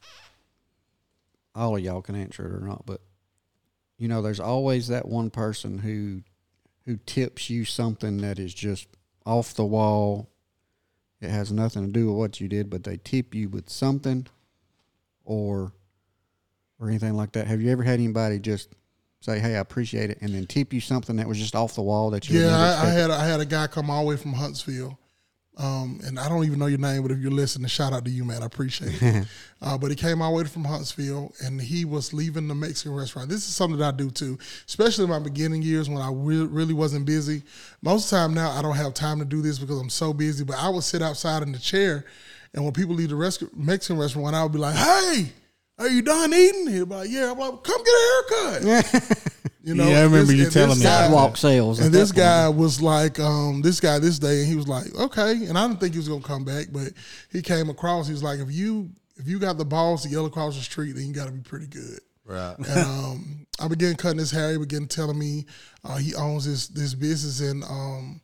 all 1.53 1.75
of 1.75 1.83
y'all 1.83 2.01
can 2.01 2.15
answer 2.15 2.45
it 2.45 2.53
or 2.53 2.65
not, 2.65 2.85
but 2.85 3.01
you 3.97 4.07
know, 4.07 4.21
there's 4.21 4.39
always 4.39 4.87
that 4.87 5.07
one 5.07 5.29
person 5.29 5.79
who 5.79 6.21
who 6.85 6.97
tips 7.05 7.49
you 7.49 7.65
something 7.65 8.17
that 8.19 8.39
is 8.39 8.53
just 8.53 8.87
off 9.25 9.53
the 9.55 9.65
wall. 9.65 10.29
It 11.19 11.29
has 11.31 11.51
nothing 11.51 11.85
to 11.87 11.91
do 11.91 12.07
with 12.07 12.15
what 12.15 12.39
you 12.39 12.47
did, 12.47 12.69
but 12.69 12.83
they 12.83 12.97
tip 12.97 13.33
you 13.35 13.49
with 13.49 13.69
something 13.69 14.27
or 15.25 15.73
or 16.79 16.89
anything 16.89 17.15
like 17.15 17.31
that. 17.33 17.47
Have 17.47 17.61
you 17.61 17.71
ever 17.71 17.83
had 17.83 17.95
anybody 17.95 18.39
just 18.39 18.75
say, 19.21 19.39
"Hey, 19.39 19.55
I 19.55 19.59
appreciate 19.59 20.09
it," 20.09 20.19
and 20.21 20.33
then 20.33 20.45
tip 20.45 20.73
you 20.73 20.81
something 20.81 21.15
that 21.17 21.27
was 21.27 21.37
just 21.37 21.55
off 21.55 21.75
the 21.75 21.81
wall 21.81 22.09
that 22.11 22.29
you 22.29 22.39
Yeah, 22.39 22.57
I, 22.57 22.87
I 22.87 22.89
had 22.89 23.11
I 23.11 23.25
had 23.25 23.39
a 23.39 23.45
guy 23.45 23.67
come 23.67 23.89
all 23.89 24.03
the 24.03 24.09
way 24.09 24.17
from 24.17 24.33
Huntsville, 24.33 24.97
um, 25.57 25.99
and 26.05 26.19
I 26.19 26.29
don't 26.29 26.45
even 26.45 26.59
know 26.59 26.67
your 26.67 26.77
name, 26.77 27.01
but 27.01 27.11
if 27.11 27.17
you're 27.17 27.31
listening, 27.31 27.67
shout 27.67 27.91
out 27.91 28.05
to 28.05 28.11
you, 28.11 28.23
man. 28.23 28.43
I 28.43 28.45
appreciate 28.45 29.01
it. 29.01 29.27
uh, 29.61 29.77
but 29.77 29.89
he 29.89 29.95
came 29.95 30.21
all 30.21 30.31
the 30.31 30.43
way 30.43 30.47
from 30.47 30.65
Huntsville, 30.65 31.33
and 31.43 31.59
he 31.59 31.83
was 31.83 32.13
leaving 32.13 32.47
the 32.47 32.53
Mexican 32.53 32.93
restaurant. 32.93 33.29
This 33.29 33.47
is 33.47 33.55
something 33.55 33.79
that 33.79 33.93
I 33.95 33.97
do 33.97 34.11
too, 34.11 34.37
especially 34.67 35.05
in 35.05 35.09
my 35.09 35.19
beginning 35.19 35.63
years 35.63 35.89
when 35.89 36.01
I 36.01 36.11
re- 36.11 36.45
really 36.45 36.75
wasn't 36.75 37.07
busy. 37.07 37.41
Most 37.81 38.05
of 38.05 38.11
the 38.11 38.17
time 38.17 38.33
now, 38.35 38.51
I 38.51 38.61
don't 38.61 38.75
have 38.75 38.93
time 38.93 39.17
to 39.17 39.25
do 39.25 39.41
this 39.41 39.57
because 39.57 39.79
I'm 39.79 39.89
so 39.89 40.13
busy. 40.13 40.43
But 40.43 40.57
I 40.57 40.69
would 40.69 40.83
sit 40.83 41.01
outside 41.01 41.41
in 41.41 41.51
the 41.51 41.59
chair, 41.59 42.05
and 42.53 42.63
when 42.63 42.73
people 42.73 42.93
leave 42.93 43.09
the 43.09 43.15
rest- 43.15 43.43
Mexican 43.55 43.97
restaurant, 43.97 44.35
I 44.35 44.43
would 44.43 44.53
be 44.53 44.59
like, 44.59 44.75
"Hey." 44.75 45.31
Are 45.79 45.87
you 45.87 46.01
done 46.01 46.33
eating? 46.33 46.67
He'd 46.67 46.89
be 46.89 46.95
like, 46.95 47.09
Yeah. 47.09 47.31
I'm 47.31 47.37
like, 47.37 47.63
Come 47.63 47.83
get 47.83 47.93
a 47.93 48.61
haircut. 48.63 49.17
you 49.63 49.75
know, 49.75 49.87
Yeah, 49.87 49.99
I 49.99 50.03
remember 50.03 50.33
you 50.33 50.49
telling 50.49 50.77
me. 50.77 50.83
Sidewalk 50.83 51.37
sales. 51.37 51.79
and 51.79 51.93
this 51.93 52.09
that 52.11 52.15
point. 52.15 52.23
guy 52.25 52.49
was 52.49 52.81
like, 52.81 53.19
um, 53.19 53.61
this 53.61 53.79
guy 53.79 53.99
this 53.99 54.19
day, 54.19 54.39
and 54.39 54.47
he 54.47 54.55
was 54.55 54.67
like, 54.67 54.93
okay. 54.95 55.45
And 55.45 55.57
I 55.57 55.67
didn't 55.67 55.79
think 55.79 55.93
he 55.93 55.99
was 55.99 56.07
gonna 56.09 56.21
come 56.21 56.43
back, 56.45 56.67
but 56.71 56.93
he 57.31 57.41
came 57.41 57.69
across. 57.69 58.07
He 58.07 58.13
was 58.13 58.23
like, 58.23 58.39
if 58.39 58.51
you 58.51 58.89
if 59.17 59.27
you 59.27 59.39
got 59.39 59.57
the 59.57 59.65
balls 59.65 60.03
to 60.03 60.09
yell 60.09 60.25
across 60.25 60.55
the 60.55 60.61
street, 60.61 60.93
then 60.93 61.07
you 61.07 61.13
got 61.13 61.25
to 61.25 61.31
be 61.31 61.41
pretty 61.41 61.65
good. 61.67 61.99
Right. 62.23 62.55
And 62.57 62.79
um, 62.85 63.47
I 63.59 63.67
began 63.67 63.95
cutting 63.95 64.19
his 64.19 64.29
hair. 64.31 64.51
He 64.51 64.57
began 64.59 64.85
telling 64.87 65.17
me 65.17 65.45
uh, 65.83 65.97
he 65.97 66.13
owns 66.13 66.45
this 66.45 66.67
this 66.67 66.93
business 66.93 67.41
in 67.41 67.63
um, 67.63 68.21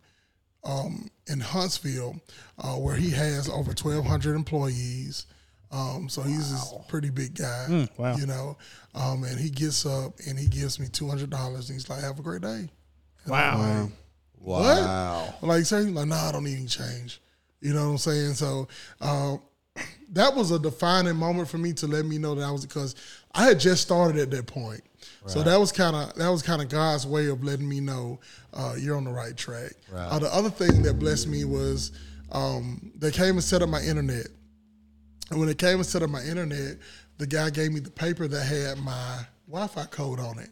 um, 0.64 1.10
in 1.28 1.40
Huntsville, 1.40 2.20
uh, 2.60 2.76
where 2.76 2.96
he 2.96 3.10
has 3.12 3.50
over 3.50 3.74
twelve 3.74 4.06
hundred 4.06 4.36
employees. 4.36 5.26
Um, 5.74 6.08
so 6.08 6.22
he's 6.22 6.52
this 6.52 6.74
pretty 6.88 7.10
big 7.10 7.36
guy, 7.36 7.88
wow. 7.98 8.16
you 8.16 8.28
know. 8.28 8.58
Um, 8.94 9.24
and 9.24 9.40
he 9.40 9.50
gets 9.50 9.86
up 9.86 10.20
and 10.28 10.38
he 10.38 10.48
gives 10.48 10.80
me 10.80 10.88
two 10.88 11.08
hundred 11.08 11.32
dollars, 11.32 11.70
and 11.70 11.80
he's 11.80 11.90
like, 11.90 12.02
"Have 12.02 12.20
a 12.20 12.22
great 12.22 12.42
day." 12.42 12.70
Wow. 13.28 13.90
Wow. 14.44 15.34
I'm 15.42 15.48
Like, 15.48 15.66
sir, 15.66 15.86
he's 15.86 15.94
like, 15.94 16.08
nah, 16.08 16.30
I 16.30 16.32
don't 16.32 16.44
need 16.44 16.58
any 16.58 16.68
change. 16.68 17.22
You 17.62 17.74
know 17.74 17.86
what 17.86 17.92
I'm 17.92 17.98
saying? 17.98 18.34
So 18.34 18.68
um, 19.00 19.42
that 20.12 20.36
was 20.36 20.52
a 20.52 20.60
defining 20.60 21.16
moment 21.16 21.48
for 21.48 21.58
me 21.58 21.74
to 21.74 21.88
let 21.88 22.06
me 22.06 22.18
know 22.18 22.36
that 22.36 22.44
I 22.44 22.52
was 22.52 22.66
because 22.66 22.96
I 23.34 23.46
had 23.46 23.60
just 23.60 23.82
started 23.82 24.22
at 24.22 24.32
that 24.32 24.48
point. 24.48 24.82
So 25.26 25.42
that 25.42 25.58
was 25.58 25.72
kind 25.72 25.96
of 25.96 26.14
that 26.16 26.28
was 26.28 26.42
kind 26.42 26.62
of 26.62 26.68
God's 26.68 27.08
way 27.08 27.28
of 27.28 27.44
letting 27.44 27.68
me 27.68 27.80
know 27.80 28.20
uh, 28.54 28.76
you're 28.78 28.98
on 28.98 29.06
the 29.06 29.12
right 29.12 29.36
track. 29.36 29.72
Uh, 30.12 30.20
the 30.20 30.34
other 30.34 30.50
thing 30.50 30.82
that 30.84 31.00
blessed 31.00 31.28
me 31.28 31.46
was 31.46 31.94
um, 32.32 32.92
they 32.96 33.10
came 33.10 33.36
and 33.36 33.44
set 33.44 33.62
up 33.62 33.70
my 33.70 33.82
internet. 33.82 34.28
And 35.32 35.40
when 35.40 35.50
it 35.50 35.58
came 35.58 35.76
and 35.76 35.86
set 35.86 36.04
up 36.04 36.10
my 36.10 36.22
internet, 36.24 36.78
the 37.18 37.28
guy 37.28 37.50
gave 37.50 37.72
me 37.72 37.80
the 37.80 37.92
paper 37.92 38.28
that 38.28 38.44
had 38.44 38.78
my 38.80 39.26
Wi-Fi 39.48 39.86
code 39.86 40.20
on 40.20 40.40
it. 40.40 40.50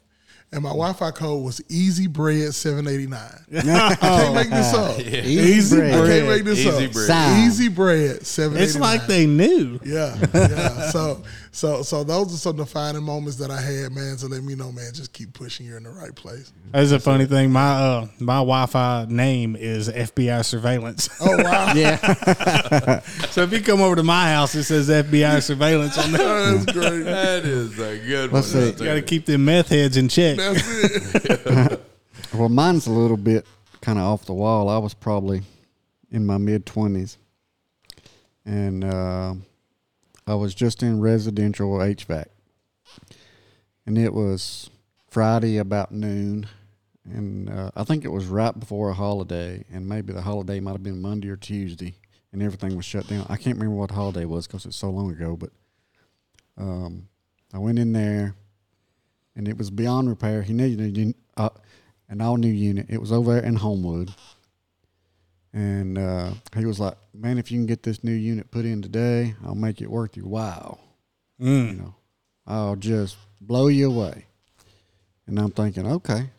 And 0.54 0.64
my 0.64 0.70
Wi-Fi 0.70 1.12
code 1.12 1.46
was 1.46 1.62
Easy 1.70 2.08
Bread 2.08 2.54
789. 2.54 3.70
I 3.74 3.96
can't 3.96 4.36
make 4.36 4.50
this 4.50 4.74
oh. 4.74 4.84
up. 4.84 5.00
Easy 5.00 5.78
I 5.78 5.80
bread. 5.80 6.10
can't 6.10 6.28
make 6.28 6.44
this 6.44 6.60
Easy 6.60 6.86
up. 6.88 6.92
bread. 6.92 7.48
Easy 7.48 7.70
bread, 7.70 8.26
seven. 8.26 8.58
It's 8.62 8.78
like 8.78 9.08
they 9.08 9.26
knew. 9.26 9.80
Yeah, 9.86 10.18
yeah. 10.34 10.90
so, 10.92 11.24
so, 11.52 11.84
so 11.84 12.04
those 12.04 12.34
are 12.34 12.38
some 12.38 12.56
defining 12.56 13.04
moments 13.04 13.38
that 13.38 13.52
I 13.52 13.60
had, 13.60 13.92
man, 13.92 14.16
to 14.18 14.28
let 14.28 14.44
me 14.44 14.56
know, 14.56 14.72
man, 14.72 14.92
just 14.94 15.12
keep 15.14 15.34
pushing. 15.34 15.66
You're 15.66 15.78
in 15.78 15.84
the 15.84 15.90
right 15.90 16.16
place. 16.16 16.52
That's 16.72 16.92
a 16.92 17.00
funny 17.00 17.26
thing. 17.26 17.52
My 17.52 17.72
uh 17.74 18.08
my 18.20 18.36
Wi-Fi 18.38 19.06
name 19.10 19.56
is 19.56 19.90
FBI 19.90 20.44
surveillance. 20.46 21.10
Oh 21.20 21.38
wow, 21.44 21.74
Yeah. 21.76 21.98
so 23.32 23.42
if 23.44 23.52
you 23.52 23.62
come 23.62 23.82
over 23.82 23.96
to 23.98 24.04
my 24.04 24.32
house, 24.32 24.56
it 24.56 24.64
says 24.64 24.90
FBI 24.90 25.42
surveillance 25.44 25.98
on 25.98 26.12
there. 26.14 26.22
Oh, 26.22 26.58
that's 26.58 26.72
great. 26.72 27.04
That 27.04 27.44
is 27.46 27.78
a 27.80 27.98
good 27.98 28.32
Let's 28.32 28.54
one. 28.54 28.64
see. 28.64 28.70
You 28.84 28.86
got 28.90 28.94
to 28.96 29.02
keep 29.02 29.26
them 29.26 29.46
meth 29.46 29.70
heads 29.70 29.98
in 29.98 30.08
check. 30.08 30.38
That's 30.38 30.62
it. 31.26 31.82
Well, 32.34 32.48
mine's 32.48 32.88
a 32.88 32.92
little 32.92 33.18
bit 33.18 33.46
kind 33.82 34.00
of 34.00 34.06
off 34.06 34.24
the 34.26 34.34
wall. 34.34 34.70
I 34.70 34.78
was 34.78 34.94
probably 34.94 35.42
in 36.12 36.26
my 36.26 36.38
mid 36.38 36.66
20s. 36.66 37.18
And 38.46 38.86
uh, 38.86 39.34
I 40.32 40.36
was 40.36 40.56
just 40.56 40.82
in 40.82 41.02
residential 41.02 41.72
HVAC. 41.72 42.28
And 43.86 43.98
it 43.98 44.14
was 44.14 44.70
Friday 45.10 45.58
about 45.58 45.92
noon. 45.92 46.48
And 47.04 47.50
uh, 47.50 47.72
I 47.76 47.84
think 47.84 48.06
it 48.06 48.14
was 48.14 48.28
right 48.28 48.58
before 48.58 48.92
a 48.92 48.94
holiday. 48.94 49.66
And 49.74 49.90
maybe 49.90 50.14
the 50.14 50.22
holiday 50.22 50.62
might 50.62 50.72
have 50.72 50.84
been 50.84 51.02
Monday 51.02 51.28
or 51.28 51.36
Tuesday. 51.36 51.96
And 52.32 52.42
everything 52.42 52.78
was 52.78 52.86
shut 52.86 53.08
down. 53.08 53.26
I 53.28 53.36
can't 53.36 53.58
remember 53.58 53.76
what 53.76 53.92
holiday 53.92 54.24
was 54.24 54.48
because 54.48 54.66
it's 54.66 54.78
so 54.78 54.90
long 54.90 55.12
ago. 55.12 55.36
But 55.36 55.50
um, 56.58 57.10
I 57.54 57.58
went 57.58 57.78
in 57.78 57.92
there 57.92 58.34
and 59.36 59.50
it 59.50 59.58
was 59.58 59.70
beyond 59.70 60.08
repair. 60.08 60.44
He 60.44 60.54
needed 60.54 61.14
a, 61.36 61.42
uh, 61.42 61.50
an 62.08 62.22
all 62.22 62.38
new 62.38 62.48
unit. 62.48 62.86
It 62.88 63.02
was 63.02 63.12
over 63.12 63.38
in 63.38 63.58
Homewood. 63.58 64.12
And 65.54 65.98
uh, 65.98 66.32
he 66.56 66.66
was 66.66 66.80
like, 66.80 66.96
Man, 67.14 67.38
if 67.38 67.52
you 67.52 67.58
can 67.58 67.66
get 67.66 67.84
this 67.84 68.04
new 68.04 68.14
unit 68.14 68.52
put 68.52 68.66
in 68.66 68.82
today, 68.82 69.36
I'll 69.46 69.56
make 69.56 69.82
it 69.82 69.90
worth 69.92 70.16
your 70.16 70.28
while. 70.28 70.80
You 71.72 71.74
know, 71.74 71.96
I'll 72.48 72.76
just 72.76 73.18
blow 73.42 73.68
you 73.68 73.90
away. 73.92 74.26
And 75.28 75.40
I'm 75.40 75.52
thinking, 75.52 75.88
okay. 75.88 76.30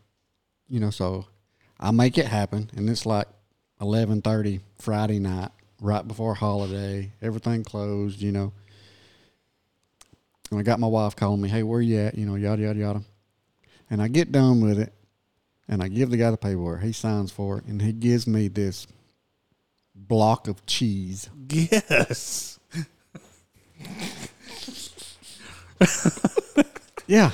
You 0.69 0.81
know, 0.81 0.91
so 0.91 1.27
I 1.79 1.91
make 1.91 2.19
it 2.19 2.27
happen. 2.27 2.71
And 2.77 2.89
it's 2.89 3.05
like 3.07 3.27
11.30 3.81 4.61
Friday 4.79 5.19
night, 5.19 5.51
right 5.81 6.07
before 6.07 6.35
holiday. 6.35 7.11
Everything 7.21 7.65
closed, 7.65 8.21
you 8.21 8.33
know. 8.33 8.53
And 10.51 10.61
I 10.61 10.63
got 10.63 10.81
my 10.81 10.87
wife 10.87 11.17
calling 11.17 11.41
me, 11.41 11.49
hey, 11.49 11.63
where 11.63 11.81
you 11.81 11.99
at? 11.99 12.17
You 12.17 12.27
know, 12.27 12.35
yada, 12.37 12.63
yada, 12.63 12.79
yada. 12.79 13.03
And 13.91 14.01
I 14.01 14.09
get 14.09 14.33
done 14.33 14.61
with 14.61 14.79
it, 14.79 14.93
and 15.69 15.83
I 15.83 15.89
give 15.89 16.11
the 16.11 16.17
guy 16.17 16.31
the 16.31 16.37
paperwork. 16.37 16.83
He 16.83 16.93
signs 16.93 17.31
for 17.33 17.59
it, 17.59 17.65
and 17.65 17.81
he 17.81 17.93
gives 17.93 18.27
me 18.27 18.49
this 18.49 18.87
block 19.95 20.49
of 20.49 20.65
cheese. 20.67 21.29
Yes. 21.51 22.59
Yeah. 27.07 27.33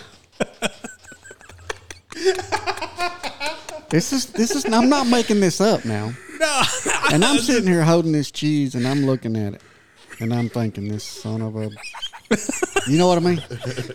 this 3.90 4.12
is 4.12 4.26
this 4.26 4.50
is 4.56 4.64
I'm 4.72 4.88
not 4.88 5.06
making 5.06 5.40
this 5.40 5.60
up 5.60 5.84
now. 5.84 6.12
No. 6.40 6.62
And 7.12 7.24
I'm 7.24 7.38
sitting 7.38 7.68
here 7.68 7.84
holding 7.84 8.12
this 8.12 8.30
cheese 8.30 8.74
and 8.74 8.86
I'm 8.88 9.04
looking 9.06 9.36
at 9.36 9.54
it. 9.54 9.62
And 10.20 10.32
I'm 10.34 10.48
thinking 10.48 10.88
this 10.88 11.04
son 11.04 11.42
of 11.42 11.54
a 11.56 11.70
You 12.88 12.98
know 12.98 13.06
what 13.08 13.18
I 13.18 13.20
mean? 13.20 13.42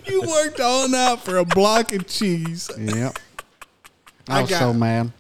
you 0.05 0.21
worked 0.21 0.59
all 0.59 0.87
night 0.87 1.19
for 1.19 1.37
a 1.37 1.45
block 1.45 1.91
of 1.93 2.07
cheese. 2.07 2.69
Yep. 2.77 3.19
I 4.29 4.37
I 4.37 4.41
was 4.41 4.49
got- 4.49 4.59
so 4.59 4.73
mad. 4.73 5.11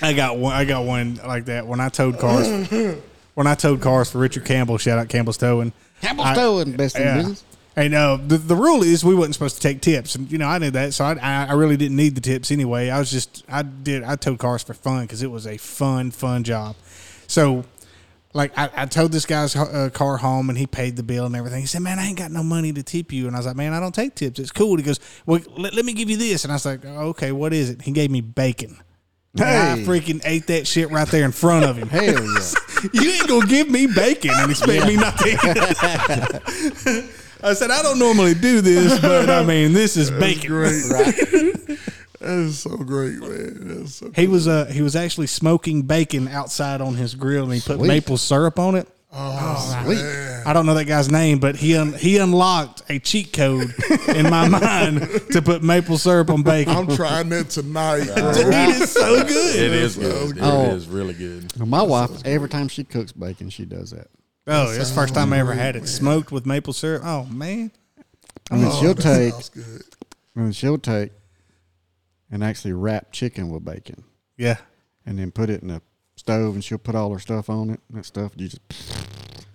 I 0.00 0.12
got 0.12 0.38
one. 0.38 0.52
I 0.54 0.64
got 0.64 0.84
one 0.84 1.16
like 1.26 1.46
that 1.46 1.66
when 1.66 1.80
I 1.80 1.88
towed 1.88 2.18
cars. 2.18 2.48
when 3.34 3.46
I 3.46 3.54
towed 3.54 3.80
cars 3.80 4.10
for 4.10 4.18
Richard 4.18 4.44
Campbell, 4.44 4.78
shout 4.78 4.98
out 4.98 5.08
Campbell's 5.08 5.38
Towing. 5.38 5.72
Campbell's 6.00 6.28
I- 6.28 6.34
Towing, 6.34 6.72
best 6.76 6.96
in 6.96 7.02
Yeah. 7.02 7.16
business. 7.16 7.44
And 7.74 7.94
uh, 7.94 8.18
the 8.26 8.36
the 8.36 8.54
rule 8.54 8.82
is 8.82 9.02
we 9.02 9.14
wasn't 9.14 9.34
supposed 9.34 9.56
to 9.56 9.62
take 9.62 9.80
tips, 9.80 10.14
and 10.14 10.30
you 10.30 10.36
know 10.36 10.46
I 10.46 10.58
knew 10.58 10.70
that, 10.72 10.92
so 10.92 11.06
I 11.06 11.14
I, 11.14 11.46
I 11.46 11.52
really 11.54 11.78
didn't 11.78 11.96
need 11.96 12.14
the 12.14 12.20
tips 12.20 12.50
anyway. 12.50 12.90
I 12.90 12.98
was 12.98 13.10
just 13.10 13.44
I 13.48 13.62
did 13.62 14.02
I 14.02 14.16
towed 14.16 14.38
cars 14.38 14.62
for 14.62 14.74
fun 14.74 15.04
because 15.04 15.22
it 15.22 15.30
was 15.30 15.46
a 15.46 15.56
fun 15.56 16.10
fun 16.10 16.44
job. 16.44 16.76
So 17.28 17.64
like 18.34 18.52
I, 18.58 18.68
I 18.76 18.84
towed 18.84 19.10
this 19.12 19.24
guy's 19.24 19.56
uh, 19.56 19.88
car 19.90 20.18
home 20.18 20.50
and 20.50 20.58
he 20.58 20.66
paid 20.66 20.96
the 20.96 21.02
bill 21.02 21.24
and 21.24 21.34
everything. 21.34 21.62
He 21.62 21.66
said, 21.66 21.80
"Man, 21.80 21.98
I 21.98 22.04
ain't 22.08 22.18
got 22.18 22.30
no 22.30 22.42
money 22.42 22.74
to 22.74 22.82
tip 22.82 23.10
you." 23.10 23.26
And 23.26 23.34
I 23.34 23.38
was 23.38 23.46
like, 23.46 23.56
"Man, 23.56 23.72
I 23.72 23.80
don't 23.80 23.94
take 23.94 24.16
tips. 24.16 24.38
It's 24.38 24.52
cool." 24.52 24.76
He 24.76 24.82
goes, 24.82 25.00
"Well, 25.24 25.40
let, 25.56 25.72
let 25.72 25.86
me 25.86 25.94
give 25.94 26.10
you 26.10 26.18
this." 26.18 26.44
And 26.44 26.52
I 26.52 26.56
was 26.56 26.66
like, 26.66 26.84
"Okay, 26.84 27.32
what 27.32 27.54
is 27.54 27.70
it?" 27.70 27.80
He 27.80 27.92
gave 27.92 28.10
me 28.10 28.20
bacon. 28.20 28.76
And 29.34 29.44
I 29.44 29.78
freaking 29.84 30.20
ate 30.24 30.46
that 30.48 30.66
shit 30.66 30.90
right 30.90 31.08
there 31.08 31.24
in 31.24 31.32
front 31.32 31.64
of 31.64 31.78
him. 31.78 31.88
Hell 31.88 32.04
yeah. 32.04 32.50
you 32.92 33.10
ain't 33.12 33.28
gonna 33.28 33.46
give 33.46 33.70
me 33.70 33.86
bacon 33.86 34.32
and 34.34 34.50
expect 34.50 34.86
me 34.86 34.96
not 34.96 35.16
to 35.18 35.28
eat 35.28 35.38
it. 35.42 37.10
I 37.44 37.54
said, 37.54 37.70
I 37.70 37.82
don't 37.82 37.98
normally 37.98 38.34
do 38.34 38.60
this, 38.60 39.00
but 39.00 39.28
I 39.30 39.42
mean, 39.42 39.72
this 39.72 39.96
is 39.96 40.10
bacon. 40.10 40.48
Great. 40.48 40.82
That 42.20 42.38
is 42.38 42.60
so 42.60 42.76
great, 42.76 43.18
man. 43.18 43.78
That's 43.80 43.96
so 43.96 44.12
He 44.14 44.28
was 44.28 44.46
uh 44.46 44.66
he 44.66 44.80
was 44.80 44.94
actually 44.94 45.26
smoking 45.26 45.82
bacon 45.82 46.28
outside 46.28 46.80
on 46.80 46.94
his 46.94 47.16
grill, 47.16 47.42
and 47.46 47.54
he 47.54 47.60
put 47.60 47.78
Sweet. 47.78 47.88
maple 47.88 48.16
syrup 48.16 48.60
on 48.60 48.76
it. 48.76 48.86
Oh, 49.14 49.38
oh, 49.58 49.84
Sweet. 49.84 49.96
man. 49.96 50.42
I 50.46 50.52
don't 50.54 50.64
know 50.64 50.72
that 50.74 50.86
guy's 50.86 51.10
name, 51.10 51.38
but 51.38 51.54
he 51.56 51.76
un- 51.76 51.92
he 51.92 52.16
unlocked 52.16 52.82
a 52.88 52.98
cheat 52.98 53.32
code 53.32 53.74
in 54.08 54.30
my 54.30 54.48
mind 54.60 55.02
to 55.32 55.42
put 55.42 55.62
maple 55.62 55.98
syrup 55.98 56.30
on 56.30 56.42
bacon. 56.42 56.74
I'm 56.74 56.86
trying 56.88 57.28
that 57.28 57.50
tonight, 57.50 58.06
bro. 58.06 58.30
it 58.30 58.46
is 58.82 58.90
so 58.90 59.22
good. 59.22 59.56
It 59.56 59.72
is 59.72 59.96
good. 59.96 60.34
good. 60.34 60.42
Oh. 60.42 60.70
It 60.70 60.72
is 60.76 60.88
really 60.88 61.12
good. 61.14 61.54
My 61.66 61.82
wife, 61.82 62.10
every 62.24 62.48
time 62.48 62.68
she 62.68 62.84
cooks 62.84 63.12
bacon, 63.12 63.50
she 63.50 63.66
does 63.66 63.90
that. 63.90 64.08
Oh, 64.46 64.72
that's 64.72 64.88
the 64.88 64.94
first 64.94 65.14
time 65.14 65.32
I 65.34 65.38
ever 65.40 65.52
had 65.52 65.76
it 65.76 65.82
oh, 65.82 65.86
smoked 65.86 66.32
with 66.32 66.46
maple 66.46 66.72
syrup. 66.72 67.02
Oh 67.04 67.24
man, 67.26 67.70
And 68.50 68.60
then 68.62 68.70
oh, 68.72 68.80
she'll 68.80 68.90
Oh, 68.90 68.94
take 68.94 69.32
sounds 69.34 69.48
good. 69.50 69.82
and 70.34 70.46
then 70.46 70.52
she'll 70.52 70.78
take 70.78 71.12
and 72.30 72.42
actually 72.42 72.72
wrap 72.72 73.12
chicken 73.12 73.50
with 73.50 73.62
bacon. 73.64 74.04
yeah. 74.38 74.56
and 75.04 75.18
then 75.18 75.30
put 75.32 75.50
it 75.50 75.60
in 75.60 75.68
the 75.68 75.82
stove 76.22 76.54
and 76.54 76.62
she'll 76.62 76.78
put 76.78 76.94
all 76.94 77.12
her 77.12 77.18
stuff 77.18 77.50
on 77.50 77.68
it. 77.70 77.80
That 77.90 78.04
stuff 78.06 78.30
you 78.36 78.46
just 78.48 78.62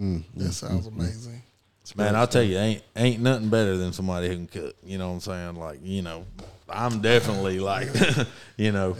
mm, 0.00 0.22
That 0.36 0.52
sounds 0.52 0.86
amazing. 0.86 1.42
Man, 1.96 2.14
I'll 2.16 2.26
tell 2.28 2.42
you, 2.42 2.56
ain't 2.58 2.82
ain't 2.94 3.20
nothing 3.20 3.48
better 3.48 3.76
than 3.76 3.92
somebody 3.92 4.28
who 4.28 4.34
can 4.34 4.46
cook. 4.46 4.76
You 4.84 4.98
know 4.98 5.08
what 5.08 5.14
I'm 5.14 5.20
saying? 5.20 5.56
Like, 5.56 5.80
you 5.82 6.02
know, 6.02 6.24
I'm 6.68 7.00
definitely 7.00 7.58
like, 7.72 7.88
you 8.56 8.70
know, 8.70 8.96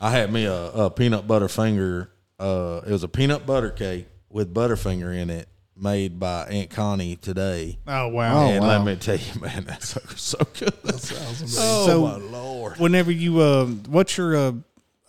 I 0.00 0.10
had 0.10 0.32
me 0.32 0.44
a, 0.44 0.66
a 0.66 0.90
peanut 0.90 1.26
butter 1.26 1.48
finger. 1.48 2.10
Uh, 2.38 2.82
it 2.86 2.90
was 2.92 3.02
a 3.02 3.08
peanut 3.08 3.44
butter 3.46 3.70
cake 3.70 4.06
with 4.28 4.52
Butterfinger 4.54 5.16
in 5.16 5.30
it, 5.30 5.48
made 5.76 6.20
by 6.20 6.44
Aunt 6.46 6.70
Connie 6.70 7.16
today. 7.16 7.78
Oh 7.86 8.08
wow. 8.08 8.44
Oh, 8.44 8.48
and 8.50 8.60
wow. 8.64 8.68
let 8.78 8.84
me 8.84 8.94
tell 8.96 9.16
you, 9.16 9.40
man, 9.40 9.64
that's 9.64 9.88
so, 9.88 10.00
so 10.14 10.38
good. 10.58 10.72
That 10.84 11.00
sounds 11.00 11.40
amazing. 11.40 11.62
Oh 11.62 11.86
So- 11.86 12.02
my 12.02 12.16
lord! 12.16 12.78
whenever 12.78 13.10
you 13.10 13.40
uh 13.40 13.66
what's 13.66 14.16
your 14.16 14.36
uh, 14.36 14.52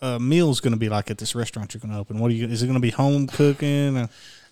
uh 0.02 0.20
meals 0.20 0.60
going 0.60 0.74
to 0.74 0.80
be 0.80 0.90
like 0.90 1.10
at 1.10 1.18
this 1.18 1.36
restaurant 1.36 1.74
you're 1.74 1.82
going 1.82 1.94
to 1.94 2.00
open 2.00 2.20
what 2.20 2.30
are 2.32 2.34
you 2.34 2.48
is 2.48 2.62
it 2.62 2.68
going 2.68 2.76
to 2.76 2.82
be 2.82 2.92
home 2.92 3.28
cooking 3.28 4.08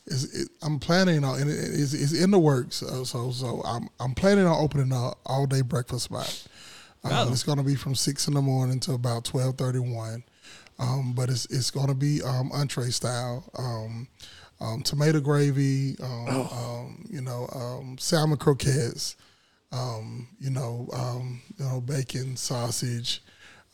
it's, 0.08 0.24
it, 0.36 0.50
I'm 0.62 0.80
planning 0.80 1.24
on, 1.24 1.42
and 1.42 1.50
it, 1.50 1.56
it's, 1.56 1.94
it's 1.94 2.14
in 2.14 2.32
the 2.32 2.40
works. 2.40 2.84
Uh, 2.84 3.04
so, 3.04 3.32
so 3.32 3.62
I'm 3.66 3.90
I'm 4.00 4.14
planning 4.14 4.46
on 4.46 4.56
opening 4.64 4.92
a 4.92 5.12
all 5.26 5.46
day 5.48 5.62
breakfast 5.62 6.06
spot. 6.06 6.48
Um, 7.04 7.32
It's 7.32 7.44
going 7.44 7.58
to 7.58 7.64
be 7.64 7.76
from 7.76 7.96
six 7.96 8.28
in 8.28 8.34
the 8.34 8.42
morning 8.42 8.80
to 8.82 8.94
about 8.94 9.26
twelve 9.26 9.58
thirty 9.58 9.80
one, 9.80 10.24
um, 10.80 11.14
but 11.14 11.30
it's 11.30 11.46
it's 11.48 11.72
going 11.72 11.88
to 11.88 11.96
be 11.96 12.22
um, 12.22 12.52
entree 12.52 12.92
style. 12.92 13.50
Um, 13.58 14.08
um, 14.62 14.82
tomato 14.84 15.20
gravy, 15.20 15.98
um, 16.02 16.30
um, 16.30 17.06
you 17.10 17.20
know, 17.20 17.50
um, 17.54 17.98
salmon 18.00 18.38
croquettes, 18.38 19.18
um, 19.74 20.30
you 20.40 20.50
know, 20.50 20.88
um, 20.94 21.42
you 21.58 21.66
know, 21.66 21.82
bacon, 21.82 22.38
sausage, 22.38 23.22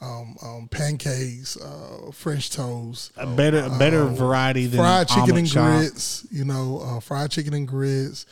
um, 0.02 0.36
um, 0.42 0.68
pancakes, 0.70 1.58
uh, 1.58 2.12
French 2.12 2.50
toast, 2.50 3.12
A 3.18 3.28
better 3.28 3.60
a 3.64 3.70
better 3.70 4.06
variety 4.06 4.66
than 4.66 4.80
fried 4.80 5.08
chicken 5.08 5.38
and 5.38 5.48
shop. 5.50 5.80
grits, 5.80 6.26
you 6.32 6.44
know, 6.44 6.82
uh, 6.84 7.00
fried 7.00 7.30
chicken 7.32 7.54
and 7.54 7.68
grits, 7.68 8.26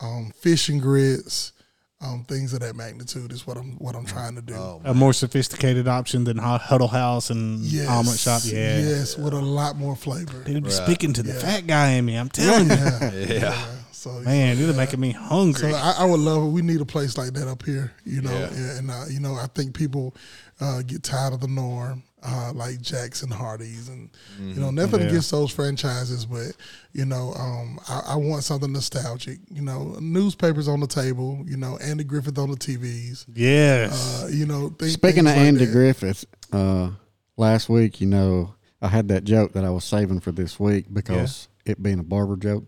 um, 0.00 0.32
fish 0.36 0.68
and 0.68 0.82
grits, 0.82 1.52
um, 2.00 2.24
things 2.24 2.52
of 2.52 2.60
that 2.60 2.74
magnitude 2.74 3.30
is 3.30 3.46
what 3.46 3.56
I'm 3.56 3.72
what 3.78 3.94
I'm 3.94 4.04
trying 4.04 4.34
to 4.34 4.42
do. 4.42 4.80
A 4.84 4.92
more 4.92 5.12
sophisticated 5.12 5.86
option 5.86 6.24
than 6.24 6.38
Huddle 6.38 6.88
House 6.88 7.30
and 7.30 7.60
yes, 7.60 7.88
omelet 7.88 8.18
shop. 8.18 8.42
Yeah. 8.44 8.78
yes, 8.78 9.16
with 9.16 9.32
a 9.32 9.40
lot 9.40 9.76
more 9.76 9.94
flavor. 9.94 10.42
It'll 10.46 10.60
be 10.60 10.70
speaking 10.70 11.12
to 11.12 11.22
the 11.22 11.34
fat 11.34 11.66
guy 11.68 11.90
in 11.90 12.04
me. 12.04 12.16
I'm 12.16 12.28
telling 12.28 12.68
you, 12.68 13.36
Yeah. 13.36 13.56
So 14.02 14.10
man, 14.20 14.58
it'll 14.58 14.74
making 14.74 14.98
me 14.98 15.12
hungry. 15.12 15.70
So 15.70 15.76
I, 15.76 15.94
I 16.00 16.04
would 16.04 16.18
love 16.18 16.42
it. 16.42 16.46
We 16.48 16.60
need 16.62 16.80
a 16.80 16.84
place 16.84 17.16
like 17.16 17.34
that 17.34 17.46
up 17.46 17.64
here, 17.64 17.92
you 18.04 18.20
know. 18.20 18.32
Yeah. 18.32 18.46
And, 18.48 18.78
and, 18.78 18.90
uh, 18.90 19.04
you 19.08 19.20
know, 19.20 19.34
I 19.36 19.46
think 19.54 19.74
people 19.76 20.16
uh, 20.60 20.82
get 20.82 21.04
tired 21.04 21.32
of 21.32 21.40
the 21.40 21.46
norm, 21.46 22.02
uh, 22.24 22.50
like 22.52 22.80
Jack's 22.80 23.22
and 23.22 23.32
Hardee's, 23.32 23.88
and 23.88 24.10
you 24.40 24.60
know, 24.60 24.72
nothing 24.72 25.00
Yeah. 25.02 25.06
against 25.06 25.30
those 25.30 25.52
franchises, 25.52 26.26
but 26.26 26.56
you 26.92 27.04
know, 27.04 27.32
um, 27.38 27.78
I, 27.88 28.02
I 28.08 28.16
want 28.16 28.42
something 28.42 28.72
nostalgic. 28.72 29.38
You 29.48 29.62
know, 29.62 29.96
newspapers 30.00 30.66
on 30.66 30.80
the 30.80 30.88
table, 30.88 31.40
you 31.46 31.56
know, 31.56 31.76
Andy 31.78 32.02
Griffith 32.02 32.38
on 32.38 32.50
the 32.50 32.56
TVs, 32.56 33.26
yes. 33.32 34.24
uh, 34.24 34.26
you 34.26 34.46
know. 34.46 34.70
Th- 34.70 34.90
Speaking 34.90 35.20
of 35.20 35.26
like 35.26 35.36
Andy 35.36 35.64
that. 35.64 35.72
Griffith, 35.72 36.24
uh, 36.52 36.90
last 37.36 37.68
week, 37.68 38.00
you 38.00 38.08
know, 38.08 38.54
I 38.80 38.88
had 38.88 39.06
that 39.08 39.22
joke 39.22 39.52
that 39.52 39.64
I 39.64 39.70
was 39.70 39.84
saving 39.84 40.18
for 40.20 40.32
this 40.32 40.58
week 40.58 40.86
because 40.92 41.46
it 41.64 41.80
being 41.80 42.00
a 42.00 42.02
barber 42.04 42.36
joke, 42.36 42.64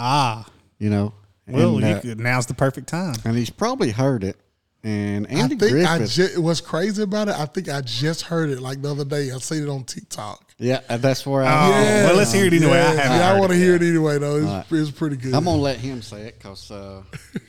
ah. 0.00 0.46
you 0.78 0.90
know. 0.90 1.12
Well, 1.46 1.76
and, 1.78 1.86
you 1.86 1.94
uh, 1.94 2.00
could, 2.00 2.20
now's 2.20 2.46
the 2.46 2.54
perfect 2.54 2.88
time. 2.88 3.14
and 3.24 3.36
he's 3.36 3.50
probably 3.50 3.90
heard 3.90 4.22
it. 4.24 4.36
And 4.82 5.26
I 5.26 5.30
Andy 5.30 5.56
think 5.56 5.72
I 5.84 5.98
Griffith, 5.98 6.12
just 6.12 6.38
what's 6.38 6.60
crazy 6.62 7.02
about 7.02 7.28
it. 7.28 7.34
I 7.34 7.44
think 7.44 7.68
I 7.68 7.82
just 7.82 8.22
heard 8.22 8.48
it 8.48 8.60
like 8.60 8.80
the 8.80 8.90
other 8.92 9.04
day. 9.04 9.30
I 9.30 9.36
seen 9.38 9.62
it 9.64 9.68
on 9.68 9.84
TikTok. 9.84 10.54
yeah, 10.58 10.80
uh, 10.88 10.96
that's 10.96 11.26
where 11.26 11.42
I. 11.42 11.48
Oh, 11.48 11.72
I. 11.72 11.82
well, 12.06 12.16
let's 12.16 12.32
hear 12.32 12.46
it 12.46 12.52
anyway. 12.54 12.72
I 12.78 12.94
Yeah, 12.94 13.00
haven't 13.02 13.18
yeah, 13.18 13.32
I 13.34 13.38
want 13.38 13.52
to 13.52 13.58
hear 13.58 13.72
yet. 13.72 13.82
it 13.82 13.88
anyway 13.90 14.18
though. 14.18 14.36
It's, 14.36 14.46
Right. 14.46 14.66
it's 14.80 14.90
pretty 14.90 15.16
good. 15.16 15.34
I'm 15.34 15.44
gonna 15.44 15.60
let 15.60 15.76
him 15.76 16.00
say 16.00 16.22
it 16.22 16.38
because 16.38 16.70
uh, 16.70 17.02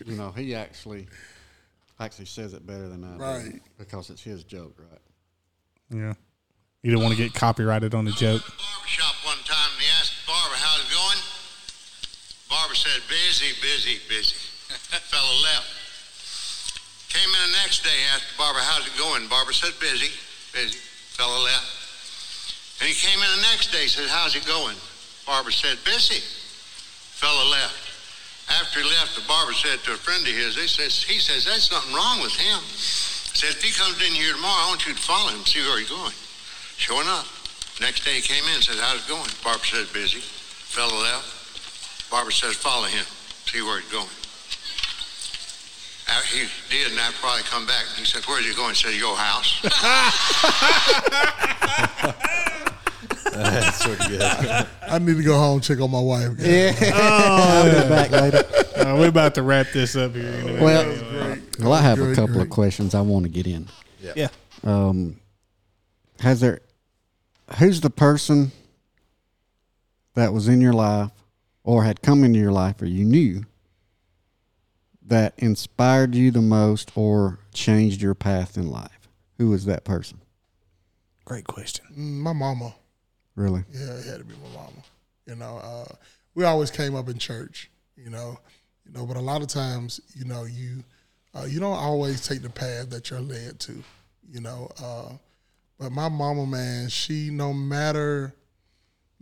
you 0.05 0.17
know 0.17 0.31
he 0.31 0.53
actually 0.55 1.07
actually 2.01 2.25
says 2.25 2.53
it 2.53 2.65
better 2.67 2.89
than 2.89 3.03
I 3.05 3.15
do 3.15 3.23
Right. 3.23 3.61
because 3.77 4.09
it's 4.09 4.23
his 4.23 4.43
joke, 4.43 4.75
right? 4.91 4.99
Yeah. 5.89 6.13
You 6.83 6.91
don't 6.91 7.03
want 7.03 7.15
to 7.15 7.23
get 7.23 7.33
copyrighted 7.33 7.93
on 7.93 8.03
the 8.05 8.11
joke. 8.11 8.41
barbershop 8.41 9.15
one 9.23 9.37
time 9.45 9.69
and 9.73 9.81
he 9.81 9.87
asked 10.01 10.13
the 10.25 10.27
barber 10.27 10.55
how's 10.55 10.81
it 10.81 10.91
going. 10.93 11.17
Barber 12.51 12.75
said, 12.75 12.99
busy, 13.07 13.55
busy, 13.63 14.03
busy. 14.11 14.35
Fellow 15.07 15.35
left. 15.39 15.71
Came 17.07 17.31
in 17.31 17.41
the 17.47 17.55
next 17.63 17.79
day, 17.87 17.95
asked 18.11 18.27
barber, 18.35 18.59
how's 18.59 18.83
it 18.83 18.95
going? 18.99 19.23
Barber 19.31 19.55
said, 19.55 19.71
busy, 19.79 20.11
busy. 20.51 20.75
Fellow 21.15 21.39
left. 21.47 22.83
And 22.83 22.91
he 22.91 22.95
came 22.95 23.15
in 23.15 23.31
the 23.39 23.47
next 23.55 23.71
day, 23.71 23.87
said, 23.87 24.11
how's 24.11 24.35
it 24.35 24.43
going? 24.43 24.75
Barber 25.23 25.51
said, 25.51 25.79
busy. 25.87 26.19
Fellow 27.15 27.47
left. 27.47 27.87
After 28.59 28.83
he 28.83 28.85
left, 28.99 29.15
the 29.15 29.23
barber 29.31 29.55
said 29.55 29.79
to 29.87 29.95
a 29.95 29.99
friend 30.03 30.27
of 30.27 30.35
his, 30.35 30.59
says, 30.75 31.03
he 31.03 31.23
says, 31.23 31.47
there's 31.47 31.71
something 31.71 31.95
wrong 31.95 32.19
with 32.19 32.35
him. 32.35 32.59
Said, 33.31 33.55
if 33.55 33.63
he 33.63 33.71
comes 33.71 33.95
in 34.03 34.11
here 34.11 34.35
tomorrow, 34.35 34.67
I 34.67 34.75
want 34.75 34.83
you 34.83 34.91
to 34.91 34.99
follow 34.99 35.31
him, 35.31 35.47
see 35.47 35.63
where 35.63 35.79
he's 35.79 35.87
going. 35.87 36.15
Sure 36.75 36.99
enough. 36.99 37.31
Next 37.79 38.03
day 38.03 38.19
he 38.19 38.21
came 38.21 38.43
in 38.43 38.59
and 38.59 38.63
said, 38.63 38.75
How's 38.75 38.99
it 38.99 39.07
going? 39.07 39.31
Barber 39.39 39.63
said, 39.63 39.87
Busy. 39.93 40.19
Fellow 40.19 40.99
left. 40.99 41.40
Barber 42.11 42.31
says, 42.31 42.55
Follow 42.55 42.85
him. 42.87 43.05
See 43.45 43.61
where 43.61 43.79
he's 43.79 43.89
going. 43.91 44.07
Uh, 46.09 46.21
he 46.23 46.45
did, 46.69 46.91
and 46.91 46.99
I 46.99 47.09
probably 47.21 47.43
come 47.43 47.65
back. 47.65 47.85
He 47.97 48.03
said, 48.05 48.23
Where's 48.25 48.45
he 48.45 48.53
going? 48.53 48.73
He 48.75 48.75
said, 48.75 48.93
Your 48.99 49.15
house. 49.15 49.61
That's 53.31 53.85
pretty 53.85 54.17
good. 54.17 54.21
I 54.21 54.99
need 54.99 55.17
to 55.17 55.23
go 55.23 55.37
home 55.37 55.55
and 55.55 55.63
check 55.63 55.79
on 55.79 55.91
my 55.91 55.99
wife. 56.01 56.29
I'll 56.29 57.83
be 57.83 57.89
back 57.89 58.11
later. 58.11 58.43
Uh, 58.75 58.95
we're 58.97 59.07
about 59.09 59.35
to 59.35 59.43
wrap 59.43 59.67
this 59.73 59.95
up 59.95 60.13
here. 60.13 60.27
in 60.27 60.41
a 60.41 60.45
minute. 60.45 60.61
Well, 60.61 61.37
well, 61.59 61.73
I 61.73 61.81
have 61.81 61.99
a 61.99 62.03
Great, 62.03 62.15
couple 62.15 62.33
great. 62.35 62.43
of 62.43 62.49
questions 62.49 62.95
I 62.95 63.01
want 63.01 63.23
to 63.23 63.29
get 63.29 63.47
in. 63.47 63.67
yeah. 64.15 64.27
Um, 64.63 65.17
has 66.19 66.39
there? 66.41 66.59
Who's 67.57 67.81
the 67.81 67.89
person 67.89 68.51
that 70.15 70.33
was 70.33 70.47
in 70.47 70.61
your 70.61 70.73
life, 70.73 71.09
or 71.63 71.83
had 71.83 72.01
come 72.01 72.23
into 72.23 72.39
your 72.39 72.51
life, 72.51 72.81
or 72.81 72.85
you 72.85 73.05
knew 73.05 73.43
that 75.05 75.33
inspired 75.37 76.15
you 76.15 76.31
the 76.31 76.41
most, 76.41 76.91
or 76.95 77.39
changed 77.53 78.01
your 78.01 78.15
path 78.15 78.57
in 78.57 78.69
life? 78.69 79.09
Who 79.37 79.49
was 79.49 79.65
that 79.65 79.83
person? 79.83 80.21
Great 81.25 81.47
question. 81.47 81.85
Mm, 81.91 82.19
My 82.19 82.33
mama. 82.33 82.75
Really? 83.35 83.63
Yeah, 83.71 83.93
it 83.97 84.05
had 84.05 84.17
to 84.19 84.23
be 84.23 84.35
my 84.43 84.55
mama. 84.55 84.83
You 85.25 85.35
know, 85.35 85.57
uh, 85.63 85.93
we 86.35 86.43
always 86.43 86.71
came 86.71 86.95
up 86.95 87.09
in 87.09 87.17
church. 87.17 87.69
You 87.95 88.09
know, 88.09 88.39
you 88.85 88.91
know, 88.93 89.05
but 89.05 89.17
a 89.17 89.21
lot 89.21 89.41
of 89.41 89.47
times, 89.47 90.01
you 90.15 90.25
know, 90.25 90.43
you 90.43 90.83
uh, 91.33 91.45
you 91.45 91.59
don't 91.59 91.77
always 91.77 92.27
take 92.27 92.41
the 92.41 92.49
path 92.49 92.89
that 92.89 93.09
you're 93.09 93.21
led 93.21 93.59
to. 93.61 93.83
You 94.29 94.41
know, 94.41 94.69
uh, 94.81 95.13
but 95.79 95.91
my 95.91 96.09
mama, 96.09 96.45
man, 96.45 96.89
she 96.89 97.29
no 97.29 97.53
matter 97.53 98.33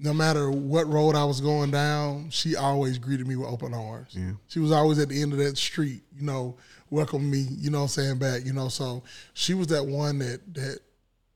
no 0.01 0.13
matter 0.13 0.49
what 0.49 0.87
road 0.87 1.15
I 1.15 1.25
was 1.25 1.41
going 1.41 1.71
down, 1.71 2.29
she 2.29 2.55
always 2.55 2.97
greeted 2.97 3.27
me 3.27 3.35
with 3.35 3.47
open 3.47 3.73
arms. 3.73 4.09
Yeah. 4.11 4.31
She 4.47 4.59
was 4.59 4.71
always 4.71 4.97
at 4.99 5.09
the 5.09 5.21
end 5.21 5.33
of 5.33 5.39
that 5.39 5.57
street, 5.57 6.03
you 6.15 6.25
know, 6.25 6.55
welcome 6.89 7.29
me, 7.29 7.45
you 7.57 7.69
know 7.69 7.79
what 7.79 7.83
I'm 7.83 7.89
saying, 7.89 8.17
back, 8.17 8.45
you 8.45 8.53
know. 8.53 8.69
So 8.69 9.03
she 9.33 9.53
was 9.53 9.67
that 9.67 9.85
one 9.85 10.19
that 10.19 10.53
that 10.53 10.79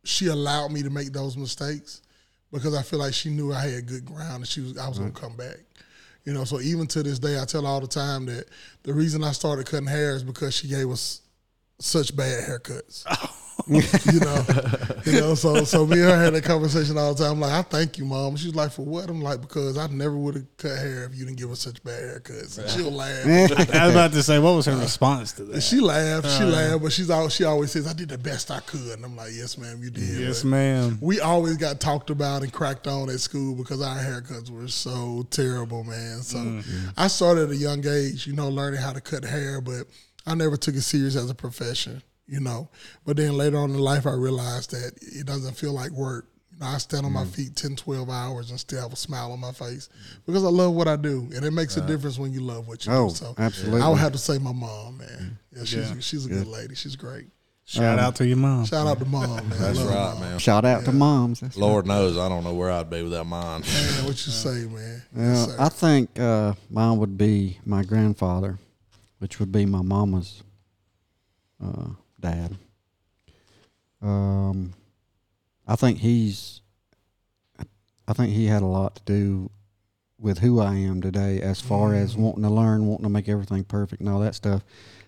she 0.05 0.27
allowed 0.27 0.71
me 0.71 0.81
to 0.83 0.89
make 0.89 1.11
those 1.11 1.35
mistakes 1.37 2.01
because 2.51 2.75
I 2.75 2.83
feel 2.83 2.99
like 2.99 3.13
she 3.13 3.29
knew 3.29 3.51
I 3.53 3.61
had 3.67 3.85
good 3.85 4.05
ground 4.05 4.35
and 4.35 4.47
she 4.47 4.61
was 4.61 4.77
I 4.77 4.87
was 4.87 4.97
gonna 4.97 5.11
come 5.11 5.35
back. 5.35 5.59
You 6.23 6.31
know, 6.31 6.45
so 6.45 6.61
even 6.61 6.87
to 6.87 7.03
this 7.03 7.19
day 7.19 7.41
I 7.41 7.43
tell 7.43 7.65
all 7.65 7.81
the 7.81 7.87
time 7.87 8.25
that 8.27 8.45
the 8.83 8.93
reason 8.93 9.25
I 9.25 9.33
started 9.33 9.65
cutting 9.65 9.87
hair 9.87 10.15
is 10.15 10.23
because 10.23 10.55
she 10.55 10.69
gave 10.69 10.89
us 10.89 11.21
such 11.79 12.15
bad 12.15 12.43
haircuts. 12.43 13.03
Oh, 13.21 13.32
you 13.67 14.19
know, 14.19 14.45
you 15.05 15.11
know. 15.13 15.35
So, 15.35 15.63
so 15.63 15.85
me 15.85 16.01
and 16.01 16.09
her 16.09 16.23
had 16.23 16.33
that 16.33 16.43
conversation 16.43 16.97
all 16.97 17.13
the 17.13 17.23
time. 17.23 17.33
I'm 17.33 17.39
like, 17.39 17.51
I 17.51 17.61
thank 17.61 17.97
you, 17.97 18.05
mom. 18.05 18.35
She's 18.35 18.53
like, 18.53 18.71
for 18.71 18.83
what? 18.83 19.09
I'm 19.09 19.21
like, 19.21 19.41
because 19.41 19.77
I 19.77 19.87
never 19.87 20.17
would 20.17 20.35
have 20.35 20.57
cut 20.57 20.77
hair 20.77 21.05
if 21.05 21.15
you 21.15 21.25
didn't 21.25 21.37
give 21.37 21.49
us 21.49 21.61
such 21.61 21.81
bad 21.83 22.01
haircuts. 22.01 22.57
And 22.57 22.69
she'll 22.69 22.91
laugh. 22.91 23.25
I 23.73 23.85
was 23.85 23.95
about 23.95 24.11
to 24.13 24.23
say, 24.23 24.39
what 24.39 24.51
was 24.51 24.65
her 24.65 24.73
uh, 24.73 24.81
response 24.81 25.33
to 25.33 25.45
that? 25.45 25.61
She 25.61 25.79
laughed. 25.79 26.29
She 26.29 26.43
uh. 26.43 26.47
laughed, 26.47 26.83
but 26.83 26.91
she's 26.91 27.09
all, 27.09 27.29
she 27.29 27.45
always 27.45 27.71
says, 27.71 27.87
I 27.87 27.93
did 27.93 28.09
the 28.09 28.17
best 28.17 28.51
I 28.51 28.59
could. 28.59 28.97
And 28.97 29.05
I'm 29.05 29.15
like, 29.15 29.31
yes, 29.33 29.57
ma'am, 29.57 29.81
you 29.81 29.89
did. 29.89 30.03
yes, 30.03 30.43
But 30.43 30.49
ma'am. 30.49 30.97
We 31.01 31.21
always 31.21 31.57
got 31.57 31.79
talked 31.79 32.09
about 32.09 32.43
and 32.43 32.51
cracked 32.51 32.87
on 32.87 33.09
at 33.09 33.19
school 33.19 33.55
because 33.55 33.81
our 33.81 33.97
haircuts 33.97 34.49
were 34.49 34.67
so 34.67 35.25
terrible, 35.29 35.83
man. 35.83 36.21
So 36.21 36.37
mm. 36.37 36.93
I 36.97 37.07
started 37.07 37.43
at 37.43 37.49
a 37.51 37.55
young 37.55 37.85
age, 37.87 38.27
you 38.27 38.33
know, 38.33 38.49
learning 38.49 38.81
how 38.81 38.93
to 38.93 39.01
cut 39.01 39.23
hair, 39.23 39.61
but 39.61 39.85
I 40.25 40.35
never 40.35 40.57
took 40.57 40.75
it 40.75 40.81
serious 40.81 41.15
as 41.15 41.29
a 41.29 41.35
profession, 41.35 42.01
you 42.27 42.39
know. 42.39 42.69
But 43.05 43.17
then 43.17 43.33
later 43.37 43.57
on 43.57 43.71
in 43.71 43.79
life, 43.79 44.05
I 44.07 44.13
realized 44.13 44.71
that 44.71 44.93
it 45.01 45.25
doesn't 45.25 45.55
feel 45.55 45.73
like 45.73 45.91
work. 45.91 46.27
You 46.51 46.59
know, 46.59 46.67
I 46.67 46.77
stand 46.77 47.05
on 47.05 47.11
my 47.13 47.25
feet 47.25 47.55
10, 47.55 47.75
12 47.77 48.09
hours 48.09 48.51
and 48.51 48.59
still 48.59 48.79
have 48.81 48.93
a 48.93 48.95
smile 48.95 49.31
on 49.31 49.39
my 49.39 49.51
face 49.51 49.89
because 50.25 50.43
I 50.45 50.49
love 50.49 50.73
what 50.73 50.87
I 50.87 50.95
do. 50.95 51.27
And 51.35 51.43
it 51.43 51.51
makes 51.51 51.77
a 51.77 51.81
difference 51.81 52.19
when 52.19 52.31
you 52.31 52.41
love 52.41 52.67
what 52.67 52.85
you 52.85 52.91
Oh, 52.93 53.09
do. 53.09 53.15
So 53.15 53.33
absolutely. 53.37 53.81
I 53.81 53.89
would 53.89 53.97
have 53.99 54.11
to 54.11 54.19
say 54.19 54.37
my 54.37 54.51
mom, 54.53 54.99
man. 54.99 55.39
Yeah, 55.51 55.63
she's, 55.65 55.91
she's 56.05 56.25
a 56.27 56.29
good 56.29 56.47
lady. 56.47 56.75
She's 56.75 56.95
great. 56.95 57.25
Shout 57.65 57.97
out 57.97 58.17
to 58.17 58.27
your 58.27 58.37
mom. 58.37 58.65
Shout 58.65 58.85
out 58.85 58.99
to 58.99 59.05
mom, 59.05 59.35
man. 59.35 59.49
That's 59.57 59.79
Love 59.79 59.87
right, 59.87 59.95
mom. 60.13 60.19
man. 60.19 60.37
Shout 60.39 60.65
out 60.65 60.83
to 60.85 60.91
moms. 60.91 61.39
That's 61.39 61.55
Lord 61.57 61.87
knows 61.87 62.17
I 62.17 62.27
don't 62.29 62.43
know 62.43 62.53
where 62.53 62.69
I'd 62.69 62.89
be 62.89 63.01
without 63.01 63.25
mine. 63.25 63.61
Man, 63.61 64.05
what 64.05 64.09
you 64.25 64.31
say, 64.33 64.65
man? 64.67 65.01
Yeah, 65.15 65.23
Yes. 65.33 65.55
I 65.57 65.69
think 65.69 66.19
uh, 66.19 66.53
mine 66.69 66.97
would 66.97 67.17
be 67.17 67.59
my 67.65 67.83
grandfather, 67.83 68.59
which 69.19 69.39
would 69.39 69.51
be 69.53 69.65
my 69.65 69.81
mama's 69.81 70.43
uh, 71.65 71.87
dad. 72.23 72.55
Um, 74.01 74.73
I 75.67 75.75
think 75.75 75.99
he's. 75.99 76.61
I 78.07 78.11
think 78.13 78.33
he 78.33 78.47
had 78.47 78.63
a 78.63 78.65
lot 78.67 78.95
to 78.95 79.01
do 79.05 79.49
with 80.19 80.39
who 80.39 80.59
I 80.59 80.75
am 80.75 80.99
today, 81.01 81.39
as 81.41 81.61
far 81.61 81.93
as 81.93 82.17
wanting 82.17 82.43
to 82.43 82.49
learn, 82.49 82.85
wanting 82.87 83.05
to 83.05 83.09
make 83.09 83.29
everything 83.29 83.63
perfect, 83.63 84.01
and 84.01 84.09
all 84.09 84.19
that 84.19 84.35
stuff. 84.35 84.61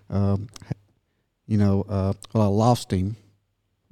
Um, 0.09 0.47
you 1.45 1.57
know, 1.57 1.85
uh, 1.89 2.13
well, 2.33 2.43
I 2.43 2.47
lost 2.47 2.91
him 2.91 3.17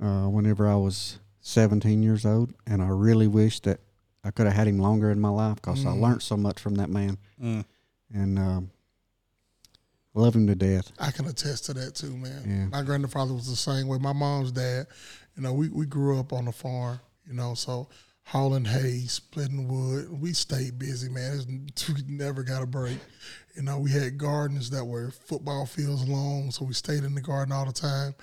uh, 0.01 0.27
whenever 0.27 0.67
I 0.69 0.75
was 0.75 1.19
17 1.41 2.01
years 2.01 2.25
old, 2.25 2.53
and 2.65 2.81
I 2.81 2.87
really 2.87 3.27
wish 3.27 3.59
that 3.61 3.81
I 4.23 4.31
could 4.31 4.45
have 4.45 4.55
had 4.55 4.67
him 4.67 4.79
longer 4.79 5.11
in 5.11 5.19
my 5.19 5.29
life 5.29 5.55
because 5.55 5.85
I 5.85 5.91
learned 5.91 6.21
so 6.23 6.37
much 6.37 6.59
from 6.61 6.75
that 6.75 6.89
man, 6.89 7.17
Mm. 7.41 7.65
and 8.13 8.39
um, 8.39 8.71
love 10.13 10.35
him 10.35 10.47
to 10.47 10.55
death. 10.55 10.91
I 10.99 11.11
can 11.11 11.25
attest 11.25 11.65
to 11.65 11.73
that 11.73 11.95
too, 11.95 12.15
man. 12.15 12.43
Yeah. 12.45 12.77
My 12.77 12.83
grandfather 12.83 13.33
was 13.33 13.49
the 13.49 13.55
same 13.55 13.87
way. 13.87 13.97
My 13.97 14.13
mom's 14.13 14.51
dad, 14.51 14.87
you 15.35 15.43
know, 15.43 15.53
we, 15.53 15.69
we 15.69 15.85
grew 15.85 16.19
up 16.19 16.33
on 16.33 16.47
a 16.47 16.51
farm, 16.51 16.99
you 17.27 17.33
know, 17.33 17.53
so 17.53 17.87
hauling 18.25 18.65
hay, 18.65 19.01
splitting 19.01 19.67
wood. 19.67 20.09
We 20.19 20.33
stayed 20.33 20.79
busy, 20.79 21.09
man. 21.09 21.67
It's, 21.67 21.89
we 21.89 22.01
never 22.07 22.43
got 22.43 22.63
a 22.63 22.65
break. 22.65 22.97
You 23.55 23.61
know, 23.61 23.77
we 23.77 23.91
had 23.91 24.17
gardens 24.17 24.71
that 24.71 24.83
were 24.83 25.11
football 25.11 25.67
fields 25.67 26.07
long, 26.07 26.49
so 26.49 26.65
we 26.65 26.73
stayed 26.73 27.03
in 27.03 27.13
the 27.13 27.21
garden 27.21 27.53
all 27.53 27.65
the 27.65 27.71
time. 27.71 28.15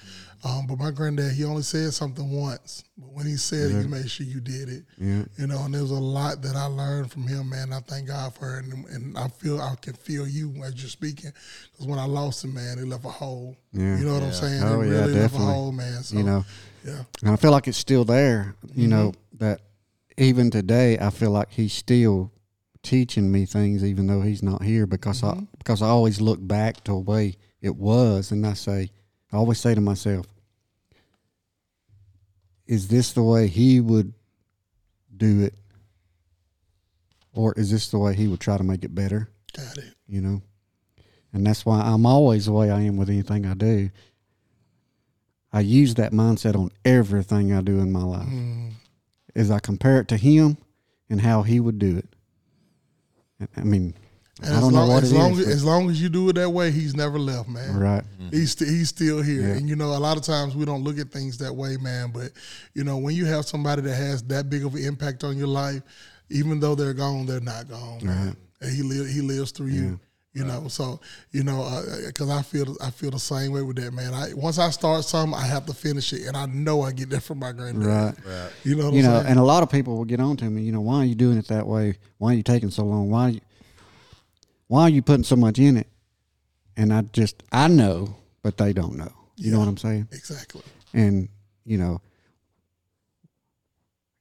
Um, 0.43 0.67
but 0.67 0.79
my 0.79 0.91
granddad, 0.91 1.33
he 1.33 1.45
only 1.45 1.63
said 1.63 1.93
something 1.93 2.29
once, 2.31 2.83
but 2.97 3.13
when 3.13 3.27
he 3.27 3.37
said 3.37 3.71
it, 3.71 3.83
you 3.83 3.89
made 3.89 4.11
sure 4.11 4.27
you 4.27 4.41
did 4.41 4.71
it. 4.71 4.85
Yeah. 4.99 5.25
You 5.37 5.47
know, 5.47 5.63
and 5.65 5.75
there 5.75 5.83
was 5.83 5.91
a 5.91 5.95
lot 5.95 6.43
that 6.43 6.57
I 6.57 6.65
learned 6.65 7.13
from 7.13 7.29
him, 7.29 7.51
man. 7.51 7.73
I 7.73 7.81
thank 7.81 8.09
God 8.09 8.35
for 8.35 8.59
it, 8.59 8.65
and, 8.65 8.87
and 8.87 9.19
I 9.19 9.29
feel 9.29 9.61
I 9.61 9.75
can 9.81 9.93
feel 9.93 10.27
you 10.27 10.53
as 10.65 10.81
you're 10.81 10.89
speaking, 10.89 11.31
because 11.71 11.87
when 11.87 11.99
I 11.99 12.07
lost 12.07 12.43
him, 12.43 12.55
man, 12.55 12.79
it 12.79 12.87
left 12.87 13.05
a 13.05 13.11
hole. 13.11 13.55
Yeah. 13.73 13.99
You 13.99 14.07
know 14.07 14.15
what 14.15 14.23
I'm 14.23 14.33
saying? 14.33 14.63
Oh, 14.65 14.81
it 14.81 14.87
yeah, 14.87 14.93
really 14.93 14.97
left 14.97 15.11
a 15.11 15.15
definitely. 15.15 15.47
hole, 15.47 15.73
man. 15.73 16.03
So, 16.03 16.17
you 16.17 16.23
know, 16.23 16.45
yeah, 16.85 17.03
and 17.23 17.31
I 17.31 17.37
feel 17.37 17.51
like 17.51 17.69
it's 17.69 17.79
still 17.79 18.05
there. 18.05 18.57
You 18.75 18.89
know 18.89 19.13
that 19.39 19.61
even 20.21 20.51
today, 20.51 20.99
I 20.99 21.11
feel 21.11 21.31
like 21.31 21.51
he's 21.51 21.73
still 21.73 22.31
teaching 22.83 23.31
me 23.31 23.47
things, 23.47 23.85
even 23.85 24.07
though 24.07 24.21
he's 24.21 24.43
not 24.43 24.63
here, 24.63 24.87
because 24.87 25.23
I 25.23 25.33
mm-hmm. 25.33 25.45
because 25.59 25.83
I 25.83 25.89
always 25.89 26.21
look 26.21 26.39
back 26.41 26.85
to 26.85 26.93
the 26.93 26.99
way 26.99 27.35
it 27.61 27.77
was, 27.77 28.31
and 28.31 28.47
I 28.47 28.55
say, 28.55 28.91
I 29.33 29.37
always 29.37 29.59
say 29.59 29.75
to 29.75 29.81
myself, 29.81 30.27
is 32.67 32.89
this 32.89 33.13
the 33.13 33.23
way 33.23 33.49
he 33.49 33.81
would 33.81 34.13
do 35.17 35.43
it, 35.43 35.55
or 37.33 37.55
is 37.57 37.71
this 37.71 37.89
the 37.89 37.99
way 37.99 38.15
he 38.15 38.29
would 38.29 38.41
try 38.41 38.57
to 38.57 38.65
make 38.65 38.85
it 38.85 38.95
better? 38.95 39.29
got 39.53 39.79
it. 39.79 39.95
you 40.07 40.21
know. 40.21 40.43
And 41.33 41.47
that's 41.47 41.65
why 41.65 41.81
I'm 41.81 42.07
always 42.07 42.47
the 42.47 42.53
way 42.53 42.71
I 42.71 42.81
am 42.81 42.97
with 42.97 43.09
anything 43.09 43.47
I 43.47 43.55
do. 43.55 43.91
I 45.53 45.61
use 45.61 45.95
that 45.95 46.13
mindset 46.13 46.57
on 46.57 46.71
everything 46.85 47.53
I 47.53 47.61
do 47.61 47.79
in 47.79 47.93
my 47.93 48.03
life. 48.03 48.27
Mm-hmm. 48.27 48.69
As 49.35 49.51
I 49.51 49.59
compare 49.61 50.01
it 50.01 50.09
to 50.09 50.17
him 50.17 50.57
and 51.09 51.21
how 51.21 51.43
he 51.43 51.61
would 51.61 51.79
do 51.79 51.97
it. 51.99 52.09
I- 53.57 53.63
mean, 53.63 53.95
And 54.43 54.53
I 54.55 54.57
as 54.57 54.61
don't 54.61 54.73
know 54.73 54.81
long, 54.81 54.89
what 54.89 55.03
as 55.03 55.13
it 55.13 55.17
long 55.19 55.33
is, 55.33 55.49
as, 55.49 55.65
long 55.65 55.91
as 55.91 56.01
you 56.01 56.09
do 56.09 56.29
it 56.31 56.35
that 56.35 56.51
way, 56.51 56.71
he's 56.71 56.95
never 56.95 57.19
left, 57.19 57.49
man. 57.49 57.77
right? 57.79 58.03
He's 58.31 58.53
st- 58.53 58.71
he's 58.71 58.89
still 58.89 59.23
here, 59.23 59.43
Yeah. 59.49 59.55
and 59.55 59.69
you 59.69 59.77
know 59.77 59.95
a 59.97 59.99
lot 59.99 60.17
of 60.17 60.23
times 60.23 60.55
we 60.57 60.65
don't 60.65 60.83
look 60.85 60.99
at 60.99 61.11
things 61.11 61.39
that 61.39 61.55
way, 61.55 61.77
man. 61.77 62.11
But 62.13 62.33
you 62.75 62.85
know 62.85 62.97
when 62.99 63.15
you 63.15 63.27
have 63.27 63.45
somebody 63.47 63.83
that 63.83 63.95
has 63.95 64.23
that 64.25 64.49
big 64.51 64.65
of 64.65 64.75
an 64.75 64.85
impact 64.85 65.25
on 65.25 65.37
your 65.37 65.49
life, 65.49 65.83
even 66.31 66.61
though 66.61 66.75
they're 66.75 66.95
gone, 66.95 67.27
they're 67.27 67.41
not 67.41 67.69
gone. 67.69 68.01
Man. 68.05 68.37
And 68.61 68.75
he 68.75 68.83
live, 68.83 69.09
he 69.09 69.21
lives 69.21 69.51
through 69.53 69.69
you. 69.69 70.01
You 70.33 70.45
know, 70.45 70.69
so 70.69 71.01
you 71.33 71.43
know, 71.43 71.83
because 72.07 72.31
I 72.31 72.43
feel 72.43 72.77
I 72.81 72.91
feel 72.91 73.11
the 73.11 73.19
same 73.19 73.51
way 73.51 73.63
with 73.63 73.77
that 73.77 73.93
man. 73.93 74.15
I 74.15 74.33
once 74.35 74.61
I 74.61 74.71
start 74.71 75.05
something, 75.05 75.37
I 75.37 75.45
have 75.45 75.67
to 75.67 75.75
finish 75.75 76.13
it, 76.13 76.27
and 76.27 76.37
I 76.37 76.47
know 76.47 76.83
I 76.83 76.93
get 76.93 77.11
that 77.11 77.23
from 77.25 77.41
my 77.41 77.51
granddad. 77.51 77.85
Right. 77.85 78.15
right. 78.25 78.51
You 78.63 78.77
know, 78.77 78.85
what 78.87 78.95
you 78.95 79.01
I'm 79.01 79.07
know, 79.07 79.19
saying? 79.19 79.27
and 79.27 79.39
a 79.41 79.43
lot 79.43 79.65
of 79.65 79.71
people 79.71 79.97
will 79.97 80.05
get 80.05 80.21
on 80.21 80.37
to 80.37 80.45
me, 80.45 80.63
you 80.63 80.71
know, 80.71 80.83
why 80.83 80.99
are 80.99 81.05
you 81.05 81.17
doing 81.17 81.37
it 81.37 81.49
that 81.49 81.67
way? 81.67 81.97
Why 82.19 82.33
are 82.33 82.37
you 82.37 82.45
taking 82.45 82.71
so 82.71 82.85
long? 82.85 83.11
Why 83.11 83.23
are 83.25 83.31
you, 83.31 83.41
why 84.69 84.83
are 84.83 84.89
you 84.89 85.03
putting 85.03 85.25
so 85.25 85.35
much 85.35 85.59
in 85.59 85.77
it? 85.77 85.89
And 86.77 86.93
I 86.93 87.03
just 87.03 87.43
I 87.51 87.67
know, 87.67 88.15
but 88.43 88.57
they 88.57 88.73
don't 88.73 88.97
know. 88.97 89.13
You 89.35 89.51
know 89.51 89.59
what 89.59 89.69
I'm 89.69 89.77
saying? 89.79 90.07
exactly. 90.13 90.63
and 90.93 91.29
you 91.65 91.79
know 91.79 92.01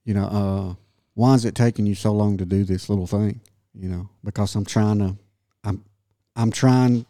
you 0.04 0.14
know 0.14 0.24
uh 0.24 0.74
why 1.14 1.34
is 1.34 1.44
it 1.44 1.54
taking 1.54 1.86
you 1.86 1.94
so 1.94 2.12
long 2.12 2.36
to 2.38 2.44
do 2.44 2.64
this 2.64 2.88
little 2.88 3.06
thing 3.06 3.40
you 3.74 3.88
know 3.88 4.08
because 4.24 4.54
i'm 4.54 4.64
trying 4.64 4.98
to 4.98 5.16
i'm 6.36 6.42
i'm 6.44 6.50
trying 6.50 7.06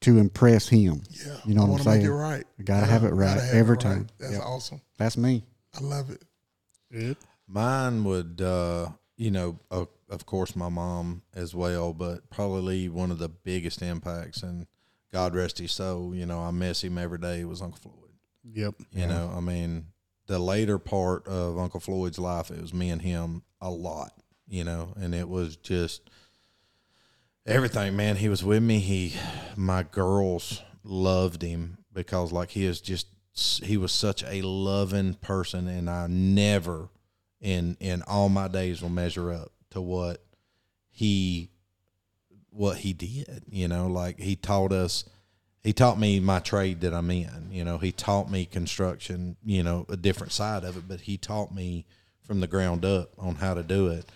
to 0.00 0.18
impress 0.18 0.68
him 0.68 1.02
Yeah, 1.10 1.36
You 1.46 1.54
know 1.54 1.62
I 1.62 1.64
what 1.64 1.64
I'm 1.64 1.70
want 1.70 1.82
to 1.84 1.88
make 1.90 2.00
it 2.00 2.02
saying? 2.04 2.12
right. 2.14 2.44
You 2.58 2.64
gotta 2.64 2.86
Yeah, 2.86 2.92
have 2.92 3.04
it 3.04 3.14
right 3.14 3.40
have 3.40 3.54
every 3.54 3.76
it 3.76 3.84
right. 3.84 3.92
time. 3.94 4.06
That's 4.18 4.32
Yep. 4.34 4.42
awesome. 4.42 4.80
that's 4.98 5.16
me 5.16 5.44
I 5.74 5.80
love 5.80 6.10
it. 6.10 6.22
Good. 6.92 7.16
Mine 7.48 8.04
would, 8.04 8.40
uh, 8.40 8.88
you 9.16 9.30
know, 9.30 9.58
of, 9.70 9.88
of 10.08 10.24
course, 10.26 10.54
my 10.56 10.68
mom 10.68 11.22
as 11.34 11.54
well, 11.54 11.92
but 11.92 12.28
probably 12.30 12.88
one 12.88 13.10
of 13.10 13.18
the 13.18 13.28
biggest 13.28 13.82
impacts, 13.82 14.42
and 14.42 14.66
God 15.12 15.34
rest 15.34 15.58
his 15.58 15.72
soul, 15.72 16.14
you 16.14 16.24
know, 16.26 16.40
I 16.40 16.50
miss 16.50 16.82
him 16.82 16.96
every 16.98 17.18
day, 17.18 17.44
was 17.44 17.60
Uncle 17.62 17.78
Floyd. 17.80 18.10
Yep. 18.52 18.74
You 18.92 19.06
know, 19.06 19.32
I 19.36 19.40
mean, 19.40 19.86
the 20.28 20.38
later 20.38 20.78
part 20.78 21.26
of 21.28 21.58
Uncle 21.58 21.80
Floyd's 21.80 22.18
life, 22.18 22.50
it 22.50 22.60
was 22.60 22.72
me 22.72 22.88
and 22.90 23.02
him 23.02 23.42
a 23.60 23.70
lot, 23.70 24.12
you 24.48 24.64
know, 24.64 24.92
and 24.96 25.14
it 25.14 25.28
was 25.28 25.56
just 25.56 26.08
everything, 27.46 27.96
man. 27.96 28.16
He 28.16 28.28
was 28.28 28.44
with 28.44 28.62
me. 28.62 28.78
He, 28.80 29.14
my 29.56 29.82
girls 29.82 30.62
loved 30.84 31.42
him 31.42 31.78
because, 31.92 32.32
like, 32.32 32.50
he 32.50 32.64
is 32.66 32.80
just, 32.80 33.06
he 33.62 33.76
was 33.76 33.92
such 33.92 34.24
a 34.24 34.42
loving 34.42 35.14
person, 35.14 35.68
and 35.68 35.88
I 35.90 36.06
never, 36.08 36.88
in 37.40 37.76
in 37.80 38.02
all 38.02 38.28
my 38.28 38.48
days, 38.48 38.82
will 38.82 38.88
measure 38.88 39.30
up 39.30 39.52
to 39.70 39.80
what 39.80 40.24
he, 40.88 41.50
what 42.50 42.78
he 42.78 42.92
did. 42.92 43.44
You 43.50 43.68
know, 43.68 43.86
like 43.86 44.18
he 44.18 44.36
taught 44.36 44.72
us 44.72 45.04
he 45.66 45.72
taught 45.72 45.98
me 45.98 46.20
my 46.20 46.38
trade 46.38 46.82
that 46.82 46.94
I'm 46.94 47.10
in. 47.10 47.48
You 47.50 47.64
know, 47.64 47.78
he 47.78 47.90
taught 47.90 48.30
me 48.30 48.46
construction, 48.46 49.36
you 49.44 49.64
know, 49.64 49.84
a 49.88 49.96
different 49.96 50.32
side 50.32 50.62
of 50.62 50.76
it, 50.76 50.84
but 50.86 51.00
he 51.00 51.18
taught 51.18 51.52
me 51.52 51.86
from 52.22 52.38
the 52.38 52.46
ground 52.46 52.84
up 52.84 53.10
on 53.18 53.34
how 53.34 53.54
to 53.54 53.64
do 53.64 53.88
it. 53.88 54.08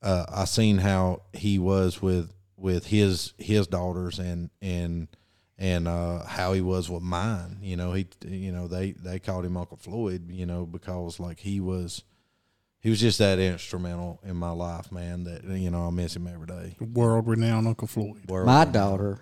Uh, 0.00 0.24
I 0.28 0.44
seen 0.44 0.78
how 0.78 1.22
he 1.32 1.58
was 1.58 2.00
with 2.00 2.32
with 2.58 2.86
his 2.86 3.32
his 3.38 3.66
daughters 3.66 4.18
and 4.18 4.50
and 4.60 5.08
and 5.56 5.88
uh, 5.88 6.24
how 6.24 6.52
he 6.52 6.60
was 6.60 6.88
with 6.90 7.02
mine. 7.02 7.58
You 7.62 7.76
know, 7.76 7.92
he 7.92 8.06
you 8.26 8.52
know 8.52 8.68
they 8.68 8.92
they 8.92 9.18
called 9.18 9.44
him 9.44 9.56
Uncle 9.56 9.76
Floyd. 9.76 10.30
You 10.30 10.46
know, 10.46 10.66
because 10.66 11.18
like 11.20 11.38
he 11.40 11.60
was 11.60 12.02
he 12.80 12.90
was 12.90 13.00
just 13.00 13.18
that 13.18 13.38
instrumental 13.38 14.20
in 14.24 14.36
my 14.36 14.50
life, 14.50 14.92
man. 14.92 15.24
That 15.24 15.44
you 15.44 15.70
know 15.70 15.86
I 15.86 15.90
miss 15.90 16.14
him 16.16 16.26
every 16.26 16.46
day. 16.46 16.76
World 16.80 17.26
renowned 17.26 17.66
Uncle 17.66 17.88
Floyd. 17.88 18.28
World 18.28 18.46
my 18.46 18.60
renowned. 18.60 18.74
daughter 18.74 19.18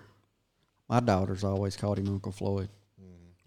my 0.89 0.99
daughter's 1.01 1.43
always 1.43 1.75
called 1.75 1.99
him 1.99 2.07
uncle 2.07 2.31
floyd 2.31 2.69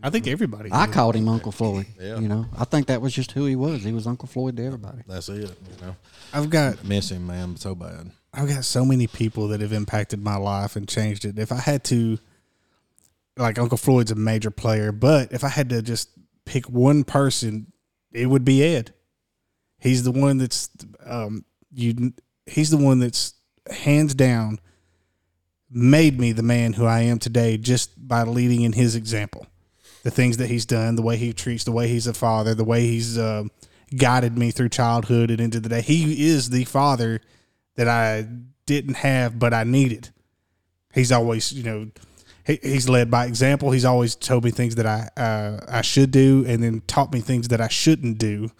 I 0.02 0.10
think 0.10 0.26
everybody. 0.26 0.70
i 0.70 0.84
did. 0.84 0.92
called 0.94 1.14
him 1.16 1.26
uncle 1.26 1.52
floyd 1.52 1.86
Yeah. 1.98 2.18
you 2.18 2.28
know 2.28 2.44
i 2.54 2.66
think 2.66 2.88
that 2.88 3.00
was 3.00 3.14
just 3.14 3.32
who 3.32 3.46
he 3.46 3.56
was 3.56 3.82
he 3.82 3.92
was 3.92 4.06
uncle 4.06 4.28
floyd 4.28 4.58
to 4.58 4.64
everybody 4.66 4.98
That's 5.06 5.30
it. 5.30 5.36
You 5.36 5.86
know, 5.86 5.96
I've 6.34 6.50
got 6.50 6.84
miss 6.84 7.10
him, 7.10 7.26
man, 7.26 7.56
so 7.56 7.74
bad. 7.74 8.10
I've 8.32 8.48
got 8.48 8.64
so 8.64 8.84
many 8.84 9.06
people 9.06 9.48
that 9.48 9.60
have 9.60 9.72
impacted 9.72 10.22
my 10.22 10.36
life 10.36 10.76
and 10.76 10.88
changed 10.88 11.24
it. 11.24 11.38
If 11.38 11.50
I 11.50 11.56
had 11.56 11.82
to, 11.84 12.18
like 13.36 13.58
Uncle 13.58 13.78
Floyd's 13.78 14.10
a 14.10 14.14
major 14.14 14.50
player, 14.50 14.92
but 14.92 15.32
if 15.32 15.42
I 15.42 15.48
had 15.48 15.68
to 15.70 15.82
just 15.82 16.10
pick 16.44 16.68
one 16.68 17.04
person, 17.04 17.72
it 18.12 18.26
would 18.26 18.44
be 18.44 18.62
Ed. 18.62 18.94
He's 19.78 20.04
the 20.04 20.12
one 20.12 20.38
that's 20.38 20.68
um 21.04 21.44
you. 21.72 22.12
He's 22.46 22.70
the 22.70 22.76
one 22.76 22.98
that's 22.98 23.34
hands 23.70 24.14
down 24.14 24.60
made 25.70 26.18
me 26.18 26.32
the 26.32 26.42
man 26.42 26.72
who 26.72 26.84
I 26.84 27.00
am 27.02 27.18
today 27.18 27.56
just 27.56 28.06
by 28.08 28.22
leading 28.24 28.62
in 28.62 28.72
his 28.72 28.96
example. 28.96 29.46
The 30.02 30.10
things 30.10 30.38
that 30.38 30.48
he's 30.48 30.66
done, 30.66 30.96
the 30.96 31.02
way 31.02 31.16
he 31.16 31.32
treats, 31.32 31.64
the 31.64 31.72
way 31.72 31.86
he's 31.88 32.06
a 32.06 32.14
father, 32.14 32.54
the 32.54 32.64
way 32.64 32.86
he's 32.86 33.16
uh, 33.16 33.44
guided 33.96 34.36
me 34.36 34.50
through 34.50 34.70
childhood 34.70 35.30
and 35.30 35.40
into 35.40 35.60
the 35.60 35.68
day. 35.68 35.82
He 35.82 36.28
is 36.28 36.50
the 36.50 36.64
father 36.64 37.20
that 37.80 37.88
I 37.88 38.28
didn't 38.66 38.98
have, 38.98 39.38
but 39.38 39.54
I 39.54 39.64
needed. 39.64 40.10
He's 40.92 41.10
always, 41.10 41.50
you 41.50 41.62
know, 41.62 41.90
he, 42.44 42.58
he's 42.62 42.90
led 42.90 43.10
by 43.10 43.24
example. 43.24 43.70
He's 43.70 43.86
always 43.86 44.14
told 44.14 44.44
me 44.44 44.50
things 44.50 44.74
that 44.74 44.84
I 44.84 45.08
uh, 45.18 45.64
I 45.66 45.80
should 45.80 46.10
do, 46.10 46.44
and 46.46 46.62
then 46.62 46.82
taught 46.86 47.10
me 47.10 47.20
things 47.20 47.48
that 47.48 47.62
I 47.62 47.68
shouldn't 47.68 48.18
do 48.18 48.50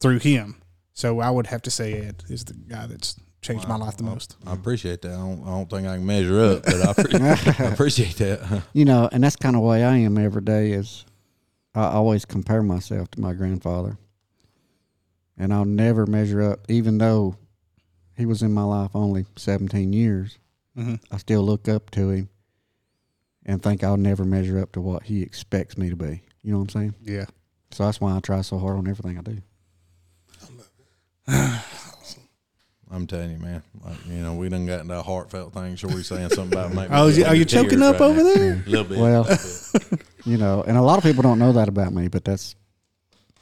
through 0.00 0.20
him. 0.20 0.62
So 0.94 1.20
I 1.20 1.28
would 1.28 1.48
have 1.48 1.60
to 1.62 1.70
say 1.70 1.92
Ed 1.92 2.24
is 2.30 2.46
the 2.46 2.54
guy 2.54 2.86
that's 2.86 3.20
changed 3.42 3.68
my 3.68 3.76
life 3.76 3.98
the 3.98 4.04
most. 4.04 4.36
I 4.46 4.54
appreciate 4.54 5.02
that. 5.02 5.12
I 5.12 5.16
don't, 5.18 5.42
I 5.42 5.50
don't 5.50 5.68
think 5.68 5.86
I 5.86 5.96
can 5.96 6.06
measure 6.06 6.42
up, 6.42 6.62
but 6.62 6.74
I, 6.74 6.92
appre- 6.94 7.60
I 7.60 7.64
appreciate 7.64 8.16
that. 8.16 8.62
you 8.72 8.86
know, 8.86 9.10
and 9.12 9.22
that's 9.22 9.36
kind 9.36 9.56
of 9.56 9.60
the 9.60 9.68
way 9.68 9.84
I 9.84 9.98
am 9.98 10.16
every 10.16 10.40
day. 10.40 10.70
Is 10.70 11.04
I 11.74 11.82
always 11.82 12.24
compare 12.24 12.62
myself 12.62 13.10
to 13.10 13.20
my 13.20 13.34
grandfather, 13.34 13.98
and 15.36 15.52
I'll 15.52 15.66
never 15.66 16.06
measure 16.06 16.40
up, 16.40 16.60
even 16.70 16.96
though 16.96 17.36
he 18.18 18.26
was 18.26 18.42
in 18.42 18.52
my 18.52 18.64
life 18.64 18.90
only 18.94 19.24
seventeen 19.36 19.92
years. 19.94 20.38
Mhm. 20.76 21.00
I 21.10 21.16
still 21.16 21.42
look 21.42 21.68
up 21.68 21.90
to 21.92 22.10
him, 22.10 22.28
and 23.46 23.62
think 23.62 23.82
I'll 23.82 23.96
never 23.96 24.24
measure 24.24 24.58
up 24.58 24.72
to 24.72 24.80
what 24.80 25.04
he 25.04 25.22
expects 25.22 25.78
me 25.78 25.88
to 25.90 25.96
be. 25.96 26.22
You 26.42 26.52
know 26.52 26.58
what 26.58 26.64
I'm 26.74 26.80
saying? 26.80 26.94
Yeah. 27.02 27.24
So 27.70 27.84
that's 27.84 28.00
why 28.00 28.14
I 28.16 28.20
try 28.20 28.40
so 28.42 28.58
hard 28.58 28.76
on 28.76 28.86
everything 28.88 29.18
I 29.18 29.22
do. 29.22 29.38
I'm 32.90 33.06
telling 33.06 33.32
you, 33.32 33.38
man. 33.38 33.62
Like, 33.84 33.98
you 34.06 34.14
know, 34.22 34.34
we 34.34 34.48
done 34.48 34.64
got 34.64 34.80
into 34.80 34.98
a 34.98 35.02
heartfelt 35.02 35.52
thing. 35.52 35.76
Sure, 35.76 35.90
we 35.90 36.02
saying 36.02 36.30
something 36.30 36.58
about 36.58 36.72
maybe. 36.72 36.88
Oh, 36.92 37.08
are 37.26 37.34
you 37.34 37.44
choking 37.44 37.82
up 37.82 38.00
over 38.00 38.22
there? 38.22 38.52
A 38.66 38.70
little 38.70 38.84
bit. 38.86 38.98
Well- 38.98 39.22
little 39.22 39.80
bit. 39.90 40.02
You 40.24 40.36
know, 40.36 40.62
and 40.62 40.76
a 40.76 40.82
lot 40.82 40.98
of 40.98 41.04
people 41.04 41.22
don't 41.22 41.38
know 41.38 41.52
that 41.52 41.68
about 41.68 41.94
me, 41.94 42.08
but 42.08 42.22
that's, 42.22 42.54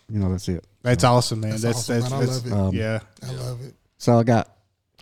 you 0.08 0.20
know, 0.20 0.30
that's 0.30 0.48
it. 0.48 0.64
That's 0.82 1.02
awesome, 1.02 1.40
man. 1.40 1.50
That's 1.50 1.62
That's 1.62 1.78
awesome, 1.90 1.94
that's, 2.00 2.10
man. 2.10 2.20
I 2.20 2.20
that's- 2.26 2.44
love 2.44 2.52
it. 2.52 2.68
Um, 2.68 2.74
yeah. 2.74 3.00
I 3.28 3.32
love 3.32 3.62
it. 3.64 3.74
So 3.98 4.18
I 4.18 4.22
got 4.22 4.55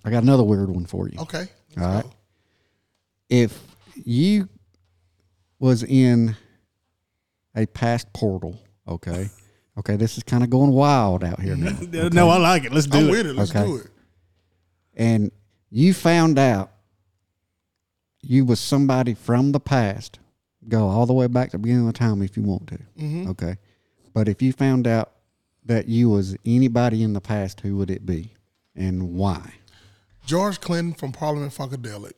I 0.04 0.10
got 0.10 0.22
another 0.22 0.42
weird 0.44 0.68
one 0.70 0.86
for 0.86 1.08
you. 1.08 1.18
Okay. 1.20 1.46
All 1.78 1.84
right. 1.94 2.04
If 3.28 3.58
you 4.04 4.48
was 5.58 5.82
in 5.82 6.36
a 7.56 7.66
past 7.66 8.12
portal, 8.12 8.58
okay, 8.86 9.28
okay, 9.78 9.96
this 9.96 10.16
is 10.18 10.22
kind 10.22 10.44
of 10.44 10.50
going 10.50 10.70
wild 10.70 11.24
out 11.24 11.40
here 11.40 11.56
now, 11.56 11.76
No, 12.12 12.28
I 12.28 12.36
like 12.38 12.64
it. 12.64 12.72
Let's 12.72 12.86
do 12.86 12.98
I'm 12.98 13.08
it. 13.08 13.10
with 13.10 13.26
it. 13.26 13.34
Let's 13.36 13.50
Okay. 13.50 13.64
do 13.66 13.76
it. 13.76 13.86
and 14.94 15.30
you 15.70 15.94
found 15.94 16.38
out 16.38 16.70
you 18.22 18.44
was 18.44 18.60
somebody 18.60 19.14
from 19.14 19.52
the 19.52 19.60
past. 19.60 20.18
Go 20.68 20.88
all 20.88 21.04
the 21.06 21.12
way 21.12 21.26
back 21.26 21.50
to 21.50 21.56
the 21.58 21.62
beginning 21.62 21.88
of 21.88 21.94
time 21.94 22.22
if 22.22 22.36
you 22.36 22.42
want 22.42 22.68
to. 22.68 22.78
Mm-hmm. 22.98 23.28
Okay, 23.30 23.56
but 24.12 24.28
if 24.28 24.40
you 24.42 24.52
found 24.52 24.86
out 24.86 25.12
that 25.64 25.88
you 25.88 26.08
was 26.10 26.36
anybody 26.44 27.02
in 27.02 27.12
the 27.12 27.20
past, 27.20 27.60
who 27.60 27.76
would 27.76 27.90
it 27.90 28.04
be, 28.06 28.32
and 28.76 29.14
why? 29.14 29.54
George 30.26 30.60
Clinton 30.60 30.94
from 30.94 31.12
Parliament 31.12 31.52
Funkadelic. 31.52 32.12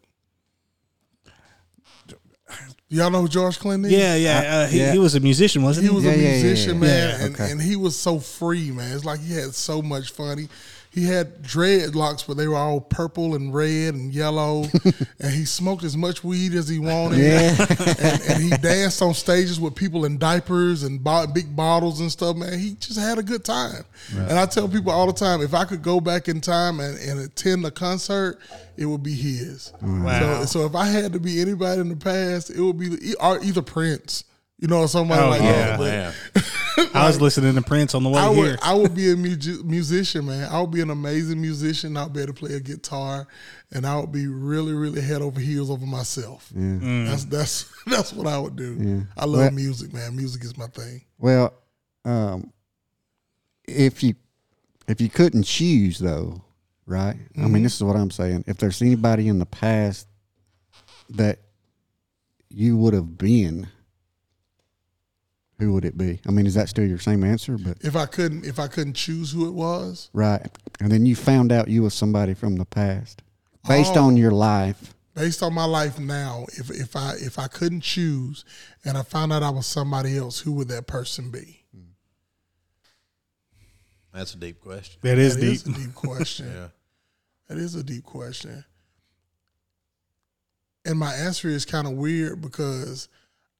Y'all 2.88 3.10
know 3.10 3.22
who 3.22 3.28
George 3.28 3.58
Clinton 3.58 3.90
is? 3.90 3.98
Yeah, 3.98 4.14
yeah. 4.14 4.38
Uh, 4.38 4.66
he, 4.68 4.78
yeah. 4.78 4.92
he 4.92 4.98
was 5.00 5.16
a 5.16 5.20
musician, 5.20 5.62
wasn't 5.64 5.84
He 5.84 5.90
he? 5.90 5.94
was 5.96 6.04
Yeah, 6.04 6.12
a 6.12 6.16
yeah, 6.16 6.22
yeah, 6.22 6.42
musician, 6.42 6.74
yeah. 6.74 6.80
man, 6.80 7.08
Yeah, 7.20 7.24
and, 7.26 7.34
okay. 7.34 7.50
and 7.50 7.60
he 7.60 7.74
was 7.74 7.98
so 7.98 8.20
free, 8.20 8.70
man. 8.70 8.94
It's 8.94 9.04
like 9.04 9.18
he 9.18 9.34
had 9.34 9.52
so 9.54 9.82
much 9.82 10.12
fun. 10.12 10.38
He, 10.38 10.48
he 10.96 11.04
had 11.04 11.42
dreadlocks, 11.42 12.26
but 12.26 12.38
they 12.38 12.48
were 12.48 12.56
all 12.56 12.80
purple 12.80 13.34
and 13.34 13.52
red 13.54 13.92
and 13.94 14.12
yellow, 14.14 14.64
and 15.20 15.32
he 15.32 15.44
smoked 15.44 15.84
as 15.84 15.94
much 15.96 16.24
weed 16.24 16.54
as 16.54 16.68
he 16.68 16.78
wanted. 16.78 17.18
Yeah. 17.18 17.54
and, 18.00 18.20
and 18.30 18.42
he 18.42 18.48
danced 18.62 19.02
on 19.02 19.12
stages 19.12 19.60
with 19.60 19.74
people 19.74 20.06
in 20.06 20.16
diapers 20.16 20.82
and 20.84 21.04
bo- 21.04 21.26
big 21.26 21.54
bottles 21.54 22.00
and 22.00 22.10
stuff. 22.10 22.34
Man, 22.36 22.58
he 22.58 22.76
just 22.80 22.98
had 22.98 23.18
a 23.18 23.22
good 23.22 23.44
time. 23.44 23.84
And 24.16 24.32
I 24.38 24.46
tell 24.46 24.66
people 24.68 24.90
all 24.90 25.06
the 25.06 25.12
time, 25.12 25.42
if 25.42 25.52
I 25.52 25.64
could 25.66 25.82
go 25.82 26.00
back 26.00 26.28
in 26.28 26.40
time 26.40 26.80
and, 26.80 26.98
and 26.98 27.20
attend 27.20 27.66
a 27.66 27.70
concert, 27.70 28.38
it 28.78 28.86
would 28.86 29.02
be 29.02 29.14
his. 29.14 29.72
Wow. 29.82 30.44
So, 30.44 30.60
so 30.60 30.66
if 30.66 30.74
I 30.74 30.86
had 30.86 31.12
to 31.12 31.20
be 31.20 31.40
anybody 31.42 31.80
in 31.82 31.90
the 31.90 31.96
past, 31.96 32.48
it 32.48 32.60
would 32.60 32.78
be 32.78 33.14
either 33.20 33.60
Prince, 33.62 34.24
you 34.58 34.68
know, 34.68 34.78
or 34.80 34.88
somebody 34.88 35.22
Oh, 35.22 35.28
like 35.28 35.42
yeah. 35.42 35.76
that. 35.76 36.14
But 36.32 36.42
I 36.94 37.06
was 37.06 37.20
listening 37.20 37.54
to 37.54 37.62
Prince 37.62 37.94
on 37.94 38.02
the 38.02 38.10
way 38.10 38.20
I 38.20 38.34
here. 38.34 38.58
I 38.62 38.74
would 38.74 38.94
be 38.94 39.10
a 39.10 39.16
mu- 39.16 39.62
musician, 39.64 40.26
man. 40.26 40.48
I 40.52 40.60
would 40.60 40.70
be 40.70 40.80
an 40.80 40.90
amazing 40.90 41.40
musician. 41.40 41.96
I'd 41.96 42.12
be 42.12 42.20
able 42.22 42.34
to 42.34 42.38
play 42.38 42.54
a 42.54 42.60
guitar, 42.60 43.26
and 43.72 43.86
I 43.86 43.98
would 43.98 44.12
be 44.12 44.26
really, 44.26 44.72
really 44.74 45.00
head 45.00 45.22
over 45.22 45.40
heels 45.40 45.70
over 45.70 45.86
myself. 45.86 46.50
Yeah, 46.54 46.78
That's 47.06 47.24
that's 47.24 47.72
that's 47.86 48.12
what 48.12 48.26
I 48.26 48.38
would 48.38 48.56
do. 48.56 48.76
Yeah. 48.78 49.00
I 49.16 49.24
love 49.24 49.40
Well- 49.40 49.50
music, 49.52 49.92
man. 49.92 50.14
Music 50.16 50.44
is 50.44 50.56
my 50.58 50.66
thing. 50.66 51.02
Well, 51.18 51.54
um, 52.04 52.52
if 53.66 54.02
you 54.02 54.14
if 54.88 55.00
you 55.00 55.08
couldn't 55.08 55.44
choose 55.44 55.98
though, 55.98 56.42
right? 56.86 57.16
I 57.16 57.38
Mm-hmm. 57.40 57.52
mean, 57.52 57.62
this 57.62 57.74
is 57.76 57.82
what 57.82 57.96
I'm 57.96 58.10
saying. 58.10 58.44
If 58.46 58.58
there's 58.58 58.80
anybody 58.82 59.28
in 59.28 59.38
the 59.38 59.46
past 59.46 60.06
that 61.10 61.38
you 62.48 62.76
would 62.76 62.94
have 62.94 63.16
been, 63.18 63.68
who 65.58 65.72
would 65.72 65.84
it 65.84 65.96
be? 65.96 66.20
I 66.26 66.30
mean, 66.32 66.46
is 66.46 66.54
that 66.54 66.68
still 66.68 66.86
your 66.86 66.98
same 66.98 67.24
answer? 67.24 67.56
But 67.58 67.78
If 67.80 67.96
I 67.96 68.06
couldn't, 68.06 68.44
if 68.44 68.58
I 68.58 68.68
couldn't 68.68 68.94
choose 68.94 69.32
who 69.32 69.46
it 69.48 69.52
was, 69.54 70.10
right, 70.12 70.46
and 70.80 70.90
then 70.92 71.06
you 71.06 71.16
found 71.16 71.50
out 71.52 71.68
you 71.68 71.82
was 71.82 71.94
somebody 71.94 72.34
from 72.34 72.56
the 72.56 72.64
past, 72.66 73.22
based 73.68 73.96
Oh. 73.96 74.04
on 74.04 74.16
your 74.16 74.32
life. 74.32 74.94
based 75.14 75.42
on 75.42 75.54
my 75.54 75.64
life 75.64 75.98
now, 75.98 76.44
if 76.58 76.70
if 76.70 76.94
I 76.94 77.14
if 77.18 77.38
I 77.38 77.46
couldn't 77.48 77.80
choose, 77.80 78.44
and 78.84 78.98
I 78.98 79.02
found 79.02 79.32
out 79.32 79.42
I 79.42 79.48
was 79.50 79.66
somebody 79.66 80.16
else, 80.18 80.40
who 80.40 80.52
would 80.52 80.68
that 80.68 80.86
person 80.86 81.30
be? 81.30 81.62
that's 84.12 84.32
a 84.32 84.38
deep 84.38 84.60
question. 84.62 84.98
that 85.02 85.18
is 85.18 85.34
That 85.36 85.40
deep. 85.42 85.52
is 85.52 85.66
a 85.66 85.72
deep 85.72 85.94
question. 85.94 86.46
Yeah. 86.54 86.68
That 87.48 87.58
is 87.58 87.74
a 87.76 87.82
deep 87.84 88.02
question. 88.04 88.64
And 90.84 90.98
my 90.98 91.12
answer 91.14 91.48
is 91.48 91.64
kind 91.64 91.86
of 91.86 91.92
weird 91.94 92.40
because 92.40 93.08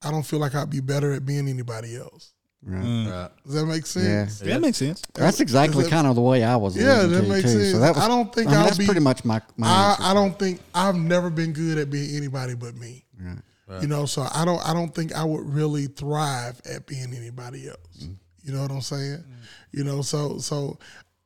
I 0.02 0.10
don't 0.10 0.22
feel 0.24 0.38
like 0.38 0.54
I'd 0.54 0.70
be 0.70 0.80
better 0.80 1.12
at 1.12 1.24
being 1.26 1.48
anybody 1.48 1.96
else. 1.96 2.32
Right. 2.62 2.78
Right. 3.08 3.30
Does 3.44 3.54
that 3.54 3.66
make 3.66 3.86
sense? 3.86 4.06
Yeah. 4.06 4.26
sense? 4.26 4.40
That 4.40 4.60
makes 4.60 4.78
sense. 4.78 5.02
That's 5.14 5.40
exactly 5.40 5.84
that- 5.84 5.90
kind 5.90 6.06
of 6.06 6.16
the 6.16 6.20
way 6.22 6.42
I 6.42 6.56
was. 6.56 6.76
Yeah, 6.76 7.02
that 7.06 7.22
to, 7.22 7.28
makes 7.28 7.42
too. 7.42 7.48
sense. 7.60 7.70
So 7.72 7.78
that 7.78 7.94
was, 7.94 8.04
I 8.04 8.08
don't 8.08 8.34
think 8.34 8.48
I 8.48 8.50
mean, 8.50 8.58
I'll 8.58 8.64
that's 8.66 8.78
be- 8.78 8.86
pretty 8.86 9.00
much 9.00 9.24
my. 9.24 9.40
my 9.56 9.66
I, 9.68 9.90
answer. 9.90 10.02
I 10.02 10.14
don't 10.14 10.38
think 10.38 10.60
I've 10.74 10.96
never 10.96 11.30
been 11.30 11.52
good 11.52 11.78
at 11.78 11.90
being 11.90 12.16
anybody 12.16 12.54
but 12.54 12.74
me. 12.76 13.04
Right. 13.20 13.82
You 13.82 13.88
know, 13.88 14.06
so 14.06 14.26
I 14.32 14.44
don't 14.44 14.60
I 14.68 14.72
don't 14.72 14.94
think 14.94 15.12
I 15.14 15.24
would 15.24 15.44
really 15.52 15.86
thrive 15.86 16.60
at 16.72 16.86
being 16.86 17.12
anybody 17.14 17.68
else. 17.68 18.04
Mm. 18.04 18.16
You 18.44 18.52
know 18.52 18.62
what 18.62 18.70
I'm 18.70 18.80
saying? 18.80 19.24
You 19.72 19.82
know, 19.84 20.02
so 20.02 20.38
so 20.38 20.78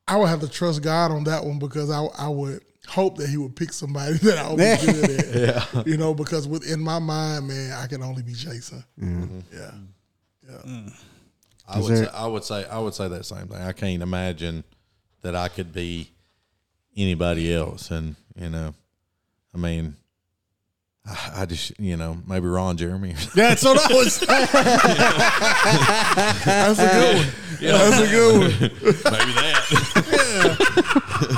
I 0.08 0.16
would 0.16 0.28
have 0.28 0.40
to 0.40 0.48
trust 0.48 0.82
God 0.82 1.10
on 1.10 1.24
that 1.24 1.44
one 1.44 1.58
because 1.58 1.90
I 1.90 2.02
I 2.18 2.28
would 2.28 2.62
hope 2.88 3.16
that 3.18 3.28
He 3.28 3.36
would 3.36 3.54
pick 3.56 3.72
somebody 3.72 4.14
that 4.18 4.38
I 4.38 4.48
would 4.50 4.58
be 4.58 4.92
good 4.92 5.10
at. 5.10 5.34
yeah. 5.74 5.82
You 5.86 5.96
know, 5.96 6.14
because 6.14 6.46
within 6.48 6.80
my 6.80 6.98
mind, 6.98 7.48
man, 7.48 7.72
I 7.72 7.86
can 7.86 8.02
only 8.02 8.22
be 8.22 8.32
Jason. 8.32 8.82
Mm-hmm. 9.00 9.40
Yeah. 9.52 9.70
Yeah. 10.48 10.56
Mm. 10.66 10.92
I 11.68 11.78
Is 11.78 11.84
would 11.88 11.96
there- 11.98 12.04
say, 12.06 12.10
I 12.12 12.26
would 12.26 12.44
say 12.44 12.64
I 12.66 12.78
would 12.78 12.94
say 12.94 13.08
that 13.08 13.24
same 13.26 13.46
thing. 13.46 13.58
I 13.62 13.72
can't 13.72 14.02
imagine 14.02 14.64
that 15.22 15.36
I 15.36 15.48
could 15.48 15.72
be 15.72 16.10
anybody 16.96 17.54
else, 17.54 17.90
and 17.92 18.16
you 18.34 18.48
know, 18.48 18.74
I 19.54 19.58
mean, 19.58 19.94
I, 21.06 21.30
I 21.42 21.46
just 21.46 21.78
you 21.78 21.96
know 21.96 22.18
maybe 22.26 22.48
Ron 22.48 22.76
Jeremy. 22.76 23.14
That's 23.36 23.62
what 23.64 23.78
I 23.78 23.94
was. 23.94 24.18
That's 26.44 26.78
a 26.78 26.88
good 26.88 27.16
one. 27.16 27.26
Yeah. 27.60 27.72
That's 27.72 28.00
a 28.00 28.10
good 28.10 28.40
one. 28.40 28.50
maybe 28.60 29.32
that. 29.32 30.29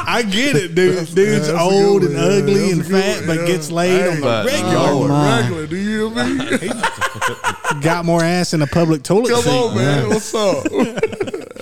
I 0.07 0.23
get 0.29 0.57
it, 0.57 0.75
dude. 0.75 1.07
Dude's 1.15 1.47
that's 1.49 1.61
old 1.61 2.03
and 2.05 2.15
one. 2.15 2.23
Yeah, 2.23 2.29
ugly 2.39 2.55
that's 2.55 2.73
and 2.73 2.87
fat, 2.87 3.17
one. 3.19 3.27
but 3.27 3.37
Yeah. 3.41 3.47
gets 3.47 3.71
laid 3.71 4.07
on 4.09 4.15
the 4.17 4.23
But- 4.23 4.47
regular. 4.47 4.75
Oh, 4.77 5.09
my. 5.09 5.41
Regular, 5.41 5.67
do 5.67 5.77
you 5.77 6.11
hear 6.11 6.59
me? 6.59 6.69
Got 7.83 8.05
more 8.05 8.23
ass 8.23 8.55
in 8.55 8.63
a 8.63 8.67
public 8.67 9.03
toilet 9.03 9.31
Come 9.33 9.43
seat. 9.43 9.51
on, 9.51 9.75
man. 9.77 10.09
What's 10.09 10.35
up? 10.35 10.65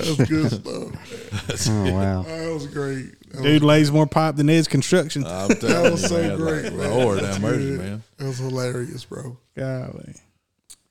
That's 0.00 0.16
good 0.28 0.50
stuff. 0.50 1.68
Oh 1.68 1.92
wow. 1.92 2.22
That 2.22 2.52
was 2.52 2.66
great. 2.66 3.14
That 3.32 3.42
Dude 3.42 3.62
lays 3.62 3.92
more 3.92 4.06
pipe 4.06 4.36
than 4.36 4.48
Ed's 4.50 4.66
construction. 4.66 5.24
I'm 5.26 5.48
telling 5.50 5.92
was 5.92 6.02
you, 6.02 6.08
so 6.08 6.22
man, 6.22 6.36
great, 6.36 6.64
like, 6.64 6.72
man. 6.74 6.90
Lord, 6.90 7.18
That's 7.20 7.36
have 7.36 7.42
mercy, 7.42 7.70
man. 7.72 8.02
That 8.16 8.24
was 8.26 8.38
hilarious, 8.38 9.04
bro. 9.04 9.36
Golly. 9.56 10.14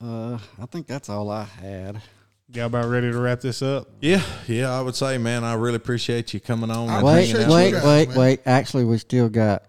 Uh, 0.01 0.37
I 0.61 0.65
think 0.67 0.87
that's 0.87 1.09
all 1.09 1.29
I 1.29 1.43
had. 1.43 2.01
Y'all 2.51 2.65
about 2.65 2.89
ready 2.89 3.11
to 3.11 3.19
wrap 3.19 3.41
this 3.41 3.61
up? 3.61 3.87
Yeah, 4.01 4.23
yeah, 4.47 4.71
I 4.71 4.81
would 4.81 4.95
say, 4.95 5.19
man, 5.19 5.43
I 5.43 5.53
really 5.53 5.75
appreciate 5.75 6.33
you 6.33 6.39
coming 6.39 6.71
on. 6.71 6.89
I 6.89 6.97
and 6.97 7.05
Wait, 7.05 7.27
hanging 7.29 7.43
out 7.45 7.51
wait, 7.53 7.73
with 7.73 7.83
guys, 7.83 7.85
wait, 7.85 8.07
man. 8.09 8.17
wait. 8.17 8.39
Actually, 8.45 8.85
we 8.85 8.97
still 8.97 9.29
got 9.29 9.63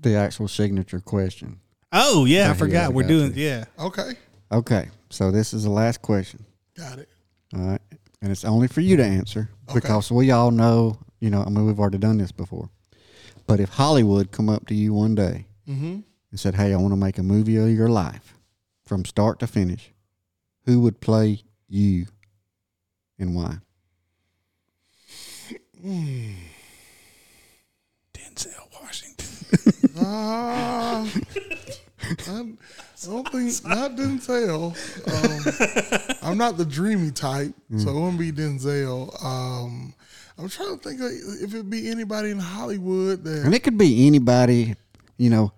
the 0.00 0.14
actual 0.14 0.46
signature 0.46 1.00
question. 1.00 1.58
Oh 1.92 2.24
yeah, 2.24 2.50
I 2.50 2.54
forgot. 2.54 2.92
We're 2.92 3.06
doing 3.08 3.34
you. 3.34 3.44
yeah. 3.46 3.64
Okay. 3.78 4.12
Okay, 4.52 4.88
so 5.10 5.30
this 5.32 5.52
is 5.52 5.64
the 5.64 5.70
last 5.70 6.02
question. 6.02 6.44
Got 6.76 6.98
it. 7.00 7.08
All 7.54 7.60
right, 7.62 7.80
and 8.22 8.30
it's 8.30 8.44
only 8.44 8.68
for 8.68 8.80
you 8.80 8.96
to 8.96 9.04
answer 9.04 9.50
Okay. 9.68 9.80
because 9.80 10.12
we 10.12 10.30
all 10.30 10.50
know. 10.52 10.98
You 11.20 11.30
know, 11.30 11.42
I 11.42 11.48
mean, 11.48 11.66
we've 11.66 11.80
already 11.80 11.98
done 11.98 12.18
this 12.18 12.32
before. 12.32 12.68
But 13.46 13.58
if 13.58 13.70
Hollywood 13.70 14.30
come 14.30 14.48
up 14.48 14.66
to 14.68 14.74
you 14.74 14.92
one 14.94 15.14
day 15.14 15.46
Mm-hmm. 15.68 16.00
and 16.30 16.40
said, 16.40 16.54
"Hey, 16.54 16.72
I 16.72 16.76
want 16.76 16.92
to 16.92 16.96
make 16.96 17.16
a 17.18 17.22
movie 17.22 17.56
of 17.56 17.70
your 17.70 17.88
life 17.88 18.36
from 18.84 19.04
start 19.04 19.38
to 19.40 19.46
finish," 19.48 19.92
who 20.66 20.80
would 20.80 21.00
play 21.00 21.42
you, 21.68 22.06
and 23.18 23.34
why? 23.34 23.58
Denzel 28.14 28.66
Washington. 28.80 29.28
Uh, 29.96 31.06
I 32.04 33.06
don't 33.06 33.28
think 33.28 33.64
not 33.64 33.96
Denzel. 33.96 34.74
Um, 35.08 36.18
I'm 36.22 36.38
not 36.38 36.56
the 36.56 36.64
dreamy 36.64 37.10
type, 37.10 37.54
so 37.76 37.90
it 37.90 37.94
wouldn't 37.94 38.18
be 38.18 38.32
Denzel. 38.32 39.22
Um, 39.24 39.94
I'm 40.38 40.48
trying 40.48 40.78
to 40.78 40.82
think 40.88 41.00
of 41.00 41.10
if 41.10 41.54
it'd 41.54 41.70
be 41.70 41.90
anybody 41.90 42.30
in 42.30 42.38
Hollywood 42.38 43.22
that, 43.24 43.44
And 43.44 43.54
it 43.54 43.62
could 43.62 43.78
be 43.78 44.06
anybody. 44.06 44.74
You 45.16 45.30
know, 45.30 45.52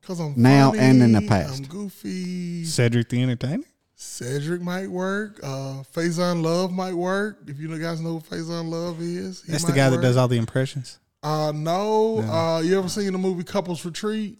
because 0.00 0.20
I'm 0.20 0.34
Now 0.36 0.70
funny, 0.70 0.82
and 0.82 1.02
in 1.02 1.12
the 1.12 1.22
past. 1.22 1.62
I'm 1.62 1.66
goofy. 1.68 2.64
Cedric 2.64 3.08
the 3.08 3.22
Entertainer. 3.22 3.64
Cedric 3.98 4.60
might 4.60 4.90
work. 4.90 5.40
Uh, 5.42 5.82
Faison 5.94 6.42
Love 6.42 6.70
might 6.70 6.92
work. 6.94 7.38
If 7.46 7.58
you 7.58 7.66
guys 7.78 8.00
know 8.00 8.18
who 8.18 8.20
Faison 8.20 8.68
Love 8.68 9.00
is, 9.00 9.42
he 9.42 9.52
That's 9.52 9.64
the 9.64 9.70
might 9.72 9.76
guy 9.76 9.90
that 9.90 10.02
does 10.02 10.18
all 10.18 10.28
the 10.28 10.36
impressions. 10.36 10.98
Uh, 11.22 11.50
no. 11.54 12.18
Uh, 12.18 12.60
you 12.60 12.78
ever 12.78 12.90
seen 12.90 13.10
the 13.10 13.18
movie 13.18 13.42
Couples 13.42 13.84
Retreat? 13.86 14.38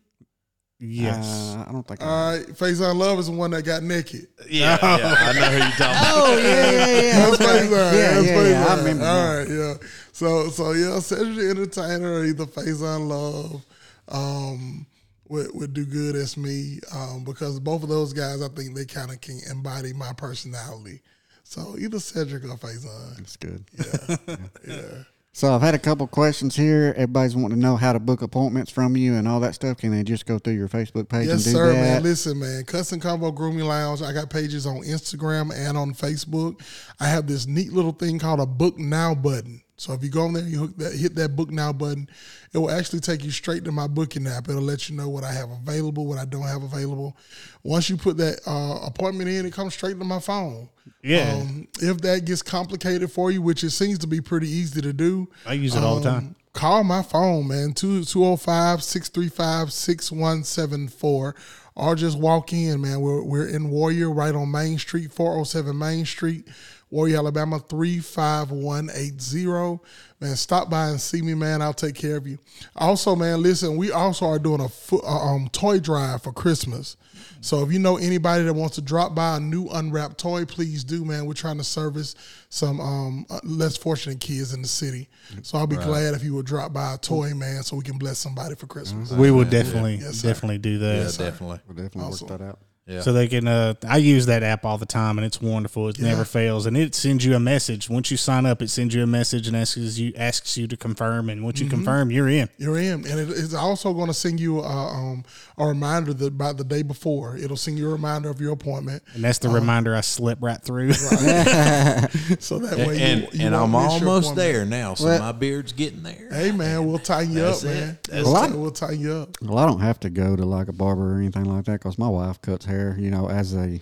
Yes. 0.78 1.54
uh, 1.56 1.64
I 1.66 1.72
don't 1.72 1.88
think. 1.88 2.02
I 2.02 2.06
All 2.06 2.32
right, 2.36 2.46
Faison 2.48 2.96
Love 2.96 3.18
is 3.18 3.26
the 3.28 3.32
one 3.32 3.50
that 3.52 3.62
got 3.62 3.82
naked. 3.82 4.26
Yeah, 4.46 4.76
yeah, 4.82 5.14
I 5.18 5.32
know 5.32 5.46
who 5.46 5.56
you're 5.56 5.70
talking 5.70 5.84
about. 5.86 6.06
Oh 6.16 6.36
yeah, 6.36 6.70
yeah, 6.70 7.00
yeah. 7.00 7.30
That's 7.30 7.40
okay. 7.40 7.44
Faison. 7.46 7.70
Yeah, 7.70 8.14
That's 8.14 8.26
yeah, 8.26 8.48
yeah. 8.48 8.64
I 8.64 8.68
Faison. 8.68 8.76
remember. 8.78 9.04
All 9.06 9.14
now. 9.14 9.38
right, 9.38 9.48
yeah. 9.48 9.74
So, 10.12 10.48
so 10.50 10.72
yeah, 10.72 10.98
Cedric 11.00 11.34
the 11.36 11.48
Entertainer 11.50 12.12
or 12.12 12.24
either 12.26 12.44
Faison 12.44 13.08
Love 13.08 13.64
um, 14.08 14.86
would, 15.28 15.48
would 15.54 15.72
do 15.74 15.84
good 15.84 16.16
as 16.16 16.36
me 16.36 16.80
um, 16.94 17.24
because 17.24 17.58
both 17.60 17.82
of 17.82 17.88
those 17.88 18.12
guys, 18.12 18.42
I 18.42 18.48
think 18.48 18.74
they 18.74 18.84
kind 18.84 19.10
of 19.10 19.20
can 19.20 19.40
embody 19.50 19.92
my 19.92 20.12
personality. 20.12 21.00
So 21.44 21.76
either 21.78 22.00
Cedric 22.00 22.44
or 22.44 22.56
Faison. 22.56 23.16
That's 23.16 23.36
good. 23.36 23.64
Yeah. 23.78 24.36
yeah. 24.66 25.02
So 25.32 25.54
I've 25.54 25.60
had 25.60 25.74
a 25.74 25.78
couple 25.78 26.06
questions 26.06 26.56
here. 26.56 26.94
Everybody's 26.96 27.36
wanting 27.36 27.58
to 27.58 27.62
know 27.62 27.76
how 27.76 27.92
to 27.92 28.00
book 28.00 28.22
appointments 28.22 28.70
from 28.70 28.96
you 28.96 29.16
and 29.16 29.28
all 29.28 29.38
that 29.40 29.54
stuff. 29.54 29.76
Can 29.76 29.90
they 29.90 30.02
just 30.02 30.24
go 30.24 30.38
through 30.38 30.54
your 30.54 30.66
Facebook 30.66 31.10
page 31.10 31.26
Yes, 31.26 31.34
and 31.34 31.44
do 31.44 31.50
sir, 31.50 31.72
that? 31.72 31.74
man. 31.74 32.02
Listen, 32.02 32.38
man. 32.38 32.64
Cuts 32.64 32.92
and 32.92 33.02
Convo 33.02 33.34
Grooming 33.34 33.66
Lounge. 33.66 34.00
I 34.00 34.14
got 34.14 34.30
pages 34.30 34.64
on 34.66 34.76
Instagram 34.78 35.54
and 35.54 35.76
on 35.76 35.92
Facebook. 35.92 36.62
I 37.00 37.08
have 37.08 37.26
this 37.26 37.46
neat 37.46 37.70
little 37.70 37.92
thing 37.92 38.18
called 38.18 38.40
a 38.40 38.46
Book 38.46 38.78
Now 38.78 39.14
button. 39.14 39.60
So 39.78 39.92
if 39.92 40.02
you 40.02 40.08
go 40.08 40.22
on 40.24 40.32
there, 40.32 40.42
you 40.42 40.58
hook 40.58 40.76
that, 40.78 40.94
hit 40.94 41.14
that 41.16 41.36
Book 41.36 41.50
Now 41.50 41.72
button. 41.72 42.08
It 42.52 42.58
will 42.58 42.70
actually 42.70 43.00
take 43.00 43.22
you 43.22 43.30
straight 43.30 43.62
to 43.64 43.72
my 43.72 43.86
booking 43.86 44.26
app. 44.26 44.48
It'll 44.48 44.62
let 44.62 44.88
you 44.88 44.96
know 44.96 45.08
what 45.10 45.22
I 45.22 45.32
have 45.32 45.50
available, 45.50 46.06
what 46.06 46.16
I 46.18 46.24
don't 46.24 46.46
have 46.46 46.62
available. 46.62 47.14
Once 47.62 47.90
you 47.90 47.98
put 47.98 48.16
that 48.16 48.40
uh, 48.46 48.86
appointment 48.86 49.28
in, 49.28 49.44
it 49.44 49.52
comes 49.52 49.74
straight 49.74 49.98
to 49.98 50.04
my 50.04 50.18
phone. 50.18 50.70
Yeah. 51.02 51.34
Um, 51.34 51.68
if 51.80 51.98
that 52.00 52.24
gets 52.24 52.40
complicated 52.42 53.12
for 53.12 53.30
you, 53.30 53.42
which 53.42 53.62
it 53.64 53.70
seems 53.70 53.98
to 53.98 54.06
be 54.06 54.20
pretty 54.22 54.48
easy 54.48 54.80
to 54.80 54.92
do, 54.94 55.28
I 55.44 55.52
use 55.52 55.74
it 55.74 55.82
all 55.82 55.96
the 56.00 56.08
time. 56.10 56.16
um, 56.28 56.36
Call 56.54 56.82
my 56.84 57.02
phone, 57.02 57.48
man, 57.48 57.74
205 57.74 58.82
635 58.82 59.72
6174. 59.72 61.34
Or 61.74 61.94
just 61.94 62.18
walk 62.18 62.54
in, 62.54 62.80
man. 62.80 63.02
We're, 63.02 63.22
we're 63.22 63.48
in 63.48 63.68
Warrior 63.68 64.10
right 64.10 64.34
on 64.34 64.50
Main 64.50 64.78
Street, 64.78 65.12
407 65.12 65.76
Main 65.76 66.06
Street, 66.06 66.48
Warrior, 66.96 67.18
Alabama, 67.18 67.58
35180. 67.58 69.78
Man, 70.18 70.34
stop 70.34 70.70
by 70.70 70.88
and 70.88 70.98
see 70.98 71.20
me, 71.20 71.34
man. 71.34 71.60
I'll 71.60 71.74
take 71.74 71.94
care 71.94 72.16
of 72.16 72.26
you. 72.26 72.38
Also, 72.74 73.14
man, 73.14 73.42
listen, 73.42 73.76
we 73.76 73.92
also 73.92 74.24
are 74.24 74.38
doing 74.38 74.62
a 74.62 74.68
fo- 74.70 75.02
uh, 75.06 75.34
um, 75.34 75.50
toy 75.52 75.78
drive 75.78 76.22
for 76.22 76.32
Christmas. 76.32 76.96
So 77.42 77.62
if 77.62 77.70
you 77.70 77.78
know 77.78 77.98
anybody 77.98 78.44
that 78.44 78.54
wants 78.54 78.76
to 78.76 78.82
drop 78.82 79.14
by 79.14 79.36
a 79.36 79.40
new 79.40 79.68
unwrapped 79.68 80.16
toy, 80.16 80.46
please 80.46 80.84
do, 80.84 81.04
man. 81.04 81.26
We're 81.26 81.34
trying 81.34 81.58
to 81.58 81.64
service 81.64 82.14
some 82.48 82.80
um, 82.80 83.26
uh, 83.28 83.40
less 83.44 83.76
fortunate 83.76 84.20
kids 84.20 84.54
in 84.54 84.62
the 84.62 84.68
city. 84.68 85.10
So 85.42 85.58
I'll 85.58 85.66
be 85.66 85.76
glad 85.76 86.14
if 86.14 86.24
you 86.24 86.34
would 86.34 86.46
drop 86.46 86.72
by 86.72 86.94
a 86.94 86.98
toy, 86.98 87.34
man, 87.34 87.62
so 87.62 87.76
we 87.76 87.82
can 87.82 87.98
bless 87.98 88.16
somebody 88.18 88.54
for 88.54 88.66
Christmas. 88.66 89.12
We 89.12 89.30
will 89.30 89.44
definitely 89.44 89.96
Yes, 89.96 90.22
definitely 90.22 90.56
do 90.58 90.78
that. 90.78 90.96
Yeah, 90.96 91.10
definitely. 91.26 91.60
We'll 91.68 91.76
definitely 91.76 92.10
Awesome. 92.10 92.28
work 92.28 92.38
that 92.38 92.44
out. 92.48 92.58
Yeah. 92.86 93.00
So 93.00 93.12
they 93.12 93.26
can. 93.26 93.48
Uh, 93.48 93.74
I 93.88 93.96
use 93.96 94.26
that 94.26 94.44
app 94.44 94.64
all 94.64 94.78
the 94.78 94.86
time, 94.86 95.18
and 95.18 95.24
it's 95.24 95.40
wonderful. 95.40 95.88
It 95.88 95.98
never 95.98 96.24
fails, 96.24 96.66
and 96.66 96.76
it 96.76 96.94
sends 96.94 97.24
you 97.24 97.34
a 97.34 97.40
message 97.40 97.90
once 97.90 98.12
you 98.12 98.16
sign 98.16 98.46
up. 98.46 98.62
It 98.62 98.70
sends 98.70 98.94
you 98.94 99.02
a 99.02 99.08
message 99.08 99.48
and 99.48 99.56
asks 99.56 99.98
you 99.98 100.12
asks 100.16 100.56
you 100.56 100.68
to 100.68 100.76
confirm, 100.76 101.28
and 101.28 101.42
once 101.42 101.58
you 101.58 101.68
confirm, 101.68 102.12
you're 102.12 102.28
in. 102.28 102.48
You're 102.58 102.78
in, 102.78 103.04
and 103.04 103.18
it, 103.18 103.28
it's 103.30 103.54
also 103.54 103.92
going 103.92 104.06
to 104.06 104.14
send 104.14 104.38
you 104.38 104.60
a, 104.60 104.68
um, 104.68 105.24
a 105.58 105.66
reminder 105.66 106.12
that 106.12 106.26
about 106.26 106.56
the 106.58 106.64
day 106.64 106.82
before. 106.82 107.36
It'll 107.36 107.56
send 107.56 107.78
you 107.78 107.88
a 107.88 107.92
reminder 107.92 108.28
of 108.28 108.40
your 108.40 108.52
appointment, 108.52 109.02
And 109.14 109.24
that's 109.24 109.38
the 109.38 109.48
um, 109.48 109.54
reminder 109.54 109.94
I 109.94 110.02
slip 110.02 110.38
right 110.42 110.60
through. 110.60 110.92
so 112.38 112.58
that 112.58 112.76
way 112.86 113.00
and 113.00 113.22
you, 113.22 113.28
you 113.32 113.46
and 113.46 113.54
I'm 113.56 113.70
miss 113.72 113.80
almost 113.80 114.02
appointment. 114.32 114.36
there 114.36 114.64
now, 114.66 114.94
so 114.94 115.06
Well- 115.06 115.18
my 115.20 115.32
beard's 115.32 115.72
getting 115.72 116.02
there. 116.02 116.28
Hey 116.30 116.52
man, 116.52 116.86
we'll 116.86 116.98
tighten 116.98 117.32
you 117.32 117.40
That's 117.40 117.64
up, 117.64 117.70
it. 117.70 117.74
man. 117.74 117.98
That's 118.08 118.24
We'll, 118.26 118.44
it. 118.44 118.50
we'll 118.58 118.70
tighten 118.70 119.00
you 119.00 119.12
up. 119.12 119.36
Well, 119.42 119.58
I 119.58 119.66
don't 119.66 119.80
have 119.80 120.00
to 120.00 120.10
go 120.10 120.36
to 120.36 120.44
like 120.44 120.68
a 120.68 120.72
barber 120.72 121.14
or 121.14 121.18
anything 121.18 121.44
like 121.44 121.64
that 121.64 121.72
because 121.80 121.98
my 121.98 122.08
wife 122.08 122.40
cuts 122.42 122.64
hair, 122.66 122.96
you 122.98 123.10
know, 123.10 123.28
as 123.28 123.54
a 123.54 123.80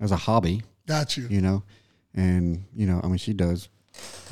as 0.00 0.12
a 0.12 0.16
hobby, 0.16 0.62
Got 0.86 1.16
you. 1.16 1.26
you 1.28 1.40
know, 1.40 1.62
and 2.14 2.64
you 2.74 2.86
know, 2.86 3.00
I 3.02 3.08
mean, 3.08 3.18
she 3.18 3.32
does. 3.32 3.68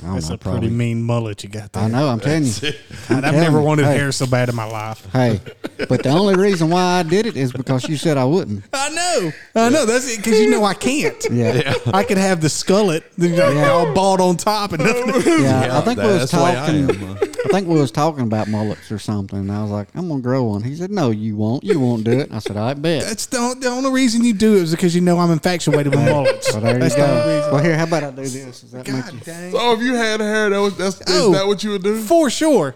I 0.02 0.06
don't 0.06 0.14
That's 0.14 0.28
know, 0.28 0.34
a 0.34 0.38
probably. 0.38 0.60
pretty 0.62 0.74
mean 0.74 1.02
mullet 1.04 1.44
you 1.44 1.48
got 1.48 1.72
there. 1.72 1.84
I 1.84 1.88
know. 1.88 2.08
I'm 2.08 2.18
telling 2.18 2.44
you. 2.44 2.52
God, 2.60 2.74
I'm 3.10 3.24
I've 3.26 3.34
never 3.34 3.58
you. 3.58 3.64
wanted 3.64 3.84
Hey. 3.86 3.96
hair 3.96 4.10
so 4.12 4.26
bad 4.26 4.48
in 4.48 4.56
my 4.56 4.64
life. 4.64 5.06
Hey, 5.12 5.40
but 5.88 6.02
the 6.02 6.08
only 6.10 6.34
reason 6.34 6.68
why 6.68 6.82
I 6.98 7.02
did 7.04 7.26
it 7.26 7.36
is 7.36 7.52
because 7.52 7.88
you 7.88 7.96
said 7.96 8.18
I 8.18 8.24
wouldn't. 8.24 8.64
I 8.72 8.88
know, 8.90 9.32
I 9.54 9.68
know. 9.68 9.86
That's 9.86 10.12
it 10.12 10.16
because 10.16 10.40
you 10.40 10.50
know 10.50 10.64
I 10.64 10.74
can't. 10.74 11.16
Yeah, 11.30 11.74
I 11.94 12.02
could 12.02 12.18
have 12.18 12.40
the 12.40 12.48
skullet, 12.48 13.04
you 13.16 13.28
know, 13.36 13.50
Yeah. 13.52 13.70
all 13.70 13.94
bald 13.94 14.20
on 14.20 14.36
top, 14.36 14.72
and 14.72 14.82
nothing. 14.82 15.42
yeah. 15.42 15.78
I 15.78 15.80
think 15.82 15.98
we 16.00 16.06
was 16.06 16.28
that's 16.28 16.32
the 16.32 16.42
way 16.42 16.54
talking. 16.54 17.33
Am, 17.44 17.50
huh? 17.50 17.56
I 17.56 17.60
think 17.60 17.68
we 17.68 17.78
was 17.80 17.90
talking 17.90 18.22
about 18.24 18.48
mullets 18.48 18.90
or 18.90 18.98
something. 18.98 19.38
And 19.38 19.52
I 19.52 19.62
was 19.62 19.70
like, 19.70 19.88
I'm 19.94 20.08
gonna 20.08 20.20
grow 20.22 20.44
one. 20.44 20.62
He 20.62 20.74
said, 20.74 20.90
No, 20.90 21.10
you 21.10 21.36
won't. 21.36 21.62
You 21.64 21.78
won't 21.80 22.04
do 22.04 22.12
it. 22.12 22.32
I 22.32 22.38
said, 22.38 22.56
I 22.56 22.74
bet. 22.74 23.02
That's 23.02 23.26
the, 23.26 23.56
the 23.60 23.68
only 23.68 23.90
reason 23.90 24.24
you 24.24 24.32
do 24.34 24.56
it 24.56 24.62
is 24.62 24.70
because 24.72 24.94
you 24.94 25.00
know 25.00 25.18
I'm 25.18 25.30
infatuated 25.30 25.94
with 25.94 26.04
mullets. 26.04 26.52
Well, 26.52 26.62
there 26.62 26.74
you 26.74 26.80
That's 26.80 26.94
the 26.94 27.00
go. 27.00 27.36
reason. 27.36 27.52
Well, 27.52 27.62
here, 27.62 27.76
how 27.76 27.84
about 27.84 28.02
I 28.04 28.10
do 28.10 28.22
this? 28.22 28.60
Does 28.62 28.70
that 28.72 28.86
make 28.88 28.96
you? 29.06 29.18
God 29.18 29.20
dang. 29.24 29.52
So 29.52 29.72
if 29.72 29.80
you 29.80 29.94
had 29.94 30.20
hair, 30.20 30.50
that 30.50 30.58
was 30.58 30.76
that's 30.76 31.02
Oh. 31.08 31.32
is 31.32 31.38
that 31.38 31.46
what 31.46 31.62
you 31.64 31.70
would 31.70 31.82
do? 31.82 32.00
For 32.00 32.30
sure. 32.30 32.74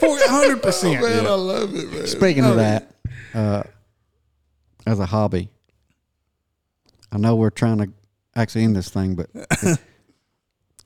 For 0.00 0.08
100%. 0.18 1.00
Man, 1.00 1.26
I 1.26 1.30
love 1.34 1.74
it, 1.74 1.92
man. 1.92 2.06
Speaking 2.06 2.44
of 2.44 2.56
that, 2.56 2.90
uh, 3.34 3.62
as 4.86 4.98
a 4.98 5.06
hobby, 5.06 5.50
I 7.12 7.18
know 7.18 7.36
we're 7.36 7.50
trying 7.50 7.78
to 7.78 7.88
actually 8.34 8.64
end 8.64 8.76
this 8.76 8.88
thing, 8.88 9.14
but 9.14 9.28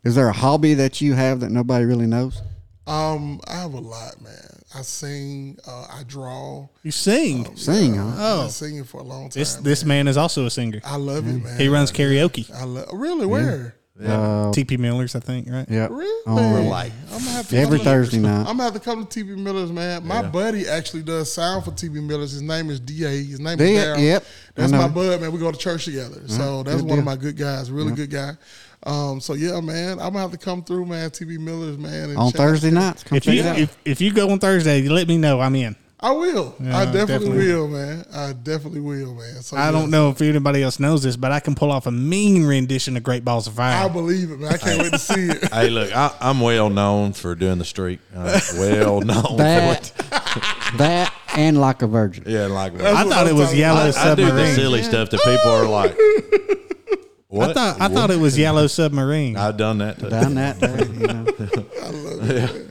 is 0.04 0.14
there 0.14 0.28
a 0.28 0.32
hobby 0.32 0.74
that 0.74 1.00
you 1.00 1.14
have 1.14 1.40
that 1.40 1.50
nobody 1.50 1.84
really 1.84 2.06
knows? 2.06 2.40
Um, 2.86 3.40
I 3.46 3.54
have 3.60 3.74
a 3.74 3.80
lot, 3.80 4.20
man. 4.20 4.34
I 4.74 4.82
sing, 4.82 5.58
uh, 5.66 5.86
I 5.90 6.02
draw. 6.06 6.68
You 6.82 6.90
sing. 6.90 7.56
Sing, 7.56 7.94
huh? 7.94 8.06
I've 8.08 8.14
Oh. 8.18 8.40
been 8.42 8.50
singing 8.50 8.84
for 8.84 9.00
a 9.00 9.04
long 9.04 9.28
time. 9.28 9.40
This 9.40 9.54
this 9.56 9.84
man 9.84 10.08
is 10.08 10.16
also 10.16 10.46
a 10.46 10.50
singer. 10.50 10.80
I 10.84 10.96
love 10.96 11.28
it, 11.28 11.44
man. 11.44 11.58
He 11.60 11.68
runs 11.68 11.92
karaoke. 11.92 12.50
I 12.52 12.64
love 12.64 12.88
really 12.92 13.26
where? 13.26 13.76
Uh, 14.02 14.50
TP 14.52 14.78
Miller's, 14.78 15.14
I 15.14 15.20
think, 15.20 15.48
right? 15.48 15.66
yeah. 15.70 15.86
Really? 15.88 16.22
On 16.26 16.66
like 16.66 16.90
I'm 17.12 17.18
gonna 17.18 17.30
have 17.30 17.48
to 17.50 17.56
every 17.56 17.78
come 17.78 17.84
to- 17.84 17.90
Thursday 17.92 18.18
night. 18.20 18.38
I'm 18.40 18.56
gonna 18.56 18.64
have 18.64 18.72
to 18.72 18.80
come 18.80 19.06
to 19.06 19.20
TP 19.24 19.36
Miller's, 19.36 19.70
man. 19.70 20.04
My 20.04 20.22
buddy 20.22 20.66
actually 20.66 21.02
does 21.02 21.30
sound 21.32 21.64
for 21.64 21.70
TP 21.70 22.02
Miller's. 22.02 22.32
His 22.32 22.42
name 22.42 22.70
is 22.70 22.80
Da. 22.80 22.94
His 23.06 23.38
name 23.38 23.58
D- 23.58 23.74
is 23.74 23.84
Daryl. 23.84 24.00
yep, 24.02 24.24
That's 24.56 24.72
my 24.72 24.88
bud, 24.88 25.20
man. 25.20 25.30
We 25.30 25.38
go 25.38 25.52
to 25.52 25.58
church 25.58 25.84
together, 25.84 26.22
so 26.26 26.62
that's 26.64 26.80
good 26.80 26.90
one 26.90 26.98
of 26.98 27.04
my 27.04 27.14
good 27.16 27.36
guys. 27.36 27.70
Really 27.70 27.92
good 27.92 28.10
guy. 28.10 28.32
Um, 28.84 29.20
so 29.20 29.34
yeah, 29.34 29.60
man, 29.60 29.92
I'm 30.00 30.12
gonna 30.12 30.20
have 30.20 30.32
to 30.32 30.38
come 30.38 30.62
through, 30.64 30.86
man. 30.86 31.10
TP 31.10 31.38
Miller's, 31.38 31.78
man. 31.78 32.10
and 32.10 32.18
On 32.18 32.32
check 32.32 32.40
out- 32.40 32.44
Thursday 32.44 32.70
nights. 32.70 33.04
Come 33.04 33.16
If 33.16 33.24
check 33.24 33.34
you 33.34 33.40
it 33.40 33.46
out. 33.46 33.58
if, 33.58 33.76
if 33.84 34.00
you 34.00 34.12
go 34.12 34.30
on 34.30 34.38
Thursday, 34.40 34.80
you 34.80 34.92
let 34.92 35.06
me 35.08 35.18
know. 35.18 35.40
I'm 35.40 35.54
in. 35.54 35.76
I 36.04 36.10
will. 36.10 36.56
Yeah, 36.58 36.78
I 36.78 36.84
definitely, 36.86 37.06
definitely. 37.28 37.46
will, 37.54 37.68
man. 37.68 38.04
I 38.12 38.32
definitely 38.32 38.80
will, 38.80 39.14
man. 39.14 39.40
So 39.42 39.56
I 39.56 39.70
don't 39.70 39.88
know 39.88 40.10
if 40.10 40.20
anybody 40.20 40.60
else 40.60 40.80
knows 40.80 41.04
this, 41.04 41.14
but 41.16 41.30
I 41.30 41.38
can 41.38 41.54
pull 41.54 41.70
off 41.70 41.86
a 41.86 41.92
mean 41.92 42.44
rendition 42.44 42.96
of 42.96 43.04
Great 43.04 43.24
Balls 43.24 43.46
of 43.46 43.52
Fire. 43.54 43.84
I 43.84 43.88
believe 43.88 44.32
it, 44.32 44.40
man. 44.40 44.52
I 44.52 44.56
can't 44.56 44.82
wait 44.82 44.90
to 44.94 44.98
see 44.98 45.28
it. 45.30 45.48
Hey, 45.52 45.70
look, 45.70 45.94
I, 45.94 46.12
I'm 46.20 46.40
well 46.40 46.70
known 46.70 47.12
for 47.12 47.36
doing 47.36 47.58
the 47.58 47.64
streak. 47.64 48.00
Uh, 48.12 48.40
well 48.58 49.00
known 49.00 49.36
that, 49.36 49.92
it. 49.96 50.02
that, 50.78 51.14
and 51.36 51.60
like 51.60 51.82
a 51.82 51.86
virgin. 51.86 52.24
Yeah, 52.26 52.46
like 52.46 52.76
That's 52.76 52.96
I 52.98 53.04
thought 53.04 53.26
I'm 53.28 53.28
it 53.28 53.34
was 53.34 53.44
talking 53.46 53.60
Yellow 53.60 53.80
I, 53.80 53.82
I 53.84 54.14
do 54.16 54.22
the 54.24 54.26
Submarine. 54.28 54.54
silly 54.56 54.82
stuff 54.82 55.10
that 55.10 55.20
people 55.20 55.52
are 55.52 55.66
like. 55.68 55.96
What? 57.32 57.50
I 57.50 57.52
thought 57.54 57.80
I 57.80 57.88
thought 57.88 58.10
it 58.10 58.18
was 58.20 58.36
Yellow 58.38 58.66
Submarine. 58.66 59.38
I've 59.38 59.56
done 59.56 59.78
that 59.78 59.98
too. 59.98 60.10
Done 60.10 60.34
that, 60.34 60.60
there, 60.60 60.84
you 60.86 61.06
know. 61.06 61.24
I 61.82 61.88
love 61.90 62.30
it. 62.30 62.52
man. 62.54 62.70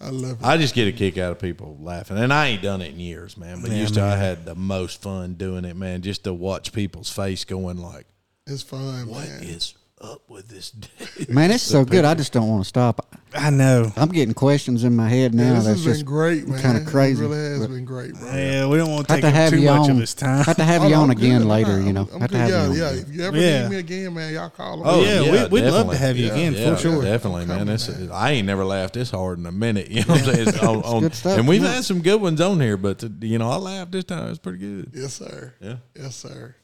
I 0.00 0.08
love 0.10 0.40
it. 0.40 0.44
I 0.44 0.56
just 0.56 0.74
get 0.74 0.88
a 0.88 0.92
kick 0.92 1.18
out 1.18 1.30
of 1.30 1.38
people 1.38 1.78
laughing, 1.80 2.18
and 2.18 2.32
I 2.32 2.48
ain't 2.48 2.62
done 2.62 2.82
it 2.82 2.94
in 2.94 2.98
years, 3.00 3.36
man. 3.36 3.62
But 3.62 3.70
Yeah, 3.70 3.76
used 3.78 3.94
to, 3.94 4.02
I 4.02 4.16
had 4.16 4.44
the 4.44 4.56
most 4.56 5.00
fun 5.02 5.34
doing 5.34 5.64
it, 5.64 5.76
man. 5.76 6.02
Just 6.02 6.24
to 6.24 6.34
watch 6.34 6.72
people's 6.72 7.10
face 7.10 7.44
going 7.44 7.78
like, 7.78 8.06
It's 8.46 8.62
fun, 8.64 9.06
"What 9.06 9.28
man. 9.28 9.42
is 9.44 9.74
up 10.06 10.22
with 10.30 10.48
this?" 10.48 10.70
Day? 10.70 10.88
Man, 11.28 11.50
it's 11.50 11.62
so 11.62 11.84
good. 11.84 12.04
I 12.04 12.14
just 12.14 12.32
don't 12.32 12.48
want 12.48 12.62
to 12.62 12.68
stop. 12.68 13.06
I 13.34 13.50
know. 13.50 13.92
I'm 13.96 14.08
getting 14.08 14.32
questions 14.32 14.82
in 14.84 14.96
my 14.96 15.08
head 15.10 15.34
Yeah, 15.34 15.42
now 15.42 15.54
this 15.56 15.64
that's 15.64 15.76
has 15.78 15.84
just 15.84 15.98
been 16.00 16.06
great, 16.06 16.48
man. 16.48 16.62
kind 16.62 16.78
of 16.78 16.86
crazy. 16.86 17.22
It 17.22 17.28
really 17.28 17.38
has 17.50 17.58
but 17.60 17.68
been 17.70 17.84
great, 17.84 18.14
bro. 18.14 18.32
Yeah, 18.34 18.66
we 18.66 18.78
don't 18.78 18.90
want 18.90 19.08
to 19.08 19.12
Have 19.14 19.20
take 19.22 19.30
to 19.30 19.36
have 19.36 19.50
too 19.52 19.58
you 19.60 19.66
much 19.68 19.80
on. 19.80 19.90
of 19.90 19.96
his 19.98 20.14
time. 20.14 20.44
Have 20.44 20.56
to 20.56 20.64
have 20.64 20.82
Oh, 20.84 20.86
you 20.88 20.94
on 20.94 21.04
I'm 21.04 21.10
again 21.10 21.42
good. 21.42 21.48
later. 21.48 21.72
I'm- 21.72 21.86
You 21.86 21.92
know, 21.92 22.08
I'm 22.14 22.20
have 22.20 22.30
to 22.30 22.36
good. 22.36 22.40
have 22.40 22.50
yeah, 22.50 22.64
you 22.64 22.70
on. 22.70 22.76
yeah. 22.94 23.00
If 23.02 23.08
you 23.12 23.22
ever 23.24 23.36
Yeah. 23.36 23.62
need 23.64 23.70
me 23.70 23.76
again, 23.78 24.14
man, 24.14 24.32
y'all 24.32 24.48
call 24.48 24.74
oh, 24.74 24.84
me. 24.84 24.84
Oh, 24.86 25.02
yeah, 25.02 25.20
yeah, 25.20 25.48
we, 25.48 25.60
we'd 25.60 25.68
love 25.70 25.90
to 25.90 25.96
have 25.98 26.16
you 26.16 26.26
Yeah, 26.28 26.32
again 26.32 26.52
Yeah, 26.54 26.74
for 26.76 26.80
sure. 26.80 27.02
definitely, 27.02 27.44
man. 27.44 27.58
Coming, 27.58 27.74
It's, 27.74 27.88
man. 27.88 28.10
I 28.12 28.30
ain't 28.32 28.46
never 28.46 28.64
laughed 28.64 28.94
this 28.94 29.10
hard 29.10 29.38
in 29.38 29.44
a 29.46 29.52
minute. 29.52 29.88
You 29.96 30.00
know 30.04 30.14
what 30.14 30.28
I'm 30.28 30.34
saying? 30.34 30.48
It's 30.48 30.58
on, 30.62 30.76
on- 30.82 31.02
good 31.02 31.14
stuff, 31.14 31.38
and 31.38 31.46
we've 31.48 31.62
had 31.62 31.84
some 31.84 32.00
good 32.00 32.20
ones 32.22 32.40
on 32.40 32.58
here, 32.60 32.76
but 32.78 33.02
you 33.20 33.38
know, 33.38 33.50
I 33.50 33.56
laughed 33.56 33.92
this 33.92 34.04
time. 34.04 34.30
It's 34.30 34.38
pretty 34.38 34.58
good. 34.58 34.92
Yes, 34.94 35.14
sir. 35.14 35.52
Yeah. 35.60 35.76
Yes, 35.94 36.16
sir. 36.16 36.54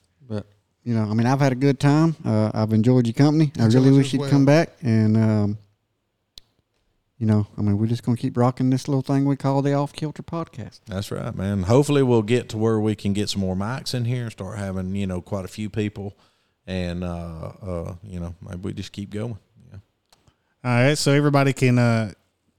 But 0.83 0.89
you 0.89 0.95
know, 0.95 1.03
I 1.03 1.15
mean, 1.15 1.27
I've 1.27 1.41
had 1.41 1.53
a 1.53 1.57
good 1.57 1.79
time. 1.81 2.17
Uh, 2.25 2.51
I've 2.55 2.73
enjoyed 2.73 3.07
your 3.07 3.15
company. 3.15 3.53
I 3.59 3.67
really 3.67 3.93
wish 3.93 4.13
you'd 4.13 4.21
well. 4.21 4.31
come 4.31 4.45
back. 4.45 4.71
And 4.83 5.17
um, 5.17 5.59
you 7.19 7.27
know, 7.27 7.47
I 7.57 7.63
mean, 7.63 7.79
we're 7.79 7.87
just 7.87 8.03
gonna 8.03 8.17
keep 8.17 8.37
rocking 8.37 8.71
this 8.71 8.89
little 8.89 9.03
thing 9.03 9.25
we 9.25 9.37
call 9.37 9.63
the 9.63 9.75
Off 9.75 9.93
Kilter 9.93 10.23
Podcast. 10.23 10.81
That's 10.87 11.11
right, 11.11 11.35
man. 11.35 11.65
Hopefully, 11.65 12.03
we'll 12.03 12.23
get 12.23 12.49
to 12.51 12.59
where 12.59 12.81
we 12.81 12.95
can 12.95 13.13
get 13.13 13.29
some 13.29 13.41
more 13.41 13.55
mics 13.55 13.95
in 13.95 14.05
here 14.05 14.25
and 14.25 14.33
start 14.33 14.59
having 14.59 14.95
you 14.97 15.07
know 15.07 15.21
quite 15.21 15.45
a 15.45 15.49
few 15.49 15.71
people, 15.71 16.17
and 16.67 17.05
uh, 17.05 17.53
uh, 17.63 17.95
you 18.03 18.19
know, 18.19 18.35
maybe 18.41 18.61
we 18.63 18.73
just 18.73 18.93
keep 18.93 19.11
going. 19.11 19.39
Yeah. 19.71 19.79
All 20.65 20.71
right, 20.71 20.99
so 20.99 21.13
everybody 21.13 21.53
can 21.53 21.79
uh, 21.79 22.13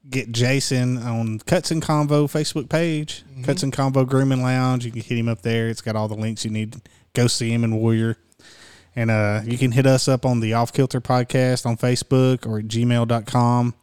get 0.10 0.32
Jason 0.32 0.98
on 0.98 1.40
Cuts 1.40 1.72
and 1.72 1.82
Convo 1.82 2.32
Facebook 2.32 2.70
page, 2.70 3.24
Cuts 3.44 3.64
and 3.64 3.74
Convo 3.74 4.08
Grooming 4.08 4.44
Lounge. 4.44 4.86
You 4.86 4.92
can 4.92 5.02
hit 5.02 5.18
him 5.18 5.28
up 5.28 5.42
there. 5.42 5.68
It's 5.68 5.82
got 5.82 5.98
all 5.98 6.08
the 6.08 6.16
links 6.16 6.46
you 6.46 6.52
need. 6.52 6.78
Go 7.14 7.28
see 7.28 7.52
him 7.52 7.64
in 7.64 7.76
Warrior. 7.76 8.18
And 8.96 9.10
uh, 9.10 9.42
you 9.44 9.58
can 9.58 9.72
hit 9.72 9.86
us 9.88 10.08
up 10.08 10.26
on 10.26 10.40
the 10.40 10.54
Off 10.54 10.72
Kilter 10.72 11.02
Podcast 11.02 11.66
on 11.66 11.78
Facebook 11.78 12.46
or 12.46 12.60
at 12.60 12.66
gmail.com. 12.66 13.74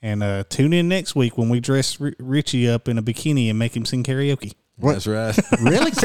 And 0.00 0.22
uh, 0.22 0.44
tune 0.48 0.72
in 0.72 0.88
next 0.88 1.16
week 1.16 1.38
when 1.38 1.48
we 1.48 1.60
dress 1.60 2.00
R- 2.00 2.12
Richie 2.18 2.68
up 2.68 2.88
in 2.88 2.98
a 2.98 3.02
bikini 3.02 3.48
and 3.48 3.58
make 3.58 3.74
him 3.74 3.84
sing 3.84 4.04
karaoke. 4.04 4.52
What? 4.76 5.02
That's 5.02 5.06
right. 5.06 5.38
Really? 5.60 5.90